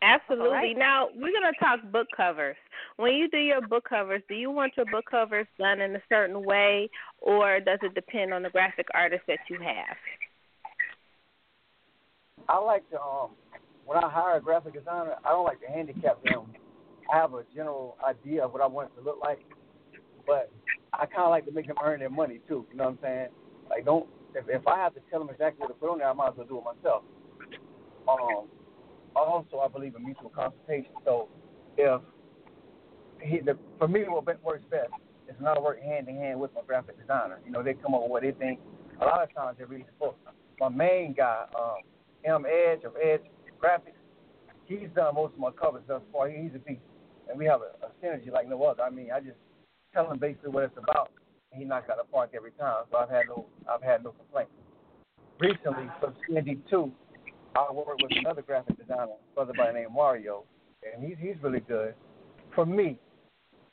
Absolutely. 0.00 0.46
All 0.46 0.52
right. 0.52 0.76
Now 0.78 1.08
we're 1.14 1.32
gonna 1.32 1.52
talk 1.58 1.80
book 1.90 2.06
covers. 2.16 2.56
When 2.96 3.14
you 3.14 3.28
do 3.28 3.38
your 3.38 3.60
book 3.60 3.88
covers, 3.88 4.22
do 4.28 4.34
you 4.34 4.50
want 4.50 4.76
your 4.76 4.86
book 4.86 5.06
covers 5.10 5.46
done 5.58 5.80
in 5.80 5.96
a 5.96 6.02
certain 6.08 6.44
way, 6.44 6.88
or 7.20 7.58
does 7.60 7.80
it 7.82 7.94
depend 7.94 8.32
on 8.32 8.42
the 8.42 8.50
graphic 8.50 8.86
artist 8.94 9.22
that 9.26 9.38
you 9.50 9.58
have? 9.58 9.96
I 12.48 12.58
like 12.58 12.88
to 12.90 13.00
um 13.00 13.30
when 13.86 13.98
I 13.98 14.08
hire 14.08 14.36
a 14.36 14.40
graphic 14.40 14.74
designer, 14.74 15.14
I 15.24 15.30
don't 15.30 15.44
like 15.44 15.60
to 15.62 15.66
handicap 15.66 16.22
them. 16.22 16.52
I 17.12 17.16
have 17.16 17.32
a 17.34 17.42
general 17.54 17.96
idea 18.06 18.44
of 18.44 18.52
what 18.52 18.62
I 18.62 18.66
want 18.66 18.90
it 18.92 19.00
to 19.00 19.04
look 19.04 19.18
like, 19.20 19.40
but 20.26 20.52
I 20.92 21.06
kind 21.06 21.22
of 21.24 21.30
like 21.30 21.46
to 21.46 21.52
make 21.52 21.66
them 21.66 21.76
earn 21.82 22.00
their 22.00 22.10
money 22.10 22.40
too. 22.46 22.66
You 22.70 22.76
know 22.76 22.84
what 22.84 22.90
I'm 22.90 22.98
saying? 23.02 23.28
Like, 23.68 23.84
don't 23.84 24.06
if 24.34 24.44
if 24.48 24.66
I 24.68 24.76
have 24.76 24.94
to 24.94 25.00
tell 25.10 25.18
them 25.18 25.30
exactly 25.30 25.60
what 25.60 25.68
to 25.68 25.74
put 25.74 25.90
on 25.90 25.98
there, 25.98 26.08
I 26.08 26.12
might 26.12 26.28
as 26.28 26.36
well 26.36 26.46
do 26.46 26.58
it 26.58 26.64
myself. 26.64 27.02
Um, 28.08 28.48
also, 29.14 29.58
I 29.58 29.68
believe 29.68 29.94
in 29.94 30.04
mutual 30.04 30.30
consultation. 30.30 30.92
So, 31.04 31.28
if 31.76 32.00
he, 33.22 33.40
the, 33.40 33.58
for 33.78 33.88
me, 33.88 34.04
what 34.06 34.26
works 34.44 34.64
best 34.70 34.90
it's 35.28 35.40
not 35.40 35.54
to 35.54 35.60
work 35.60 35.80
hand 35.82 36.08
in 36.08 36.16
hand 36.16 36.40
with 36.40 36.50
my 36.54 36.62
graphic 36.66 36.98
designer. 36.98 37.38
You 37.44 37.52
know, 37.52 37.62
they 37.62 37.74
come 37.74 37.94
up 37.94 38.02
with 38.02 38.10
what 38.10 38.22
they 38.22 38.32
think. 38.32 38.60
A 39.00 39.04
lot 39.04 39.22
of 39.22 39.34
times 39.34 39.56
they 39.58 39.64
read 39.64 39.84
the 39.86 39.92
book. 40.00 40.16
My 40.58 40.68
main 40.68 41.12
guy, 41.12 41.44
um, 41.54 41.76
M 42.24 42.44
Edge 42.46 42.84
of 42.84 42.94
Edge 42.96 43.20
Graphics, 43.62 44.00
he's 44.64 44.88
done 44.96 45.14
most 45.14 45.34
of 45.34 45.38
my 45.38 45.50
covers 45.50 45.82
thus 45.86 46.02
far. 46.12 46.30
He's 46.30 46.50
a 46.54 46.58
beast, 46.58 46.80
and 47.28 47.38
we 47.38 47.44
have 47.44 47.60
a, 47.60 47.86
a 47.86 47.90
synergy 48.02 48.32
like 48.32 48.48
no 48.48 48.62
other. 48.64 48.82
I 48.82 48.90
mean, 48.90 49.10
I 49.14 49.20
just 49.20 49.36
tell 49.92 50.10
him 50.10 50.18
basically 50.18 50.50
what 50.50 50.64
it's 50.64 50.78
about, 50.78 51.10
he 51.52 51.64
knocks 51.64 51.90
out 51.90 51.98
the 51.98 52.10
park 52.10 52.30
every 52.34 52.52
time. 52.52 52.84
So 52.90 52.98
I've 52.98 53.10
had 53.10 53.26
no, 53.28 53.46
I've 53.70 53.82
had 53.82 54.02
no 54.02 54.12
complaints. 54.12 54.52
Recently, 55.38 55.88
for 56.00 56.12
Skin 56.24 56.44
Deep 56.44 56.64
two, 56.68 56.90
I 57.58 57.72
worked 57.72 58.02
with 58.02 58.12
another 58.16 58.42
graphic 58.42 58.78
designer, 58.78 59.16
brother 59.34 59.52
by 59.56 59.68
the 59.68 59.72
name 59.72 59.92
Mario, 59.92 60.44
and 60.84 61.02
he's 61.02 61.16
he's 61.20 61.34
really 61.42 61.60
good. 61.60 61.94
For 62.54 62.64
me, 62.64 62.98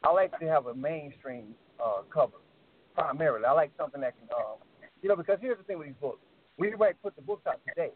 I 0.04 0.12
like 0.12 0.38
to 0.40 0.46
have 0.48 0.66
a 0.66 0.74
mainstream 0.74 1.56
uh, 1.84 2.02
cover 2.12 2.38
primarily. 2.96 3.46
I 3.46 3.52
like 3.52 3.72
something 3.78 4.02
that 4.02 4.16
can, 4.18 4.28
um, 4.36 4.58
you 5.02 5.10
know, 5.10 5.16
because 5.16 5.38
here's 5.42 5.58
the 5.58 5.64
thing 5.64 5.78
with 5.78 5.88
these 5.88 5.96
books: 6.02 6.20
we 6.58 6.72
might 6.76 7.02
put 7.04 7.16
the 7.16 7.22
books 7.22 7.46
out 7.48 7.62
today, 7.68 7.92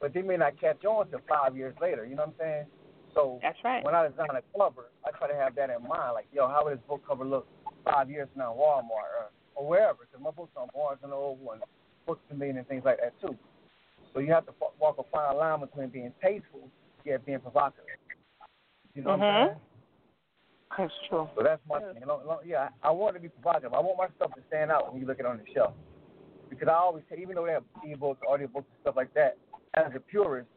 but 0.00 0.14
they 0.14 0.22
may 0.22 0.36
not 0.36 0.58
catch 0.58 0.84
on 0.84 1.06
until 1.06 1.20
five 1.28 1.56
years 1.56 1.74
later. 1.80 2.06
You 2.06 2.16
know 2.16 2.22
what 2.22 2.34
I'm 2.40 2.40
saying? 2.40 2.66
So 3.14 3.38
that's 3.42 3.58
right. 3.64 3.84
When 3.84 3.94
I 3.94 4.08
design 4.08 4.28
a 4.32 4.58
cover, 4.58 4.90
I 5.04 5.10
try 5.18 5.28
to 5.28 5.34
have 5.34 5.54
that 5.56 5.70
in 5.70 5.82
mind. 5.86 6.14
Like, 6.14 6.26
yo, 6.32 6.48
how 6.48 6.64
would 6.64 6.78
this 6.78 6.84
book 6.88 7.02
cover 7.06 7.24
look 7.24 7.46
five 7.84 8.10
years 8.10 8.28
from 8.32 8.40
now, 8.40 8.54
Walmart 8.58 9.12
or, 9.18 9.30
or 9.54 9.68
wherever? 9.68 9.98
Because 10.00 10.22
my 10.22 10.30
books 10.30 10.52
on 10.56 10.68
Barnes 10.74 11.00
and 11.02 11.10
Noble 11.10 11.52
and 11.52 11.62
Books 12.06 12.20
a 12.30 12.34
Million 12.34 12.58
and 12.58 12.68
things 12.68 12.84
like 12.84 12.98
that 13.00 13.18
too. 13.20 13.36
So 14.16 14.20
you 14.22 14.32
have 14.32 14.46
to 14.46 14.52
f- 14.62 14.72
walk 14.80 14.96
a 14.96 15.02
fine 15.12 15.36
line 15.36 15.60
between 15.60 15.88
being 15.90 16.10
tasteful 16.22 16.70
yet 17.04 17.26
being 17.26 17.38
provocative. 17.38 17.84
You 18.94 19.02
know 19.02 19.10
mm-hmm. 19.10 19.20
what 19.20 19.28
I'm 19.28 19.48
saying? 19.48 19.60
That's 20.78 20.92
true. 21.10 21.28
So 21.36 21.42
that's 21.42 21.60
my 21.68 21.80
thing. 21.80 22.02
Yeah, 22.46 22.68
I, 22.82 22.88
I 22.88 22.90
want 22.92 23.14
to 23.16 23.20
be 23.20 23.28
provocative. 23.28 23.74
I 23.74 23.80
want 23.80 23.98
my 23.98 24.08
stuff 24.16 24.34
to 24.34 24.40
stand 24.48 24.70
out 24.70 24.90
when 24.90 25.02
you 25.02 25.06
look 25.06 25.20
at 25.20 25.26
it 25.26 25.28
on 25.28 25.36
the 25.36 25.44
shelf. 25.52 25.74
Because 26.48 26.66
I 26.68 26.74
always 26.74 27.04
say, 27.10 27.18
even 27.20 27.34
though 27.34 27.44
they 27.44 27.52
have 27.52 27.64
ebooks, 27.86 28.16
audiobooks, 28.26 28.64
and 28.64 28.80
stuff 28.80 28.96
like 28.96 29.12
that, 29.12 29.36
as 29.74 29.92
a 29.94 30.00
purist, 30.00 30.48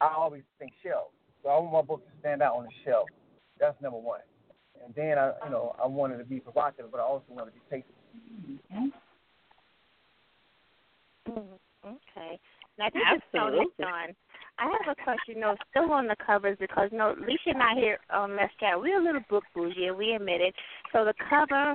I 0.00 0.12
always 0.16 0.42
think 0.58 0.72
shelves. 0.82 1.14
So 1.44 1.50
I 1.50 1.58
want 1.60 1.72
my 1.72 1.82
book 1.82 2.04
to 2.04 2.12
stand 2.18 2.42
out 2.42 2.56
on 2.56 2.64
the 2.64 2.70
shelf. 2.84 3.06
That's 3.60 3.80
number 3.80 3.98
one. 3.98 4.20
And 4.84 4.92
then 4.96 5.18
I, 5.18 5.34
you 5.44 5.50
know, 5.50 5.76
I 5.80 5.86
wanted 5.86 6.18
to 6.18 6.24
be 6.24 6.40
provocative, 6.40 6.90
but 6.90 6.98
I 6.98 7.04
also 7.04 7.26
wanted 7.28 7.52
to 7.52 7.56
be 7.56 7.62
tasteful. 7.70 7.94
Mm-hmm. 11.28 11.54
Okay. 11.86 12.40
Now 12.78 12.88
this 12.92 13.02
Absolutely. 13.06 13.66
is 13.66 13.72
so 13.78 13.84
on. 13.84 14.14
I 14.58 14.64
have 14.64 14.96
a 14.96 15.02
question, 15.02 15.40
though, 15.40 15.56
still 15.70 15.90
on 15.92 16.06
the 16.06 16.16
covers 16.24 16.56
because 16.60 16.88
no, 16.92 17.14
Lissha 17.18 17.54
and 17.54 17.62
I 17.62 17.74
here 17.74 17.98
um, 18.10 18.30
on 18.30 18.36
Let's 18.36 18.52
Chat, 18.60 18.80
we're 18.80 19.00
a 19.00 19.02
little 19.02 19.22
book 19.28 19.44
bougie, 19.54 19.86
and 19.86 19.96
we 19.98 20.12
admit 20.12 20.40
it. 20.40 20.54
So 20.92 21.04
the 21.04 21.14
cover, 21.28 21.74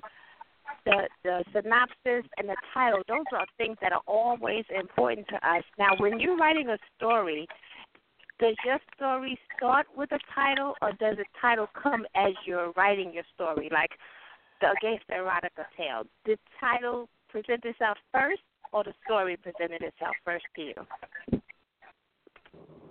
the 0.85 1.09
the 1.23 1.43
synopsis, 1.51 2.29
and 2.37 2.47
the 2.47 2.55
title, 2.73 3.01
those 3.07 3.25
are 3.33 3.45
things 3.57 3.77
that 3.81 3.91
are 3.91 4.01
always 4.07 4.63
important 4.73 5.27
to 5.27 5.35
us. 5.35 5.63
Now, 5.77 5.89
when 5.97 6.19
you're 6.19 6.37
writing 6.37 6.69
a 6.69 6.77
story, 6.95 7.47
does 8.39 8.55
your 8.65 8.79
story 8.95 9.37
start 9.57 9.87
with 9.97 10.11
a 10.13 10.19
title, 10.33 10.75
or 10.81 10.91
does 10.93 11.17
the 11.17 11.25
title 11.41 11.67
come 11.81 12.05
as 12.15 12.31
you're 12.45 12.71
writing 12.77 13.11
your 13.13 13.25
story? 13.35 13.69
Like 13.71 13.91
the 14.61 14.75
Gangster 14.81 15.05
the 15.09 15.15
Erotica 15.15 15.65
Tale, 15.75 16.03
did 16.25 16.39
the 16.39 16.51
title 16.59 17.09
present 17.29 17.63
itself 17.65 17.97
first, 18.13 18.41
or 18.71 18.83
the 18.83 18.93
story 19.05 19.37
presented 19.37 19.81
itself 19.81 20.15
first 20.23 20.45
to 20.55 20.61
you? 20.61 21.41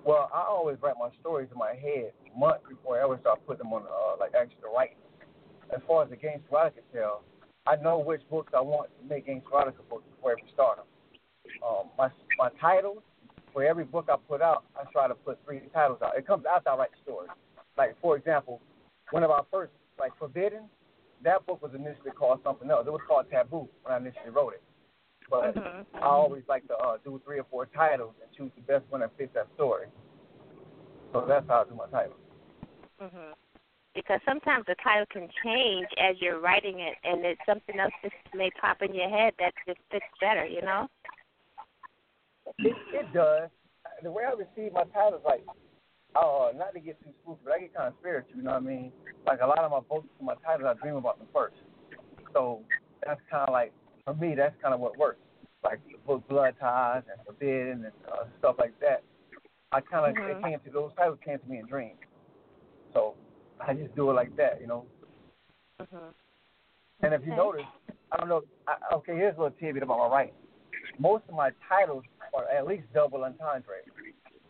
Well, 0.04 0.30
I 0.32 0.40
always 0.48 0.78
write 0.80 0.94
my 0.98 1.10
stories 1.20 1.48
in 1.52 1.58
my 1.58 1.74
head 1.74 2.12
months 2.36 2.64
before 2.68 2.98
I 2.98 3.04
ever 3.04 3.18
start 3.20 3.44
putting 3.46 3.64
them 3.64 3.72
on, 3.72 3.82
uh, 3.82 4.16
like 4.18 4.32
actually 4.34 4.64
writing. 4.74 4.96
As 5.74 5.80
far 5.86 6.04
as 6.04 6.10
the 6.10 6.16
Gangster 6.16 6.48
Erotica 6.50 6.80
Tale, 6.92 7.22
I 7.66 7.76
know 7.76 7.98
which 7.98 8.22
books 8.30 8.52
I 8.56 8.60
want 8.60 8.88
to 8.88 9.08
make 9.08 9.26
Gangster 9.26 9.50
Erotica 9.50 9.84
books 9.90 10.04
before 10.16 10.32
I 10.32 10.52
start 10.52 10.78
them. 10.78 10.86
Um, 11.66 11.90
my 11.96 12.08
my 12.38 12.48
titles 12.60 13.02
for 13.52 13.64
every 13.64 13.84
book 13.84 14.08
I 14.10 14.16
put 14.28 14.40
out, 14.40 14.64
I 14.76 14.90
try 14.92 15.08
to 15.08 15.14
put 15.14 15.38
three 15.44 15.60
titles 15.74 15.98
out. 16.02 16.16
It 16.16 16.26
comes 16.26 16.44
after 16.50 16.70
I 16.70 16.76
write 16.76 16.90
the 16.92 17.02
story. 17.02 17.28
Like 17.76 17.96
for 18.00 18.16
example, 18.16 18.60
one 19.10 19.22
of 19.24 19.30
our 19.30 19.44
first, 19.50 19.72
like 19.98 20.12
Forbidden, 20.18 20.62
that 21.24 21.44
book 21.46 21.62
was 21.62 21.72
initially 21.74 22.12
called 22.16 22.40
something 22.44 22.70
else. 22.70 22.86
It 22.86 22.92
was 22.92 23.00
called 23.06 23.26
Taboo 23.30 23.68
when 23.82 23.92
I 23.92 23.96
initially 23.96 24.30
wrote 24.30 24.54
it. 24.54 24.62
But 25.30 25.54
mm-hmm. 25.54 25.96
I 25.96 26.06
always 26.06 26.42
like 26.48 26.66
to 26.68 26.76
uh, 26.76 26.96
do 27.04 27.20
three 27.24 27.38
or 27.38 27.46
four 27.50 27.66
titles 27.66 28.14
and 28.22 28.30
choose 28.36 28.50
the 28.56 28.62
best 28.62 28.84
one 28.90 29.00
that 29.00 29.10
fits 29.18 29.32
that 29.34 29.46
story. 29.54 29.86
So 31.12 31.24
that's 31.28 31.46
how 31.48 31.62
I 31.62 31.68
do 31.68 31.74
my 31.74 31.86
titles. 31.86 32.20
Mhm. 33.00 33.34
Because 33.94 34.20
sometimes 34.24 34.64
the 34.66 34.76
title 34.82 35.06
can 35.10 35.28
change 35.42 35.88
as 35.98 36.16
you're 36.20 36.40
writing 36.40 36.80
it, 36.80 36.96
and 37.04 37.24
it's 37.24 37.40
something 37.44 37.78
else 37.78 37.92
just 38.02 38.14
may 38.34 38.50
pop 38.60 38.80
in 38.82 38.94
your 38.94 39.08
head 39.08 39.34
that 39.38 39.52
just 39.66 39.80
fits 39.90 40.04
better. 40.20 40.46
You 40.46 40.62
know. 40.62 40.88
It, 42.58 42.76
it 42.92 43.12
does. 43.12 43.50
The 44.02 44.10
way 44.10 44.24
I 44.24 44.32
receive 44.32 44.72
my 44.72 44.84
titles, 44.84 45.22
like, 45.24 45.44
uh, 46.16 46.50
not 46.56 46.72
to 46.74 46.80
get 46.80 47.00
too 47.02 47.10
spooky, 47.22 47.40
but 47.44 47.52
I 47.52 47.58
get 47.60 47.74
kind 47.74 47.88
of 47.88 47.94
spiritual. 48.00 48.36
You 48.36 48.42
know 48.42 48.52
what 48.52 48.62
I 48.62 48.66
mean? 48.66 48.92
Like 49.26 49.40
a 49.42 49.46
lot 49.46 49.58
of 49.58 49.70
my 49.70 49.80
books, 49.80 50.08
my 50.20 50.34
titles, 50.44 50.68
I 50.68 50.80
dream 50.80 50.96
about 50.96 51.18
them 51.18 51.28
first. 51.32 51.56
So 52.32 52.60
that's 53.04 53.20
kind 53.30 53.48
of 53.48 53.52
like 53.52 53.72
for 54.08 54.14
me, 54.14 54.34
that's 54.34 54.54
kind 54.62 54.72
of 54.72 54.80
what 54.80 54.96
works. 54.96 55.20
Like 55.62 55.80
the 55.90 55.98
book 56.06 56.26
Blood 56.28 56.54
Ties 56.58 57.02
and 57.12 57.20
Forbidden 57.26 57.84
and 57.84 57.92
uh, 58.10 58.24
stuff 58.38 58.56
like 58.58 58.78
that. 58.80 59.02
I 59.72 59.80
kind 59.80 60.10
of 60.10 60.16
Mhm. 60.16 60.30
it 60.30 60.42
came 60.42 60.60
to 60.60 60.70
those 60.70 60.92
titles 60.96 61.18
came 61.22 61.38
to 61.38 61.46
me 61.46 61.58
in 61.58 61.66
dreams. 61.66 61.98
So 62.94 63.16
I 63.60 63.74
just 63.74 63.94
do 63.94 64.08
it 64.10 64.14
like 64.14 64.34
that, 64.36 64.60
you 64.60 64.66
know. 64.66 64.86
Mhm. 65.80 66.14
And 67.02 67.14
if 67.14 67.20
you 67.26 67.32
Okay. 67.32 67.36
notice, 67.36 67.66
I 68.12 68.16
don't 68.16 68.28
know. 68.28 68.44
I, 68.66 68.76
okay, 68.94 69.14
here's 69.14 69.36
a 69.36 69.42
little 69.42 69.58
tidbit 69.58 69.82
about 69.82 69.98
my 69.98 70.06
writing. 70.06 70.34
Most 70.98 71.24
of 71.28 71.34
my 71.34 71.50
titles 71.68 72.04
are 72.32 72.48
at 72.48 72.66
least 72.66 72.90
double 72.94 73.24
entendre. 73.24 73.82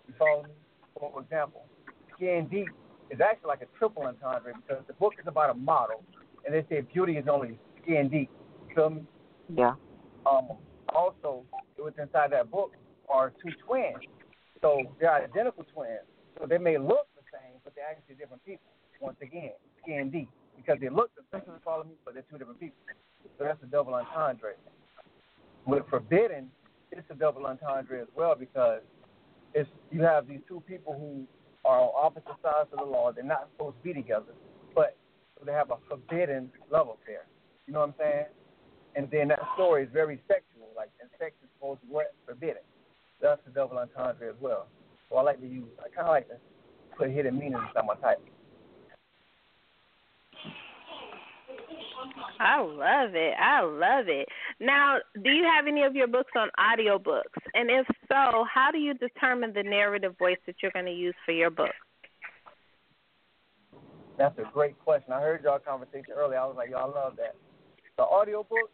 You 0.07 0.15
follow? 0.19 0.47
For 0.95 1.21
example, 1.21 1.67
Skin 2.15 2.47
Deep 2.49 2.69
is 3.11 3.21
actually 3.21 3.49
like 3.49 3.63
a 3.63 3.79
triple 3.79 4.05
entendre 4.05 4.55
because 4.55 4.85
the 4.87 4.95
book 4.95 5.15
is 5.19 5.27
about 5.27 5.51
a 5.51 5.55
model, 5.55 6.05
and 6.45 6.55
they 6.55 6.65
say 6.69 6.83
beauty 6.83 7.17
is 7.17 7.27
only 7.29 7.59
skin 7.83 8.09
deep. 8.09 8.31
Feel 8.75 8.91
me? 8.91 9.07
Yeah. 9.55 9.75
Um, 10.27 10.49
also, 10.95 11.45
was 11.79 11.95
inside 12.01 12.33
that 12.33 12.51
book 12.51 12.75
are 13.09 13.33
two 13.43 13.53
twins. 13.67 13.97
So 14.61 14.83
they're 15.01 15.15
identical 15.15 15.65
twins. 15.73 16.05
So 16.39 16.47
they 16.47 16.59
may 16.59 16.79
look 16.79 17.07
the 17.17 17.25
same, 17.33 17.59
but 17.65 17.75
they're 17.75 17.89
actually 17.89 18.17
different 18.17 18.45
people. 18.45 18.67
Once 19.01 19.17
again, 19.23 19.53
skin 19.83 20.11
deep 20.11 20.29
because 20.57 20.79
they 20.81 20.89
look 20.89 21.11
the 21.17 21.23
same. 21.33 21.43
You 21.47 21.61
follow 21.65 21.85
me? 21.85 21.95
But 22.05 22.15
they're 22.15 22.25
two 22.31 22.39
different 22.39 22.61
people. 22.61 22.77
So 23.39 23.45
that's 23.45 23.63
a 23.63 23.67
double 23.67 23.95
entendre. 23.95 24.55
With 25.67 25.85
Forbidden, 25.89 26.51
it's 26.91 27.07
a 27.11 27.15
double 27.15 27.47
entendre 27.47 28.01
as 28.03 28.09
well 28.17 28.35
because 28.39 28.81
it's 29.55 29.69
you 29.91 30.03
have 30.03 30.27
these 30.27 30.41
two 30.49 30.63
people 30.67 30.95
who 30.99 31.27
are 31.65 31.81
on 31.81 31.91
opposite 31.95 32.37
sides 32.43 32.69
of 32.73 32.79
the 32.79 32.85
law. 32.85 33.13
They're 33.13 33.25
not 33.25 33.49
supposed 33.53 33.77
to 33.79 33.83
be 33.83 33.95
together, 33.95 34.35
but 34.75 34.97
they 35.45 35.53
have 35.53 35.71
a 35.71 35.77
forbidden 35.89 36.51
love 36.71 36.89
affair. 36.89 37.27
You 37.67 37.75
know 37.75 37.81
what 37.81 37.89
I'm 37.91 37.95
saying? 37.99 38.25
And 38.99 39.09
then 39.13 39.29
that 39.29 39.39
story 39.55 39.85
is 39.85 39.89
very 39.93 40.21
sexual, 40.27 40.71
like 40.77 40.91
and 41.01 41.09
sex 41.21 41.31
is 41.41 41.49
supposed 41.55 41.81
to 41.83 41.87
be 41.87 41.95
forbidden. 42.27 42.67
That's 43.23 43.41
a 43.47 43.51
double 43.51 43.79
entendre 43.79 44.29
as 44.29 44.35
well. 44.41 44.67
So 45.09 45.17
I 45.17 45.23
like 45.23 45.41
to 45.41 45.47
use. 45.47 45.71
I 45.79 45.89
kind 45.95 46.09
of 46.09 46.15
like 46.15 46.27
to 46.27 46.35
put 46.99 47.09
hidden 47.11 47.39
meanings 47.39 47.63
inside 47.69 47.87
my 47.87 47.95
title. 47.95 48.25
I 52.41 52.61
love 52.61 53.15
it. 53.15 53.35
I 53.41 53.63
love 53.63 54.09
it. 54.09 54.27
Now, 54.59 54.97
do 55.23 55.31
you 55.31 55.45
have 55.45 55.69
any 55.69 55.85
of 55.85 55.95
your 55.95 56.09
books 56.09 56.33
on 56.37 56.49
audiobooks? 56.59 57.39
And 57.55 57.71
if 57.71 57.87
so, 58.09 58.45
how 58.53 58.71
do 58.73 58.79
you 58.79 58.95
determine 58.95 59.53
the 59.53 59.63
narrative 59.63 60.17
voice 60.19 60.39
that 60.47 60.57
you're 60.61 60.73
going 60.73 60.87
to 60.87 60.93
use 60.93 61.15
for 61.25 61.31
your 61.31 61.51
book? 61.51 61.71
That's 64.19 64.37
a 64.41 64.51
great 64.53 64.77
question. 64.81 65.13
I 65.13 65.21
heard 65.21 65.45
y'all 65.45 65.61
conversation 65.61 66.15
earlier. 66.17 66.39
I 66.39 66.47
was 66.47 66.57
like, 66.57 66.71
y'all 66.71 66.93
love 66.93 67.15
that. 67.19 67.37
The 67.99 68.05
audiobook, 68.05 68.71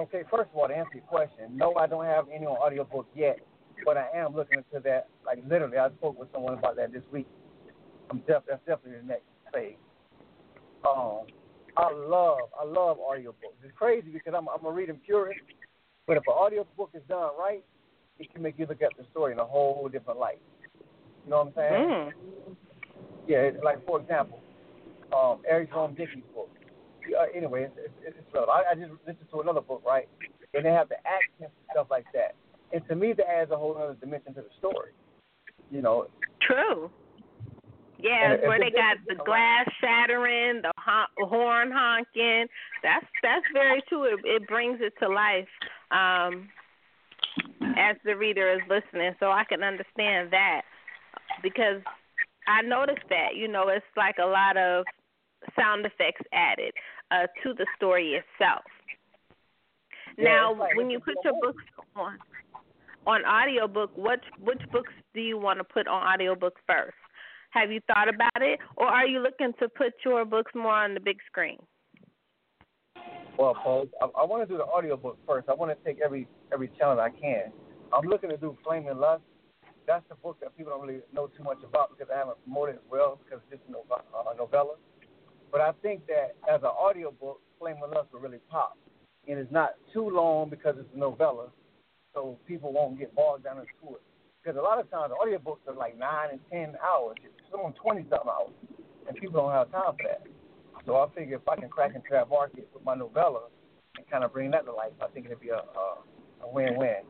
okay, 0.00 0.22
first 0.30 0.48
of 0.50 0.56
all, 0.56 0.66
to 0.66 0.74
answer 0.74 0.94
your 0.94 1.04
question, 1.04 1.54
no, 1.54 1.74
I 1.74 1.86
don't 1.86 2.06
have 2.06 2.24
any 2.34 2.46
on 2.46 2.56
audiobook 2.56 3.06
yet, 3.14 3.38
but 3.84 3.98
I 3.98 4.08
am 4.14 4.34
looking 4.34 4.58
into 4.58 4.82
that. 4.84 5.08
Like, 5.24 5.40
literally, 5.46 5.76
I 5.76 5.90
spoke 5.90 6.18
with 6.18 6.28
someone 6.32 6.54
about 6.54 6.76
that 6.76 6.92
this 6.92 7.02
week. 7.12 7.28
I'm 8.10 8.20
def- 8.20 8.44
that's 8.48 8.64
definitely 8.66 9.00
the 9.02 9.06
next 9.06 9.26
phase. 9.52 9.76
Um, 10.88 11.26
I 11.76 11.92
love, 11.92 12.38
I 12.58 12.64
love 12.64 12.96
audiobooks. 12.98 13.60
It's 13.62 13.76
crazy 13.76 14.08
because 14.08 14.32
I'm, 14.34 14.48
I'm 14.48 14.64
a 14.64 14.70
reading 14.70 14.98
purist, 15.04 15.40
but 16.06 16.16
if 16.16 16.22
an 16.26 16.32
audiobook 16.32 16.90
is 16.94 17.02
done 17.10 17.30
right, 17.38 17.62
it 18.18 18.32
can 18.32 18.42
make 18.42 18.58
you 18.58 18.64
look 18.66 18.80
at 18.80 18.96
the 18.96 19.04
story 19.10 19.32
in 19.32 19.40
a 19.40 19.44
whole 19.44 19.90
different 19.92 20.18
light. 20.18 20.40
You 21.24 21.30
know 21.30 21.44
what 21.44 21.48
I'm 21.48 21.52
saying? 21.54 21.84
Mm. 21.84 22.56
Yeah, 23.28 23.50
like 23.62 23.84
for 23.86 24.00
example, 24.00 24.40
um, 25.14 25.42
Eric 25.46 25.70
Jerome 25.70 25.94
Dickey's 25.94 26.24
book. 26.34 26.48
Uh, 27.10 27.26
anyway, 27.34 27.64
it's, 27.64 27.74
it's, 28.04 28.16
it's 28.18 28.34
relevant. 28.34 28.56
I, 28.56 28.72
I 28.72 28.74
just 28.74 28.92
listened 29.06 29.28
to 29.32 29.40
another 29.40 29.60
book, 29.60 29.82
right? 29.86 30.08
And 30.54 30.64
they 30.64 30.70
have 30.70 30.88
the 30.88 30.96
accents 31.06 31.54
and 31.56 31.66
stuff 31.72 31.88
like 31.90 32.06
that. 32.14 32.34
And 32.72 32.86
to 32.88 32.94
me, 32.94 33.12
that 33.14 33.28
adds 33.28 33.50
a 33.50 33.56
whole 33.56 33.76
other 33.76 33.94
dimension 33.94 34.34
to 34.34 34.42
the 34.42 34.52
story. 34.58 34.92
You 35.70 35.82
know. 35.82 36.06
True. 36.40 36.90
Yeah, 37.98 38.32
And- 38.32 38.40
and 38.40 38.48
where 38.48 38.58
they 38.58 38.70
got 38.70 38.96
the 39.06 39.14
glass 39.14 39.66
shattering, 39.80 40.62
the 40.62 40.72
hon- 40.76 41.06
horn 41.18 41.70
honking. 41.70 42.46
That's 42.82 43.06
that's 43.22 43.46
very 43.52 43.82
true. 43.88 44.04
It, 44.04 44.20
it 44.24 44.48
brings 44.48 44.80
it 44.80 44.92
to 45.00 45.08
life 45.08 45.48
um, 45.92 46.48
as 47.76 47.96
the 48.04 48.16
reader 48.16 48.52
is 48.52 48.60
listening, 48.68 49.14
so 49.20 49.30
I 49.30 49.44
can 49.44 49.62
understand 49.62 50.32
that 50.32 50.62
because 51.42 51.80
I 52.48 52.62
noticed 52.62 53.06
that 53.08 53.36
you 53.36 53.46
know 53.46 53.68
it's 53.68 53.86
like 53.96 54.16
a 54.20 54.26
lot 54.26 54.56
of 54.56 54.84
sound 55.58 55.86
effects 55.86 56.22
added 56.32 56.72
uh, 57.10 57.26
to 57.42 57.54
the 57.54 57.66
story 57.76 58.20
itself. 58.20 58.64
Yeah, 60.18 60.24
now, 60.24 60.54
like 60.58 60.76
when 60.76 60.90
you 60.90 61.00
put 61.00 61.14
your 61.24 61.34
books 61.40 61.64
on 61.96 62.18
on 63.06 63.24
audiobook, 63.24 63.90
what 63.96 64.20
which 64.40 64.60
books 64.70 64.92
do 65.14 65.20
you 65.20 65.38
want 65.38 65.58
to 65.58 65.64
put 65.64 65.86
on 65.86 66.02
audiobook 66.02 66.54
first? 66.66 66.96
Have 67.50 67.70
you 67.70 67.80
thought 67.86 68.08
about 68.08 68.40
it, 68.40 68.58
or 68.76 68.86
are 68.86 69.06
you 69.06 69.20
looking 69.20 69.52
to 69.60 69.68
put 69.68 69.92
your 70.04 70.24
books 70.24 70.52
more 70.54 70.72
on 70.72 70.94
the 70.94 71.00
big 71.00 71.18
screen? 71.26 71.58
Well, 73.38 73.54
Paul, 73.54 73.86
I, 74.00 74.06
I 74.20 74.24
want 74.24 74.46
to 74.46 74.52
do 74.52 74.58
the 74.58 74.64
audiobook 74.64 75.18
first. 75.26 75.48
I 75.48 75.54
want 75.54 75.76
to 75.76 75.84
take 75.84 76.00
every 76.02 76.28
every 76.52 76.70
channel 76.78 77.00
I 77.00 77.10
can. 77.10 77.52
I'm 77.92 78.08
looking 78.08 78.30
to 78.30 78.36
do 78.36 78.56
Flaming 78.64 78.96
Lust. 78.98 79.22
That's 79.86 80.04
the 80.08 80.14
book 80.14 80.38
that 80.40 80.56
people 80.56 80.72
don't 80.72 80.86
really 80.86 81.00
know 81.12 81.26
too 81.26 81.42
much 81.42 81.58
about 81.64 81.90
because 81.90 82.10
I 82.12 82.18
haven't 82.18 82.42
promoted 82.44 82.76
it 82.76 82.82
well 82.90 83.18
because 83.24 83.42
it's 83.50 83.60
just 83.60 83.68
a 83.74 83.94
uh, 83.94 84.34
novella. 84.38 84.76
But 85.52 85.60
I 85.60 85.72
think 85.82 86.06
that 86.06 86.34
as 86.52 86.62
an 86.62 86.72
audiobook, 86.72 87.40
Flaming 87.58 87.82
Lust 87.94 88.08
will 88.12 88.20
really 88.20 88.40
pop. 88.50 88.76
And 89.28 89.38
it's 89.38 89.52
not 89.52 89.74
too 89.92 90.08
long 90.08 90.48
because 90.48 90.74
it's 90.78 90.88
a 90.96 90.98
novella, 90.98 91.48
so 92.14 92.38
people 92.48 92.72
won't 92.72 92.98
get 92.98 93.14
bogged 93.14 93.44
down 93.44 93.58
into 93.58 93.94
it. 93.94 94.02
Because 94.42 94.58
a 94.58 94.62
lot 94.62 94.80
of 94.80 94.90
times 94.90 95.12
audiobooks 95.12 95.62
are 95.68 95.76
like 95.76 95.96
nine 95.96 96.30
and 96.32 96.40
ten 96.50 96.74
hours, 96.82 97.16
some 97.50 97.60
of 97.60 97.66
them 97.66 97.74
twenty 97.80 98.02
something 98.10 98.26
hours, 98.26 98.50
and 99.06 99.16
people 99.16 99.40
don't 99.40 99.52
have 99.52 99.70
time 99.70 99.94
for 99.94 100.08
that. 100.08 100.22
So 100.84 100.96
I 100.96 101.06
figure 101.14 101.36
if 101.36 101.46
I 101.46 101.54
can 101.54 101.68
crack 101.68 101.94
into 101.94 102.08
that 102.10 102.28
market 102.28 102.68
with 102.74 102.84
my 102.84 102.96
novella 102.96 103.42
and 103.96 104.10
kind 104.10 104.24
of 104.24 104.32
bring 104.32 104.50
that 104.50 104.64
to 104.64 104.72
life, 104.72 104.90
I 105.00 105.06
think 105.08 105.26
it'd 105.26 105.38
be 105.38 105.50
a, 105.50 105.62
a, 105.62 105.86
a 106.42 106.52
win-win. 106.52 107.06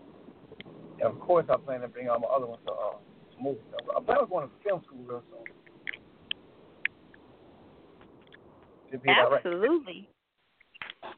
And 1.00 1.08
of 1.08 1.18
course, 1.20 1.46
I 1.48 1.56
plan 1.56 1.80
to 1.80 1.88
bring 1.88 2.10
all 2.10 2.18
my 2.18 2.28
other 2.28 2.46
ones 2.46 2.60
to 2.66 2.72
uh, 2.72 2.96
movies. 3.40 3.62
I 3.96 4.00
plan 4.02 4.18
on 4.18 4.28
going 4.28 4.46
to 4.46 4.52
film 4.62 4.82
school 4.84 5.04
real 5.06 5.22
soon. 5.30 5.61
To 8.92 8.98
be 8.98 9.10
a 9.10 9.14
director. 9.14 9.48
Absolutely. 9.48 10.08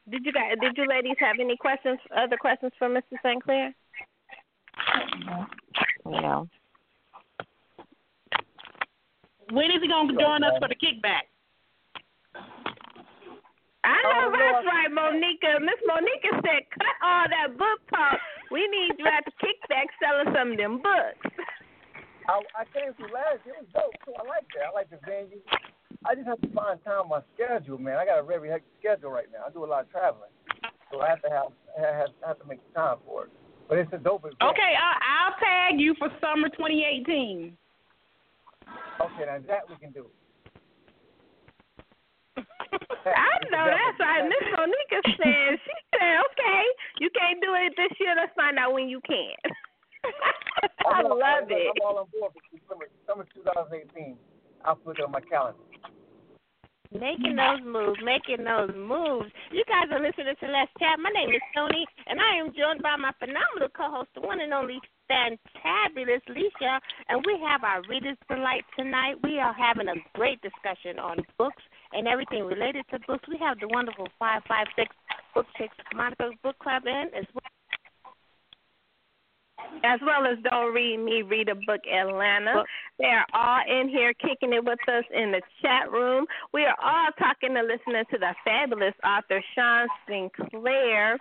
Did 0.09 0.25
you 0.25 0.31
guys? 0.31 0.55
Did 0.61 0.77
you 0.77 0.87
ladies 0.87 1.17
have 1.19 1.35
any 1.39 1.57
questions? 1.57 1.99
Other 2.15 2.37
questions 2.37 2.71
for 2.79 2.87
Mr. 2.89 3.19
Sinclair? 3.21 3.73
No. 6.05 6.47
When 9.51 9.69
is 9.71 9.81
he 9.81 9.87
gonna 9.87 10.13
join 10.13 10.43
us 10.43 10.53
for 10.59 10.67
the 10.69 10.75
kickback? 10.75 11.27
I 13.83 14.01
know 14.01 14.25
Oh, 14.25 14.31
that's 14.31 14.65
Lord. 14.65 14.65
right, 14.65 14.89
Monika. 14.89 15.61
Miss 15.61 15.77
Monika 15.87 16.41
said, 16.41 16.63
"Cut 16.79 16.95
all 17.03 17.25
that 17.29 17.57
book 17.57 17.79
talk. 17.89 18.19
We 18.49 18.67
need 18.67 18.97
you 18.97 19.05
at 19.05 19.23
the 19.25 19.31
kickback 19.43 19.85
selling 20.01 20.33
some 20.33 20.51
of 20.53 20.57
them 20.57 20.81
books." 20.81 21.35
Oh, 22.29 22.41
I, 22.57 22.61
I 22.61 22.65
came 22.73 22.93
through 22.95 23.13
last 23.13 23.45
year. 23.45 23.53
It 23.59 23.61
was 23.61 23.69
dope 23.73 23.93
too. 24.05 24.13
I 24.17 24.23
like 24.27 24.45
that. 24.57 24.65
I 24.69 24.71
like 24.73 24.89
the 24.89 24.97
venue. 25.05 25.41
I 26.07 26.13
just 26.15 26.27
have 26.27 26.39
to 26.41 26.47
find 26.53 26.77
time 26.83 27.09
on 27.09 27.09
my 27.09 27.21
schedule, 27.33 27.77
man. 27.77 27.97
I 27.97 28.05
got 28.05 28.19
a 28.19 28.23
very 28.23 28.49
hectic 28.49 28.69
schedule 28.79 29.09
right 29.11 29.25
now. 29.33 29.45
I 29.47 29.49
do 29.51 29.65
a 29.65 29.67
lot 29.67 29.83
of 29.83 29.91
traveling, 29.91 30.29
so 30.91 31.01
I 31.01 31.09
have 31.09 31.21
to 31.23 31.29
have 31.29 31.49
have, 31.77 32.09
have 32.25 32.39
to 32.39 32.45
make 32.47 32.61
time 32.73 32.97
for 33.05 33.25
it. 33.25 33.31
But 33.67 33.79
it's 33.79 33.91
a 33.93 33.97
dope 33.97 34.21
event. 34.21 34.37
Okay, 34.41 34.73
I'll, 34.77 34.99
I'll 35.01 35.35
tag 35.41 35.79
you 35.81 35.95
for 35.97 36.09
summer 36.21 36.49
2018. 36.49 37.57
Okay, 39.01 39.25
now 39.25 39.39
that 39.49 39.65
we 39.69 39.75
can 39.81 39.91
do. 39.91 40.05
I 42.37 43.33
know 43.49 43.65
that's 43.65 43.99
right. 43.99 44.23
Miss 44.29 44.45
Monika 44.53 44.99
said 45.17 45.57
she 45.57 45.73
said, 45.97 46.15
"Okay, 46.29 46.61
you 47.01 47.09
can't 47.17 47.41
do 47.41 47.53
it 47.57 47.73
this 47.77 47.97
year. 47.99 48.13
Let's 48.15 48.33
find 48.35 48.57
out 48.59 48.73
when 48.73 48.87
you 48.89 49.01
can." 49.07 49.33
I 50.85 51.01
I'm 51.01 51.05
all- 51.07 51.17
love 51.17 51.49
I'm, 51.49 51.51
it. 51.51 51.73
I'm 51.73 51.81
all 51.81 51.97
on 51.99 52.07
board 52.13 52.31
for 52.33 52.59
summer, 52.69 52.85
summer 53.07 53.25
2018. 53.33 54.17
I'll 54.63 54.75
put 54.75 54.99
it 54.99 55.05
on 55.05 55.11
my 55.11 55.21
calendar. 55.21 55.57
Making 56.99 57.35
those 57.35 57.59
moves, 57.65 57.99
making 58.03 58.45
those 58.45 58.71
moves. 58.71 59.27
You 59.51 59.63
guys 59.67 59.91
are 59.91 59.99
listening 59.99 60.35
to 60.39 60.47
Let's 60.47 60.71
Chat. 60.79 60.95
My 61.01 61.11
name 61.11 61.29
is 61.29 61.43
Toni, 61.53 61.85
and 62.07 62.19
I 62.21 62.39
am 62.39 62.55
joined 62.55 62.81
by 62.81 62.95
my 62.95 63.11
phenomenal 63.19 63.67
co-host, 63.75 64.09
the 64.15 64.21
one 64.21 64.39
and 64.39 64.53
only 64.53 64.79
fantabulous 65.11 66.23
Lissha, 66.31 66.79
and 67.09 67.23
we 67.25 67.37
have 67.43 67.63
our 67.63 67.81
Reader's 67.89 68.17
Delight 68.29 68.63
tonight. 68.77 69.15
We 69.23 69.39
are 69.39 69.53
having 69.53 69.89
a 69.89 69.99
great 70.13 70.39
discussion 70.41 70.97
on 70.97 71.19
books 71.37 71.63
and 71.91 72.07
everything 72.07 72.45
related 72.45 72.85
to 72.91 72.99
books. 73.07 73.27
We 73.27 73.37
have 73.39 73.59
the 73.59 73.67
wonderful 73.67 74.07
556 74.17 74.95
Book 75.33 75.47
Chicks 75.57 75.75
Monika's 75.93 76.35
Book 76.43 76.57
Club 76.59 76.83
in 76.87 77.11
as 77.17 77.25
well. 77.33 77.54
As 79.83 79.99
well 80.01 80.25
as 80.25 80.37
Don't 80.43 80.73
Read 80.73 80.97
Me, 80.97 81.21
Read 81.21 81.49
a 81.49 81.55
Book 81.55 81.81
Atlanta. 81.87 82.63
They 82.99 83.05
are 83.05 83.25
all 83.33 83.61
in 83.67 83.89
here 83.89 84.13
kicking 84.13 84.53
it 84.53 84.63
with 84.63 84.79
us 84.87 85.03
in 85.13 85.31
the 85.31 85.41
chat 85.61 85.91
room. 85.91 86.25
We 86.53 86.65
are 86.65 86.75
all 86.81 87.09
talking 87.19 87.55
and 87.55 87.67
listening 87.67 88.03
to 88.11 88.17
the 88.17 88.33
fabulous 88.43 88.95
author 89.03 89.41
Shaun 89.55 89.87
Sinclair, 90.07 91.17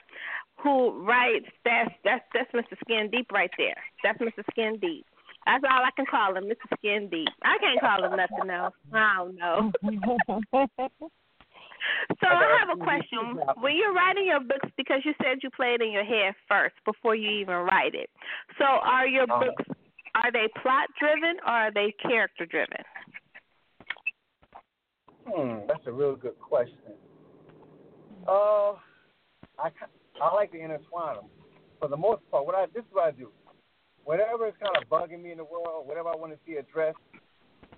who 0.63 1.05
writes 1.05 1.47
that's 1.65 1.91
that's 2.05 2.25
that's 2.33 2.51
Mr. 2.53 2.79
Skin 2.85 3.11
Deep 3.11 3.31
right 3.33 3.51
there. 3.59 3.77
That's 4.03 4.19
Mr. 4.19 4.45
Skin 4.51 4.79
Deep. 4.81 5.05
That's 5.47 5.65
all 5.71 5.85
I 5.85 5.91
can 5.95 6.07
call 6.07 6.37
him, 6.37 6.45
Mr. 6.45 6.79
Skin 6.79 7.09
Deep. 7.11 7.29
I 7.43 7.59
can't 7.59 7.81
call 7.81 8.05
him 8.05 8.17
nothing 8.17 8.51
else. 8.51 8.75
I 8.93 9.17
don't 9.19 9.37
know. 9.37 11.09
So 12.21 12.29
I 12.29 12.59
have 12.61 12.79
a 12.79 12.83
question. 12.83 13.39
When 13.61 13.77
you're 13.77 13.93
writing 13.95 14.27
your 14.27 14.41
books, 14.41 14.69
because 14.77 15.01
you 15.05 15.13
said 15.23 15.39
you 15.43 15.51
play 15.51 15.75
it 15.75 15.83
in 15.83 15.93
your 15.93 16.05
head 16.05 16.35
first 16.49 16.75
before 16.85 17.15
you 17.15 17.31
even 17.31 17.55
write 17.57 17.95
it. 17.95 18.11
So 18.59 18.65
are 18.65 19.07
your 19.07 19.25
Uh-huh. 19.25 19.45
books 19.47 19.65
are 20.15 20.31
they 20.31 20.49
plot 20.63 20.89
driven 20.99 21.37
or 21.45 21.53
are 21.53 21.73
they 21.73 21.93
character 22.01 22.47
driven? 22.47 22.79
Hmm, 25.27 25.67
that's 25.67 25.87
a 25.87 25.93
real 25.93 26.15
good 26.15 26.39
question. 26.39 26.95
Uh, 28.29 28.75
I 29.59 29.71
I 30.23 30.35
like 30.35 30.53
to 30.53 30.59
intertwine 30.59 31.17
them. 31.17 31.25
For 31.81 31.89
the 31.89 31.97
most 31.97 32.23
part, 32.31 32.47
what 32.47 32.55
I 32.55 32.67
this 32.67 32.85
is 32.85 32.93
what 32.93 33.07
I 33.07 33.11
do. 33.11 33.31
Whatever 34.05 34.47
is 34.49 34.55
kind 34.63 34.77
of 34.77 34.89
bugging 34.89 35.23
me 35.23 35.33
in 35.33 35.39
the 35.39 35.45
world, 35.45 35.87
whatever 35.87 36.11
I 36.11 36.17
want 36.17 36.33
to 36.33 36.39
see 36.47 36.57
addressed, 36.57 36.99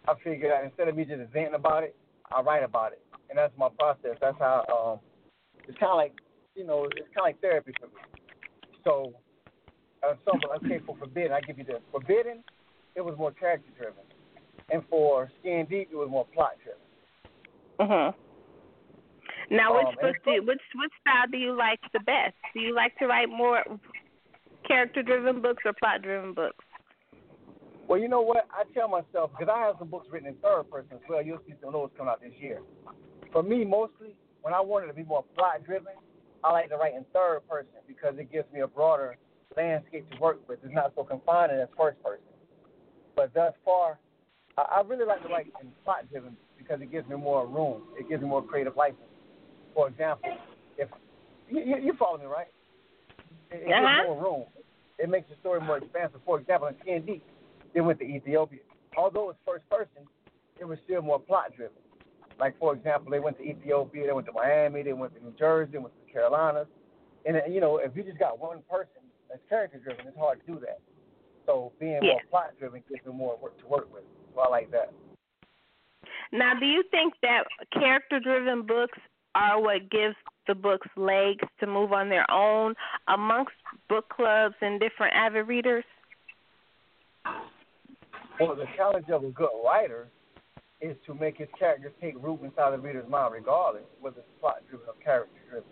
I 0.08 0.14
figure 0.22 0.52
out 0.52 0.64
instead 0.64 0.88
of 0.88 0.96
me 0.96 1.04
just 1.04 1.32
venting 1.32 1.54
about 1.54 1.84
it, 1.84 1.96
I 2.34 2.40
write 2.42 2.62
about 2.62 2.92
it, 2.92 3.02
and 3.30 3.38
that's 3.38 3.52
my 3.58 3.68
process. 3.78 4.16
That's 4.20 4.38
how 4.38 4.64
um, 4.72 5.00
it's 5.68 5.78
kind 5.78 5.92
of 5.92 5.96
like 5.96 6.12
you 6.56 6.66
know, 6.66 6.84
it's 6.84 7.08
kind 7.14 7.18
of 7.18 7.24
like 7.24 7.40
therapy 7.40 7.72
for 7.78 7.86
me. 7.86 8.02
So, 8.84 9.12
uh, 10.02 10.14
so 10.24 10.38
okay, 10.56 10.80
for 10.86 10.96
Forbidden, 10.96 11.32
I 11.32 11.40
give 11.40 11.58
you 11.58 11.64
this. 11.64 11.82
Forbidden, 11.92 12.42
it 12.94 13.02
was 13.02 13.16
more 13.18 13.32
character 13.32 13.70
driven, 13.76 14.02
and 14.70 14.82
for 14.88 15.30
Skin 15.40 15.66
Deep, 15.68 15.90
it 15.92 15.96
was 15.96 16.08
more 16.10 16.26
plot 16.32 16.52
driven. 16.64 16.80
Mhm. 17.78 18.14
Now, 19.50 19.76
which 19.76 19.86
Um, 19.86 19.94
book 20.00 20.16
do 20.24 20.30
you, 20.32 20.42
which 20.42 20.62
which 20.74 20.92
style 21.00 21.26
do 21.30 21.36
you 21.36 21.52
like 21.52 21.80
the 21.92 22.00
best? 22.00 22.34
Do 22.54 22.60
you 22.60 22.74
like 22.74 22.96
to 22.98 23.06
write 23.06 23.28
more 23.28 23.62
character 24.66 25.02
driven 25.02 25.40
books 25.40 25.62
or 25.64 25.72
plot 25.74 26.02
driven 26.02 26.32
books? 26.32 26.64
Well, 27.88 28.00
you 28.00 28.08
know 28.08 28.20
what? 28.20 28.46
I 28.50 28.64
tell 28.74 28.88
myself 28.88 29.30
because 29.36 29.52
I 29.52 29.60
have 29.60 29.76
some 29.78 29.88
books 29.88 30.08
written 30.10 30.28
in 30.28 30.34
third 30.36 30.64
person 30.70 30.90
as 30.94 31.00
well. 31.08 31.22
You'll 31.22 31.40
see 31.46 31.54
some 31.60 31.68
of 31.68 31.72
those 31.74 31.90
coming 31.96 32.10
out 32.10 32.20
this 32.20 32.32
year. 32.38 32.62
For 33.32 33.42
me, 33.42 33.64
mostly 33.64 34.16
when 34.42 34.54
I 34.54 34.60
wanted 34.60 34.86
to 34.88 34.92
be 34.92 35.04
more 35.04 35.24
plot 35.36 35.64
driven, 35.64 35.92
I 36.42 36.52
like 36.52 36.68
to 36.70 36.76
write 36.76 36.94
in 36.94 37.04
third 37.12 37.40
person 37.48 37.72
because 37.86 38.14
it 38.18 38.30
gives 38.32 38.50
me 38.52 38.60
a 38.60 38.66
broader 38.66 39.16
landscape 39.56 40.10
to 40.10 40.20
work 40.20 40.40
with. 40.48 40.58
It's 40.64 40.74
not 40.74 40.92
so 40.96 41.04
confining 41.04 41.58
as 41.60 41.68
first 41.76 42.02
person. 42.02 42.24
But 43.14 43.32
thus 43.34 43.52
far, 43.64 43.98
I, 44.58 44.78
I 44.78 44.80
really 44.82 45.06
like 45.06 45.22
to 45.22 45.28
write 45.28 45.52
in 45.60 45.68
plot 45.84 46.10
driven 46.10 46.36
because 46.58 46.80
it 46.80 46.90
gives 46.90 47.08
me 47.08 47.16
more 47.16 47.46
room. 47.46 47.82
It 47.98 48.08
gives 48.08 48.22
me 48.22 48.28
more 48.28 48.42
creative 48.42 48.76
license. 48.76 49.00
For 49.74 49.88
example, 49.88 50.30
if 50.76 50.88
you, 51.48 51.60
you, 51.60 51.76
you 51.76 51.92
follow 51.98 52.18
me, 52.18 52.26
right? 52.26 52.48
It, 53.50 53.68
it 53.68 53.72
Uh-huh. 53.72 53.96
gives 54.02 54.08
more 54.08 54.22
room. 54.22 54.44
It 54.98 55.08
makes 55.08 55.28
the 55.28 55.36
story 55.40 55.60
more 55.60 55.78
expansive. 55.78 56.20
For 56.24 56.40
example, 56.40 56.68
in 56.68 56.76
Skin 56.80 57.20
They 57.76 57.82
went 57.82 57.98
to 57.98 58.06
Ethiopia. 58.06 58.60
Although 58.96 59.28
it's 59.28 59.38
first 59.46 59.68
person, 59.68 60.08
it 60.58 60.64
was 60.64 60.78
still 60.86 61.02
more 61.02 61.20
plot 61.20 61.54
driven. 61.54 61.76
Like 62.40 62.58
for 62.58 62.72
example, 62.74 63.10
they 63.10 63.20
went 63.20 63.36
to 63.36 63.44
Ethiopia, 63.44 64.06
they 64.06 64.12
went 64.14 64.26
to 64.28 64.32
Miami, 64.32 64.82
they 64.82 64.94
went 64.94 65.14
to 65.14 65.22
New 65.22 65.34
Jersey, 65.38 65.72
they 65.72 65.78
went 65.78 65.92
to 65.92 66.06
the 66.06 66.10
Carolinas. 66.10 66.68
And 67.26 67.36
uh, 67.36 67.40
you 67.46 67.60
know, 67.60 67.76
if 67.76 67.94
you 67.94 68.02
just 68.02 68.18
got 68.18 68.38
one 68.38 68.60
person 68.70 69.04
that's 69.28 69.42
character 69.50 69.78
driven, 69.78 70.06
it's 70.06 70.16
hard 70.16 70.40
to 70.46 70.54
do 70.54 70.58
that. 70.60 70.80
So 71.44 71.72
being 71.78 72.00
more 72.02 72.20
plot 72.30 72.54
driven 72.58 72.82
gives 72.88 73.04
me 73.04 73.12
more 73.12 73.36
work 73.42 73.60
to 73.60 73.66
work 73.66 73.92
with. 73.92 74.04
So 74.34 74.40
I 74.40 74.48
like 74.48 74.70
that. 74.70 74.90
Now, 76.32 76.54
do 76.58 76.64
you 76.64 76.82
think 76.90 77.12
that 77.20 77.44
character 77.74 78.20
driven 78.20 78.64
books 78.64 78.98
are 79.34 79.60
what 79.60 79.90
gives 79.90 80.16
the 80.46 80.54
books 80.54 80.88
legs 80.96 81.44
to 81.60 81.66
move 81.66 81.92
on 81.92 82.08
their 82.08 82.28
own 82.30 82.74
amongst 83.06 83.52
book 83.90 84.08
clubs 84.08 84.54
and 84.62 84.80
different 84.80 85.12
avid 85.14 85.46
readers? 85.46 85.84
Well, 88.40 88.54
the 88.54 88.66
challenge 88.76 89.08
of 89.08 89.24
a 89.24 89.30
good 89.30 89.48
writer 89.64 90.08
is 90.80 90.96
to 91.06 91.14
make 91.14 91.38
his 91.38 91.48
characters 91.58 91.92
take 92.00 92.14
root 92.22 92.40
inside 92.42 92.72
the 92.72 92.78
reader's 92.78 93.08
mind, 93.08 93.32
regardless 93.32 93.84
whether 94.00 94.18
it's 94.18 94.28
plot 94.40 94.56
driven 94.68 94.86
or 94.88 94.94
character 95.02 95.40
driven. 95.48 95.68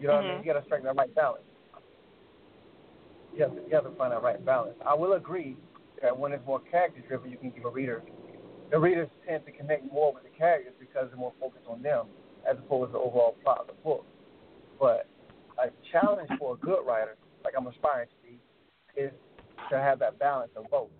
You 0.00 0.08
know 0.08 0.14
what 0.14 0.24
I 0.24 0.28
mean? 0.28 0.36
Mhm. 0.38 0.46
You 0.46 0.52
got 0.52 0.60
to 0.60 0.66
strike 0.66 0.82
that 0.82 0.96
right 0.96 1.14
balance. 1.14 1.44
You 3.34 3.42
have, 3.44 3.54
to, 3.54 3.62
you 3.62 3.74
have 3.74 3.84
to 3.84 3.90
find 3.96 4.12
that 4.12 4.22
right 4.22 4.44
balance. 4.44 4.76
I 4.84 4.94
will 4.94 5.12
agree 5.12 5.56
that 6.02 6.16
when 6.16 6.32
it's 6.32 6.44
more 6.46 6.60
character 6.60 7.00
driven, 7.06 7.30
you 7.30 7.36
can 7.36 7.50
give 7.50 7.64
a 7.64 7.70
reader. 7.70 8.02
The 8.70 8.78
readers 8.78 9.08
tend 9.26 9.44
to 9.46 9.52
connect 9.52 9.90
more 9.92 10.12
with 10.12 10.24
the 10.24 10.30
characters 10.30 10.74
because 10.80 11.08
they're 11.08 11.16
more 11.16 11.32
focused 11.40 11.66
on 11.68 11.82
them 11.82 12.06
as 12.48 12.58
opposed 12.58 12.88
to 12.88 12.92
the 12.94 12.98
overall 12.98 13.36
plot 13.42 13.60
of 13.60 13.66
the 13.68 13.72
book. 13.84 14.04
But 14.80 15.06
a 15.62 15.70
challenge 15.92 16.30
for 16.38 16.54
a 16.54 16.56
good 16.56 16.84
writer, 16.84 17.16
like 17.44 17.54
I'm 17.56 17.66
aspiring 17.66 18.08
to 18.08 18.28
be, 18.28 18.40
is 19.00 19.12
to 19.70 19.78
have 19.78 19.98
that 20.00 20.18
balance 20.18 20.50
of 20.56 20.68
both. 20.70 20.90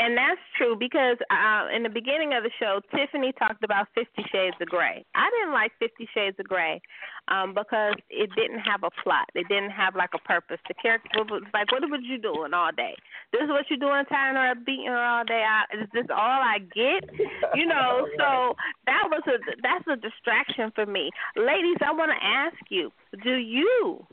And 0.00 0.16
that's 0.16 0.40
true 0.56 0.74
because 0.74 1.16
uh, 1.30 1.68
in 1.74 1.82
the 1.82 1.88
beginning 1.88 2.34
of 2.34 2.42
the 2.42 2.50
show, 2.58 2.80
Tiffany 2.90 3.32
talked 3.38 3.62
about 3.62 3.86
Fifty 3.94 4.24
Shades 4.32 4.56
of 4.60 4.68
Grey. 4.68 5.04
I 5.14 5.30
didn't 5.30 5.52
like 5.52 5.72
Fifty 5.78 6.08
Shades 6.12 6.36
of 6.40 6.48
Grey 6.48 6.80
um, 7.28 7.54
because 7.54 7.94
it 8.10 8.30
didn't 8.34 8.60
have 8.60 8.82
a 8.82 8.90
plot. 9.02 9.28
It 9.34 9.46
didn't 9.48 9.70
have 9.70 9.94
like 9.94 10.10
a 10.14 10.18
purpose. 10.18 10.58
The 10.66 10.74
character 10.74 11.22
was 11.22 11.42
like, 11.54 11.70
"What 11.70 11.82
was 11.88 12.00
you 12.02 12.18
doing 12.18 12.52
all 12.52 12.72
day? 12.72 12.96
This 13.32 13.42
is 13.42 13.48
what 13.48 13.66
you're 13.70 13.78
doing, 13.78 14.04
tying 14.06 14.34
her 14.34 14.50
up, 14.50 14.64
beating 14.66 14.86
her 14.86 15.04
all 15.04 15.24
day. 15.24 15.44
I, 15.46 15.64
is 15.76 15.88
this 15.92 16.06
all 16.10 16.40
I 16.42 16.58
get? 16.58 17.08
You 17.54 17.66
know." 17.66 18.08
So 18.22 18.54
that 18.86 19.08
was 19.10 19.22
a 19.26 19.38
that's 19.62 19.86
a 19.88 19.96
distraction 19.96 20.70
for 20.74 20.86
me. 20.86 21.10
Ladies, 21.36 21.78
I 21.84 21.92
want 21.92 22.12
to 22.12 22.24
ask 22.24 22.56
you: 22.70 22.92
Do 23.24 23.34
you 23.34 24.06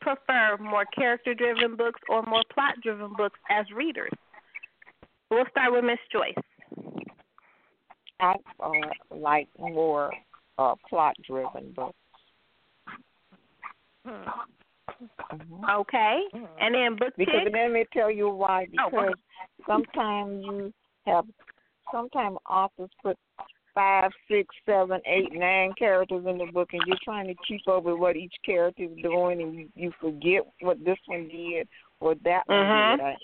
prefer 0.00 0.56
more 0.60 0.84
character-driven 0.84 1.76
books 1.76 2.00
or 2.08 2.22
more 2.22 2.42
plot-driven 2.52 3.14
books 3.16 3.38
as 3.50 3.66
readers? 3.74 4.12
We'll 5.32 5.46
start 5.50 5.72
with 5.72 5.82
Miss 5.82 5.98
Joyce. 6.12 6.34
I 8.20 8.34
uh, 8.62 8.70
like 9.10 9.48
more 9.58 10.12
uh, 10.58 10.74
plot 10.90 11.16
driven 11.26 11.72
books. 11.74 11.96
Okay. 15.70 16.20
And 16.60 16.74
then 16.74 16.96
book 16.98 17.14
Because 17.16 17.40
six. 17.44 17.50
let 17.54 17.72
me 17.72 17.86
tell 17.94 18.10
you 18.10 18.28
why. 18.28 18.66
Oh, 18.78 18.90
Because 18.90 19.14
sometimes 19.66 20.44
you 20.44 20.72
have, 21.06 21.24
sometimes 21.90 22.36
authors 22.50 22.90
put 23.02 23.16
five, 23.74 24.10
six, 24.30 24.54
seven, 24.66 25.00
eight, 25.06 25.32
nine 25.32 25.72
characters 25.78 26.26
in 26.28 26.36
the 26.36 26.52
book, 26.52 26.68
and 26.74 26.82
you're 26.86 26.98
trying 27.02 27.26
to 27.28 27.34
keep 27.48 27.66
up 27.68 27.84
with 27.84 27.98
what 27.98 28.16
each 28.16 28.34
character 28.44 28.82
is 28.82 29.02
doing, 29.02 29.40
and 29.40 29.54
you, 29.54 29.68
you 29.74 29.92
forget 29.98 30.42
what 30.60 30.84
this 30.84 30.98
one 31.06 31.26
did 31.28 31.66
or 32.00 32.16
that 32.16 32.42
one 32.48 32.66
Mhm. 32.66 32.90
did. 32.90 33.00
I, 33.00 33.16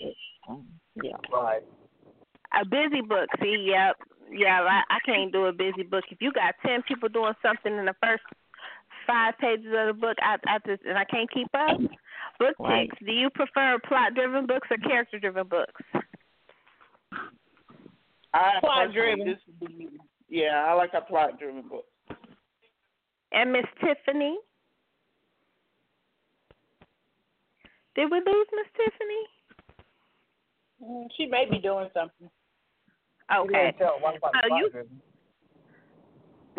um, 0.49 0.67
yeah. 1.03 1.11
Right. 1.31 1.61
A 2.53 2.65
busy 2.65 3.01
book. 3.01 3.29
See, 3.41 3.67
yep. 3.69 3.95
Yeah, 4.31 4.61
I, 4.61 4.81
I 4.95 4.99
can't 5.05 5.31
do 5.31 5.45
a 5.45 5.53
busy 5.53 5.83
book. 5.83 6.03
If 6.09 6.21
you 6.21 6.31
got 6.31 6.55
ten 6.65 6.81
people 6.87 7.09
doing 7.09 7.33
something 7.41 7.75
in 7.75 7.85
the 7.85 7.95
first 8.01 8.23
five 9.07 9.33
pages 9.39 9.73
of 9.75 9.87
the 9.87 9.93
book, 9.99 10.17
I, 10.21 10.37
I 10.47 10.57
just 10.67 10.83
and 10.83 10.97
I 10.97 11.05
can't 11.05 11.31
keep 11.31 11.47
up. 11.53 11.79
Book 12.39 12.55
Right. 12.59 12.89
six. 12.89 13.05
Do 13.05 13.11
you 13.11 13.29
prefer 13.31 13.77
plot-driven 13.87 14.45
books 14.45 14.67
or 14.71 14.77
character-driven 14.77 15.47
books? 15.47 15.81
I 18.33 18.59
plot-driven. 18.61 19.35
Yeah, 20.29 20.63
I 20.67 20.73
like 20.73 20.91
a 20.93 21.01
plot 21.01 21.39
driven 21.39 21.63
book. 21.67 21.85
And 23.31 23.51
Miss 23.51 23.65
Tiffany. 23.83 24.37
Did 27.95 28.11
we 28.11 28.17
lose 28.25 28.47
Miss 28.53 28.67
Tiffany? 28.77 29.23
Mm, 30.83 31.07
She 31.17 31.25
may 31.25 31.45
be 31.49 31.59
doing 31.59 31.89
something. 31.93 32.29
Okay. 33.31 33.73
tell 33.77 33.99
one 33.99 34.17
about 34.17 34.33
the 34.33 34.39
So 34.49 34.55
you 34.57 34.69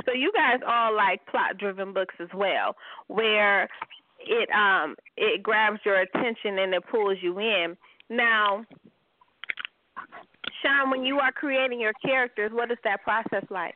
so 0.07 0.13
you 0.13 0.33
guys 0.35 0.61
all 0.67 0.95
like 0.95 1.25
plot 1.27 1.59
driven 1.59 1.93
books 1.93 2.15
as 2.21 2.29
well, 2.35 2.77
where 3.09 3.69
it 4.21 4.49
um 4.51 4.95
it 5.17 5.43
grabs 5.43 5.81
your 5.85 6.01
attention 6.01 6.59
and 6.59 6.75
it 6.75 6.83
pulls 6.91 7.19
you 7.21 7.39
in. 7.39 7.77
Now, 8.09 8.65
Shaun, 10.63 10.91
when 10.91 11.05
you 11.05 11.19
are 11.19 11.33
creating 11.33 11.81
your 11.81 11.93
characters, 12.05 12.51
what 12.53 12.71
is 12.71 12.79
that 12.85 13.03
process 13.03 13.45
like? 13.51 13.75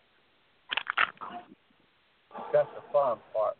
That's 2.52 2.68
the 2.74 2.82
fun 2.92 3.18
part. 3.32 3.56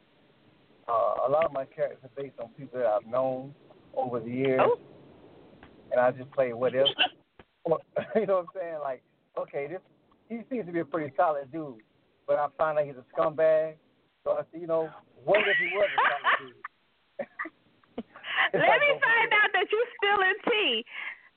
Uh, 0.88 1.26
a 1.26 1.30
lot 1.30 1.44
of 1.44 1.52
my 1.52 1.64
characters 1.64 1.98
are 2.02 2.22
based 2.22 2.38
on 2.40 2.48
people 2.58 2.80
that 2.80 2.86
I've 2.86 3.06
known 3.10 3.54
over 3.96 4.20
the 4.20 4.30
years, 4.30 4.60
Oh. 4.62 4.78
and 5.92 6.00
I 6.00 6.10
just 6.10 6.30
play 6.32 6.52
what 6.52 6.74
if. 6.74 6.86
you 7.66 8.26
know 8.26 8.34
what 8.34 8.40
I'm 8.40 8.46
saying? 8.54 8.78
Like, 8.82 9.02
okay, 9.38 9.66
this 9.66 9.80
he 10.28 10.40
seems 10.50 10.66
to 10.66 10.72
be 10.72 10.80
a 10.80 10.84
pretty 10.84 11.12
solid 11.16 11.52
dude, 11.52 11.84
but 12.26 12.38
I 12.38 12.46
find 12.56 12.78
out 12.78 12.86
he's 12.86 12.96
a 12.96 13.04
scumbag. 13.12 13.74
So 14.24 14.32
I 14.32 14.42
said, 14.50 14.60
you 14.60 14.66
know, 14.66 14.88
what 15.24 15.40
if 15.40 15.56
he 15.60 15.68
was 15.76 15.88
a 15.88 15.98
solid 16.08 16.34
dude? 16.40 16.64
Let 18.54 18.78
me 18.80 18.90
find 19.02 19.30
out 19.36 19.50
that 19.52 19.66
you 19.70 19.80
spilling 19.98 20.38
tea. 20.48 20.84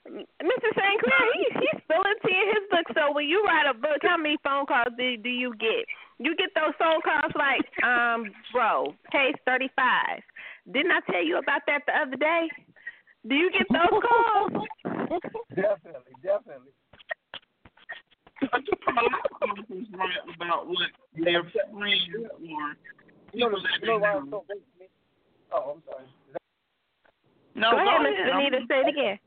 Mr. 0.08 0.70
Sinclair, 0.72 1.26
he, 1.36 1.46
he's 1.60 1.84
spilling 1.84 2.20
tea 2.24 2.40
in 2.40 2.48
his 2.48 2.66
book. 2.72 2.88
So 2.96 3.12
when 3.12 3.28
you 3.28 3.44
write 3.44 3.68
a 3.70 3.74
book, 3.74 4.00
how 4.02 4.16
many 4.16 4.38
phone 4.44 4.66
calls 4.66 4.96
do 4.98 5.18
do 5.18 5.30
you 5.30 5.54
get? 5.60 5.84
You 6.20 6.36
get 6.36 6.50
those 6.56 6.74
phone 6.80 7.02
calls 7.04 7.34
like, 7.36 7.68
um, 7.84 8.32
bro, 8.54 8.96
page 9.12 9.36
thirty 9.46 9.70
five. 9.76 10.24
Didn't 10.72 10.92
I 10.92 11.02
tell 11.12 11.24
you 11.24 11.38
about 11.38 11.62
that 11.68 11.84
the 11.86 11.94
other 11.94 12.16
day? 12.16 12.48
Do 13.28 13.36
you 13.36 13.52
get 13.52 13.68
those 13.68 14.00
calls? 14.08 14.68
definitely, 15.52 16.16
definitely. 16.24 16.72
I 18.42 18.60
just 18.60 18.82
a 18.86 18.94
lot 18.94 19.06
of 19.06 19.50
authors 19.50 19.88
write 19.94 20.36
about 20.36 20.68
what 20.68 20.90
their 21.18 21.44
friends 21.44 22.10
or 22.14 22.78
You 23.34 23.50
know, 23.50 23.50
people 23.50 23.62
the, 23.62 23.68
that 23.68 23.82
you 23.82 23.88
know 23.88 24.00
they 24.00 24.06
know. 24.06 24.18
I'm 24.18 24.30
so 24.30 24.46
big? 24.48 24.90
Oh, 25.52 25.76
I'm 25.76 25.84
sorry. 25.90 26.06
Is 26.06 26.36
No, 27.56 27.72
Go 27.72 27.78
ahead, 27.78 28.02
Miss 28.04 28.14
ahead. 28.14 28.32
I'm 28.32 28.44
Benita. 28.46 28.66
Say 28.70 28.80
it 28.82 28.90
again. 28.90 29.20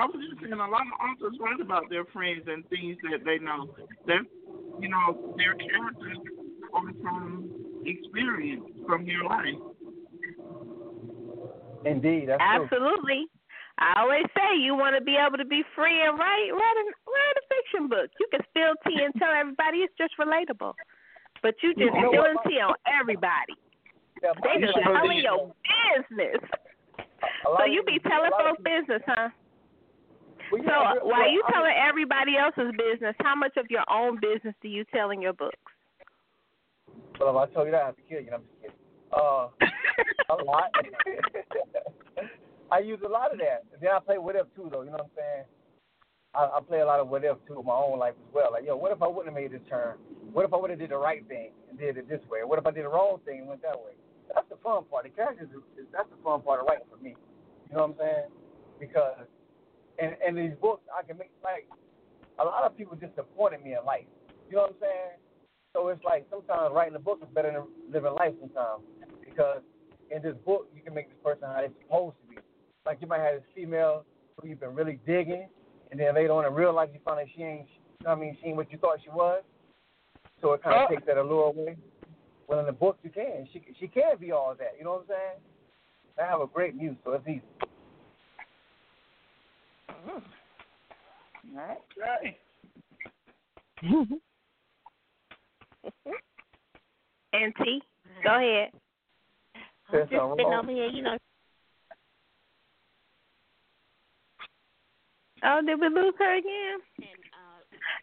I 0.00 0.06
was 0.06 0.20
just 0.30 0.40
saying 0.40 0.52
a 0.52 0.56
lot 0.56 0.86
of 0.86 0.94
authors 1.00 1.38
write 1.40 1.60
about 1.60 1.90
their 1.90 2.04
friends 2.06 2.44
and 2.46 2.66
things 2.68 2.96
that 3.10 3.24
they 3.24 3.38
know. 3.38 3.74
That 4.06 4.22
you 4.80 4.88
know, 4.88 5.34
their 5.36 5.54
characters 5.54 6.18
are 6.72 6.92
from 7.02 7.50
experience 7.84 8.64
from 8.86 9.06
their 9.06 9.24
life. 9.24 9.58
Indeed, 11.84 12.28
that's 12.28 12.42
true. 12.68 13.26
I 13.78 14.02
always 14.02 14.26
say 14.34 14.58
you 14.58 14.74
want 14.74 14.98
to 14.98 15.02
be 15.04 15.14
able 15.14 15.38
to 15.38 15.44
be 15.46 15.62
free 15.74 16.02
and 16.02 16.18
write 16.18 16.50
write 16.50 16.78
a, 16.82 16.84
write 17.06 17.36
a 17.38 17.44
fiction 17.46 17.88
book. 17.88 18.10
You 18.18 18.26
can 18.30 18.42
spill 18.50 18.74
tea 18.86 19.04
and 19.04 19.14
tell 19.18 19.30
everybody 19.30 19.86
it's 19.86 19.94
just 19.96 20.18
relatable, 20.18 20.74
but 21.42 21.54
you 21.62 21.74
just 21.74 21.94
You 21.94 22.02
know 22.02 22.10
spilling 22.10 22.38
tea 22.46 22.58
on 22.58 22.74
everybody. 22.86 23.54
Yeah, 24.22 24.34
They 24.42 24.60
just 24.66 24.74
telling 24.82 25.22
your 25.22 25.54
business. 26.10 26.42
So 27.56 27.64
you 27.66 27.82
be 27.84 27.98
telling 28.02 28.34
a 28.34 28.34
lot 28.34 28.50
of 28.50 28.56
folks 28.58 28.66
business, 28.66 29.02
huh? 29.06 29.28
Well, 30.50 30.62
So 30.62 30.70
yeah, 30.70 30.92
well, 30.98 31.06
while 31.06 31.30
you 31.30 31.42
I 31.46 31.50
mean- 31.50 31.54
telling 31.54 31.76
everybody 31.78 32.36
else's 32.36 32.72
business, 32.74 33.14
how 33.22 33.36
much 33.36 33.56
of 33.56 33.66
your 33.70 33.84
own 33.90 34.18
business 34.20 34.54
do 34.60 34.68
you 34.68 34.84
tell 34.90 35.10
in 35.10 35.22
your 35.22 35.34
books? 35.34 35.54
Well, 37.20 37.30
if 37.30 37.50
I 37.50 37.54
told 37.54 37.66
you 37.66 37.72
that, 37.72 37.82
I 37.82 37.86
have 37.86 37.96
to 37.96 38.02
kill 38.08 38.20
you. 38.22 38.30
I'm 38.34 38.42
just 38.42 38.58
kidding. 38.58 38.76
Uh, 39.14 39.48
a 40.30 40.42
lot. 40.42 40.70
I 42.70 42.80
use 42.80 43.00
a 43.04 43.08
lot 43.08 43.32
of 43.32 43.38
that. 43.38 43.64
Then 43.80 43.90
I 43.90 43.98
play 44.00 44.18
what 44.18 44.36
if 44.36 44.46
too, 44.54 44.68
though. 44.70 44.82
You 44.82 44.90
know 44.90 45.00
what 45.00 45.10
I'm 45.12 45.16
saying? 45.16 45.44
I, 46.34 46.58
I 46.58 46.60
play 46.60 46.80
a 46.80 46.86
lot 46.86 47.00
of 47.00 47.08
what 47.08 47.24
if 47.24 47.36
too 47.46 47.60
in 47.60 47.66
my 47.66 47.74
own 47.74 47.98
life 47.98 48.14
as 48.14 48.34
well. 48.34 48.52
Like, 48.52 48.64
yo, 48.66 48.76
what 48.76 48.92
if 48.92 49.02
I 49.02 49.08
wouldn't 49.08 49.32
have 49.32 49.34
made 49.34 49.52
this 49.52 49.64
turn? 49.68 49.96
What 50.32 50.44
if 50.44 50.52
I 50.52 50.56
would 50.56 50.70
have 50.70 50.78
did 50.78 50.90
the 50.90 50.98
right 50.98 51.26
thing 51.26 51.50
and 51.70 51.78
did 51.78 51.96
it 51.96 52.08
this 52.08 52.20
way? 52.30 52.40
What 52.44 52.58
if 52.58 52.66
I 52.66 52.70
did 52.70 52.84
the 52.84 52.92
wrong 52.92 53.18
thing 53.24 53.40
and 53.40 53.48
went 53.48 53.62
that 53.62 53.76
way? 53.76 53.96
That's 54.34 54.48
the 54.50 54.60
fun 54.62 54.84
part. 54.90 55.04
The 55.04 55.10
characters, 55.10 55.48
is, 55.48 55.88
that's 55.92 56.08
the 56.10 56.20
fun 56.22 56.42
part 56.42 56.60
of 56.60 56.66
writing 56.68 56.84
for 56.90 57.02
me. 57.02 57.16
You 57.70 57.76
know 57.76 57.88
what 57.88 57.96
I'm 57.96 57.98
saying? 57.98 58.28
Because 58.78 59.24
in 59.98 60.14
in 60.26 60.36
these 60.36 60.56
books, 60.60 60.84
I 60.92 61.02
can 61.02 61.16
make 61.16 61.32
like 61.42 61.66
a 62.38 62.44
lot 62.44 62.64
of 62.64 62.76
people 62.76 62.96
disappointed 62.96 63.64
me 63.64 63.74
in 63.74 63.84
life. 63.84 64.06
You 64.48 64.56
know 64.56 64.68
what 64.68 64.76
I'm 64.76 64.80
saying? 64.80 65.12
So 65.74 65.88
it's 65.88 66.04
like 66.04 66.26
sometimes 66.30 66.72
writing 66.74 66.94
a 66.94 66.98
book 67.00 67.20
is 67.22 67.28
better 67.34 67.52
than 67.52 67.64
living 67.92 68.14
life 68.14 68.32
sometimes 68.40 68.84
because 69.24 69.60
in 70.10 70.22
this 70.22 70.36
book 70.44 70.68
you 70.74 70.82
can 70.82 70.94
make 70.94 71.08
this 71.08 71.18
person 71.24 71.48
how 71.48 71.60
they're 71.60 71.74
supposed 71.84 72.16
to. 72.20 72.27
Like 72.88 73.02
you 73.02 73.06
might 73.06 73.20
have 73.20 73.34
this 73.34 73.42
female 73.54 74.06
who 74.40 74.48
you've 74.48 74.60
been 74.60 74.74
really 74.74 74.98
digging, 75.06 75.46
and 75.90 76.00
then 76.00 76.14
later 76.14 76.32
on 76.32 76.46
in 76.46 76.54
real 76.54 76.72
life 76.72 76.88
you 76.94 77.00
find 77.04 77.20
out 77.20 77.26
she 77.36 77.42
ain't, 77.42 77.68
you 78.00 78.04
know 78.04 78.10
what 78.12 78.16
I 78.16 78.20
mean, 78.22 78.38
she 78.40 78.48
ain't 78.48 78.56
what 78.56 78.72
you 78.72 78.78
thought 78.78 78.98
she 79.04 79.10
was. 79.10 79.42
So 80.40 80.54
it 80.54 80.62
kind 80.62 80.74
of 80.74 80.86
Oh. 80.86 80.94
takes 80.94 81.04
that 81.06 81.18
allure 81.18 81.48
away. 81.48 81.76
Well, 82.46 82.60
in 82.60 82.64
the 82.64 82.72
book 82.72 82.98
you 83.02 83.10
can. 83.10 83.46
She 83.52 83.62
she 83.78 83.88
can 83.88 84.16
be 84.16 84.32
all 84.32 84.54
that. 84.54 84.78
You 84.78 84.84
know 84.84 84.92
what 84.92 85.00
I'm 85.02 85.06
saying? 85.08 85.40
I 86.18 86.24
have 86.24 86.40
a 86.40 86.46
great 86.46 86.76
muse, 86.76 86.96
so 87.04 87.12
it's 87.12 87.28
easy. 87.28 87.42
Okay. 95.84 96.16
And 97.34 97.54
T, 97.56 97.82
go 98.24 98.34
ahead. 98.34 98.70
I'm 99.90 100.00
just 100.00 100.10
sitting 100.10 100.20
over 100.20 100.72
here, 100.72 100.86
you 100.86 101.02
know. 101.02 101.18
Oh, 105.44 105.60
did 105.64 105.80
we 105.80 105.88
lose 105.88 106.14
her 106.18 106.38
again? 106.38 106.80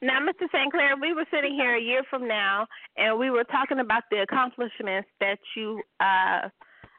Now, 0.01 0.19
Mr. 0.19 0.47
Sinclair, 0.51 0.95
we 1.01 1.13
were 1.13 1.25
sitting 1.31 1.53
here 1.53 1.75
a 1.75 1.81
year 1.81 2.03
from 2.09 2.27
now, 2.27 2.67
and 2.97 3.17
we 3.17 3.29
were 3.29 3.45
talking 3.45 3.79
about 3.79 4.03
the 4.11 4.21
accomplishments 4.21 5.07
that 5.19 5.39
you 5.55 5.81
uh, 5.99 6.49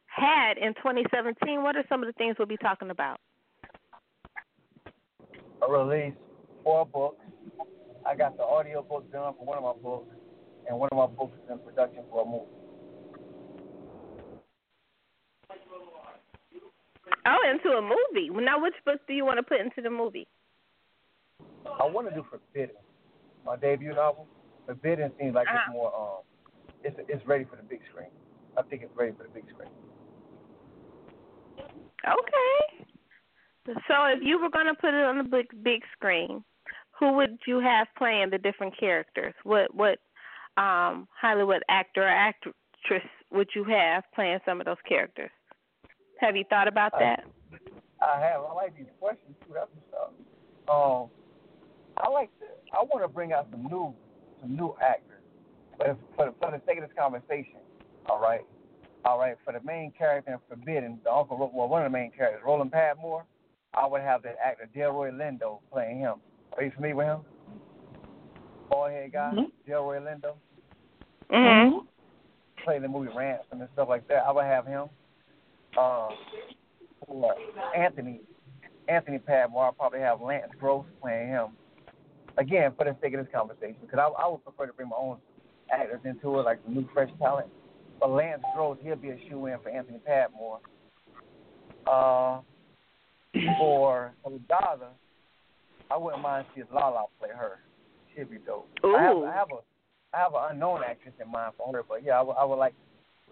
had 0.06 0.58
in 0.58 0.74
2017. 0.74 1.62
What 1.62 1.76
are 1.76 1.84
some 1.88 2.02
of 2.02 2.06
the 2.06 2.12
things 2.14 2.36
we'll 2.38 2.48
be 2.48 2.56
talking 2.56 2.90
about? 2.90 3.20
I 5.62 5.70
released 5.70 6.16
four 6.64 6.86
books. 6.86 7.24
I 8.06 8.14
got 8.14 8.36
the 8.36 8.44
audio 8.44 8.82
book 8.82 9.10
done 9.12 9.34
for 9.38 9.44
one 9.44 9.58
of 9.58 9.64
my 9.64 9.82
books, 9.82 10.14
and 10.68 10.78
one 10.78 10.88
of 10.92 10.98
my 10.98 11.06
books 11.06 11.36
is 11.44 11.50
in 11.50 11.58
production 11.58 12.02
for 12.10 12.22
a 12.22 12.24
movie. 12.24 12.65
Oh, 17.27 17.51
into 17.51 17.77
a 17.77 17.82
movie. 17.82 18.31
Now, 18.44 18.62
which 18.62 18.74
book 18.85 19.01
do 19.09 19.15
you 19.15 19.24
want 19.24 19.39
to 19.39 19.43
put 19.43 19.61
into 19.61 19.82
the 19.82 19.90
movie? 19.90 20.28
I 21.81 21.85
want 21.85 22.09
to 22.09 22.15
do 22.15 22.24
Forbidden, 22.31 22.77
my 23.44 23.57
debut 23.57 23.93
novel. 23.93 24.27
Forbidden 24.66 25.12
seems 25.19 25.35
like 25.35 25.47
Uh-huh. 25.48 25.59
it's 25.66 25.73
more 25.73 25.94
um, 25.94 26.23
it's 26.85 26.97
it's 27.09 27.27
ready 27.27 27.44
for 27.44 27.57
the 27.57 27.62
big 27.62 27.81
screen. 27.90 28.11
I 28.57 28.62
think 28.62 28.82
it's 28.82 28.97
ready 28.97 29.12
for 29.12 29.24
the 29.24 29.28
big 29.31 29.44
screen. 29.51 29.70
Okay. 32.07 32.86
So, 33.89 34.05
if 34.07 34.20
you 34.23 34.40
were 34.40 34.48
going 34.51 34.66
to 34.66 34.74
put 34.74 34.94
it 34.94 35.05
on 35.05 35.19
the 35.19 35.24
big 35.24 35.47
big 35.65 35.82
screen, 35.93 36.44
who 36.98 37.12
would 37.15 37.39
you 37.47 37.59
have 37.61 37.89
playing 37.98 38.31
the 38.31 38.39
different 38.39 38.78
characters? 38.78 39.35
What 39.43 39.74
what 39.74 39.98
um 40.57 41.09
Hollywood 41.20 41.62
actor 41.69 42.05
or 42.05 42.09
actress 42.09 42.55
would 43.32 43.48
you 43.55 43.65
have 43.65 44.05
playing 44.15 44.39
some 44.44 44.61
of 44.61 44.66
those 44.66 44.81
characters? 44.89 45.31
Have 46.18 46.36
you 46.36 46.44
thought 46.48 46.68
about 46.68 46.93
that? 46.98 47.24
I 48.02 48.20
have. 48.20 48.43
I 48.43 48.52
like 48.55 48.76
these 48.76 48.86
questions 49.01 49.34
too. 49.47 49.55
That's 49.55 49.68
what's 49.74 49.94
up. 49.94 50.14
Um, 50.68 51.10
I 51.97 52.09
like 52.10 52.30
to. 52.40 52.47
I 52.72 52.82
want 52.82 53.02
to 53.02 53.09
bring 53.09 53.32
out 53.32 53.48
some 53.51 53.64
new, 53.64 53.94
some 54.40 54.56
new 54.56 54.74
actors, 54.82 55.22
but 55.78 55.88
if, 55.88 55.97
for 56.16 56.26
the, 56.26 56.34
for 56.40 56.51
the 56.51 56.60
sake 56.66 56.78
of 56.78 56.84
this 56.84 56.97
conversation, 56.98 57.60
all 58.09 58.20
right, 58.20 58.44
all 59.05 59.18
right. 59.18 59.36
For 59.44 59.52
the 59.52 59.60
main 59.64 59.93
character 59.97 60.32
in 60.32 60.38
Forbidden, 60.48 60.98
the 61.05 61.12
uncle, 61.12 61.38
well, 61.38 61.68
one 61.68 61.84
of 61.84 61.90
the 61.93 61.97
main 61.97 62.10
characters, 62.10 62.43
Roland 62.44 62.72
Padmore, 62.72 63.22
I 63.74 63.86
would 63.86 64.02
have 64.02 64.22
the 64.22 64.32
actor 64.44 64.68
Delroy 64.76 65.10
Lindo 65.12 65.60
playing 65.72 65.98
him. 65.98 66.16
Are 66.56 66.62
you 66.64 66.72
familiar 66.74 66.97
with 66.97 67.06
him? 67.06 67.20
Bald 68.68 68.90
head 68.90 69.12
guy, 69.12 69.32
Delroy 69.68 70.01
Lindo, 70.01 70.34
Mm-hmm. 71.30 71.78
played 72.64 72.82
the 72.82 72.88
movie 72.88 73.10
Ransom 73.14 73.60
and 73.60 73.68
stuff 73.72 73.88
like 73.88 74.06
that. 74.09 74.24
I 74.26 74.32
would 74.32 74.44
have 74.44 74.66
him. 74.66 74.88
Um, 75.78 76.09
for 77.07 77.35
Anthony, 77.77 78.20
Anthony 78.89 79.19
Padmore, 79.19 79.66
I'll 79.66 79.73
probably 79.73 80.01
have 80.01 80.20
Lance 80.20 80.51
Gross 80.59 80.86
playing 81.01 81.28
him. 81.28 81.48
Again, 82.39 82.73
for 82.77 82.85
the 82.85 82.97
sake 83.01 83.15
of 83.15 83.24
this 83.24 83.35
conversation, 83.35 83.77
because 83.81 83.98
I, 83.98 84.23
I 84.23 84.28
would 84.28 84.44
prefer 84.44 84.66
to 84.66 84.73
bring 84.73 84.89
my 84.89 84.97
own 84.97 85.19
actors 85.73 86.01
into 86.05 86.39
it, 86.39 86.43
like 86.43 86.61
some 86.65 86.74
new 86.74 86.89
fresh 86.93 87.11
talent. 87.19 87.48
But 87.98 88.11
Lance 88.11 88.43
Gross, 88.55 88.77
he'll 88.82 88.97
be 88.97 89.11
a 89.11 89.19
shoe 89.28 89.47
in 89.47 89.59
for 89.62 89.70
Anthony 89.70 89.98
Padmore. 90.07 90.59
Uh, 91.86 92.40
for 93.59 94.12
for 94.23 94.32
I 95.90 95.97
wouldn't 95.97 96.23
mind 96.23 96.47
seeing 96.55 96.66
Lala 96.73 97.05
play 97.20 97.28
her. 97.36 97.61
She'd 98.15 98.31
be 98.31 98.39
dope. 98.39 98.69
I 98.82 99.03
have, 99.03 99.16
I 99.19 99.32
have 99.32 99.48
a 99.53 100.16
I 100.16 100.19
have 100.19 100.32
an 100.35 100.40
unknown 100.53 100.81
actress 100.89 101.15
in 101.23 101.31
mind 101.31 101.53
for 101.57 101.73
her, 101.73 101.82
but 101.86 102.03
yeah, 102.05 102.19
I 102.19 102.23
would, 102.23 102.32
I 102.32 102.44
would 102.44 102.57
like 102.57 102.74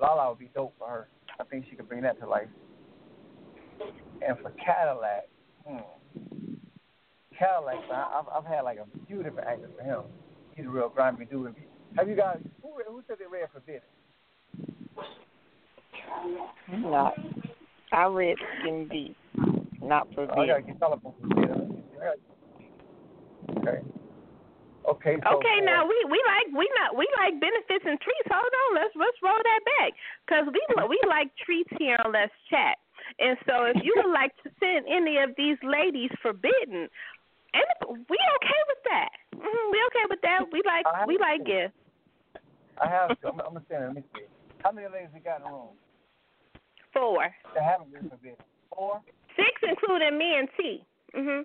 Lala 0.00 0.30
would 0.30 0.38
be 0.38 0.50
dope 0.54 0.74
for 0.78 0.88
her. 0.88 1.08
I 1.40 1.44
think 1.44 1.66
she 1.68 1.76
could 1.76 1.88
bring 1.88 2.02
that 2.02 2.18
to 2.20 2.28
life. 2.28 2.48
And 4.26 4.38
for 4.38 4.50
Cadillac, 4.52 5.28
hmm, 5.66 5.78
Cadillac, 7.38 7.76
I, 7.92 8.20
I've 8.20 8.28
I've 8.44 8.50
had 8.50 8.62
like 8.62 8.78
a 8.78 8.86
few 9.06 9.22
different 9.22 9.48
actors 9.48 9.70
for 9.76 9.84
him. 9.84 10.02
He's 10.56 10.66
a 10.66 10.68
real 10.68 10.88
grimy 10.88 11.24
dude. 11.24 11.54
Have 11.96 12.08
you 12.08 12.16
guys 12.16 12.38
who 12.62 12.70
who 12.88 13.02
said 13.08 13.16
they 13.18 13.26
read 13.26 13.48
Forbidden? 13.52 13.80
Not. 16.90 17.14
I 17.92 18.06
read 18.06 18.36
Skin 18.60 18.88
Deep, 18.88 19.16
not 19.82 20.08
Oh, 20.16 20.22
I 20.22 20.26
Forbidden. 20.26 20.46
gotta 20.46 20.62
get 20.62 20.82
all 20.82 20.92
up 20.94 21.02
Forbidden. 21.02 21.82
Okay. 23.58 23.80
Okay. 24.84 25.16
So 25.24 25.40
Okay, 25.40 25.58
now 25.64 25.88
we 25.88 25.96
we 26.12 26.20
like 26.28 26.52
we 26.52 26.68
not 26.76 26.92
we 26.92 27.08
like 27.16 27.40
benefits 27.40 27.84
and 27.88 27.96
treats. 28.00 28.28
Hold 28.28 28.44
on, 28.44 28.68
let's 28.76 28.92
let's 28.96 29.16
roll 29.24 29.40
that 29.40 29.62
back 29.80 29.96
because 30.26 30.44
we 30.52 30.60
we 30.88 31.00
like 31.08 31.32
treats 31.40 31.72
here 31.80 31.96
on 32.04 32.12
Let's 32.12 32.32
Chat. 32.52 32.76
And 33.18 33.36
so, 33.46 33.64
if 33.68 33.76
you 33.84 33.92
would 33.96 34.12
like 34.12 34.32
to 34.44 34.50
send 34.60 34.86
any 34.88 35.18
of 35.18 35.30
these 35.36 35.58
ladies 35.62 36.10
forbidden, 36.22 36.88
and 37.52 37.66
we 38.08 38.18
okay 38.40 38.62
with 38.68 38.82
that. 38.90 39.10
hmm 39.32 39.64
we 39.72 39.78
okay 39.92 40.06
with 40.08 40.20
that. 40.22 40.40
We 40.52 40.60
like 40.64 40.84
we 41.06 41.18
like 41.18 41.44
gifts. 41.44 41.76
I 42.80 42.88
have. 42.88 43.10
I'm, 43.24 43.40
I'm 43.40 43.54
gonna 43.56 43.62
stand. 43.66 43.84
Let 43.86 43.94
me 43.96 44.02
see. 44.14 44.28
How 44.64 44.72
many 44.72 44.88
ladies 44.88 45.08
we 45.12 45.20
got 45.20 45.40
in 45.40 45.44
the 45.44 45.52
room? 45.52 45.76
Four, 46.92 47.26
That 47.54 47.62
haven't 47.64 47.92
been 47.92 48.08
forbidden. 48.08 48.38
Four. 48.74 49.02
six, 49.36 49.50
including 49.62 50.16
me 50.16 50.38
and 50.38 50.48
T. 50.56 50.84
Mhm. 51.14 51.44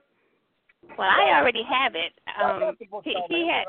Well, 0.98 1.08
I 1.08 1.40
already 1.40 1.64
have 1.64 1.94
it. 1.96 2.14
Um, 2.42 2.76
he, 3.04 3.16
he 3.30 3.48
had. 3.48 3.66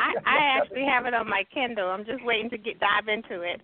I, 0.00 0.14
I 0.26 0.58
actually 0.58 0.84
have 0.84 1.06
it 1.06 1.14
on 1.14 1.28
my 1.28 1.44
Kindle. 1.52 1.88
I'm 1.88 2.04
just 2.04 2.24
waiting 2.24 2.50
to 2.50 2.58
get 2.58 2.80
dive 2.80 3.08
into 3.08 3.42
it. 3.42 3.60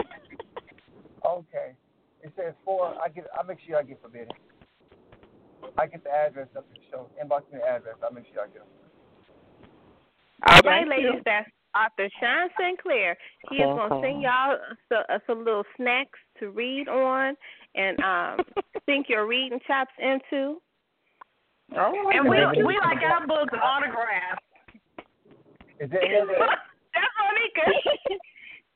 Okay. 1.26 1.74
It 2.22 2.32
says 2.36 2.54
four. 2.64 2.94
I 3.02 3.08
get. 3.08 3.26
I 3.38 3.42
make 3.46 3.58
sure 3.66 3.76
I 3.78 3.82
get 3.82 4.00
forbidden. 4.02 4.28
I 5.76 5.86
get 5.86 6.04
the 6.04 6.10
address 6.10 6.48
up 6.56 6.66
to 6.68 6.74
the 6.74 6.86
show. 6.90 7.08
Inbox 7.22 7.52
me 7.52 7.58
the 7.58 7.66
address. 7.66 7.94
I 8.02 8.12
make 8.12 8.24
sure 8.32 8.42
I 8.42 8.46
get 8.46 8.58
them. 8.58 8.68
All 10.46 10.54
right, 10.54 10.64
Thank 10.64 11.02
you. 11.02 11.08
ladies, 11.08 11.22
that's 11.24 11.50
author 11.74 12.08
Sean 12.20 12.48
St. 12.58 12.80
Clair. 12.80 13.16
He 13.50 13.56
is 13.56 13.64
going 13.64 13.90
to 13.90 14.00
send 14.02 14.22
y'all 14.22 14.56
so, 14.88 14.96
uh, 15.12 15.18
some 15.26 15.44
little 15.44 15.64
snacks 15.76 16.18
to 16.40 16.50
read 16.50 16.88
on 16.88 17.34
and 17.74 18.00
um 18.00 18.38
sink 18.86 19.06
your 19.08 19.26
reading 19.26 19.58
chops 19.66 19.92
into. 19.98 20.60
And 21.70 22.28
we 22.28 22.62
we 22.64 22.78
like 22.78 23.02
our 23.02 23.26
books 23.26 23.52
autographed. 23.52 24.42
Is 25.80 25.90
there 25.90 26.02
any 26.02 26.16
other? 26.20 26.34
That's 26.94 27.14
Monika. 27.20 27.64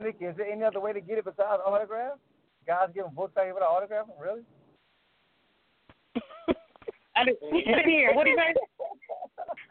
Nikki, 0.00 0.24
is 0.24 0.36
there 0.36 0.50
any 0.50 0.64
other 0.64 0.80
way 0.80 0.92
to 0.92 1.00
get 1.00 1.18
it 1.18 1.24
besides 1.24 1.62
autograph? 1.64 2.18
Guys 2.66 2.88
giving 2.94 3.12
books 3.12 3.36
out 3.38 3.44
here 3.44 3.54
an 3.56 3.62
autograph? 3.62 4.06
Really? 4.20 4.42
I 7.16 7.24
didn't 7.24 7.88
hear. 7.88 8.12
What 8.14 8.24
do 8.24 8.30
you 8.30 8.36
say? 8.36 8.54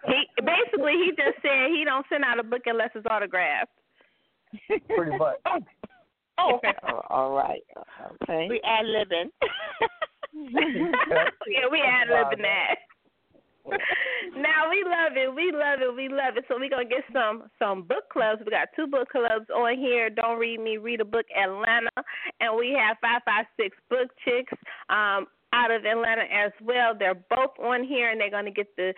He 0.08 0.26
basically 0.42 0.94
he 0.94 1.12
just 1.12 1.42
said 1.42 1.70
he 1.70 1.84
don't 1.86 2.06
send 2.10 2.24
out 2.24 2.40
a 2.40 2.44
book 2.44 2.62
unless 2.66 2.90
it's 2.96 3.06
autographed. 3.10 3.72
Pretty 4.96 5.18
much. 5.18 5.38
Oh, 6.42 6.56
okay. 6.56 6.72
Oh, 6.88 7.02
all 7.10 7.32
right. 7.36 7.62
Okay. 8.24 8.48
We 8.50 8.62
ad 8.64 8.86
libbing. 8.86 9.30
yeah, 10.34 11.68
we 11.72 11.82
ad 11.82 12.08
libbing 12.10 12.42
that. 12.42 12.76
now 14.36 14.70
we 14.70 14.84
love 14.84 15.14
it, 15.16 15.34
we 15.34 15.52
love 15.52 15.80
it, 15.82 15.96
we 15.96 16.08
love 16.08 16.38
it. 16.38 16.46
So 16.48 16.56
we're 16.58 16.70
gonna 16.70 16.86
get 16.86 17.04
some 17.14 17.50
some 17.60 17.84
book 17.84 18.10
clubs. 18.12 18.42
We 18.46 18.52
got 18.52 18.70
two 18.76 18.88
book 18.88 19.10
clubs 19.10 19.46
on 19.54 19.78
here. 19.78 20.10
Don't 20.10 20.40
read 20.40 20.60
me, 20.60 20.78
read 20.78 21.02
a 21.02 21.06
book 21.06 21.26
Atlanta, 21.36 21.92
and 22.40 22.58
we 22.58 22.76
have 22.80 22.98
five 23.02 23.22
five 23.26 23.46
six 23.60 23.76
book 23.90 24.10
chicks 24.26 24.54
um 24.90 25.28
out 25.54 25.72
of 25.72 25.84
Atlanta 25.86 26.24
as 26.24 26.52
well. 26.62 26.94
They're 26.98 27.22
both 27.30 27.58
on 27.60 27.84
here, 27.84 28.12
and 28.12 28.20
they're 28.20 28.32
gonna 28.32 28.52
get 28.52 28.76
the 28.76 28.94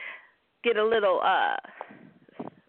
get 0.64 0.78
a 0.78 0.86
little 0.86 1.22
uh 1.24 1.56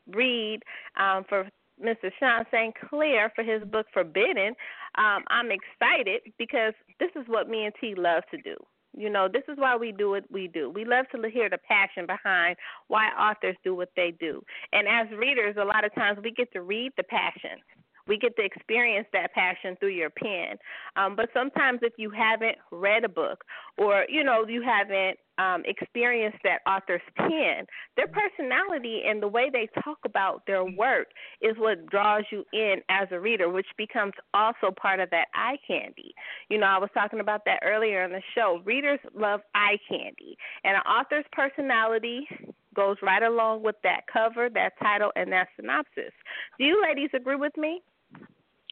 read 0.08 0.60
um 0.98 1.24
for 1.28 1.48
Mr. 1.82 2.10
Sean 2.18 2.44
St. 2.50 2.74
Clair 2.88 3.32
for 3.34 3.42
his 3.42 3.62
book 3.64 3.86
Forbidden. 3.92 4.54
Um, 4.96 5.24
I'm 5.28 5.50
excited 5.50 6.22
because 6.38 6.74
this 7.00 7.10
is 7.16 7.24
what 7.26 7.48
me 7.48 7.64
and 7.64 7.74
T 7.80 7.94
love 7.96 8.24
to 8.30 8.36
do. 8.38 8.56
You 8.94 9.08
know, 9.08 9.26
this 9.26 9.44
is 9.48 9.56
why 9.56 9.74
we 9.76 9.90
do 9.90 10.10
what 10.10 10.24
we 10.30 10.48
do. 10.48 10.68
We 10.68 10.84
love 10.84 11.06
to 11.12 11.30
hear 11.30 11.48
the 11.48 11.58
passion 11.58 12.06
behind 12.06 12.56
why 12.88 13.08
authors 13.08 13.56
do 13.64 13.74
what 13.74 13.88
they 13.96 14.12
do. 14.20 14.42
And 14.72 14.86
as 14.86 15.06
readers, 15.18 15.56
a 15.58 15.64
lot 15.64 15.84
of 15.84 15.94
times 15.94 16.18
we 16.22 16.30
get 16.30 16.52
to 16.52 16.60
read 16.60 16.92
the 16.98 17.04
passion. 17.04 17.58
We 18.06 18.18
get 18.18 18.36
to 18.36 18.44
experience 18.44 19.06
that 19.12 19.32
passion 19.32 19.76
through 19.78 19.90
your 19.90 20.10
pen. 20.10 20.56
Um, 20.96 21.16
but 21.16 21.28
sometimes 21.34 21.80
if 21.82 21.94
you 21.96 22.10
haven't 22.10 22.56
read 22.70 23.04
a 23.04 23.08
book 23.08 23.44
or, 23.78 24.04
you 24.08 24.24
know, 24.24 24.44
you 24.46 24.62
haven't 24.62 25.18
um, 25.38 25.62
experienced 25.64 26.38
that 26.44 26.60
author's 26.66 27.00
pen, 27.16 27.66
their 27.96 28.08
personality 28.08 29.02
and 29.06 29.22
the 29.22 29.28
way 29.28 29.48
they 29.52 29.68
talk 29.82 29.98
about 30.04 30.42
their 30.46 30.64
work 30.64 31.08
is 31.40 31.56
what 31.58 31.86
draws 31.86 32.24
you 32.30 32.44
in 32.52 32.76
as 32.88 33.08
a 33.10 33.20
reader, 33.20 33.48
which 33.48 33.66
becomes 33.76 34.12
also 34.34 34.70
part 34.70 35.00
of 35.00 35.10
that 35.10 35.26
eye 35.34 35.56
candy. 35.66 36.14
You 36.48 36.58
know, 36.58 36.66
I 36.66 36.78
was 36.78 36.90
talking 36.94 37.20
about 37.20 37.44
that 37.46 37.60
earlier 37.64 38.04
in 38.04 38.12
the 38.12 38.22
show. 38.34 38.60
Readers 38.64 39.00
love 39.14 39.40
eye 39.54 39.78
candy, 39.88 40.36
and 40.64 40.76
an 40.76 40.82
author's 40.82 41.24
personality 41.32 42.28
goes 42.74 42.96
right 43.02 43.22
along 43.22 43.62
with 43.62 43.76
that 43.82 44.02
cover, 44.12 44.48
that 44.50 44.72
title, 44.82 45.12
and 45.16 45.30
that 45.32 45.48
synopsis. 45.56 46.12
Do 46.58 46.64
you 46.64 46.82
ladies 46.82 47.10
agree 47.14 47.36
with 47.36 47.56
me? 47.56 47.82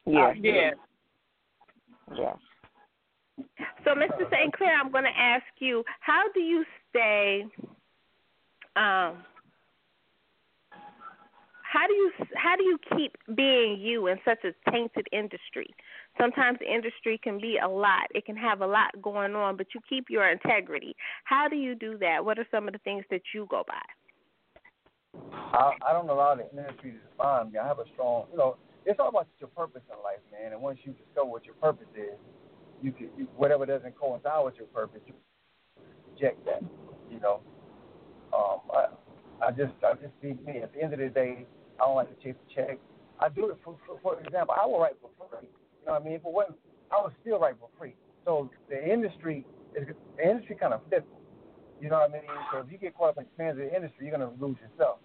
Yes. 0.05 0.35
Yes. 0.41 0.75
Yes. 2.17 2.37
So, 3.83 3.91
Mr. 3.91 4.29
Sinclair, 4.29 4.79
I'm 4.79 4.91
going 4.91 5.05
to 5.05 5.17
ask 5.17 5.43
you, 5.59 5.83
how 5.99 6.23
do 6.33 6.39
you 6.39 6.63
stay? 6.89 7.45
Um, 8.75 9.17
how 11.71 11.87
do 11.87 11.93
you 11.93 12.11
how 12.35 12.57
do 12.57 12.63
you 12.63 12.77
keep 12.97 13.15
being 13.35 13.79
you 13.79 14.07
in 14.07 14.17
such 14.25 14.39
a 14.43 14.71
tainted 14.71 15.07
industry? 15.13 15.73
Sometimes 16.19 16.59
the 16.59 16.71
industry 16.71 17.17
can 17.23 17.39
be 17.39 17.59
a 17.63 17.67
lot. 17.67 18.07
It 18.13 18.25
can 18.25 18.35
have 18.35 18.59
a 18.59 18.67
lot 18.67 18.89
going 19.01 19.35
on, 19.35 19.55
but 19.55 19.67
you 19.73 19.79
keep 19.87 20.09
your 20.09 20.29
integrity. 20.29 20.93
How 21.23 21.47
do 21.47 21.55
you 21.55 21.75
do 21.75 21.97
that? 21.99 22.23
What 22.23 22.37
are 22.37 22.47
some 22.51 22.67
of 22.67 22.73
the 22.73 22.79
things 22.79 23.05
that 23.09 23.21
you 23.33 23.47
go 23.49 23.63
by? 23.65 23.81
I, 25.31 25.71
I 25.87 25.93
don't 25.93 26.09
allow 26.09 26.35
the 26.35 26.49
industry 26.49 26.91
to 26.91 26.97
define 27.09 27.51
me. 27.51 27.57
I 27.57 27.67
have 27.67 27.79
a 27.79 27.85
strong, 27.93 28.25
you 28.31 28.37
know, 28.37 28.57
it's 28.85 28.99
all 28.99 29.09
about 29.09 29.27
your 29.39 29.49
purpose 29.49 29.81
in 29.89 29.97
life, 30.03 30.19
man. 30.31 30.53
And 30.53 30.61
once 30.61 30.79
you 30.83 30.93
discover 30.93 31.29
what 31.29 31.45
your 31.45 31.55
purpose 31.55 31.87
is, 31.95 32.17
you 32.81 32.91
can 32.91 33.09
you, 33.17 33.27
whatever 33.35 33.65
doesn't 33.65 33.95
coincide 33.97 34.43
with 34.43 34.55
your 34.55 34.67
purpose, 34.67 35.01
you 35.05 35.13
reject 36.13 36.43
that. 36.45 36.63
You 37.11 37.19
know, 37.19 37.41
um, 38.33 38.59
I, 38.73 39.45
I 39.45 39.51
just 39.51 39.73
I 39.83 39.93
just 39.93 40.19
be 40.21 40.33
me. 40.45 40.61
At 40.61 40.73
the 40.73 40.81
end 40.81 40.93
of 40.93 40.99
the 40.99 41.09
day, 41.09 41.45
I 41.79 41.85
don't 41.85 41.95
like 41.95 42.09
to 42.15 42.23
chase 42.23 42.35
a 42.35 42.55
check. 42.55 42.79
I 43.19 43.29
do 43.29 43.49
it 43.49 43.57
for, 43.63 43.77
for 43.85 43.99
for 44.01 44.19
example. 44.19 44.55
I 44.59 44.65
will 44.65 44.79
write 44.79 44.97
for 45.01 45.09
free. 45.29 45.47
You 45.47 45.85
know 45.87 45.93
what 45.93 46.01
I 46.01 46.05
mean? 46.05 46.13
If 46.13 46.25
it 46.25 46.31
wasn't, 46.31 46.57
I 46.91 47.01
would 47.03 47.13
still 47.21 47.39
write 47.39 47.55
for 47.59 47.69
free. 47.77 47.93
So 48.25 48.49
the 48.69 48.81
industry 48.81 49.45
is 49.75 49.87
the 50.17 50.29
industry 50.29 50.57
kind 50.59 50.73
of 50.73 50.81
fickle. 50.89 51.21
You 51.81 51.89
know 51.89 51.99
what 51.99 52.09
I 52.11 52.13
mean? 52.13 52.21
So 52.51 52.59
if 52.59 52.71
you 52.71 52.77
get 52.77 52.95
caught 52.95 53.17
up 53.17 53.17
in 53.17 53.25
the 53.37 53.49
of 53.49 53.57
the 53.57 53.75
industry, 53.75 54.05
you're 54.05 54.17
gonna 54.17 54.31
lose 54.39 54.57
yourself. 54.61 54.99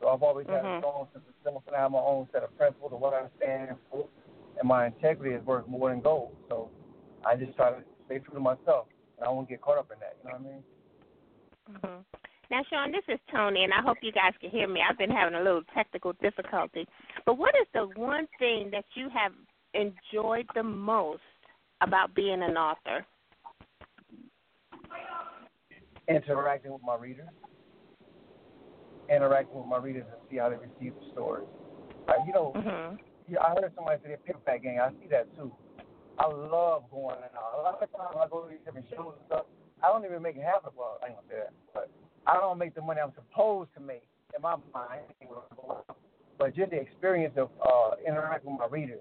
So 0.00 0.08
I've 0.08 0.22
always 0.22 0.46
had 0.46 0.64
Mhm. 0.64 0.76
a 0.76 0.78
strong 0.78 1.08
sense 1.12 1.24
of 1.28 1.34
self, 1.44 1.62
and 1.66 1.76
I 1.76 1.80
have 1.80 1.90
my 1.90 1.98
own 1.98 2.26
set 2.32 2.42
of 2.42 2.56
principles 2.56 2.92
of 2.92 3.00
what 3.00 3.12
I 3.12 3.28
stand 3.36 3.76
for, 3.90 4.08
and 4.58 4.66
my 4.66 4.86
integrity 4.86 5.34
is 5.34 5.44
worth 5.44 5.66
more 5.66 5.90
than 5.90 6.00
gold. 6.00 6.34
So 6.48 6.70
I 7.24 7.36
just 7.36 7.54
try 7.56 7.70
to 7.70 7.84
stay 8.06 8.18
true 8.18 8.34
to 8.34 8.40
myself, 8.40 8.86
and 9.18 9.26
I 9.26 9.30
won't 9.30 9.48
get 9.48 9.60
caught 9.60 9.78
up 9.78 9.90
in 9.92 9.98
that. 10.00 10.16
You 10.22 10.30
know 10.30 10.38
what 10.38 10.48
I 10.48 10.52
mean? 10.52 10.64
hmm 11.82 12.00
Now, 12.50 12.64
Shaun, 12.70 12.90
this 12.90 13.04
is 13.08 13.20
Toni, 13.30 13.64
and 13.64 13.72
I 13.72 13.82
hope 13.82 13.98
you 14.02 14.10
guys 14.10 14.32
can 14.40 14.50
hear 14.50 14.66
me. 14.66 14.80
I've 14.82 14.98
been 14.98 15.10
having 15.10 15.34
a 15.34 15.42
little 15.42 15.62
technical 15.74 16.14
difficulty. 16.14 16.88
But 17.26 17.36
what 17.36 17.54
is 17.54 17.68
the 17.74 17.86
one 18.00 18.26
thing 18.38 18.70
that 18.72 18.86
you 18.94 19.08
have 19.10 19.32
enjoyed 19.74 20.48
the 20.54 20.62
most 20.62 21.22
about 21.82 22.14
being 22.14 22.42
an 22.42 22.56
author? 22.56 23.06
Interacting 26.08 26.72
with 26.72 26.82
my 26.82 26.96
readers, 26.96 27.28
interacting 29.10 29.58
with 29.58 29.66
my 29.66 29.78
readers, 29.78 30.04
and 30.06 30.20
see 30.30 30.38
how 30.38 30.48
they 30.48 30.56
receive 30.56 30.94
the 30.94 31.12
stories. 31.12 31.48
Like, 32.08 32.18
you 32.26 32.32
know, 32.32 32.52
Mm-hmm. 32.56 32.96
yeah, 33.28 33.40
I 33.40 33.50
heard 33.50 33.72
somebody 33.74 34.00
say 34.02 34.10
that 34.10 34.24
paperback 34.24 34.62
gang. 34.62 34.80
I 34.80 34.90
see 34.90 35.08
that 35.10 35.34
too. 35.36 35.52
I 36.18 36.26
love 36.26 36.84
going 36.90 37.16
and 37.16 37.32
out. 37.36 37.58
A 37.58 37.62
lot 37.62 37.82
of 37.82 37.90
times 37.92 38.16
I 38.18 38.28
go 38.28 38.42
to 38.42 38.50
these 38.50 38.58
different 38.64 38.86
shows 38.90 39.14
and 39.16 39.26
stuff. 39.26 39.46
I 39.82 39.88
don't 39.88 40.04
even 40.04 40.20
make 40.20 40.36
half 40.36 40.64
of 40.64 40.72
well, 40.76 40.98
I 41.02 41.06
ain't 41.08 41.16
gonna 41.16 41.28
say 41.28 41.36
that, 41.36 41.52
but 41.72 41.90
I 42.26 42.34
don't 42.36 42.58
make 42.58 42.74
the 42.74 42.82
money 42.82 43.00
I'm 43.00 43.12
supposed 43.14 43.70
to 43.74 43.80
make 43.80 44.02
in 44.36 44.42
my 44.42 44.56
mind. 44.74 45.02
But 46.38 46.54
just 46.54 46.70
the 46.70 46.80
experience 46.80 47.34
of 47.36 47.50
uh, 47.64 47.96
interacting 48.06 48.52
with 48.52 48.60
my 48.60 48.66
readers 48.66 49.00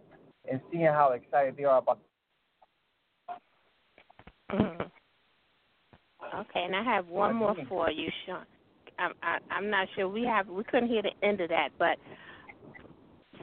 and 0.50 0.62
seeing 0.72 0.86
how 0.86 1.12
excited 1.12 1.56
they 1.58 1.66
are 1.66 1.80
about. 1.80 2.00
hmm 4.52 4.84
Okay, 6.36 6.64
and 6.64 6.76
I 6.76 6.84
have 6.84 7.08
one 7.08 7.36
more 7.36 7.56
for 7.68 7.90
you, 7.90 8.10
Shaun. 8.26 8.46
I'm 9.00 9.14
I, 9.24 9.38
I'm 9.52 9.70
not 9.70 9.88
sure 9.96 10.08
we 10.08 10.24
have 10.24 10.48
we 10.48 10.64
couldn't 10.64 10.90
hear 10.90 11.02
the 11.02 11.28
end 11.28 11.42
of 11.42 11.50
that, 11.50 11.70
but 11.78 11.98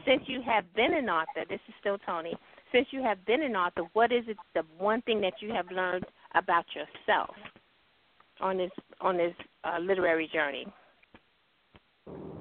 since 0.07 0.23
you 0.27 0.43
have 0.43 0.65
been 0.75 0.95
an 0.95 1.09
author, 1.09 1.45
this 1.49 1.61
is 1.69 1.75
still 1.81 1.99
Toni. 1.99 2.35
Since 2.73 2.89
you 2.91 3.03
have 3.03 3.25
been 3.27 3.43
an 3.43 3.57
author, 3.57 3.83
what 3.93 4.13
is 4.13 4.25
it 4.29 4.37
the 4.55 4.63
one 4.79 5.03
thing 5.03 5.21
that 5.23 5.35
you 5.41 5.53
have 5.53 5.71
learned 5.71 6.05
about 6.35 6.65
yourself 6.75 7.35
on 8.41 8.59
this 8.59 8.71
on 9.01 9.17
this 9.17 9.35
uh, 9.65 9.79
literary 9.81 10.29
journey? 10.33 10.67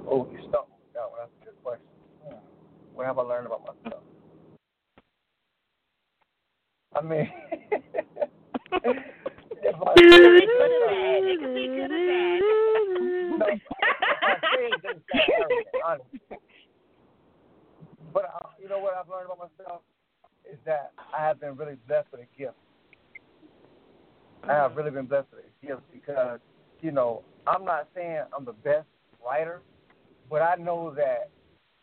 Oh, 0.08 0.28
you 0.32 0.40
stumped 0.50 0.70
me. 0.70 0.86
That 0.94 1.10
one. 1.10 1.20
That's 1.20 1.32
a 1.42 1.46
good 1.46 1.64
question. 1.64 1.86
Hmm. 2.28 2.36
What 2.94 3.06
have 3.08 3.18
I 3.18 3.22
learned 3.22 3.48
about 3.48 3.62
myself? 3.84 4.04
I 6.96 7.02
mean, 7.02 7.30
I 9.68 9.72
bad. 9.74 11.24
It 11.24 11.40
could 11.40 11.56
be 11.56 11.68
good 11.68 11.92
or 11.92 12.04
bad. 12.06 12.42
no, 15.40 15.48
I. 15.86 15.98
But 18.14 18.26
uh, 18.26 18.48
you 18.62 18.70
know 18.70 18.80
what 18.80 18.94
I've 18.94 19.10
learned 19.10 19.26
about 19.26 19.50
myself 19.58 19.82
is 20.50 20.58
that 20.66 20.92
I 21.14 21.22
have 21.22 21.40
been 21.40 21.56
really 21.56 21.78
blessed 21.88 22.08
with 22.12 22.22
a 22.22 22.40
gift. 22.40 22.56
I 24.44 24.54
have 24.54 24.76
really 24.76 24.92
been 24.92 25.06
blessed 25.06 25.28
with 25.32 25.46
a 25.46 25.66
gift 25.66 25.82
because 25.92 26.40
you 26.82 26.92
know 26.92 27.24
I'm 27.48 27.66
not 27.66 27.90
saying 27.96 28.22
I'm 28.38 28.46
the 28.46 28.54
best 28.54 28.88
writer, 29.26 29.62
but 30.30 30.42
I 30.42 30.56
know 30.56 30.94
that 30.96 31.30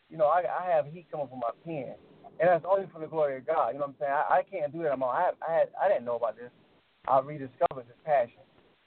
you 0.08 0.16
know 0.16 0.26
I, 0.26 0.42
I 0.42 0.70
have 0.70 0.86
heat 0.86 1.06
coming 1.10 1.28
from 1.28 1.40
my 1.40 1.50
pen, 1.64 1.94
and 2.40 2.48
that's 2.48 2.64
only 2.68 2.86
for 2.92 3.00
the 3.00 3.06
glory 3.06 3.38
of 3.38 3.46
God. 3.46 3.68
You 3.68 3.80
know 3.80 3.86
what 3.86 3.88
I'm 3.88 3.96
saying? 3.98 4.12
I, 4.12 4.38
I 4.38 4.42
can't 4.42 4.72
do 4.72 4.82
that 4.84 4.92
on 4.92 5.00
my 5.00 5.06
own. 5.06 5.14
I 5.14 5.50
I, 5.50 5.54
had, 5.54 5.68
I 5.82 5.88
didn't 5.88 6.04
know 6.04 6.16
about 6.16 6.36
this. 6.36 6.50
I 7.08 7.20
rediscovered 7.20 7.86
this 7.88 7.96
passion. 8.04 8.42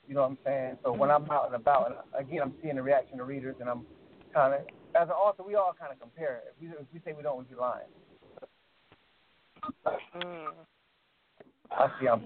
You 0.07 0.15
know 0.15 0.21
what 0.21 0.31
I'm 0.31 0.37
saying? 0.45 0.77
So 0.83 0.93
when 0.93 1.09
I'm 1.09 1.29
out 1.31 1.47
and 1.47 1.55
about, 1.55 1.87
and 1.87 2.27
again, 2.27 2.41
I'm 2.43 2.53
seeing 2.61 2.75
the 2.75 2.83
reaction 2.83 3.19
of 3.19 3.27
readers, 3.27 3.55
and 3.59 3.69
I'm 3.69 3.85
kind 4.33 4.53
of, 4.53 4.61
as 4.95 5.07
an 5.07 5.15
author, 5.15 5.43
we 5.43 5.55
all 5.55 5.73
kind 5.77 5.91
of 5.91 5.99
compare. 5.99 6.41
If 6.47 6.61
we, 6.61 6.67
if 6.67 6.85
we 6.93 6.99
say 7.03 7.13
we 7.13 7.23
don't, 7.23 7.37
we'd 7.37 7.49
be 7.49 7.55
lying. 7.55 7.87
Mm. 10.15 10.51
I 11.71 11.87
see. 11.99 12.07
I'm. 12.07 12.25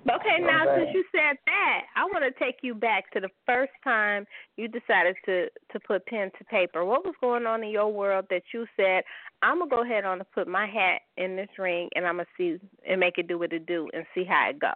Okay, 0.00 0.36
You 0.38 0.46
know 0.46 0.52
now 0.52 0.66
what 0.66 0.78
since 0.78 0.90
you 0.94 1.04
said 1.12 1.36
that, 1.46 1.82
I 1.96 2.04
want 2.04 2.24
to 2.24 2.44
take 2.44 2.56
you 2.62 2.74
back 2.74 3.10
to 3.12 3.20
the 3.20 3.28
first 3.46 3.72
time 3.84 4.26
you 4.56 4.68
decided 4.68 5.16
to 5.26 5.48
to 5.72 5.80
put 5.80 6.06
pen 6.06 6.30
to 6.38 6.44
paper. 6.44 6.84
What 6.84 7.04
was 7.04 7.14
going 7.20 7.46
on 7.46 7.62
in 7.62 7.70
your 7.70 7.92
world 7.92 8.26
that 8.30 8.42
you 8.52 8.66
said, 8.76 9.04
"I'm 9.42 9.58
gonna 9.58 9.70
go 9.70 9.82
ahead 9.82 10.04
on 10.04 10.18
and 10.18 10.30
put 10.32 10.48
my 10.48 10.66
hat 10.66 11.02
in 11.16 11.36
this 11.36 11.48
ring, 11.58 11.88
and 11.94 12.06
I'm 12.06 12.16
gonna 12.16 12.26
see 12.36 12.58
and 12.86 13.00
make 13.00 13.18
it 13.18 13.26
do 13.26 13.38
what 13.38 13.52
it 13.52 13.66
do, 13.66 13.88
and 13.92 14.06
see 14.14 14.24
how 14.24 14.50
it 14.50 14.58
go." 14.58 14.72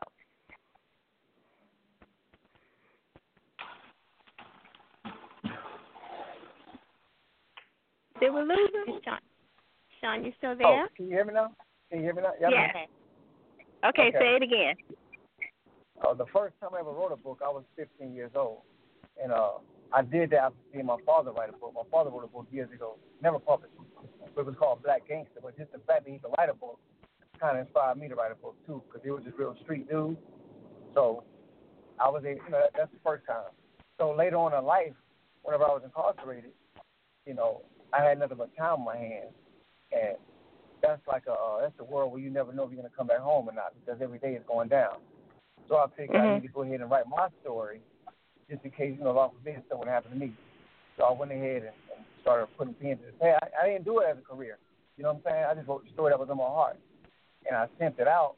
Did 8.20 8.32
we 8.32 8.40
lose 8.40 8.70
him? 8.72 9.00
Shaun, 9.04 9.20
Shaun, 10.00 10.24
you 10.24 10.32
still 10.38 10.56
there? 10.56 10.66
Oh, 10.66 10.76
there? 10.76 10.88
can 10.96 11.06
you 11.06 11.12
hear 11.12 11.24
me 11.24 11.34
now? 11.34 11.54
Can 11.90 11.98
you 11.98 12.04
hear 12.04 12.14
me 12.14 12.22
now? 12.22 12.32
Yeah. 12.40 12.48
Yes. 12.50 12.88
Okay, 13.84 14.08
Okay. 14.08 14.18
say 14.18 14.36
it 14.36 14.42
again. 14.42 14.74
Uh, 16.04 16.14
the 16.14 16.26
first 16.32 16.54
time 16.60 16.70
I 16.74 16.80
ever 16.80 16.90
wrote 16.90 17.12
a 17.12 17.16
book, 17.16 17.40
I 17.44 17.48
was 17.48 17.64
15 17.76 18.14
years 18.14 18.30
old, 18.34 18.60
and 19.22 19.32
uh, 19.32 19.58
I 19.92 20.02
did 20.02 20.30
that 20.30 20.52
after 20.52 20.58
seeing 20.72 20.86
my 20.86 20.98
father 21.06 21.32
write 21.32 21.48
a 21.48 21.52
book. 21.52 21.72
My 21.74 21.88
father 21.90 22.10
wrote 22.10 22.24
a 22.24 22.28
book 22.28 22.46
years 22.50 22.70
ago, 22.72 22.96
never 23.22 23.38
published, 23.38 23.72
it 24.36 24.44
was 24.44 24.54
called 24.58 24.82
Black 24.82 25.08
Gangster. 25.08 25.40
But 25.42 25.56
just 25.56 25.72
the 25.72 25.78
fact 25.86 26.04
that 26.04 26.10
he 26.10 26.18
could 26.18 26.32
write 26.36 26.50
a 26.50 26.54
book 26.54 26.78
kind 27.40 27.56
of 27.58 27.66
inspired 27.66 27.98
me 27.98 28.08
to 28.08 28.14
write 28.14 28.32
a 28.32 28.34
book 28.34 28.56
too, 28.66 28.82
because 28.86 29.06
it 29.06 29.10
was 29.10 29.22
just 29.24 29.38
real 29.38 29.56
street 29.62 29.90
news. 29.90 30.16
So 30.94 31.24
I 31.98 32.08
was, 32.08 32.22
a, 32.24 32.34
you 32.34 32.50
know, 32.50 32.66
that's 32.76 32.92
the 32.92 33.00
first 33.04 33.24
time. 33.26 33.52
So 33.98 34.12
later 34.12 34.36
on 34.36 34.52
in 34.52 34.64
life, 34.64 34.92
whenever 35.42 35.64
I 35.64 35.68
was 35.68 35.82
incarcerated, 35.84 36.50
you 37.24 37.34
know, 37.34 37.62
I 37.92 38.02
had 38.02 38.18
nothing 38.18 38.36
but 38.36 38.54
time 38.56 38.80
on 38.80 38.84
my 38.84 38.96
hands, 38.96 39.32
and 39.92 40.16
that's 40.82 41.00
like 41.08 41.22
a 41.26 41.32
uh, 41.32 41.60
that's 41.62 41.78
a 41.78 41.84
world 41.84 42.12
where 42.12 42.20
you 42.20 42.30
never 42.30 42.52
know 42.52 42.64
if 42.64 42.70
you're 42.70 42.82
gonna 42.82 42.92
come 42.96 43.06
back 43.06 43.20
home 43.20 43.48
or 43.48 43.52
not 43.52 43.72
because 43.74 44.00
every 44.02 44.18
day 44.18 44.34
is 44.34 44.42
going 44.46 44.68
down. 44.68 44.96
So 45.68 45.76
I 45.76 45.86
figured 45.96 46.16
I 46.16 46.26
Mhm. 46.26 46.34
need 46.34 46.42
to 46.42 46.48
go 46.48 46.62
ahead 46.62 46.80
and 46.80 46.90
write 46.90 47.06
my 47.08 47.28
story, 47.40 47.80
just 48.48 48.64
in 48.64 48.70
case 48.70 48.96
you 48.96 49.04
know, 49.04 49.14
God 49.14 49.32
forbid 49.32 49.62
something 49.68 49.88
happened 49.88 50.14
to 50.14 50.20
me. 50.20 50.34
So 50.96 51.04
I 51.04 51.12
went 51.12 51.32
ahead 51.32 51.62
and, 51.64 51.74
and 51.96 52.06
started 52.22 52.46
putting 52.56 52.74
pen 52.74 52.98
to 52.98 53.06
the 53.06 53.12
pad. 53.12 53.38
I, 53.42 53.64
I 53.64 53.68
didn't 53.70 53.84
do 53.84 54.00
it 54.00 54.06
as 54.06 54.18
a 54.18 54.22
career. 54.22 54.58
You 54.96 55.02
know 55.02 55.12
what 55.12 55.22
I'm 55.26 55.32
saying? 55.32 55.44
I 55.44 55.54
just 55.54 55.68
wrote 55.68 55.84
the 55.84 55.90
story 55.90 56.10
that 56.10 56.18
was 56.18 56.30
in 56.30 56.36
my 56.36 56.44
heart, 56.44 56.78
and 57.46 57.56
I 57.56 57.68
sent 57.78 57.98
it 57.98 58.08
out 58.08 58.36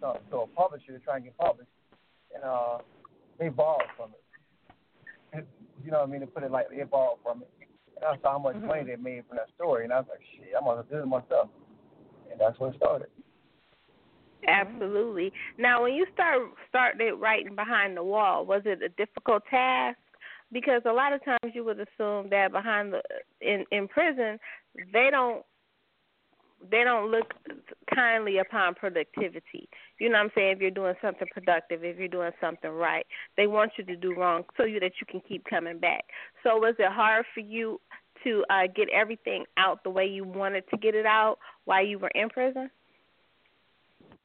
to, 0.00 0.18
to 0.30 0.36
a 0.38 0.46
publisher 0.48 0.92
to 0.92 0.98
try 0.98 1.16
and 1.16 1.24
get 1.24 1.36
published, 1.38 1.70
and 2.34 2.42
uh, 2.42 2.78
they 3.38 3.48
borrowed 3.48 3.88
from 3.96 4.10
it. 4.12 5.46
You 5.84 5.90
know 5.92 6.00
what 6.00 6.08
I 6.08 6.12
mean? 6.12 6.20
To 6.22 6.26
put 6.26 6.42
it 6.42 6.50
like 6.50 6.70
they 6.70 6.82
borrowed 6.82 7.18
from 7.22 7.42
it. 7.42 7.50
And 7.96 8.04
I 8.04 8.16
saw 8.20 8.32
how 8.32 8.38
much 8.38 8.56
money 8.56 8.82
they 8.84 8.96
made 8.96 9.24
from 9.28 9.36
that 9.36 9.48
story, 9.54 9.84
and 9.84 9.92
I 9.92 10.00
was 10.00 10.08
like, 10.10 10.20
shit, 10.34 10.52
I'm 10.58 10.64
gonna 10.64 10.84
do 10.90 10.98
it 10.98 11.06
myself. 11.06 11.48
And 12.30 12.40
that's 12.40 12.58
where 12.58 12.70
it 12.70 12.76
started. 12.76 13.08
Absolutely. 14.46 15.32
Now, 15.58 15.82
when 15.82 15.94
you 15.94 16.06
start 16.14 16.40
started 16.68 17.14
writing 17.16 17.54
behind 17.54 17.96
the 17.96 18.04
wall, 18.04 18.46
was 18.46 18.62
it 18.64 18.82
a 18.82 18.88
difficult 18.90 19.42
task? 19.50 19.98
Because 20.52 20.82
a 20.86 20.92
lot 20.92 21.12
of 21.12 21.24
times 21.24 21.52
you 21.54 21.64
would 21.64 21.78
assume 21.80 22.30
that 22.30 22.52
behind 22.52 22.92
the 22.92 23.02
in 23.40 23.64
in 23.72 23.88
prison, 23.88 24.38
they 24.92 25.08
don't 25.10 25.44
they 26.70 26.82
don't 26.84 27.10
look 27.10 27.34
kindly 27.94 28.38
upon 28.38 28.74
productivity. 28.74 29.68
You 30.00 30.08
know 30.08 30.18
what 30.18 30.24
I'm 30.24 30.30
saying? 30.34 30.52
If 30.56 30.60
you're 30.60 30.70
doing 30.70 30.94
something 31.02 31.28
productive, 31.32 31.84
if 31.84 31.98
you're 31.98 32.08
doing 32.08 32.32
something 32.40 32.70
right, 32.70 33.06
they 33.36 33.46
want 33.46 33.72
you 33.78 33.84
to 33.84 33.96
do 33.96 34.14
wrong 34.14 34.44
so 34.56 34.64
you 34.64 34.80
that 34.80 34.92
you 35.00 35.06
can 35.08 35.20
keep 35.28 35.44
coming 35.44 35.78
back. 35.78 36.04
So 36.42 36.56
was 36.56 36.74
it 36.78 36.90
hard 36.90 37.24
for 37.34 37.40
you 37.40 37.80
to 38.24 38.44
uh 38.50 38.66
get 38.74 38.88
everything 38.90 39.44
out 39.58 39.84
the 39.84 39.90
way 39.90 40.06
you 40.06 40.24
wanted 40.24 40.64
to 40.70 40.78
get 40.78 40.94
it 40.94 41.06
out 41.06 41.38
while 41.66 41.84
you 41.84 41.98
were 41.98 42.10
in 42.14 42.28
prison? 42.30 42.70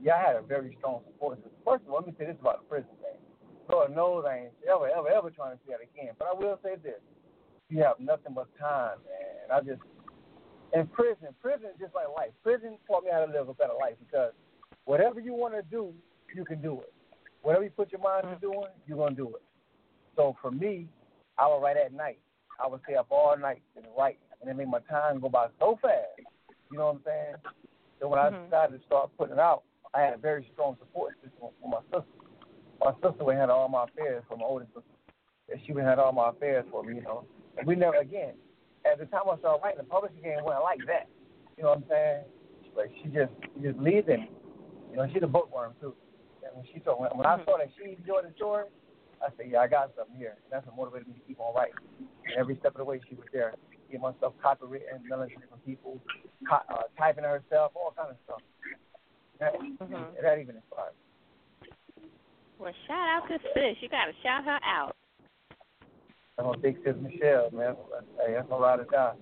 Yeah, 0.02 0.16
I 0.16 0.28
had 0.28 0.36
a 0.36 0.42
very 0.42 0.76
strong 0.80 1.02
support 1.06 1.38
system. 1.38 1.54
First 1.66 1.84
of 1.86 1.94
all, 1.94 2.00
let 2.00 2.08
me 2.08 2.14
say 2.18 2.26
this 2.26 2.38
about 2.40 2.64
the 2.64 2.68
prison 2.68 2.90
thing. 3.02 3.22
Lord 3.70 3.96
knows 3.96 4.26
I 4.28 4.50
ain't 4.50 4.54
ever, 4.68 4.90
ever, 4.90 5.08
ever 5.10 5.30
trying 5.30 5.56
to 5.56 5.60
see 5.64 5.72
that 5.72 5.82
again. 5.82 6.14
But 6.18 6.28
I 6.28 6.34
will 6.34 6.60
say 6.64 6.76
this: 6.82 7.00
you 7.70 7.84
have 7.84 8.00
nothing 8.00 8.34
but 8.34 8.48
time, 8.60 8.98
man. 9.06 9.54
I 9.54 9.62
just 9.62 9.82
in 10.74 10.88
prison, 10.88 11.28
prison 11.42 11.68
is 11.74 11.80
just 11.80 11.94
like 11.96 12.08
life. 12.16 12.32
Prison 12.44 12.78
taught 12.88 13.04
me 13.04 13.10
how 13.12 13.26
to 13.26 13.32
live 13.32 13.50
a 13.50 13.54
better 13.54 13.76
life 13.80 13.96
because 14.00 14.32
whatever 14.86 15.20
you 15.20 15.34
want 15.34 15.54
to 15.54 15.62
do, 15.70 15.94
you 16.36 16.46
can 16.46 16.62
do 16.62 16.80
it. 16.82 16.94
Whatever 17.42 17.64
you 17.64 17.70
put 17.72 17.92
your 17.92 18.02
mind 18.02 18.24
to 18.24 18.40
doing, 18.40 18.72
you're 18.88 18.98
gonna 18.98 19.16
do 19.16 19.28
it. 19.36 19.44
So 20.16 20.36
for 20.42 20.52
me, 20.52 20.88
I 21.38 21.48
would 21.48 21.62
write 21.62 21.78
at 21.78 21.94
night. 21.94 22.20
I 22.64 22.68
would 22.68 22.82
stay 22.84 22.96
up 22.96 23.08
all 23.10 23.36
night 23.38 23.62
and 23.76 23.86
write, 23.98 24.20
and 24.40 24.50
it 24.50 24.56
made 24.56 24.68
my 24.68 24.80
time 24.90 25.20
go 25.20 25.30
by 25.30 25.48
so 25.60 25.78
fast. 25.82 26.20
You 26.72 26.78
know 26.78 26.88
what 26.88 26.96
I'm 26.96 27.02
saying? 27.06 27.36
So 28.00 28.08
when 28.08 28.20
I 28.20 28.30
mm-hmm. 28.30 28.46
decided 28.46 28.80
to 28.80 28.86
start 28.86 29.10
putting 29.18 29.34
it 29.34 29.40
out, 29.40 29.64
I 29.94 30.02
had 30.02 30.14
a 30.14 30.18
very 30.18 30.48
strong 30.54 30.78
support 30.80 31.16
system 31.22 31.50
from 31.60 31.72
my 31.72 31.82
sister. 31.92 32.16
My 32.80 32.94
sister 33.04 33.24
would 33.24 33.36
handle 33.36 33.58
all 33.58 33.70
my 33.70 33.86
affairs 33.86 34.24
for 34.28 34.38
my 34.38 34.46
oldest 34.46 34.72
sister. 34.74 34.96
And 35.52 35.60
she 35.66 35.74
would 35.74 35.84
handle 35.84 36.06
all 36.06 36.14
my 36.14 36.30
affairs 36.30 36.66
for 36.72 36.84
me, 36.84 36.96
you 36.96 37.02
know. 37.02 37.26
And 37.58 37.68
we 37.68 37.76
never 37.76 37.98
again. 37.98 38.34
At 38.86 38.98
the 38.98 39.06
time 39.06 39.30
I 39.30 39.38
started 39.38 39.62
writing, 39.64 39.78
the 39.78 39.90
publishing 39.90 40.24
game 40.24 40.40
wasn't 40.42 40.64
like 40.64 40.80
that. 40.88 41.08
You 41.58 41.64
know 41.64 41.70
what 41.70 41.78
I'm 41.80 41.86
saying? 41.90 42.24
Like 42.76 42.92
she 43.04 43.10
just 43.10 43.32
she 43.54 43.62
just 43.62 43.78
leads 43.78 44.08
in. 44.08 44.28
You 44.90 44.98
know, 44.98 45.08
she's 45.14 45.24
a 45.24 45.28
bookworm 45.28 45.74
too. 45.80 45.94
And 46.42 46.56
when 46.56 46.66
she 46.74 46.80
told 46.80 47.02
when, 47.02 47.12
when 47.14 47.28
I 47.28 47.44
saw 47.46 47.58
that 47.58 47.70
she 47.78 47.92
enjoyed 47.94 48.26
the 48.26 48.34
story, 48.36 48.66
I 49.22 49.30
said, 49.38 49.48
Yeah, 49.52 49.60
I 49.60 49.68
got 49.68 49.92
something 49.96 50.16
here. 50.18 50.40
And 50.44 50.50
that's 50.50 50.66
what 50.66 50.76
motivated 50.76 51.08
me 51.08 51.14
to 51.20 51.24
keep 51.28 51.40
on 51.40 51.54
writing. 51.54 51.76
And 52.00 52.34
every 52.40 52.58
step 52.58 52.74
of 52.74 52.80
the 52.80 52.86
way 52.86 53.00
she 53.08 53.16
was 53.16 53.28
there, 53.32 53.54
getting 53.88 54.02
my 54.02 54.14
stuff 54.18 54.34
copywritten, 54.44 55.06
mailing 55.06 55.30
to 55.30 55.36
different 55.36 55.66
people, 55.66 56.02
co- 56.50 56.66
uh, 56.72 56.90
typing 56.98 57.24
herself, 57.24 57.72
all 57.76 57.94
kind 57.96 58.10
of 58.10 58.18
stuff. 58.26 58.42
That, 59.42 59.56
Mhm. 59.56 60.22
that 60.22 60.38
even 60.38 60.56
inspired. 60.56 60.94
me. 60.94 62.10
Well, 62.60 62.74
shout 62.86 63.10
out 63.10 63.28
to 63.28 63.40
sis. 63.56 63.82
You 63.82 63.90
got 63.90 64.06
to 64.06 64.14
shout 64.22 64.44
her 64.44 64.60
out. 64.64 64.96
I'm 66.38 66.46
a 66.46 66.58
big 66.58 66.78
sis 66.84 66.96
Michelle, 66.98 67.50
man. 67.50 67.76
Hey, 68.24 68.34
that's 68.34 68.52
a 68.52 68.56
lot 68.56 68.80
of 68.80 68.92
time. 68.92 69.18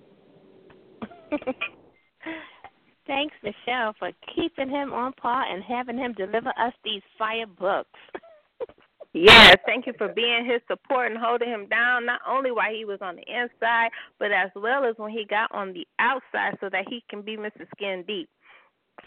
Thanks, 3.06 3.34
Michelle, 3.42 3.94
for 3.94 4.12
keeping 4.34 4.68
him 4.68 4.92
on 4.92 5.14
par 5.14 5.44
and 5.50 5.64
having 5.64 5.96
him 5.96 6.12
deliver 6.12 6.52
us 6.58 6.74
these 6.84 7.02
fire 7.18 7.46
books. 7.46 7.98
Yes, 9.12 9.56
thank 9.66 9.88
you 9.88 9.92
for 9.98 10.06
being 10.06 10.44
his 10.44 10.62
support 10.68 11.10
and 11.10 11.18
holding 11.20 11.48
him 11.48 11.66
down, 11.66 12.06
not 12.06 12.20
only 12.28 12.52
while 12.52 12.72
he 12.72 12.84
was 12.84 13.00
on 13.02 13.16
the 13.16 13.24
inside, 13.26 13.90
but 14.20 14.30
as 14.30 14.50
well 14.54 14.84
as 14.84 14.94
when 14.98 15.10
he 15.10 15.24
got 15.24 15.50
on 15.50 15.72
the 15.72 15.84
outside 15.98 16.56
so 16.60 16.68
that 16.68 16.88
he 16.88 17.02
can 17.10 17.20
be 17.20 17.36
Mr. 17.36 17.66
Skin 17.74 18.04
Deep. 18.06 18.30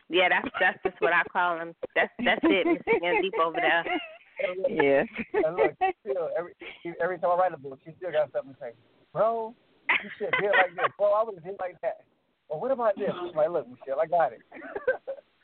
Yeah, 0.09 0.29
that's 0.29 0.49
that's 0.59 0.79
just 0.83 1.01
what 1.01 1.13
I 1.13 1.23
call 1.31 1.59
him. 1.59 1.75
That's 1.95 2.11
that's 2.23 2.41
it, 2.43 2.67
Mr. 2.67 2.97
Skin 2.97 3.21
Deep 3.21 3.33
over 3.41 3.57
there. 3.57 3.83
Yeah. 4.67 5.03
And 5.33 5.55
look, 5.55 5.71
still, 6.01 6.29
every 6.37 6.53
every 7.01 7.19
time 7.19 7.31
I 7.31 7.35
write 7.35 7.53
a 7.53 7.57
book, 7.57 7.79
she 7.85 7.93
still 7.97 8.11
got 8.11 8.31
something 8.31 8.53
to 8.53 8.59
say. 8.59 8.71
Bro, 9.13 9.53
you 9.89 10.09
should 10.17 10.33
hit 10.41 10.51
like 10.51 10.75
this. 10.75 10.91
Bro, 10.97 11.13
I 11.13 11.23
would 11.23 11.35
have 11.35 11.43
hit 11.43 11.57
like 11.59 11.79
that. 11.81 12.05
Well, 12.49 12.59
what 12.59 12.71
about 12.71 12.95
this? 12.97 13.09
I'm 13.13 13.31
like, 13.31 13.49
look, 13.49 13.67
Michelle, 13.69 14.01
I 14.01 14.07
got 14.07 14.33
it. 14.33 14.41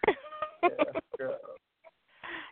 yeah, 0.64 1.00
girl. 1.18 1.38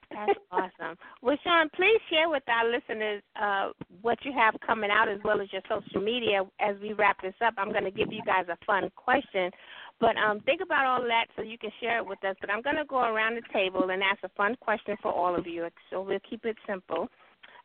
That's 0.10 0.40
awesome. 0.52 0.98
Well, 1.22 1.38
Shaun, 1.44 1.70
please 1.76 2.00
share 2.10 2.30
with 2.30 2.44
our 2.48 2.72
listeners 2.72 3.22
uh, 3.40 3.72
what 4.02 4.18
you 4.24 4.32
have 4.32 4.56
coming 4.66 4.90
out 4.90 5.10
as 5.10 5.20
well 5.24 5.42
as 5.42 5.52
your 5.52 5.62
social 5.68 6.02
media. 6.02 6.44
As 6.62 6.76
we 6.82 6.94
wrap 6.94 7.22
this 7.22 7.34
up, 7.46 7.56
I'm 7.58 7.72
going 7.72 7.84
to 7.84 7.92
give 7.92 8.12
you 8.12 8.22
guys 8.26 8.46
a 8.50 8.58
fun 8.66 8.90
question. 8.96 9.52
But 9.99 10.15
um, 10.18 10.41
think 10.41 10.61
about 10.61 10.86
all 10.86 11.02
that 11.07 11.26
so 11.36 11.41
you 11.41 11.57
can 11.57 11.72
share 11.82 11.98
it 11.98 12.06
with 12.06 12.24
us. 12.24 12.36
But 12.40 12.52
I'm 12.52 12.61
going 12.61 12.76
to 12.76 12.86
go 12.86 12.99
around 12.99 13.36
the 13.36 13.41
table 13.52 13.90
and 13.90 14.03
ask 14.03 14.19
a 14.24 14.30
fun 14.30 14.56
question 14.60 14.95
for 15.02 15.11
all 15.11 15.36
of 15.36 15.48
you. 15.48 15.68
So 15.90 16.02
we'll 16.02 16.19
keep 16.30 16.45
it 16.45 16.56
simple. 16.68 17.07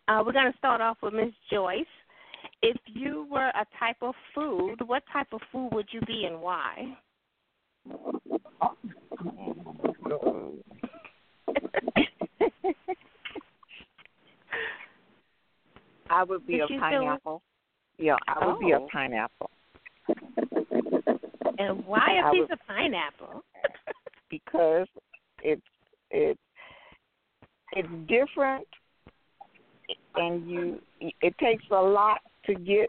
Uh, 0.09 0.23
we're 0.25 0.33
going 0.33 0.51
to 0.51 0.59
start 0.59 0.81
off 0.81 0.97
with 1.03 1.13
Miss 1.13 1.33
Joyce. 1.51 1.85
If 2.63 2.77
you 2.87 3.27
were 3.31 3.49
a 3.49 3.67
type 3.79 3.97
of 4.01 4.15
food, 4.35 4.77
what 4.87 5.03
type 5.13 5.29
of 5.33 5.41
food 5.53 5.71
would 5.73 5.89
you 5.93 6.01
be 6.07 6.25
and 6.25 6.41
why? 6.41 6.97
I 16.11 16.25
would 16.25 16.47
be 16.47 16.55
Did 16.55 16.63
a 16.63 16.79
pineapple. 16.79 17.43
Yeah, 17.99 18.17
I 18.27 18.47
would 18.47 18.59
be 18.59 18.73
a 18.73 18.79
Oh. 18.79 18.89
pineapple 18.93 19.51
And 21.69 21.85
why 21.87 22.21
a 22.25 22.31
piece 22.31 22.41
would- 22.43 22.53
of 22.53 22.59
pineapple? 22.67 23.43
because 24.31 24.87
it's 25.43 25.63
it's 26.11 26.41
it's 27.73 27.89
different, 28.09 28.67
and 30.17 30.49
you 30.49 30.81
it 31.01 31.35
takes 31.39 31.65
a 31.71 31.75
lot 31.75 32.19
to 32.47 32.55
get 32.55 32.87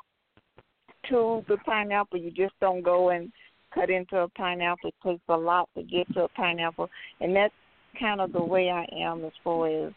to 1.09 1.43
the 1.47 1.57
pineapple. 1.65 2.19
You 2.19 2.31
just 2.31 2.53
don't 2.59 2.81
go 2.81 3.09
and 3.09 3.31
cut 3.73 3.89
into 3.89 4.17
a 4.17 4.27
pineapple. 4.29 4.89
It 4.89 5.07
takes 5.07 5.23
a 5.29 5.37
lot 5.37 5.69
to 5.75 5.83
get 5.83 6.11
to 6.13 6.23
a 6.23 6.27
pineapple, 6.29 6.89
and 7.21 7.35
that's 7.35 7.53
kind 7.99 8.21
of 8.21 8.33
the 8.33 8.43
way 8.43 8.69
I 8.69 8.85
am 8.95 9.23
as 9.25 9.31
far 9.43 9.67
as 9.67 9.93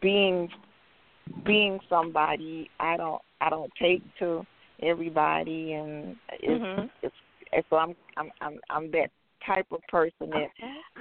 being 0.00 0.48
being 1.44 1.78
somebody. 1.88 2.70
I 2.80 2.96
don't 2.96 3.22
I 3.40 3.50
don't 3.50 3.70
take 3.80 4.02
to 4.18 4.44
everybody, 4.82 5.74
and 5.74 6.16
it's, 6.30 6.62
Mhm. 6.62 6.90
it's 7.02 7.14
and 7.52 7.64
so 7.70 7.76
I'm 7.76 7.96
I'm 8.16 8.30
I'm 8.40 8.60
I'm 8.70 8.90
that 8.92 9.10
type 9.44 9.66
of 9.72 9.80
person 9.88 10.30
that 10.30 10.50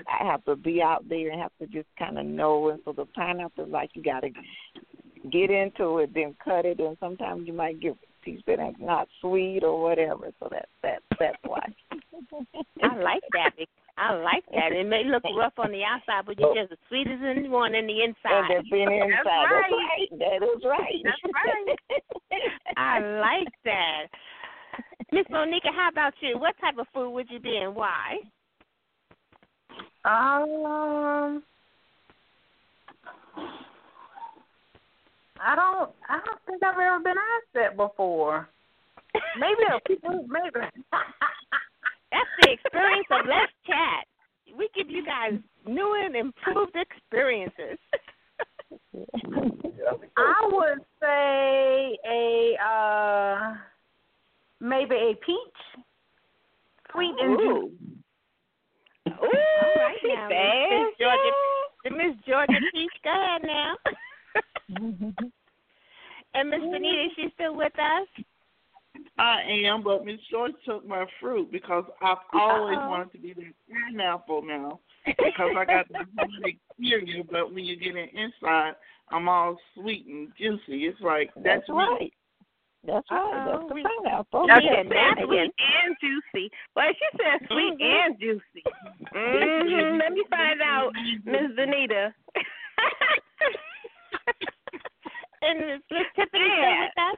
I 0.07 0.25
have 0.25 0.43
to 0.45 0.55
be 0.55 0.81
out 0.81 1.07
there 1.07 1.29
and 1.29 1.41
have 1.41 1.51
to 1.59 1.67
just 1.67 1.87
kind 1.97 2.17
of 2.17 2.25
know. 2.25 2.69
And 2.69 2.81
so 2.85 2.93
the 2.93 3.05
pineapple 3.05 3.65
is 3.65 3.71
like 3.71 3.91
you 3.93 4.01
got 4.01 4.21
to 4.21 4.29
get 5.29 5.51
into 5.51 5.99
it, 5.99 6.13
then 6.13 6.35
cut 6.43 6.65
it, 6.65 6.79
and 6.79 6.97
sometimes 6.99 7.47
you 7.47 7.53
might 7.53 7.79
get 7.79 7.93
a 7.93 8.25
piece 8.25 8.41
that's 8.45 8.61
not 8.79 9.07
sweet 9.21 9.63
or 9.63 9.81
whatever. 9.81 10.31
So 10.39 10.47
that 10.51 10.67
that 10.83 11.01
that's 11.19 11.37
why. 11.43 11.65
I 12.81 12.95
like 12.97 13.23
that. 13.33 13.51
I 13.99 14.15
like 14.15 14.45
that. 14.55 14.71
It 14.71 14.87
may 14.87 15.03
look 15.03 15.23
rough 15.35 15.53
on 15.57 15.71
the 15.71 15.83
outside, 15.83 16.23
but 16.25 16.39
you're 16.39 16.55
just 16.55 16.71
as 16.71 16.77
sweet 16.87 17.05
as 17.07 17.19
anyone 17.19 17.75
in 17.75 17.85
the 17.85 18.01
inside. 18.01 18.31
And 18.31 18.49
that's 18.49 18.67
in 18.71 18.87
the 18.87 18.95
inside. 18.95 19.19
That's 19.19 19.27
That's 19.27 19.43
right. 19.51 19.75
right. 19.75 20.09
That 20.19 20.39
is 20.47 20.63
right. 20.63 21.01
That's 21.03 21.23
right. 21.35 21.77
I 22.77 22.99
like 23.19 23.53
that. 23.65 24.07
Miss 25.11 25.25
Monika, 25.27 25.75
how 25.75 25.89
about 25.91 26.13
you? 26.21 26.39
What 26.39 26.55
type 26.61 26.77
of 26.79 26.87
food 26.93 27.11
would 27.11 27.27
you 27.29 27.39
be 27.39 27.57
and 27.57 27.75
why? 27.75 28.19
Um, 30.05 31.43
I 35.41 35.55
don't. 35.55 35.91
I 36.07 36.19
don't 36.25 36.39
think 36.45 36.63
I've 36.63 36.79
ever 36.79 36.99
been 37.03 37.17
asked 37.17 37.53
that 37.55 37.75
before. 37.75 38.47
Maybe 39.37 39.63
a 39.67 39.79
maybe. 40.27 40.67
That's 42.11 42.29
the 42.41 42.51
experience 42.51 43.07
of 43.11 43.25
Let's 43.27 43.51
Chat. 43.65 44.05
We 44.57 44.69
give 44.75 44.89
you 44.89 45.05
guys 45.05 45.33
new 45.67 45.95
and 46.03 46.15
improved 46.15 46.75
experiences. 46.75 47.77
I 50.17 50.49
would 50.51 50.79
say 50.99 51.97
a 52.07 52.55
uh 52.63 53.55
maybe 54.59 54.95
a 54.95 55.13
peach, 55.25 55.83
sweet 56.91 57.13
and 57.19 57.33
Ooh. 57.33 57.37
juicy. 57.37 57.99
Ooh, 59.07 59.23
All 59.23 59.75
right 59.77 59.97
she 60.01 60.07
now, 60.07 60.27
Miss 60.29 60.37
fast. 60.37 60.99
Georgia, 60.99 61.97
Miss 61.97 62.15
Georgia 62.27 62.59
Peach. 62.71 62.91
Go 63.03 63.11
ahead 63.11 63.41
now. 63.43 63.75
and 66.33 66.49
Miss 66.49 66.61
Benita, 66.61 67.05
is 67.05 67.11
she 67.15 67.27
still 67.35 67.55
with 67.55 67.73
us? 67.79 68.25
I 69.17 69.41
am, 69.65 69.83
but 69.83 70.05
Miss 70.05 70.19
Joyce 70.31 70.53
took 70.65 70.85
my 70.87 71.05
fruit 71.19 71.51
because 71.51 71.83
I've 72.01 72.17
always 72.33 72.77
Uh-oh. 72.77 72.89
wanted 72.89 73.11
to 73.13 73.17
be 73.19 73.33
that 73.33 73.53
pineapple 73.69 74.41
now 74.43 74.79
because 75.05 75.55
I 75.57 75.65
got 75.65 75.87
the 75.89 76.05
honey 76.17 76.59
exterior, 76.77 77.23
but 77.29 77.53
when 77.53 77.65
you 77.65 77.75
get 77.75 77.95
it 77.95 78.11
inside, 78.13 78.75
I'm 79.09 79.27
all 79.27 79.57
sweet 79.75 80.05
and 80.07 80.31
juicy. 80.37 80.85
It's 80.85 81.01
like 81.01 81.31
that's, 81.35 81.67
That's 81.67 81.69
right. 81.69 82.13
That's 82.85 83.09
right. 83.11 83.33
Uh-oh. 83.33 83.45
That's 83.45 83.67
the 83.67 83.73
pineapple. 84.03 84.47
That's 84.47 84.63
Yeah, 84.63 84.83
said 84.83 85.17
sweet 85.25 85.53
and 85.59 85.95
juicy. 85.99 86.49
Well, 86.75 86.93
she 86.93 87.05
said 87.17 87.39
sweet 87.47 87.77
Mhm. 87.79 88.05
and 88.05 88.19
juicy. 88.19 88.63
hmm 89.11 89.97
Let 89.97 90.11
me 90.13 90.23
find 90.29 90.61
out, 90.61 90.93
Miss 91.25 91.51
Benita. 91.55 92.13
and 95.41 95.59
is 95.59 95.81
Miss 95.91 96.07
Tiffany 96.15 96.45
still 96.45 96.79
with 96.79 96.97
us? 96.97 97.17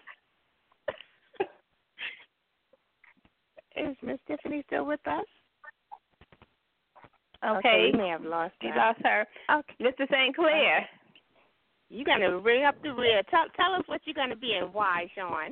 Is 3.76 3.96
Miss 4.02 4.20
Tiffany 4.28 4.64
still 4.68 4.86
with 4.86 5.00
us? 5.08 5.26
Okay. 7.44 7.58
okay 7.58 7.90
we 7.92 7.98
may 7.98 8.10
have 8.10 8.24
lost 8.24 8.54
You 8.62 8.70
her. 8.70 8.76
lost 8.76 9.00
her. 9.04 9.26
Okay. 9.52 9.74
Mr. 9.82 10.08
Sinclair. 10.10 10.88
You're 11.90 12.06
gonna 12.06 12.38
ring 12.40 12.64
up 12.66 12.76
the 12.84 12.94
rear. 12.94 13.22
Tell 13.30 13.46
tell 13.56 13.74
us 13.74 13.84
what 13.88 14.02
you're 14.06 14.16
gonna 14.16 14.36
be 14.36 14.54
and 14.54 14.74
why, 14.74 15.10
Shaun. 15.16 15.52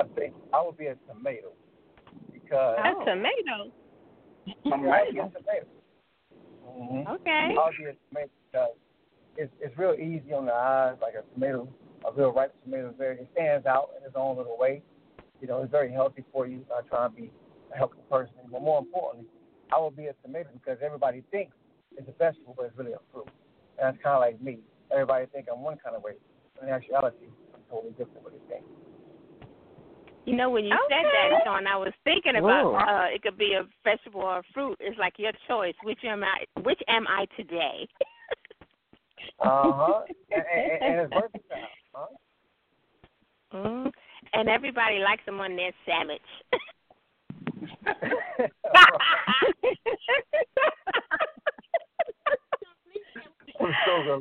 I 0.00 0.04
think 0.14 0.34
I 0.52 0.62
would 0.62 0.76
be 0.76 0.86
a 0.86 0.96
tomato 1.08 1.52
because 2.32 2.76
A 2.78 3.04
tomato. 3.04 3.72
I 4.66 4.76
like 4.86 5.08
a 5.10 5.14
tomato. 5.14 5.66
Mm-hmm. 6.68 7.10
Okay. 7.12 7.54
I'll 7.58 7.70
be 7.70 7.84
a 7.84 7.94
tomato 8.08 8.30
because 8.52 8.70
it's 9.36 9.52
it's 9.60 9.78
real 9.78 9.94
easy 9.94 10.32
on 10.34 10.46
the 10.46 10.52
eyes, 10.52 10.96
like 11.00 11.14
a 11.14 11.22
tomato, 11.34 11.68
a 12.06 12.12
real 12.12 12.32
ripe 12.32 12.54
tomato. 12.64 12.88
is 12.90 12.94
Very, 12.98 13.16
it 13.20 13.28
stands 13.32 13.66
out 13.66 13.90
in 13.98 14.04
its 14.04 14.14
own 14.16 14.36
little 14.36 14.58
way. 14.58 14.82
You 15.40 15.48
know, 15.48 15.62
it's 15.62 15.70
very 15.70 15.92
healthy 15.92 16.24
for 16.32 16.46
you. 16.46 16.64
I 16.74 16.82
try 16.88 17.06
and 17.06 17.14
be 17.14 17.30
a 17.72 17.76
healthy 17.76 18.00
person, 18.10 18.34
but 18.50 18.62
more 18.62 18.78
importantly, 18.78 19.28
I 19.72 19.78
will 19.78 19.90
be 19.90 20.06
a 20.06 20.14
tomato 20.24 20.48
because 20.52 20.78
everybody 20.82 21.22
thinks 21.30 21.56
it's 21.96 22.08
a 22.08 22.12
vegetable, 22.12 22.54
but 22.56 22.66
it's 22.66 22.78
really 22.78 22.92
a 22.92 23.00
fruit. 23.12 23.28
And 23.78 23.86
that's 23.88 24.02
kind 24.02 24.14
of 24.14 24.20
like 24.20 24.40
me. 24.40 24.58
Everybody 24.92 25.26
think 25.32 25.46
I'm 25.52 25.62
one 25.62 25.76
kind 25.82 25.96
of 25.96 26.02
way, 26.02 26.12
but 26.54 26.64
in 26.68 26.70
actuality, 26.72 27.26
I'm 27.54 27.60
totally 27.70 27.92
different 27.92 28.22
what 28.22 28.32
they 28.32 28.54
think. 28.54 28.64
You 30.24 30.34
know, 30.34 30.50
when 30.50 30.64
you 30.64 30.72
Okay. 30.72 30.84
said 30.88 31.04
that, 31.04 31.44
Shaun, 31.44 31.66
I 31.68 31.76
was 31.76 31.92
thinking 32.02 32.36
about 32.36 32.66
Ooh. 32.66 32.74
uh 32.74 33.06
it 33.14 33.22
could 33.22 33.38
be 33.38 33.54
a 33.54 33.64
vegetable 33.84 34.22
or 34.22 34.38
a 34.38 34.42
fruit. 34.52 34.76
It's 34.80 34.98
like 34.98 35.14
your 35.18 35.32
choice. 35.46 35.74
Which 35.84 36.00
am 36.04 36.24
I? 36.24 36.44
Which 36.62 36.80
am 36.88 37.06
I 37.06 37.26
today? 37.36 37.88
Uh 39.40 39.72
huh. 39.72 40.00
and, 40.32 40.44
and, 40.52 40.82
and 40.82 41.00
it's 41.00 41.12
versatile. 41.12 41.68
Huh? 41.94 42.06
mm 43.54 43.92
And 44.36 44.50
everybody 44.50 44.98
likes 44.98 45.24
them 45.24 45.40
on 45.40 45.56
their 45.56 45.72
sandwich. 45.86 46.20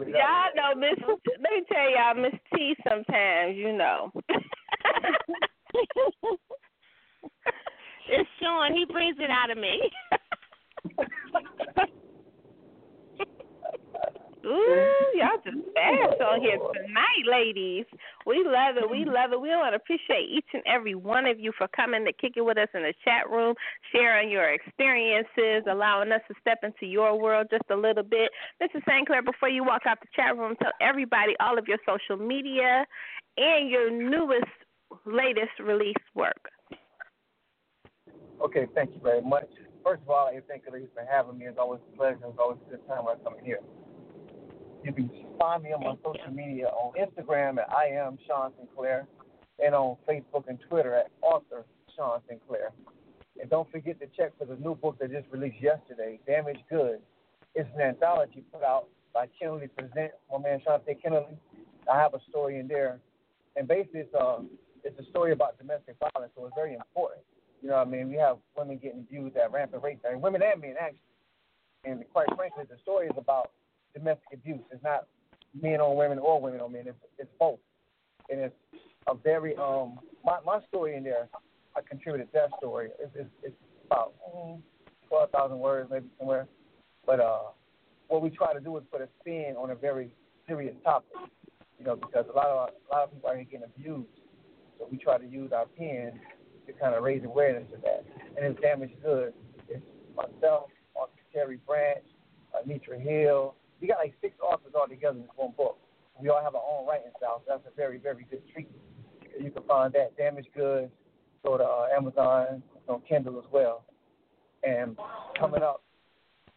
Y'all 0.07 0.55
know 0.55 0.73
Miss. 0.77 0.97
Let 1.05 1.41
me 1.41 1.65
tell 1.69 1.89
y'all, 1.91 2.15
Miss 2.15 2.39
T. 2.53 2.75
Sometimes 2.87 3.57
you 3.57 3.73
know. 3.77 4.09
it's 8.07 8.29
Shaun. 8.41 8.73
He 8.73 8.85
brings 8.85 9.17
it 9.19 9.29
out 9.29 9.51
of 9.51 9.57
me. 9.57 9.91
Ooh, 14.45 15.09
y'all 15.15 15.41
just 15.43 15.57
fast 15.73 16.21
on 16.21 16.39
here 16.39 16.57
tonight, 16.57 17.25
ladies. 17.25 17.85
We 18.27 18.45
love 18.45 18.77
it. 18.77 18.89
We 18.89 19.03
love 19.03 19.33
it. 19.33 19.41
We 19.41 19.49
want 19.49 19.73
to 19.73 19.77
appreciate 19.77 20.29
each 20.29 20.45
and 20.53 20.61
every 20.67 20.93
one 20.93 21.25
of 21.25 21.39
you 21.39 21.51
for 21.57 21.67
coming 21.75 22.05
to 22.05 22.13
kick 22.13 22.33
it 22.35 22.41
with 22.41 22.57
us 22.57 22.67
in 22.75 22.83
the 22.83 22.93
chat 23.03 23.29
room, 23.29 23.55
sharing 23.91 24.29
your 24.29 24.53
experiences, 24.53 25.65
allowing 25.69 26.11
us 26.11 26.21
to 26.27 26.35
step 26.41 26.59
into 26.61 26.85
your 26.85 27.19
world 27.19 27.47
just 27.49 27.63
a 27.71 27.75
little 27.75 28.03
bit. 28.03 28.29
Mrs. 28.61 28.85
Sinclair, 28.87 29.23
before 29.23 29.49
you 29.49 29.63
walk 29.63 29.81
out 29.87 29.99
the 29.99 30.07
chat 30.15 30.37
room, 30.37 30.55
tell 30.61 30.73
everybody 30.79 31.33
all 31.39 31.57
of 31.57 31.67
your 31.67 31.79
social 31.85 32.23
media 32.23 32.85
and 33.37 33.69
your 33.69 33.89
newest, 33.89 34.45
latest 35.05 35.57
release 35.59 35.95
work. 36.13 36.49
Okay, 38.43 38.67
thank 38.75 38.91
you 38.91 39.01
very 39.01 39.21
much. 39.21 39.49
First 39.83 40.03
of 40.03 40.09
all, 40.09 40.27
I 40.27 40.39
thank 40.47 40.63
you 40.65 40.87
for 40.93 41.05
having 41.09 41.37
me. 41.37 41.45
It's 41.45 41.57
always 41.57 41.81
a 41.93 41.97
pleasure. 41.97 42.19
It's 42.27 42.37
always 42.37 42.59
a 42.67 42.69
good 42.69 42.87
time 42.87 43.05
when 43.05 43.15
I 43.15 43.23
come 43.23 43.35
here. 43.43 43.59
You 44.85 44.93
can 44.93 45.09
find 45.39 45.63
me 45.63 45.73
on 45.73 45.83
my 45.83 45.95
social 46.05 46.31
media 46.31 46.67
on 46.67 46.93
Instagram 46.93 47.57
at 47.57 47.67
I 47.71 47.87
am 47.87 48.19
Shaun 48.27 48.51
Sinclair 48.55 49.07
and 49.57 49.73
on 49.73 49.97
Facebook 50.07 50.47
and 50.47 50.59
Twitter 50.69 50.93
at 50.93 51.09
author 51.23 51.65
Shaun 51.95 52.19
Sinclair. 52.29 52.69
And 53.41 53.49
don't 53.49 53.69
forget 53.71 53.99
to 53.99 54.05
check 54.15 54.37
for 54.37 54.45
the 54.45 54.55
new 54.57 54.75
book 54.75 54.99
that 54.99 55.11
just 55.11 55.25
released 55.31 55.59
yesterday, 55.59 56.19
Damaged 56.27 56.61
Goods. 56.69 57.01
It's 57.55 57.67
an 57.73 57.81
anthology 57.81 58.43
put 58.53 58.61
out 58.61 58.85
by 59.11 59.25
Kennedy 59.39 59.69
Present, 59.75 60.11
my 60.31 60.37
man 60.37 60.61
Shante 60.61 61.01
Kennedy. 61.01 61.35
I 61.91 61.97
have 61.97 62.13
a 62.13 62.19
story 62.29 62.59
in 62.59 62.67
there. 62.67 62.99
And 63.55 63.67
basically 63.67 64.01
it's 64.01 64.13
a, 64.13 64.43
it's 64.83 64.99
a 64.99 65.09
story 65.09 65.31
about 65.31 65.57
domestic 65.57 65.95
violence, 65.97 66.31
so 66.37 66.45
it's 66.45 66.53
very 66.55 66.75
important. 66.75 67.21
You 67.63 67.69
know 67.69 67.77
what 67.77 67.87
I 67.87 67.89
mean? 67.89 68.07
We 68.07 68.17
have 68.17 68.37
women 68.55 68.77
getting 68.77 68.99
abused 68.99 69.35
at 69.35 69.51
rampant 69.51 69.81
rates, 69.81 70.01
and 70.07 70.21
women 70.21 70.43
and 70.43 70.61
men 70.61 70.75
actually. 70.79 70.99
And 71.85 72.03
quite 72.13 72.27
frankly, 72.35 72.65
the 72.69 72.77
story 72.83 73.07
is 73.07 73.13
about 73.17 73.49
domestic 73.95 74.27
abuse. 74.33 74.61
It's 74.71 74.83
not 74.83 75.07
men 75.59 75.79
on 75.79 75.95
women 75.95 76.19
or 76.19 76.41
women 76.41 76.61
on 76.61 76.73
men. 76.73 76.83
It's 76.87 76.97
it's 77.17 77.29
both, 77.39 77.59
and 78.29 78.39
it's 78.39 78.55
a 79.07 79.15
very 79.15 79.55
um 79.55 79.99
my 80.23 80.37
my 80.45 80.59
story 80.67 80.95
in 80.95 81.03
there. 81.03 81.27
I 81.75 81.81
contributed 81.81 82.29
that 82.33 82.49
story. 82.57 82.89
It's 82.99 83.11
it's, 83.15 83.29
it's 83.43 83.55
about 83.85 84.13
mm, 84.35 84.59
twelve 85.07 85.31
thousand 85.31 85.59
words 85.59 85.89
maybe 85.91 86.07
somewhere, 86.17 86.47
but 87.05 87.19
uh, 87.19 87.51
what 88.07 88.21
we 88.21 88.29
try 88.29 88.53
to 88.53 88.59
do 88.59 88.77
is 88.77 88.83
put 88.91 89.01
a 89.01 89.07
spin 89.21 89.55
on 89.57 89.71
a 89.71 89.75
very 89.75 90.09
serious 90.47 90.75
topic. 90.83 91.09
You 91.79 91.85
know, 91.85 91.95
because 91.95 92.25
a 92.31 92.35
lot 92.35 92.47
of 92.47 92.69
a 92.91 92.95
lot 92.95 93.03
of 93.05 93.13
people 93.13 93.29
are 93.29 93.37
getting 93.37 93.63
abused, 93.63 94.07
so 94.77 94.87
we 94.91 94.97
try 94.97 95.17
to 95.17 95.25
use 95.25 95.51
our 95.51 95.65
pen 95.77 96.19
to 96.67 96.73
kind 96.73 96.95
of 96.95 97.03
raise 97.03 97.23
awareness 97.23 97.67
of 97.73 97.81
that. 97.81 98.05
And 98.37 98.45
it's 98.45 98.61
damaged 98.61 98.95
goods. 99.03 99.35
It's 99.67 99.83
myself, 100.15 100.69
Terry 101.35 101.59
Branch, 101.67 102.05
Anitra 102.55 102.99
Hill, 102.99 103.55
we 103.81 103.87
got 103.87 103.97
like 103.97 104.13
six 104.21 104.35
authors 104.41 104.73
all 104.75 104.87
together 104.87 105.17
in 105.17 105.23
this 105.23 105.31
one 105.35 105.53
book. 105.55 105.77
We 106.21 106.29
all 106.29 106.41
have 106.41 106.55
our 106.55 106.63
own 106.63 106.87
writing 106.87 107.11
style, 107.17 107.43
so 107.45 107.53
that's 107.53 107.67
a 107.67 107.75
very, 107.75 107.97
very 107.97 108.25
good 108.29 108.41
treatment. 108.51 108.81
You 109.39 109.51
can 109.51 109.63
find 109.63 109.91
that 109.93 110.15
Damaged 110.17 110.47
Goods, 110.55 110.91
go 111.45 111.57
to 111.57 111.63
uh, 111.63 111.87
Amazon, 111.95 112.63
on 112.87 113.01
Kindle 113.07 113.37
as 113.37 113.45
well. 113.51 113.83
And 114.63 114.97
coming 115.37 115.61
up 115.61 115.83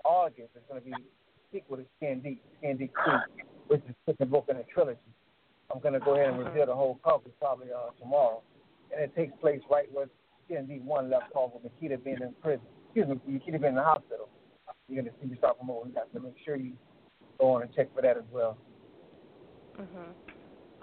August, 0.05 0.51
it's 0.55 0.65
going 0.69 0.81
to 0.81 0.87
be 0.87 0.95
sequel 1.53 1.79
to 1.79 1.85
Skin 1.97 2.21
Deep, 2.21 2.43
Skin 2.59 2.77
Deep 2.77 2.93
2, 3.05 3.13
which 3.69 3.83
is 3.89 4.17
the 4.19 4.27
book 4.27 4.47
in 4.49 4.57
a 4.57 4.65
trilogy. 4.65 5.01
I'm 5.73 5.81
going 5.81 5.95
to 5.95 6.01
go 6.01 6.15
ahead 6.15 6.29
and 6.29 6.39
reveal 6.39 6.67
the 6.67 6.75
whole 6.75 6.99
cover 7.05 7.29
probably 7.41 7.69
uh, 7.73 7.91
tomorrow. 8.01 8.43
And 8.93 9.03
it 9.03 9.15
takes 9.17 9.33
place 9.41 9.61
right 9.71 9.87
where 9.93 10.07
Deep 10.49 10.83
1 10.83 11.11
left 11.11 11.35
off 11.35 11.53
with 11.53 11.65
Nikita 11.65 11.99
being 11.99 12.19
in 12.23 12.33
prison. 12.43 12.65
Excuse 12.87 13.09
me, 13.09 13.21
Nikita 13.27 13.59
being 13.59 13.71
in 13.71 13.75
the 13.75 13.83
hospital. 13.83 14.29
You're 14.89 15.03
going 15.03 15.13
to 15.13 15.21
see 15.21 15.29
me 15.29 15.37
start 15.37 15.59
promoting. 15.59 15.93
Have 15.95 16.11
to 16.13 16.21
make 16.21 16.37
sure 16.45 16.57
you 16.57 16.73
go 17.39 17.55
on 17.55 17.63
and 17.63 17.75
check 17.75 17.89
for 17.95 18.03
that 18.03 18.17
as 18.17 18.25
well. 18.31 18.57
Mhm. 19.77 20.15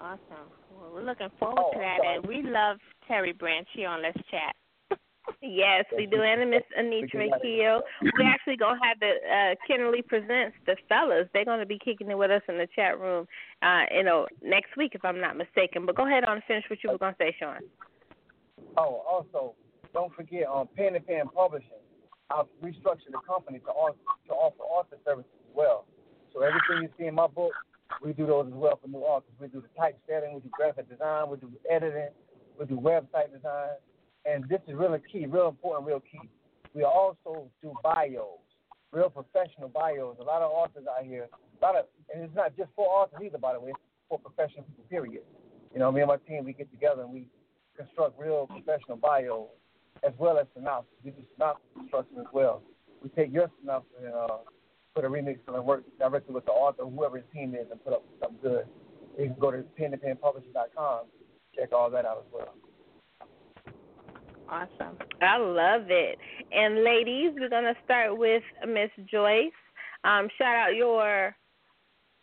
Awesome. 0.00 0.50
Well, 0.70 0.90
we're 0.92 1.02
looking 1.02 1.30
forward 1.38 1.58
Oh, 1.58 1.72
to 1.72 1.78
that, 1.78 1.98
sorry. 2.02 2.16
and 2.16 2.26
we 2.26 2.42
love 2.42 2.78
Terry 3.06 3.32
Branch 3.32 3.68
here 3.72 3.88
on 3.88 4.02
Let's 4.02 4.18
Chat. 4.28 4.54
Yes, 5.42 5.84
we 5.96 6.06
do. 6.06 6.22
And 6.22 6.48
Miss 6.50 6.62
Anitra 6.78 7.42
Hill. 7.42 7.82
We 8.00 8.24
actually 8.24 8.56
gonna 8.56 8.78
have 8.82 8.98
the 9.00 9.12
uh 9.28 9.54
Kennedy 9.66 10.00
presents 10.00 10.56
the 10.66 10.76
fellas. 10.88 11.28
They're 11.32 11.44
gonna 11.44 11.66
be 11.66 11.78
kicking 11.80 12.08
it 12.10 12.16
with 12.16 12.30
us 12.30 12.42
in 12.48 12.56
the 12.58 12.68
chat 12.68 12.98
room, 13.00 13.26
uh, 13.60 13.86
you 13.90 14.04
know, 14.04 14.28
next 14.40 14.76
week 14.76 14.94
if 14.94 15.04
I'm 15.04 15.20
not 15.20 15.36
mistaken. 15.36 15.84
But 15.84 15.96
go 15.96 16.06
ahead 16.06 16.24
on 16.24 16.36
and 16.36 16.44
finish 16.44 16.64
what 16.70 16.82
you 16.84 16.90
were 16.90 16.98
gonna 16.98 17.16
say, 17.18 17.32
Shaun. 17.38 17.58
Oh, 18.76 19.02
also, 19.08 19.54
don't 19.92 20.14
forget 20.14 20.46
on 20.46 20.68
Pen 20.76 20.94
and 20.94 21.04
Pen 21.06 21.26
Publishing, 21.34 21.82
I've 22.30 22.46
restructured 22.62 23.10
the 23.10 23.18
company 23.26 23.58
to, 23.58 23.66
author, 23.70 23.98
to 24.28 24.32
offer 24.32 24.62
author 24.62 24.96
services 25.04 25.30
as 25.48 25.54
well. 25.54 25.86
So 26.36 26.42
everything 26.42 26.82
you 26.82 26.90
see 26.98 27.06
in 27.06 27.14
my 27.14 27.26
book, 27.26 27.52
we 28.04 28.12
do 28.12 28.26
those 28.26 28.48
as 28.48 28.52
well 28.52 28.78
for 28.82 28.88
new 28.88 28.98
authors. 28.98 29.32
We 29.40 29.48
do 29.48 29.62
the 29.62 29.72
typesetting, 29.72 30.34
we 30.34 30.40
do 30.40 30.50
graphic 30.52 30.86
design, 30.90 31.30
we 31.30 31.38
do 31.38 31.50
editing, 31.70 32.10
we 32.60 32.66
do 32.66 32.76
website 32.76 33.32
design, 33.32 33.80
and 34.26 34.46
this 34.46 34.60
is 34.68 34.74
really 34.74 34.98
key, 35.10 35.24
real 35.24 35.48
important, 35.48 35.86
real 35.86 36.00
key. 36.00 36.28
We 36.74 36.84
also 36.84 37.48
do 37.62 37.72
bios, 37.82 38.44
real 38.92 39.08
professional 39.08 39.70
bios. 39.70 40.16
A 40.20 40.24
lot 40.24 40.42
of 40.42 40.50
authors 40.50 40.84
out 40.86 41.06
here, 41.06 41.26
a 41.32 41.64
lot 41.64 41.74
of, 41.74 41.86
and 42.12 42.22
it's 42.22 42.34
not 42.36 42.54
just 42.54 42.68
for 42.76 42.84
authors 42.86 43.18
either, 43.24 43.38
by 43.38 43.54
the 43.54 43.60
way. 43.60 43.70
It's 43.70 43.80
for 44.10 44.18
professional 44.18 44.64
people, 44.64 44.84
period. 44.90 45.22
You 45.72 45.80
know, 45.80 45.90
me 45.90 46.02
and 46.02 46.08
my 46.08 46.18
team, 46.28 46.44
we 46.44 46.52
get 46.52 46.70
together 46.70 47.00
and 47.00 47.12
we 47.12 47.28
construct 47.78 48.20
real 48.20 48.46
professional 48.46 48.98
bios 48.98 49.48
as 50.06 50.12
well 50.18 50.38
as 50.38 50.46
synopsis. 50.54 50.92
We 51.02 51.12
do 51.12 51.22
synopsis 51.34 51.64
construction 51.74 52.18
as 52.20 52.26
well. 52.30 52.60
We 53.02 53.08
take 53.10 53.32
your 53.32 53.50
synopsis 53.62 53.90
and 54.04 54.14
uh, 54.14 54.38
put 54.96 55.04
a 55.04 55.08
remix 55.08 55.38
on 55.46 55.54
and 55.54 55.64
work 55.64 55.84
directly 55.98 56.34
with 56.34 56.46
the 56.46 56.52
author, 56.52 56.84
whoever 56.84 57.18
his 57.18 57.26
team 57.32 57.54
is, 57.54 57.66
and 57.70 57.84
put 57.84 57.92
up 57.92 58.04
something 58.18 58.38
good. 58.42 58.64
You 59.18 59.26
can 59.26 59.36
go 59.38 59.50
to 59.50 59.58
penandpenpublishing.com, 59.78 61.00
check 61.54 61.72
all 61.72 61.90
that 61.90 62.06
out 62.06 62.24
as 62.26 62.32
well. 62.32 62.54
Awesome. 64.48 64.96
I 65.20 65.36
love 65.36 65.90
it. 65.90 66.18
And 66.50 66.82
ladies, 66.82 67.32
we're 67.38 67.50
gonna 67.50 67.74
start 67.84 68.16
with 68.16 68.42
Miss 68.66 68.90
Joyce. 69.10 69.52
Um, 70.04 70.28
shout 70.38 70.56
out 70.56 70.76
your 70.76 71.36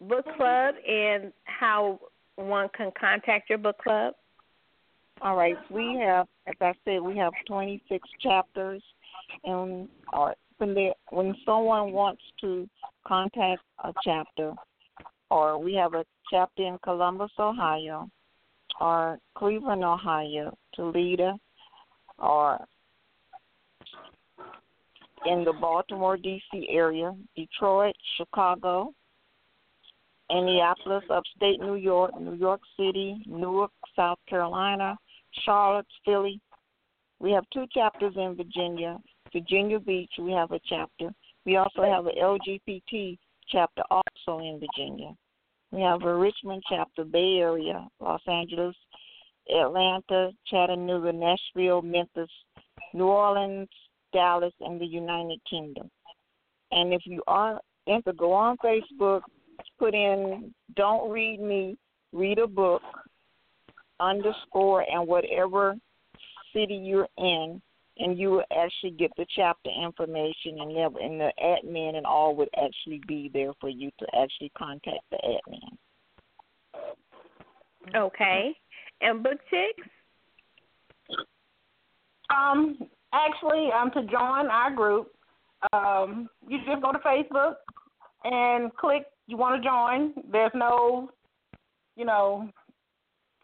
book 0.02 0.26
club 0.36 0.76
and 0.88 1.32
how 1.44 2.00
one 2.38 2.70
can 2.76 2.91
contact 3.00 3.50
your 3.50 3.60
book 3.60 3.78
club. 3.78 4.14
All 5.22 5.36
right, 5.36 5.58
we 5.70 6.00
have, 6.04 6.28
as 6.48 6.56
I 6.60 6.74
said, 6.86 7.02
we 7.02 7.18
have 7.18 7.34
26 7.48 8.08
chapters, 8.22 8.82
and 9.44 9.88
or 10.12 10.36
when 10.64 10.73
they 10.73 10.94
when 11.10 11.35
someone 11.45 11.91
wants 11.91 12.22
to 12.40 12.69
contact 13.06 13.61
a 13.84 13.91
chapter, 14.03 14.53
or 15.30 15.57
we 15.61 15.73
have 15.73 15.94
a 15.94 16.06
chapter 16.31 16.64
in 16.64 16.77
Columbus, 16.84 17.31
Ohio, 17.38 18.10
or 18.80 19.19
Cleveland, 19.35 19.84
Ohio, 19.84 20.57
Toledo, 20.73 21.38
or 22.18 22.65
in 25.26 25.44
the 25.44 25.53
Baltimore, 25.53 26.15
D.C. 26.15 26.68
area, 26.69 27.14
Detroit, 27.35 27.95
Chicago, 28.18 28.94
Indianapolis, 30.30 31.03
upstate 31.10 31.60
New 31.60 31.76
York, 31.76 32.11
New 32.19 32.35
York 32.35 32.61
City, 32.77 33.22
Newark, 33.26 33.72
South 33.98 34.19
Carolina, 34.30 34.98
Charlotte, 35.45 35.88
Philly. 36.06 36.40
We 37.19 37.31
have 37.31 37.44
two 37.53 37.65
chapters 37.73 38.14
in 38.15 38.35
Virginia. 38.35 38.98
Virginia 39.34 39.80
Beach, 39.80 40.12
we 40.20 40.32
have 40.32 40.52
a 40.52 40.60
chapter. 40.70 41.10
We 41.46 41.58
also 41.58 41.82
have 41.84 42.06
an 42.06 42.14
LGBT 42.22 43.18
chapter 43.50 43.82
also 43.92 44.40
in 44.40 44.60
Virginia. 44.60 45.14
We 45.72 45.82
have 45.82 46.04
a 46.04 46.16
Richmond 46.16 46.64
chapter, 46.70 47.04
Bay 47.04 47.40
Area, 47.40 47.88
Los 48.00 48.22
Angeles, 48.28 48.76
Atlanta, 49.50 50.32
Chattanooga, 50.48 51.12
Nashville, 51.12 51.82
Memphis, 51.82 52.30
New 52.94 53.08
Orleans, 53.08 53.68
Dallas, 54.14 54.54
and 54.62 54.80
the 54.80 54.86
United 54.86 55.40
Kingdom. 55.50 55.90
And 56.72 56.94
if 56.94 57.02
you 57.06 57.24
are 57.28 57.60
enter, 57.88 58.14
go 58.14 58.32
on 58.32 58.58
Facebook, 58.64 59.22
put 59.80 59.94
in 59.94 60.54
"Don't 60.76 61.10
read 61.10 61.42
me, 61.42 61.76
read 62.14 62.38
a 62.38 62.48
book," 62.48 62.84
underscore, 64.00 64.86
and 64.90 65.08
whatever 65.08 65.76
city 66.54 66.76
you're 66.76 67.10
in, 67.18 67.62
and 67.98 68.18
you 68.18 68.32
will 68.32 68.44
actually 68.57 68.91
get 68.91 69.11
the 69.18 69.26
chapter 69.36 69.70
information, 69.70 70.60
and 70.60 70.76
the, 70.76 70.90
and 71.02 71.20
the 71.20 71.32
admin 71.44 71.95
and 71.95 72.06
all 72.06 72.36
would 72.36 72.49
actually 72.57 73.02
be 73.07 73.30
there 73.34 73.53
for 73.60 73.70
you 73.70 73.91
to 73.99 74.06
actually 74.20 74.52
contact 74.57 75.03
the 75.11 75.18
admin. 75.18 75.78
Okay. 77.95 78.56
And 79.02 79.22
book 79.22 79.40
chicks? 79.49 79.88
Um, 82.30 82.78
actually, 83.14 83.70
um, 83.78 83.91
to 83.91 84.02
join 84.03 84.48
our 84.48 84.74
group, 84.74 85.11
um, 85.72 86.30
you 86.48 86.57
just 86.65 86.82
go 86.82 86.91
to 86.91 86.99
Facebook 86.99 87.56
and 88.24 88.74
click 88.76 89.06
you 89.28 89.38
want 89.38 89.61
to 89.61 89.68
join. 89.68 90.14
There's 90.32 90.52
no, 90.53 91.10
you 91.95 92.06
know, 92.06 92.49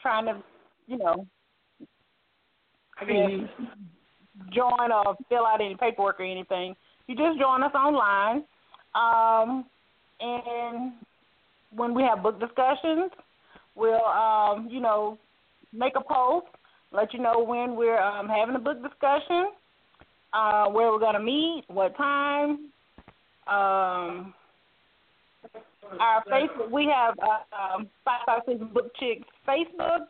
trying 0.01 0.26
to, 0.26 0.43
you 0.88 0.97
know, 0.97 1.26
I 2.99 3.05
guess, 3.05 3.49
join 4.53 4.91
or 4.91 5.16
fill 5.28 5.45
out 5.45 5.61
any 5.61 5.76
paperwork 5.76 6.20
or 6.20 6.24
anything. 6.24 6.76
You 7.07 7.16
just 7.16 7.40
join 7.40 7.64
us 7.64 7.74
online. 7.74 8.44
Um, 8.95 9.66
and 10.20 10.94
when 11.76 11.94
we 11.94 12.03
have 12.03 12.24
book 12.24 12.40
discussions, 12.40 13.11
we'll, 13.76 14.06
um, 14.06 14.68
you 14.70 14.80
know, 14.80 15.18
make 15.74 15.94
a 15.95 16.02
post, 16.02 16.48
let 16.91 17.14
you 17.14 17.20
know 17.20 17.44
when 17.44 17.76
we're 17.76 17.99
um, 17.99 18.28
having 18.28 18.56
a 18.56 18.60
book 18.60 18.82
discussion, 18.82 19.52
uh, 20.34 20.68
where 20.68 20.91
we're 20.91 20.99
going 20.99 21.14
to 21.14 21.20
meet, 21.20 21.64
what 21.68 21.95
time. 21.98 22.70
Um, 23.48 24.34
our 25.99 26.24
Facebook, 26.32 26.70
we 26.72 26.91
have 26.94 27.16
uh, 27.20 27.76
um, 27.76 27.90
556 28.06 28.74
Book 28.74 28.91
Chicks 28.99 29.28
Facebook. 29.48 30.06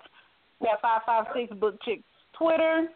We 0.59 0.67
have 0.69 0.79
556 0.81 1.59
Book 1.59 1.75
Chicks 1.83 2.03
Twitter. 2.37 2.87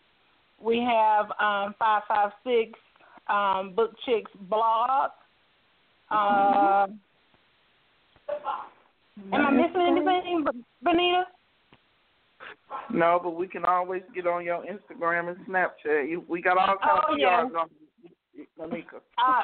We 0.63 0.77
have 0.77 1.25
um, 1.41 1.75
556 1.77 2.79
um, 3.27 3.73
Book 3.75 3.91
Chicks 4.05 4.31
blog. 4.49 5.11
Uh, 6.09 6.87
am 9.33 9.45
I 9.45 9.51
missing 9.51 9.81
anything, 9.89 10.45
Benita? 10.81 11.23
No, 12.93 13.19
but 13.21 13.31
we 13.31 13.47
can 13.47 13.65
always 13.65 14.03
get 14.15 14.25
on 14.25 14.45
your 14.45 14.63
Instagram 14.63 15.35
and 15.35 15.45
Snapchat. 15.47 16.09
You, 16.09 16.23
we 16.29 16.41
got 16.41 16.57
all 16.57 16.77
kinds 16.77 17.03
oh, 17.09 17.13
of 17.13 17.19
yeah. 17.19 17.41
yards 17.41 17.55
on 17.59 17.69
Monika. 18.57 19.01
Uh, 19.17 19.43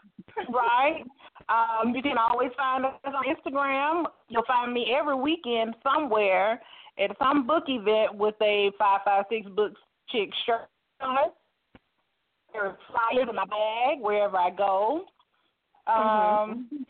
right. 0.54 1.04
Um, 1.50 1.94
you 1.94 2.02
can 2.02 2.18
always 2.18 2.52
find 2.56 2.86
us 2.86 2.94
on 3.06 3.24
Instagram. 3.26 4.06
You'll 4.30 4.46
find 4.46 4.74
me 4.74 4.96
every 4.98 5.16
weekend 5.16 5.76
somewhere 5.84 6.62
at 6.98 7.16
some 7.20 7.46
book 7.46 7.66
event 7.68 8.16
with 8.16 8.36
a 8.42 8.72
556 8.80 9.54
Books 9.56 9.82
Chick 10.12 10.30
shirt 10.46 10.70
on 11.02 11.18
it. 11.18 11.34
There 12.54 12.66
are 12.66 12.78
flyers 12.90 13.28
in 13.30 13.36
my 13.36 13.46
bag 13.46 14.00
wherever 14.00 14.38
I 14.38 14.50
go. 14.50 15.06
Um, 15.88 16.68
Mm-hmm. 16.74 16.84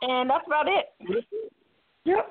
And 0.00 0.30
that's 0.30 0.46
about 0.46 0.66
it. 0.68 0.86
Yep. 2.04 2.30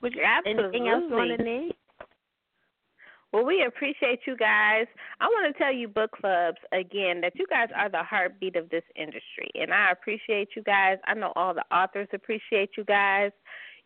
Which 0.00 0.14
Anything 0.46 0.88
else 0.88 1.04
you 1.08 1.14
want 1.14 1.38
to 1.38 1.44
need? 1.44 1.72
Well, 3.32 3.44
we 3.44 3.64
appreciate 3.64 4.20
you 4.26 4.36
guys. 4.36 4.86
I 5.20 5.26
want 5.26 5.54
to 5.54 5.62
tell 5.62 5.72
you, 5.72 5.86
book 5.86 6.10
clubs, 6.20 6.58
again, 6.72 7.20
that 7.20 7.34
you 7.36 7.46
guys 7.48 7.68
are 7.76 7.88
the 7.88 8.02
heartbeat 8.02 8.56
of 8.56 8.68
this 8.70 8.82
industry. 8.96 9.50
And 9.54 9.72
I 9.72 9.92
appreciate 9.92 10.48
you 10.56 10.62
guys. 10.64 10.98
I 11.06 11.14
know 11.14 11.32
all 11.36 11.54
the 11.54 11.64
authors 11.72 12.08
appreciate 12.12 12.70
you 12.76 12.84
guys. 12.84 13.30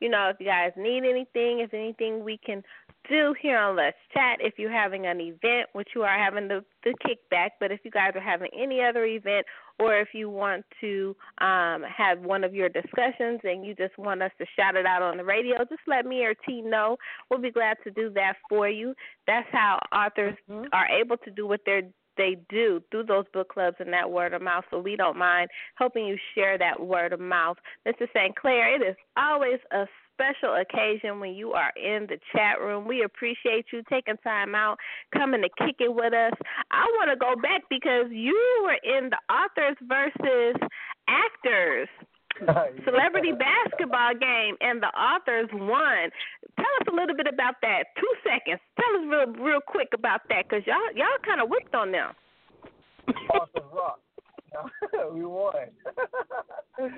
You 0.05 0.11
know, 0.11 0.29
if 0.29 0.37
you 0.39 0.45
guys 0.45 0.73
need 0.77 0.99
anything, 0.99 1.61
if 1.61 1.73
anything 1.73 2.23
we 2.23 2.37
can 2.37 2.63
do 3.09 3.35
here 3.41 3.57
on 3.57 3.75
Let's 3.75 3.97
Chat, 4.13 4.37
if 4.39 4.59
you're 4.59 4.71
having 4.71 5.07
an 5.07 5.19
event, 5.19 5.71
which 5.73 5.89
you 5.95 6.03
are 6.03 6.19
having 6.19 6.47
the, 6.47 6.63
the 6.85 6.93
kickback, 7.03 7.53
but 7.59 7.73
if 7.73 7.81
you 7.85 7.91
guys 7.91 8.13
are 8.15 8.21
having 8.21 8.51
any 8.55 8.83
other 8.83 9.07
event 9.07 9.47
or 9.79 9.97
if 9.97 10.09
you 10.13 10.29
want 10.29 10.63
to 10.83 11.17
um, 11.39 11.85
have 11.85 12.21
one 12.21 12.45
of 12.45 12.55
your 12.55 12.69
discussions 12.69 13.41
and 13.45 13.65
you 13.65 13.75
just 13.75 13.97
want 13.97 14.23
us 14.23 14.31
to 14.37 14.45
shout 14.55 14.77
it 14.77 14.85
out 14.85 15.01
on 15.01 15.17
the 15.17 15.25
radio, 15.25 15.57
just 15.71 15.81
let 15.87 16.05
me 16.05 16.23
or 16.23 16.35
T 16.47 16.61
know. 16.61 16.99
We'll 17.31 17.41
be 17.41 17.51
glad 17.51 17.79
to 17.85 17.91
do 17.91 18.11
that 18.11 18.35
for 18.47 18.69
you. 18.69 18.93
That's 19.27 19.49
how 19.53 19.79
authors 19.91 20.37
mm-hmm. 20.51 20.67
are 20.75 20.87
able 20.87 21.17
to 21.17 21.31
do 21.31 21.47
what 21.47 21.61
they're 21.65 21.89
they 22.17 22.37
do 22.49 22.83
through 22.91 23.05
those 23.05 23.25
book 23.33 23.49
clubs 23.51 23.77
and 23.81 23.93
that 23.93 24.11
word 24.11 24.33
of 24.35 24.43
mouth. 24.43 24.65
So 24.71 24.79
we 24.79 24.97
don't 24.97 25.17
mind 25.17 25.51
helping 25.77 26.07
you 26.07 26.17
share 26.35 26.59
that 26.59 26.81
word 26.81 27.13
of 27.13 27.21
mouth. 27.21 27.57
Mr. 27.87 28.07
Sinclair, 28.13 28.75
it 28.75 28.87
is 28.87 28.97
always 29.17 29.59
a 29.73 29.87
special 30.15 30.55
occasion 30.55 31.21
when 31.21 31.35
you 31.35 31.53
are 31.53 31.73
in 31.77 32.07
the 32.07 32.19
chat 32.33 32.61
room. 32.61 32.87
We 32.87 33.03
appreciate 33.03 33.67
you 33.73 33.83
taking 33.91 34.17
time 34.19 34.55
out, 34.55 34.79
coming 35.13 35.43
to 35.43 35.49
kick 35.59 35.77
it 35.81 35.93
with 35.93 36.13
us. 36.15 36.33
I 36.71 36.85
want 36.99 37.11
to 37.11 37.17
go 37.17 37.35
back 37.41 37.63
because 37.69 38.07
you 38.11 38.39
were 38.63 38.79
in 38.99 39.11
the 39.11 39.19
authors 39.33 39.77
versus 39.83 40.57
actors. 41.09 41.89
celebrity 42.85 43.33
basketball 43.33 44.15
game 44.15 44.57
and 44.61 44.83
the 44.83 44.91
authors 44.91 45.49
won. 45.53 46.11
Tell 46.57 46.75
us 46.81 46.87
a 46.91 46.95
little 46.95 47.17
bit 47.17 47.27
about 47.27 47.55
that. 47.63 47.95
Two 47.99 48.13
seconds. 48.23 48.61
Tell 48.79 48.93
us 48.99 49.05
real 49.07 49.45
real 49.45 49.61
quick 49.61 49.89
about 49.95 50.23
that 50.29 50.49
because 50.49 50.67
y'all 50.67 50.91
y'all 50.95 51.19
kind 51.25 51.41
of 51.41 51.49
whipped 51.49 51.75
on 51.75 51.93
them. 51.93 52.11
Awesome 53.31 53.71
rock. 53.73 54.01
we 55.13 55.25
won. 55.25 55.53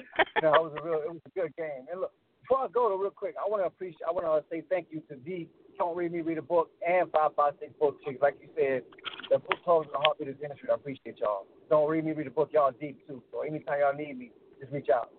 no, 0.42 0.54
it 0.54 0.62
was 0.62 0.72
a 0.76 0.84
real 0.84 1.00
it 1.04 1.12
was 1.12 1.24
a 1.26 1.32
good 1.38 1.56
game. 1.56 1.88
And 1.90 2.00
look, 2.00 2.12
before 2.42 2.64
I 2.64 2.68
go 2.68 2.88
to 2.88 2.96
real 2.96 3.10
quick, 3.10 3.34
I 3.36 3.48
want 3.48 3.62
to 3.62 3.66
appreciate. 3.66 4.06
I 4.06 4.12
want 4.12 4.24
to 4.26 4.44
say 4.50 4.62
thank 4.68 4.88
you 4.90 5.02
to 5.08 5.16
D. 5.16 5.48
Don't 5.78 5.96
read 5.96 6.12
me, 6.12 6.20
read 6.20 6.38
a 6.38 6.42
book, 6.42 6.70
and 6.86 7.10
five 7.12 7.32
five 7.36 7.54
six 7.60 7.72
book 7.78 7.98
chicks. 8.04 8.20
Like 8.22 8.36
you 8.40 8.48
said, 8.56 8.82
the 9.30 9.38
book 9.38 9.58
clubs 9.64 9.88
are 9.88 9.92
the 9.92 9.98
heartbeat 9.98 10.28
of 10.28 10.38
the 10.38 10.44
industry. 10.44 10.68
I 10.70 10.74
appreciate 10.74 11.18
y'all. 11.18 11.46
Don't 11.68 11.88
read 11.88 12.04
me, 12.04 12.12
read 12.12 12.26
a 12.26 12.30
book. 12.30 12.50
Y'all 12.52 12.72
deep 12.72 13.06
too. 13.06 13.22
So 13.32 13.42
anytime 13.42 13.80
y'all 13.80 13.94
need 13.94 14.18
me, 14.18 14.30
just 14.60 14.72
reach 14.72 14.88
out. 14.94 15.10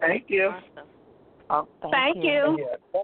Thank 0.00 0.24
you. 0.28 0.52
Oh, 1.50 1.68
thank, 1.80 1.94
thank 1.94 2.16
you. 2.24 2.58
Yeah, 2.58 3.00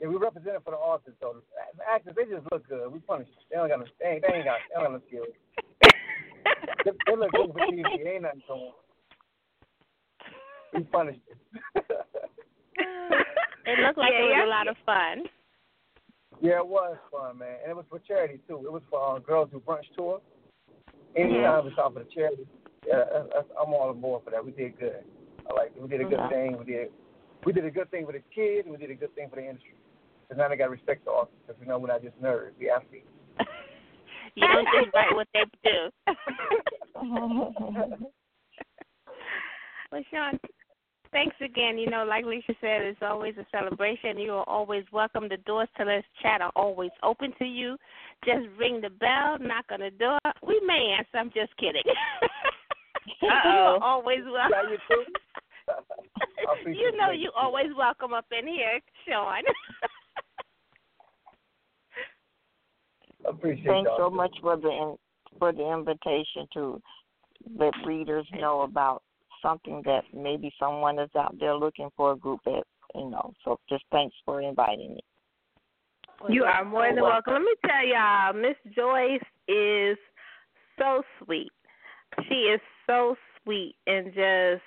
yeah, 0.00 0.08
we 0.08 0.16
represented 0.16 0.62
for 0.64 0.70
the 0.70 0.76
authors 0.76 1.14
though. 1.20 1.36
The 1.76 1.84
actors, 1.84 2.14
they 2.16 2.24
just 2.24 2.46
look 2.50 2.66
good. 2.68 2.90
We 2.92 3.00
punish 3.00 3.28
them. 3.28 3.44
They 3.50 3.56
don't 3.56 3.68
got 3.68 3.80
no, 3.80 3.86
they 4.00 4.06
ain't, 4.06 4.24
they 4.26 4.34
ain't 4.34 4.44
got, 4.44 4.58
they 4.68 4.80
don't 4.80 4.84
got 4.84 4.92
no 4.92 5.00
skills. 5.08 5.34
they, 6.84 6.92
they 7.06 7.16
look 7.16 7.32
good 7.32 7.52
for 7.52 7.60
TV. 7.66 8.04
They 8.04 8.10
ain't 8.10 8.22
nothing 8.22 8.42
to 8.48 8.54
them. 8.54 8.72
We 10.72 10.82
punished 10.84 11.20
them. 11.28 11.82
it 13.66 13.78
looked 13.84 13.98
like 13.98 14.12
yeah, 14.12 14.20
it 14.20 14.22
was 14.22 14.36
yeah. 14.38 14.46
a 14.46 14.48
lot 14.48 14.68
of 14.68 14.76
fun. 14.86 15.24
Yeah, 16.40 16.58
it 16.60 16.66
was 16.66 16.96
fun, 17.12 17.38
man, 17.38 17.56
and 17.62 17.70
it 17.70 17.76
was 17.76 17.84
for 17.90 17.98
charity 17.98 18.38
too. 18.48 18.62
It 18.64 18.72
was 18.72 18.82
for 18.88 19.16
uh, 19.16 19.18
Girls 19.18 19.50
Who 19.52 19.60
Brunch 19.60 19.84
Tour. 19.96 20.22
Anytime 21.16 21.64
we 21.66 21.74
talk 21.74 21.92
for 21.92 22.04
the 22.04 22.08
charity, 22.14 22.46
yeah, 22.86 23.02
that's, 23.12 23.28
that's, 23.34 23.48
I'm 23.60 23.74
all 23.74 23.90
aboard 23.90 24.22
for 24.24 24.30
that. 24.30 24.44
We 24.44 24.52
did 24.52 24.78
good. 24.78 25.04
I 25.50 25.52
like. 25.52 25.72
We 25.76 25.88
did 25.88 26.00
a 26.00 26.04
good 26.04 26.30
thing. 26.30 26.56
We 26.58 26.64
did 26.64 26.88
we 27.44 27.52
did 27.52 27.64
a 27.64 27.70
good 27.70 27.90
thing 27.90 28.06
for 28.06 28.12
the 28.12 28.22
kids, 28.34 28.66
and 28.66 28.72
we 28.72 28.78
did 28.78 28.90
a 28.90 28.94
good 28.94 29.14
thing 29.14 29.28
for 29.30 29.36
the 29.36 29.48
industry. 29.48 29.74
Because 30.28 30.38
now 30.38 30.48
they 30.48 30.56
got 30.56 30.70
respect 30.70 31.04
to 31.06 31.10
us, 31.12 31.28
because 31.46 31.60
we 31.60 31.66
know 31.66 31.78
we're 31.78 31.88
not 31.88 32.02
just 32.02 32.20
nerds, 32.22 32.52
we 32.58 32.70
athletes. 32.70 33.06
you 34.34 34.46
don't 34.46 34.68
just 34.78 34.94
write 34.94 35.14
what 35.14 35.26
they 35.34 35.44
do. 35.64 35.90
well, 39.90 40.02
Shaun, 40.10 40.38
thanks 41.12 41.36
again. 41.42 41.78
You 41.78 41.90
know, 41.90 42.04
like 42.04 42.24
Lisa 42.24 42.54
said, 42.60 42.82
it's 42.82 43.00
always 43.02 43.34
a 43.38 43.46
celebration. 43.50 44.18
You 44.18 44.34
are 44.34 44.48
always 44.48 44.84
welcome. 44.92 45.28
The 45.28 45.38
doors 45.38 45.68
to 45.78 45.84
Let's 45.84 46.06
Chat 46.22 46.42
are 46.42 46.52
always 46.54 46.90
open 47.02 47.32
to 47.38 47.44
you. 47.44 47.76
Just 48.24 48.46
ring 48.58 48.80
the 48.80 48.90
bell, 48.90 49.38
knock 49.40 49.64
on 49.72 49.80
the 49.80 49.90
door. 49.90 50.18
We 50.46 50.60
may 50.64 50.94
answer. 50.98 51.16
I'm 51.18 51.32
just 51.34 51.56
kidding. 51.56 51.82
you 53.22 53.28
are 53.28 53.82
always 53.82 54.20
welcome. 54.30 54.76
You 56.66 56.96
know 56.96 57.10
you 57.10 57.30
always 57.36 57.68
welcome 57.76 58.12
up 58.12 58.26
in 58.36 58.46
here, 58.46 58.80
Shaun. 59.06 59.42
appreciate 63.28 63.66
Thanks 63.66 63.90
so 63.96 64.10
much 64.10 64.34
for 64.40 64.56
the 64.56 64.68
in, 64.68 64.96
for 65.38 65.52
the 65.52 65.72
invitation 65.72 66.46
to 66.54 66.80
let 67.56 67.74
readers 67.86 68.26
know 68.38 68.62
about 68.62 69.02
something 69.42 69.82
that 69.84 70.02
maybe 70.14 70.52
someone 70.58 70.98
is 70.98 71.10
out 71.16 71.34
there 71.38 71.54
looking 71.54 71.88
for 71.96 72.12
a 72.12 72.16
group 72.16 72.40
that 72.44 72.62
you 72.94 73.10
know. 73.10 73.32
So 73.44 73.58
just 73.68 73.84
thanks 73.92 74.14
for 74.24 74.42
inviting 74.42 74.94
me. 74.94 75.00
You 76.28 76.44
are 76.44 76.64
more 76.64 76.92
than 76.92 77.02
welcome. 77.02 77.34
Let 77.34 77.42
me 77.42 77.54
tell 77.64 77.86
y'all, 77.86 78.32
Miss 78.34 78.56
Joyce 78.74 79.20
is 79.48 79.96
so 80.78 81.02
sweet. 81.24 81.50
She 82.28 82.34
is 82.34 82.60
so 82.86 83.16
sweet 83.42 83.76
and 83.86 84.06
just 84.06 84.62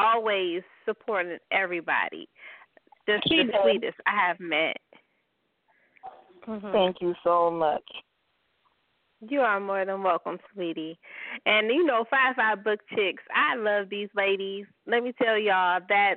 always 0.00 0.62
supporting 0.84 1.38
everybody. 1.52 2.28
Just 3.08 3.28
She 3.28 3.38
the 3.38 3.52
does. 3.52 3.60
sweetest 3.62 3.98
I 4.06 4.26
have 4.28 4.40
met. 4.40 4.76
Mm-hmm. 6.46 6.72
Thank 6.72 6.96
you 7.00 7.14
so 7.22 7.50
much. 7.50 7.84
You 9.28 9.40
are 9.40 9.60
more 9.60 9.84
than 9.84 10.02
welcome, 10.02 10.38
sweetie. 10.54 10.98
And 11.44 11.68
you 11.68 11.84
know, 11.84 12.04
Five 12.10 12.36
Five 12.36 12.64
Book 12.64 12.80
Chicks, 12.94 13.22
I 13.34 13.54
love 13.56 13.90
these 13.90 14.08
ladies. 14.16 14.64
Let 14.86 15.02
me 15.02 15.12
tell 15.22 15.36
y'all 15.38 15.80
that 15.88 16.14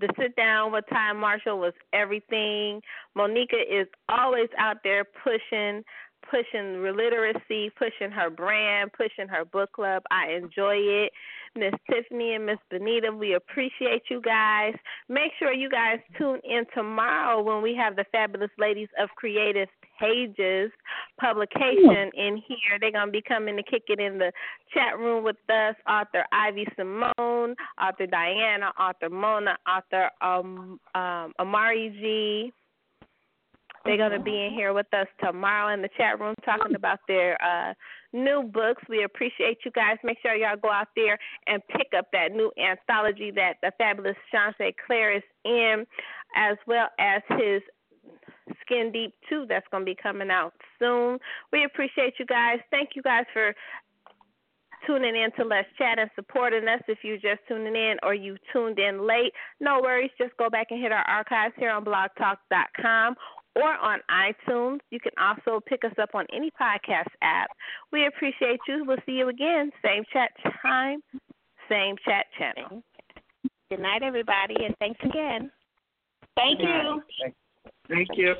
the 0.00 0.08
sit 0.18 0.36
down 0.36 0.72
with 0.72 0.84
Ty 0.90 1.14
Marshall 1.14 1.58
was 1.58 1.72
everything. 1.92 2.82
Monika 3.16 3.60
is 3.70 3.86
always 4.08 4.48
out 4.58 4.78
there 4.84 5.04
pushing, 5.04 5.82
pushing 6.28 6.82
literacy, 6.82 7.70
pushing 7.78 8.10
her 8.10 8.28
brand, 8.28 8.90
pushing 8.92 9.28
her 9.28 9.44
book 9.44 9.72
club. 9.72 10.02
I 10.10 10.32
enjoy 10.32 10.76
it. 10.76 11.12
Miss 11.56 11.72
Tiffany 11.88 12.34
and 12.34 12.46
Miss 12.46 12.58
Benita, 12.68 13.12
we 13.12 13.34
appreciate 13.34 14.02
you 14.10 14.20
guys. 14.20 14.74
Make 15.08 15.30
sure 15.38 15.52
you 15.52 15.70
guys 15.70 15.98
tune 16.18 16.40
in 16.42 16.64
tomorrow 16.74 17.42
when 17.42 17.62
we 17.62 17.76
have 17.76 17.94
the 17.94 18.04
Fabulous 18.10 18.50
Ladies 18.58 18.88
of 19.00 19.08
Creative 19.10 19.68
Pages 20.00 20.72
publication 21.20 22.10
in 22.14 22.42
here. 22.48 22.78
They're 22.80 22.90
going 22.90 23.06
to 23.06 23.12
be 23.12 23.22
coming 23.22 23.56
to 23.56 23.62
kick 23.62 23.84
it 23.86 24.00
in 24.00 24.18
the 24.18 24.32
chat 24.72 24.98
room 24.98 25.22
with 25.22 25.36
us. 25.48 25.76
Author 25.88 26.24
Ivy 26.32 26.66
Simone, 26.76 27.54
author 27.80 28.06
Diana, 28.06 28.72
author 28.78 29.08
Mona, 29.08 29.56
author 29.68 30.10
um, 30.20 30.80
um, 30.96 31.32
Amari 31.38 31.90
G. 32.00 32.52
They're 33.84 33.98
going 33.98 34.12
to 34.12 34.18
be 34.18 34.46
in 34.46 34.52
here 34.52 34.72
with 34.72 34.92
us 34.94 35.06
tomorrow 35.22 35.72
in 35.72 35.82
the 35.82 35.90
chat 35.96 36.18
room 36.18 36.34
talking 36.44 36.74
about 36.74 37.00
their 37.06 37.36
uh, 37.42 37.74
new 38.14 38.44
books. 38.44 38.82
We 38.88 39.04
appreciate 39.04 39.58
you 39.64 39.70
guys. 39.72 39.98
Make 40.02 40.18
sure 40.22 40.34
y'all 40.34 40.56
go 40.56 40.70
out 40.70 40.88
there 40.96 41.18
and 41.46 41.60
pick 41.68 41.88
up 41.96 42.06
that 42.12 42.32
new 42.32 42.50
anthology 42.56 43.30
that 43.32 43.54
the 43.62 43.72
fabulous 43.76 44.16
Shaun 44.32 44.54
Sinclair 44.56 45.16
is 45.16 45.22
in, 45.44 45.84
as 46.36 46.56
well 46.66 46.88
as 46.98 47.20
his 47.38 47.60
Skin 48.62 48.90
Deep 48.92 49.12
2 49.28 49.46
that's 49.48 49.66
going 49.70 49.82
to 49.82 49.84
be 49.84 49.96
coming 50.00 50.30
out 50.30 50.54
soon. 50.78 51.18
We 51.52 51.64
appreciate 51.64 52.14
you 52.18 52.26
guys. 52.26 52.58
Thank 52.70 52.90
you 52.94 53.02
guys 53.02 53.24
for 53.32 53.54
tuning 54.86 55.16
in 55.16 55.30
to 55.36 55.44
Let's 55.44 55.68
Chat 55.78 55.98
and 55.98 56.10
supporting 56.14 56.68
us. 56.68 56.80
If 56.88 56.98
you're 57.02 57.16
just 57.16 57.40
tuning 57.48 57.74
in 57.74 57.96
or 58.02 58.14
you 58.14 58.36
tuned 58.52 58.78
in 58.78 59.06
late, 59.06 59.32
no 59.60 59.80
worries. 59.82 60.10
Just 60.18 60.36
go 60.36 60.50
back 60.50 60.68
and 60.70 60.80
hit 60.80 60.92
our 60.92 61.04
archives 61.08 61.54
here 61.58 61.70
on 61.70 61.84
blogtalk.com 61.84 63.14
or 63.56 63.74
on 63.76 64.00
iTunes. 64.10 64.78
You 64.90 65.00
can 65.00 65.12
also 65.20 65.60
pick 65.66 65.84
us 65.84 65.92
up 66.00 66.10
on 66.14 66.26
any 66.34 66.50
podcast 66.60 67.10
app. 67.22 67.48
We 67.92 68.06
appreciate 68.06 68.60
you. 68.68 68.84
We'll 68.86 68.98
see 69.06 69.12
you 69.12 69.28
again. 69.28 69.70
Same 69.84 70.04
chat 70.12 70.30
time, 70.62 71.00
same 71.68 71.96
chat 72.04 72.26
channel. 72.38 72.82
Good 73.70 73.80
night, 73.80 74.02
everybody, 74.02 74.56
and 74.64 74.74
thanks 74.78 75.00
again. 75.04 75.50
Thank 76.36 76.60
you. 76.60 77.02
Thank 77.88 78.08
you. 78.14 78.34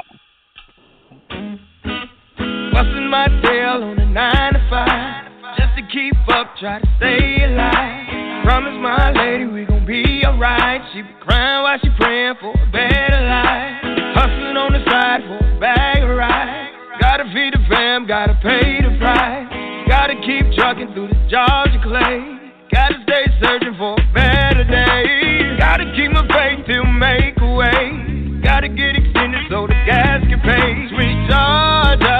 Busting 2.73 3.09
my 3.09 3.29
tail 3.43 3.83
on 3.83 3.99
a 3.99 4.07
nine 4.07 4.53
to 4.53 4.69
five. 4.71 5.25
Just 5.57 5.77
to 5.77 5.83
keep 5.93 6.15
up, 6.35 6.57
try 6.59 6.81
to 6.81 6.87
stay 6.99 7.45
alive. 7.45 8.43
Promise 8.45 8.75
my 8.83 9.13
lady 9.13 9.47
we 9.47 9.65
gon' 9.65 9.74
be 9.87 10.25
alright. 10.25 10.81
She 10.93 11.03
be 11.03 11.13
crying 11.21 11.63
while 11.63 11.79
she 11.83 11.91
praying 12.01 12.35
for 12.41 12.53
a 12.57 12.67
better 12.73 13.21
life. 13.21 14.17
Hustling 14.17 14.57
on 14.57 14.73
the 14.73 14.81
side 14.89 15.21
for 15.29 15.37
a 15.37 15.61
bag 15.61 16.03
of 16.03 16.17
rice. 16.17 16.73
Gotta 17.01 17.25
feed 17.33 17.53
the 17.53 17.61
fam, 17.69 18.07
gotta 18.07 18.35
pay 18.41 18.81
the 18.81 18.97
price. 18.97 19.49
Gotta 19.89 20.17
keep 20.25 20.49
trucking 20.57 20.95
through 20.95 21.09
the 21.09 21.21
Georgia 21.29 21.81
clay. 21.85 22.17
Gotta 22.73 22.97
stay 23.05 23.25
searching 23.45 23.77
for 23.77 23.93
a 24.01 24.05
better 24.17 24.65
day. 24.65 25.59
Gotta 25.61 25.85
keep 25.93 26.11
my 26.13 26.25
faith 26.33 26.65
till 26.65 26.89
make 26.89 27.37
a 27.37 27.51
way. 27.53 28.41
Gotta 28.41 28.69
get 28.69 28.97
extended 28.97 29.45
so 29.51 29.67
the 29.69 29.77
gas 29.85 30.25
can 30.25 30.41
pay. 30.41 30.89
Sweet 30.97 31.19
Georgia, 31.29 32.17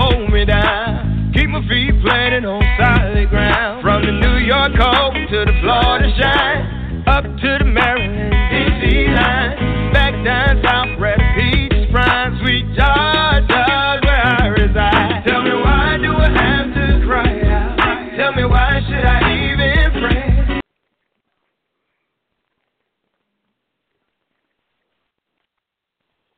hold 0.00 0.32
me 0.32 0.44
down. 0.44 1.32
Keep 1.34 1.50
my 1.50 1.60
feet 1.68 1.92
planted 2.00 2.44
on 2.48 2.64
solid 2.80 3.28
ground. 3.28 3.82
From 3.82 4.06
the 4.06 4.12
New 4.12 4.40
York 4.46 4.72
cold 4.78 5.12
to 5.12 5.44
the 5.44 5.54
Florida 5.60 6.08
shine 6.16 6.83
up 7.14 7.22
to 7.22 7.58
the 7.60 7.64
Maryland, 7.64 8.34
D.C. 8.50 9.06
line, 9.14 9.92
back 9.92 10.12
down 10.24 10.60
south, 10.64 10.98
red 10.98 11.20
peach, 11.38 11.88
prime, 11.92 12.36
sweet 12.42 12.66
Georgia, 12.74 14.00
where 14.02 14.26
I 14.26 14.48
reside. 14.48 15.22
Tell 15.24 15.42
me 15.42 15.54
why 15.54 15.96
do 16.02 16.10
I 16.10 16.28
have 16.28 16.74
to 16.74 17.06
cry 17.06 17.40
out? 17.52 18.16
Tell 18.16 18.32
me 18.32 18.44
why 18.44 18.80
should 18.88 19.04
I? 19.04 19.23